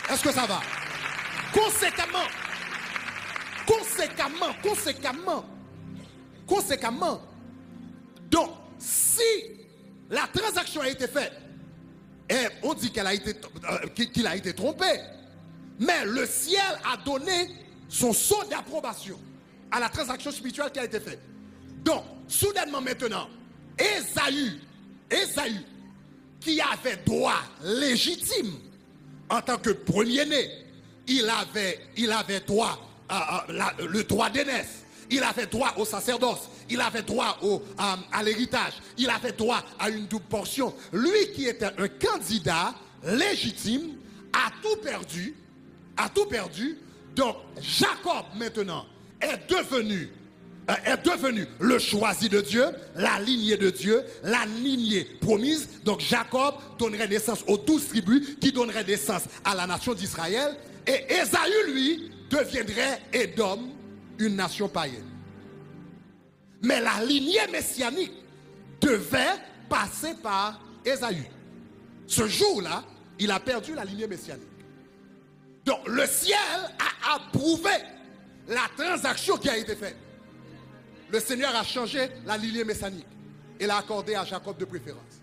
Est-ce 0.09 0.23
que 0.23 0.31
ça 0.31 0.45
va? 0.45 0.61
Conséquemment, 1.51 2.27
conséquemment, 3.67 4.53
conséquemment, 4.63 5.45
Conséquemment, 6.47 7.21
donc, 8.31 8.49
si 8.79 9.21
la 10.09 10.27
transaction 10.33 10.79
a 10.81 10.87
été 10.87 11.07
faite, 11.07 11.33
et 12.29 12.47
on 12.63 12.73
dit 12.73 12.91
euh, 12.97 14.05
qu'il 14.13 14.25
a 14.25 14.35
été 14.35 14.53
trompé, 14.53 14.85
mais 15.79 16.05
le 16.05 16.25
ciel 16.25 16.61
a 16.85 16.97
donné 16.97 17.49
son 17.89 18.13
saut 18.13 18.43
d'approbation 18.49 19.19
à 19.71 19.79
la 19.79 19.89
transaction 19.89 20.31
spirituelle 20.31 20.71
qui 20.71 20.79
a 20.79 20.85
été 20.85 20.99
faite. 20.99 21.19
Donc, 21.83 22.03
soudainement 22.27 22.81
maintenant, 22.81 23.27
Esaü, 23.77 24.59
Esaü, 25.09 25.65
qui 26.39 26.61
avait 26.61 26.97
droit 27.05 27.41
légitime 27.63 28.53
en 29.29 29.41
tant 29.41 29.57
que 29.57 29.71
premier-né, 29.71 30.49
il 31.07 31.29
avait, 31.29 31.79
il 31.97 32.11
avait 32.11 32.39
droit, 32.41 32.79
le 33.09 34.03
droit 34.03 34.29
d'aînesse, 34.29 34.83
il 35.09 35.23
avait 35.23 35.45
droit 35.45 35.73
au 35.77 35.85
sacerdoce, 35.85 36.49
il 36.69 36.81
avait 36.81 37.01
droit 37.01 37.37
au, 37.41 37.61
à, 37.77 38.23
l'héritage, 38.23 38.73
il 38.97 39.09
avait 39.09 39.31
droit 39.31 39.63
à 39.79 39.89
une 39.89 40.05
double 40.07 40.25
portion. 40.25 40.73
Lui 40.91 41.31
qui 41.33 41.45
était 41.45 41.65
un 41.65 41.87
candidat 41.87 42.73
légitime 43.03 43.93
a 44.33 44.51
tout 44.61 44.77
perdu, 44.81 45.35
a 45.95 46.09
tout 46.09 46.25
perdu. 46.25 46.77
Donc 47.15 47.37
Jacob 47.59 48.25
maintenant 48.35 48.85
est 49.21 49.49
devenu 49.49 50.11
euh, 50.69 50.73
est 50.85 51.05
devenu 51.05 51.47
le 51.61 51.79
choisi 51.79 52.27
de 52.27 52.41
Dieu, 52.41 52.65
la 52.95 53.21
lignée 53.21 53.55
de 53.55 53.69
Dieu, 53.69 54.03
la 54.23 54.45
lignée 54.45 55.05
promise. 55.21 55.69
Donc 55.85 56.01
Jacob 56.01 56.55
donnerait 56.77 57.07
naissance 57.07 57.43
aux 57.47 57.57
douze 57.57 57.87
tribus 57.87 58.35
qui 58.41 58.51
donneraient 58.51 58.83
naissance 58.83 59.23
à 59.45 59.55
la 59.55 59.65
nation 59.65 59.93
d'Israël. 59.93 60.57
Et 60.85 61.05
Ésaü, 61.13 61.71
lui, 61.71 62.11
deviendrait 62.29 63.01
Édom, 63.13 63.69
une 64.19 64.35
nation 64.35 64.67
païenne. 64.67 65.09
Mais 66.61 66.81
la 66.81 67.03
lignée 67.03 67.47
messianique 67.51 68.13
devait 68.81 69.35
passer 69.69 70.15
par 70.15 70.59
Ésaü. 70.85 71.25
Ce 72.07 72.27
jour-là, 72.27 72.83
il 73.19 73.31
a 73.31 73.39
perdu 73.39 73.73
la 73.73 73.85
lignée 73.85 74.07
messianique. 74.07 74.47
Donc 75.65 75.87
le 75.87 76.05
ciel 76.05 76.37
a 76.79 77.15
approuvé 77.15 77.71
la 78.47 78.63
transaction 78.77 79.37
qui 79.37 79.49
a 79.49 79.57
été 79.57 79.75
faite. 79.75 79.97
Le 81.11 81.19
Seigneur 81.19 81.55
a 81.55 81.63
changé 81.63 82.09
la 82.25 82.37
lignée 82.37 82.63
messianique 82.63 83.07
et 83.59 83.65
l'a 83.65 83.77
accordé 83.77 84.15
à 84.15 84.23
Jacob 84.23 84.57
de 84.57 84.65
préférence. 84.65 85.21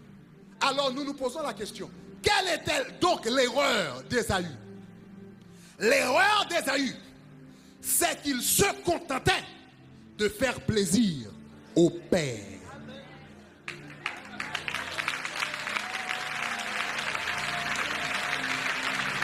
Alors 0.61 0.93
nous 0.93 1.05
nous 1.05 1.15
posons 1.15 1.43
la 1.43 1.55
question, 1.55 1.91
quelle 2.23 2.55
était 2.55 2.91
donc 3.01 3.27
l'erreur 3.27 4.03
d'Ésaü? 4.09 4.47
L'erreur 5.79 6.47
d'Ésaü, 6.49 6.95
c'est 7.81 8.23
qu'il 8.23 8.41
se 8.41 8.65
contentait 8.85 9.33
de 10.19 10.29
faire 10.29 10.61
plaisir 10.61 11.29
au 11.75 11.91
Père. 11.91 12.55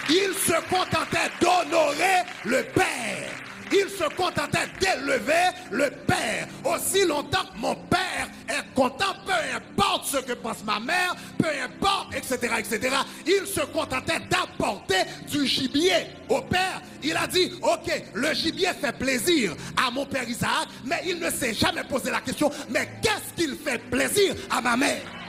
Il 0.08 0.34
se 0.34 0.60
contentait 0.68 1.30
d'honorer 1.40 2.24
le 2.44 2.64
Père. 2.74 3.30
Il 3.72 3.88
se 3.88 4.04
contentait 4.14 4.68
d'élever 4.80 5.50
le 5.70 5.90
Père. 6.06 6.46
Aussi 6.64 7.06
longtemps 7.06 7.44
que 7.54 7.58
mon 7.58 7.74
Père 7.74 8.28
est 8.48 8.74
content, 8.74 9.14
peu 9.24 9.32
importe 9.54 10.06
ce 10.06 10.16
que 10.18 10.32
pense 10.32 10.64
ma 10.64 10.80
mère, 10.80 11.14
peu 11.38 11.48
importe, 11.62 12.14
etc., 12.14 12.54
etc. 12.58 12.96
Il 13.26 13.46
se 13.46 13.60
contentait 13.60 14.20
d'apporter 14.30 15.02
du 15.28 15.46
gibier 15.46 16.06
au 16.28 16.40
Père. 16.42 16.82
Il 17.02 17.16
a 17.16 17.26
dit, 17.26 17.52
ok, 17.62 18.02
le 18.14 18.34
gibier 18.34 18.70
fait 18.80 18.92
plaisir 18.92 19.54
à 19.76 19.90
mon 19.90 20.06
Père 20.06 20.28
Isaac, 20.28 20.68
mais 20.84 21.02
il 21.06 21.18
ne 21.18 21.30
s'est 21.30 21.54
jamais 21.54 21.84
posé 21.84 22.10
la 22.10 22.20
question, 22.20 22.50
mais 22.68 22.88
qu'est-ce 23.02 23.34
qu'il 23.34 23.56
fait 23.56 23.78
plaisir 23.78 24.34
à 24.50 24.60
ma 24.60 24.76
mère? 24.76 25.19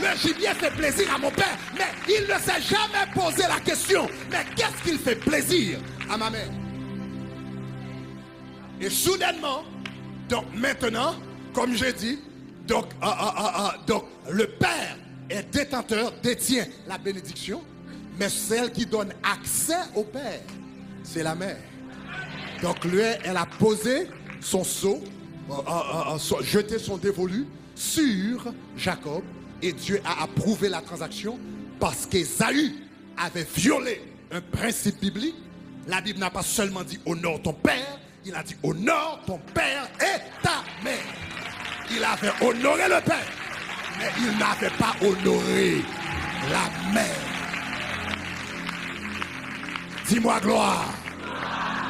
Le 0.00 0.16
gibier 0.16 0.54
fait 0.54 0.70
plaisir 0.70 1.14
à 1.14 1.18
mon 1.18 1.30
père, 1.30 1.56
mais 1.74 1.84
il 2.08 2.22
ne 2.22 2.38
s'est 2.38 2.62
jamais 2.62 3.06
posé 3.14 3.42
la 3.48 3.60
question, 3.60 4.08
mais 4.30 4.44
qu'est-ce 4.56 4.82
qu'il 4.82 4.98
fait 4.98 5.16
plaisir 5.16 5.78
à 6.10 6.16
ma 6.16 6.30
mère? 6.30 6.48
Et 8.80 8.88
soudainement, 8.88 9.64
donc 10.28 10.44
maintenant, 10.54 11.16
comme 11.52 11.74
j'ai 11.74 11.92
dit, 11.92 12.18
donc, 12.66 12.86
ah, 13.02 13.16
ah, 13.36 13.74
ah, 13.88 14.04
le 14.30 14.46
père 14.46 14.96
est 15.28 15.42
détenteur, 15.52 16.12
détient 16.22 16.66
la 16.86 16.98
bénédiction, 16.98 17.62
mais 18.18 18.28
celle 18.28 18.70
qui 18.72 18.86
donne 18.86 19.12
accès 19.22 19.80
au 19.94 20.04
père, 20.04 20.40
c'est 21.02 21.22
la 21.22 21.34
mère. 21.34 21.58
Donc 22.62 22.84
lui, 22.84 23.00
elle 23.00 23.36
a 23.36 23.46
posé 23.46 24.08
son 24.40 24.64
seau, 24.64 25.02
jeté 26.42 26.78
son 26.78 26.96
dévolu 26.96 27.46
sur 27.74 28.52
Jacob 28.76 29.22
et 29.62 29.72
Dieu 29.72 30.00
a 30.04 30.22
approuvé 30.22 30.68
la 30.68 30.80
transaction 30.80 31.38
parce 31.78 32.06
qu'Ésaü 32.06 32.74
avait 33.16 33.46
violé 33.56 34.00
un 34.30 34.40
principe 34.40 35.00
biblique. 35.00 35.36
La 35.86 36.00
Bible 36.00 36.18
n'a 36.18 36.30
pas 36.30 36.42
seulement 36.42 36.82
dit 36.82 36.98
honore 37.06 37.40
ton 37.42 37.52
père, 37.52 37.98
il 38.24 38.34
a 38.34 38.42
dit 38.42 38.56
honore 38.62 39.22
ton 39.26 39.38
père 39.54 39.88
et 40.00 40.20
ta 40.42 40.62
mère. 40.84 40.98
Il 41.90 42.04
avait 42.04 42.32
honoré 42.44 42.84
le 42.84 43.04
père, 43.04 43.26
mais 43.98 44.10
il 44.18 44.38
n'avait 44.38 44.76
pas 44.76 44.94
honoré 45.00 45.82
la 46.50 46.92
mère. 46.92 47.30
Dis-moi 50.06 50.40
gloire. 50.40 50.94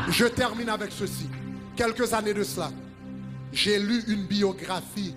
Je 0.09 0.27
termine 0.27 0.69
avec 0.69 0.91
ceci. 0.93 1.29
Quelques 1.77 2.13
années 2.13 2.35
de 2.35 2.43
cela, 2.43 2.71
j'ai 3.53 3.79
lu 3.79 4.03
une 4.09 4.27
biographie 4.27 5.15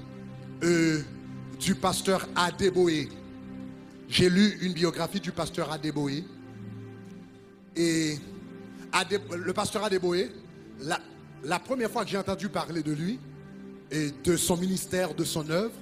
euh, 0.63 1.03
du 1.63 1.75
pasteur 1.75 2.27
Adeboé. 2.35 3.07
J'ai 4.09 4.29
lu 4.29 4.57
une 4.61 4.73
biographie 4.73 5.21
du 5.21 5.31
pasteur 5.31 5.71
Adeboé. 5.71 6.23
Et 7.75 8.17
le 9.31 9.53
pasteur 9.53 9.83
Adeboé, 9.85 10.29
la, 10.81 10.99
la 11.43 11.59
première 11.59 11.89
fois 11.89 12.03
que 12.03 12.11
j'ai 12.11 12.17
entendu 12.17 12.49
parler 12.49 12.83
de 12.83 12.91
lui 12.91 13.17
et 13.91 14.11
de 14.23 14.35
son 14.35 14.57
ministère, 14.57 15.13
de 15.13 15.23
son 15.23 15.49
œuvre, 15.49 15.73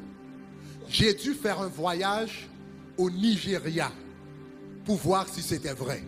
j'ai 0.87 1.13
dû 1.15 1.33
faire 1.33 1.59
un 1.59 1.67
voyage 1.67 2.47
au 2.97 3.09
Nigeria 3.09 3.91
pour 4.85 4.97
voir 4.97 5.27
si 5.27 5.41
c'était 5.41 5.73
vrai. 5.73 6.03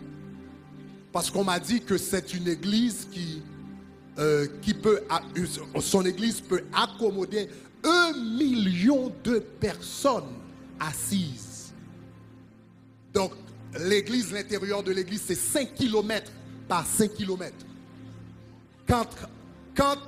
Parce 1.12 1.30
qu'on 1.30 1.44
m'a 1.44 1.58
dit 1.58 1.80
que 1.80 1.98
c'est 1.98 2.32
une 2.32 2.46
église 2.48 3.08
qui, 3.10 3.42
euh, 4.18 4.46
qui 4.62 4.74
peut, 4.74 5.00
son 5.80 6.04
église 6.04 6.40
peut 6.40 6.62
accommoder 6.72 7.48
un 7.84 8.12
million 8.12 9.12
de 9.22 9.38
personnes 9.38 10.32
assises. 10.80 11.72
Donc, 13.12 13.32
l'église, 13.78 14.32
l'intérieur 14.32 14.82
de 14.82 14.92
l'église, 14.92 15.22
c'est 15.26 15.34
5 15.34 15.74
km 15.74 16.30
par 16.68 16.86
5 16.86 17.14
km. 17.14 17.54
Quand, 18.88 19.06
quand, 19.76 19.98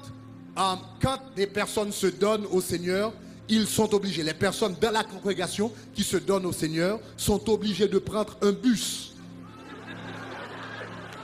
euh, 0.58 0.74
quand 1.00 1.20
des 1.34 1.46
personnes 1.46 1.92
se 1.92 2.06
donnent 2.06 2.46
au 2.46 2.60
Seigneur, 2.60 3.12
ils 3.48 3.66
sont 3.66 3.94
obligés, 3.94 4.22
les 4.22 4.34
personnes 4.34 4.74
dans 4.80 4.90
la 4.90 5.04
congrégation 5.04 5.72
qui 5.94 6.02
se 6.02 6.16
donnent 6.16 6.46
au 6.46 6.52
Seigneur 6.52 6.98
sont 7.16 7.48
obligés 7.48 7.86
de 7.86 7.98
prendre 7.98 8.36
un 8.42 8.52
bus 8.52 9.14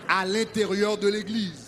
à 0.08 0.24
l'intérieur 0.24 0.96
de 0.98 1.08
l'église 1.08 1.61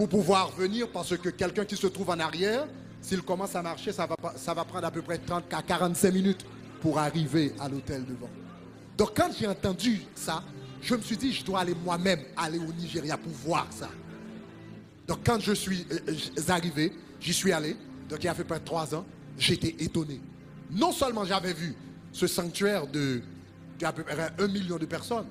pour 0.00 0.08
pouvoir 0.08 0.50
venir 0.52 0.88
parce 0.88 1.14
que 1.18 1.28
quelqu'un 1.28 1.66
qui 1.66 1.76
se 1.76 1.86
trouve 1.86 2.08
en 2.08 2.18
arrière 2.18 2.66
s'il 3.02 3.20
commence 3.20 3.54
à 3.54 3.60
marcher, 3.60 3.92
ça 3.92 4.06
va, 4.06 4.64
prendre 4.64 4.86
à 4.86 4.90
peu 4.90 5.02
près 5.02 5.18
30 5.18 5.52
à 5.52 5.60
45 5.60 6.14
minutes 6.14 6.46
pour 6.80 6.98
arriver 6.98 7.52
à 7.60 7.68
l'hôtel 7.68 8.06
devant. 8.06 8.30
Donc 8.96 9.10
quand 9.14 9.28
j'ai 9.38 9.46
entendu 9.46 10.00
ça, 10.14 10.42
je 10.80 10.94
me 10.94 11.02
suis 11.02 11.18
dit, 11.18 11.34
je 11.34 11.44
dois 11.44 11.60
aller 11.60 11.74
moi-même 11.84 12.20
aller 12.34 12.58
au 12.58 12.72
Nigeria 12.72 13.18
pour 13.18 13.30
voir 13.30 13.66
ça. 13.68 13.90
Donc 15.06 15.18
quand 15.22 15.38
je 15.38 15.52
suis 15.52 15.86
euh, 15.92 15.98
euh, 16.08 16.42
arrivé, 16.50 16.94
j'y 17.20 17.34
suis 17.34 17.52
allé, 17.52 17.76
donc 18.08 18.20
il 18.20 18.24
y 18.24 18.28
a 18.28 18.32
à 18.32 18.34
peu 18.34 18.44
près 18.44 18.60
trois 18.60 18.94
ans, 18.94 19.04
j'étais 19.36 19.76
étonné. 19.84 20.18
Non 20.70 20.92
seulement 20.92 21.26
j'avais 21.26 21.52
vu 21.52 21.74
ce 22.10 22.26
sanctuaire 22.26 22.86
de, 22.86 23.20
peu 23.78 24.02
près 24.02 24.32
un 24.38 24.48
million 24.48 24.78
de 24.78 24.86
personnes, 24.86 25.26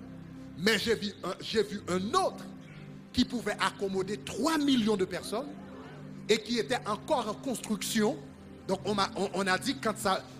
mais 0.59 0.77
j'ai 0.77 0.93
vu 1.63 1.81
un 1.87 2.13
autre 2.13 2.45
qui 3.14 3.26
pouvait 3.26 3.57
accommoder 3.60 4.18
3 4.18 4.57
millions 4.57 4.98
de 4.98 5.06
personnes 5.06 5.48
et 6.27 6.38
qui 6.41 6.60
était 6.60 6.80
encore 6.86 7.27
en 7.30 7.34
construction. 7.34 8.18
Donc 8.68 8.80
on 8.86 9.48
a, 9.48 9.57
dit 9.57 9.76
quand, 9.81 9.95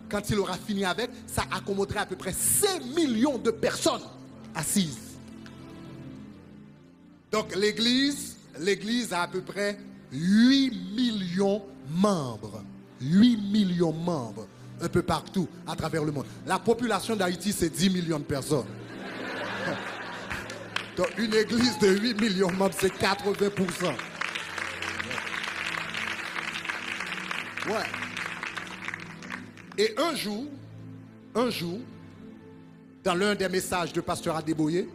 quand 0.10 0.30
il 0.30 0.38
aura 0.40 0.56
fini 0.56 0.86
avec, 0.86 1.10
ça 1.26 1.44
accommoderait 1.52 2.02
à 2.02 2.06
peu 2.06 2.16
près 2.16 2.34
5 2.34 2.84
millions 2.96 3.38
de 3.38 3.52
personnes 3.52 4.04
assises. 4.54 5.00
Donc 7.32 7.56
l'église, 7.56 8.38
l'église 8.60 9.14
a 9.14 9.24
à 9.24 9.28
peu 9.28 9.42
près 9.42 9.78
8 10.12 10.72
millions 10.96 11.64
membres. 11.90 12.64
8 13.02 13.38
millions 13.38 13.94
membres 13.94 14.48
un 14.82 14.90
peu 14.90 15.02
partout 15.02 15.48
à 15.68 15.76
travers 15.76 16.04
le 16.04 16.12
monde. 16.12 16.26
La 16.46 16.60
population 16.60 17.16
d'Haïti, 17.16 17.52
c'est 17.52 17.70
10 17.70 17.90
millions 17.90 18.20
de 18.20 18.24
personnes. 18.24 18.66
Donc 21.00 21.18
une 21.18 21.34
église 21.34 21.80
de 21.80 21.88
8 21.88 22.20
millions 22.20 22.52
de 22.52 22.58
membres, 22.58 22.76
c'est 22.78 22.94
80%. 22.94 23.94
Et 29.78 29.96
un 29.98 30.14
jour, 30.14 30.44
un 31.36 31.50
jour, 31.50 31.80
dans 33.02 33.16
l'un 33.16 33.34
des 33.34 33.48
messages 33.48 33.94
de 33.94 34.02
Pasteur 34.02 34.36
Adeboye, 34.36 34.90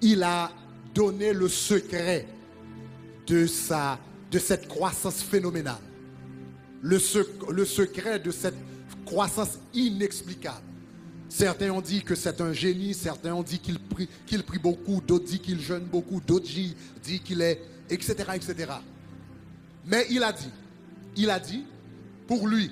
il 0.00 0.22
a 0.22 0.52
donné 0.94 1.32
le 1.32 1.48
secret 1.48 2.28
de, 3.26 3.46
cette 3.46 4.68
croissance 4.68 5.24
phénoménale. 5.24 5.74
Le, 6.82 7.00
le 7.50 7.64
secret 7.64 8.20
de 8.20 8.30
cette 8.30 8.54
croissance 9.04 9.58
inexplicable. 9.74 10.62
Certains 11.28 11.70
ont 11.70 11.80
dit 11.80 12.02
que 12.02 12.14
c'est 12.14 12.40
un 12.40 12.52
génie, 12.52 12.94
certains 12.94 13.34
ont 13.34 13.42
dit 13.42 13.58
qu'il 13.58 13.78
prie, 13.78 14.08
beaucoup, 14.62 15.00
d'autres 15.00 15.24
disent 15.24 15.40
qu'il 15.40 15.60
jeûne 15.60 15.84
beaucoup, 15.84 16.20
d'autres 16.20 16.46
disent 16.46 17.20
qu'il 17.24 17.40
est, 17.40 17.60
etc., 17.90 18.14
etc. 18.34 18.72
Mais 19.84 20.06
il 20.10 20.22
a 20.22 20.32
dit, 20.32 20.50
il 21.16 21.30
a 21.30 21.38
dit, 21.38 21.64
pour 22.26 22.46
lui, 22.46 22.70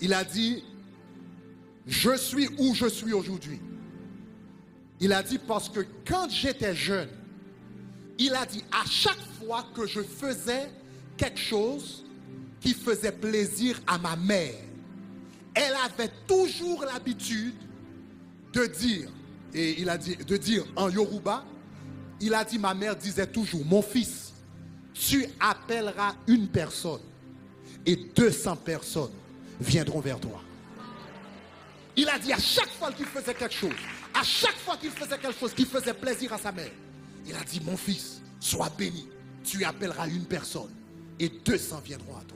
il 0.00 0.12
a 0.12 0.24
dit, 0.24 0.64
je 1.86 2.16
suis 2.16 2.48
où 2.58 2.74
je 2.74 2.86
suis 2.86 3.12
aujourd'hui. 3.12 3.60
Il 5.00 5.12
a 5.12 5.22
dit 5.22 5.38
parce 5.38 5.68
que 5.68 5.80
quand 6.06 6.28
j'étais 6.28 6.74
jeune, 6.74 7.08
il 8.18 8.34
a 8.34 8.44
dit 8.44 8.64
à 8.72 8.84
chaque 8.84 9.22
fois 9.38 9.64
que 9.74 9.86
je 9.86 10.00
faisais 10.00 10.70
quelque 11.16 11.38
chose 11.38 12.04
qui 12.60 12.74
faisait 12.74 13.12
plaisir 13.12 13.80
à 13.86 13.98
ma 13.98 14.16
mère, 14.16 14.54
elle 15.58 15.74
avait 15.74 16.10
toujours 16.26 16.84
l'habitude 16.84 17.56
de 18.52 18.66
dire, 18.66 19.08
et 19.52 19.80
il 19.80 19.88
a 19.90 19.98
dit, 19.98 20.14
de 20.16 20.36
dire 20.36 20.64
en 20.76 20.88
Yoruba, 20.88 21.44
il 22.20 22.32
a 22.32 22.44
dit, 22.44 22.58
ma 22.58 22.74
mère 22.74 22.94
disait 22.94 23.26
toujours, 23.26 23.64
mon 23.64 23.82
fils, 23.82 24.32
tu 24.94 25.26
appelleras 25.40 26.14
une 26.28 26.48
personne 26.48 27.00
et 27.84 27.96
200 27.96 28.56
personnes 28.56 29.10
viendront 29.60 30.00
vers 30.00 30.20
toi. 30.20 30.40
Il 31.96 32.08
a 32.08 32.18
dit 32.18 32.32
à 32.32 32.38
chaque 32.38 32.70
fois 32.70 32.92
qu'il 32.92 33.06
faisait 33.06 33.34
quelque 33.34 33.54
chose, 33.54 33.74
à 34.14 34.22
chaque 34.22 34.58
fois 34.58 34.76
qu'il 34.76 34.90
faisait 34.90 35.18
quelque 35.18 35.38
chose 35.38 35.52
qui 35.54 35.64
faisait 35.64 35.94
plaisir 35.94 36.32
à 36.32 36.38
sa 36.38 36.52
mère, 36.52 36.70
il 37.26 37.34
a 37.34 37.42
dit, 37.42 37.60
mon 37.64 37.76
fils, 37.76 38.20
sois 38.38 38.70
béni, 38.78 39.08
tu 39.42 39.64
appelleras 39.64 40.06
une 40.06 40.24
personne 40.24 40.70
et 41.18 41.28
200 41.28 41.80
viendront 41.84 42.16
à 42.16 42.22
toi. 42.22 42.27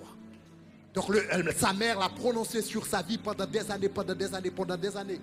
Donc 0.95 1.07
sa 1.57 1.73
mère 1.73 1.99
l'a 1.99 2.09
prononcé 2.09 2.61
sur 2.61 2.85
sa 2.87 3.03
vie 3.03 3.19
pendant 3.19 3.47
des 3.47 3.71
années, 3.71 3.89
pendant 3.89 4.15
des 4.15 4.35
années, 4.35 4.51
pendant 4.51 4.77
des 4.77 4.97
années. 4.97 5.21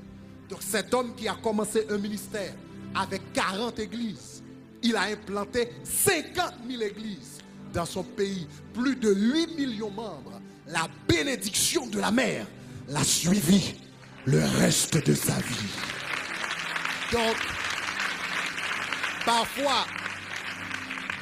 Donc 0.50 0.60
cet 0.64 0.94
homme 0.94 1.14
qui 1.16 1.28
a 1.28 1.36
commencé 1.36 1.86
un 1.90 1.98
ministère 1.98 2.54
avec 2.96 3.34
40 3.34 3.78
églises, 3.80 4.42
il 4.82 4.96
a 4.96 5.04
implanté 5.04 5.70
50 5.84 6.54
000 6.68 6.82
églises 6.82 7.38
dans 7.72 7.86
son 7.86 8.04
pays, 8.04 8.48
plus 8.74 8.96
de 8.96 9.14
8 9.14 9.56
millions 9.56 9.92
de 9.92 9.96
membres. 9.96 10.42
La 10.68 10.88
bénédiction 11.08 11.86
de 11.88 12.00
la 12.00 12.12
mère 12.12 12.48
l'a 12.88 13.04
suivi 13.04 13.76
le 14.26 14.44
reste 14.60 15.06
de 15.06 15.14
sa 15.14 15.36
vie. 15.36 15.70
Donc, 17.12 17.36
parfois, 19.26 19.86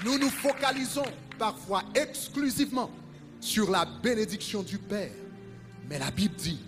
nous 0.05 0.17
nous 0.17 0.29
focalisons 0.29 1.05
parfois 1.37 1.83
exclusivement 1.95 2.89
sur 3.47 3.71
la 3.71 3.85
bénédiction 3.85 4.61
du 4.61 4.77
Père. 4.77 5.11
Mais 5.89 5.97
la 5.97 6.11
Bible 6.11 6.35
dit, 6.35 6.59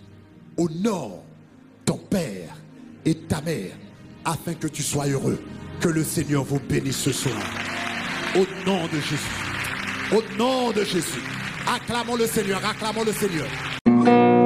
honore 0.56 1.22
ton 1.84 1.98
Père 1.98 2.56
et 3.04 3.14
ta 3.14 3.42
mère 3.42 3.72
afin 4.24 4.54
que 4.54 4.66
tu 4.66 4.82
sois 4.82 5.06
heureux. 5.06 5.38
Que 5.78 5.88
le 5.88 6.02
Seigneur 6.02 6.42
vous 6.42 6.58
bénisse 6.58 6.98
ce 6.98 7.12
soir. 7.12 7.36
Au 8.34 8.46
nom 8.66 8.84
de 8.86 8.98
Jésus. 8.98 10.12
Au 10.12 10.38
nom 10.38 10.72
de 10.72 10.84
Jésus. 10.84 11.22
Acclamons 11.66 12.16
le 12.16 12.26
Seigneur, 12.26 12.64
acclamons 12.64 13.04
le 13.04 13.12
Seigneur. 13.12 14.39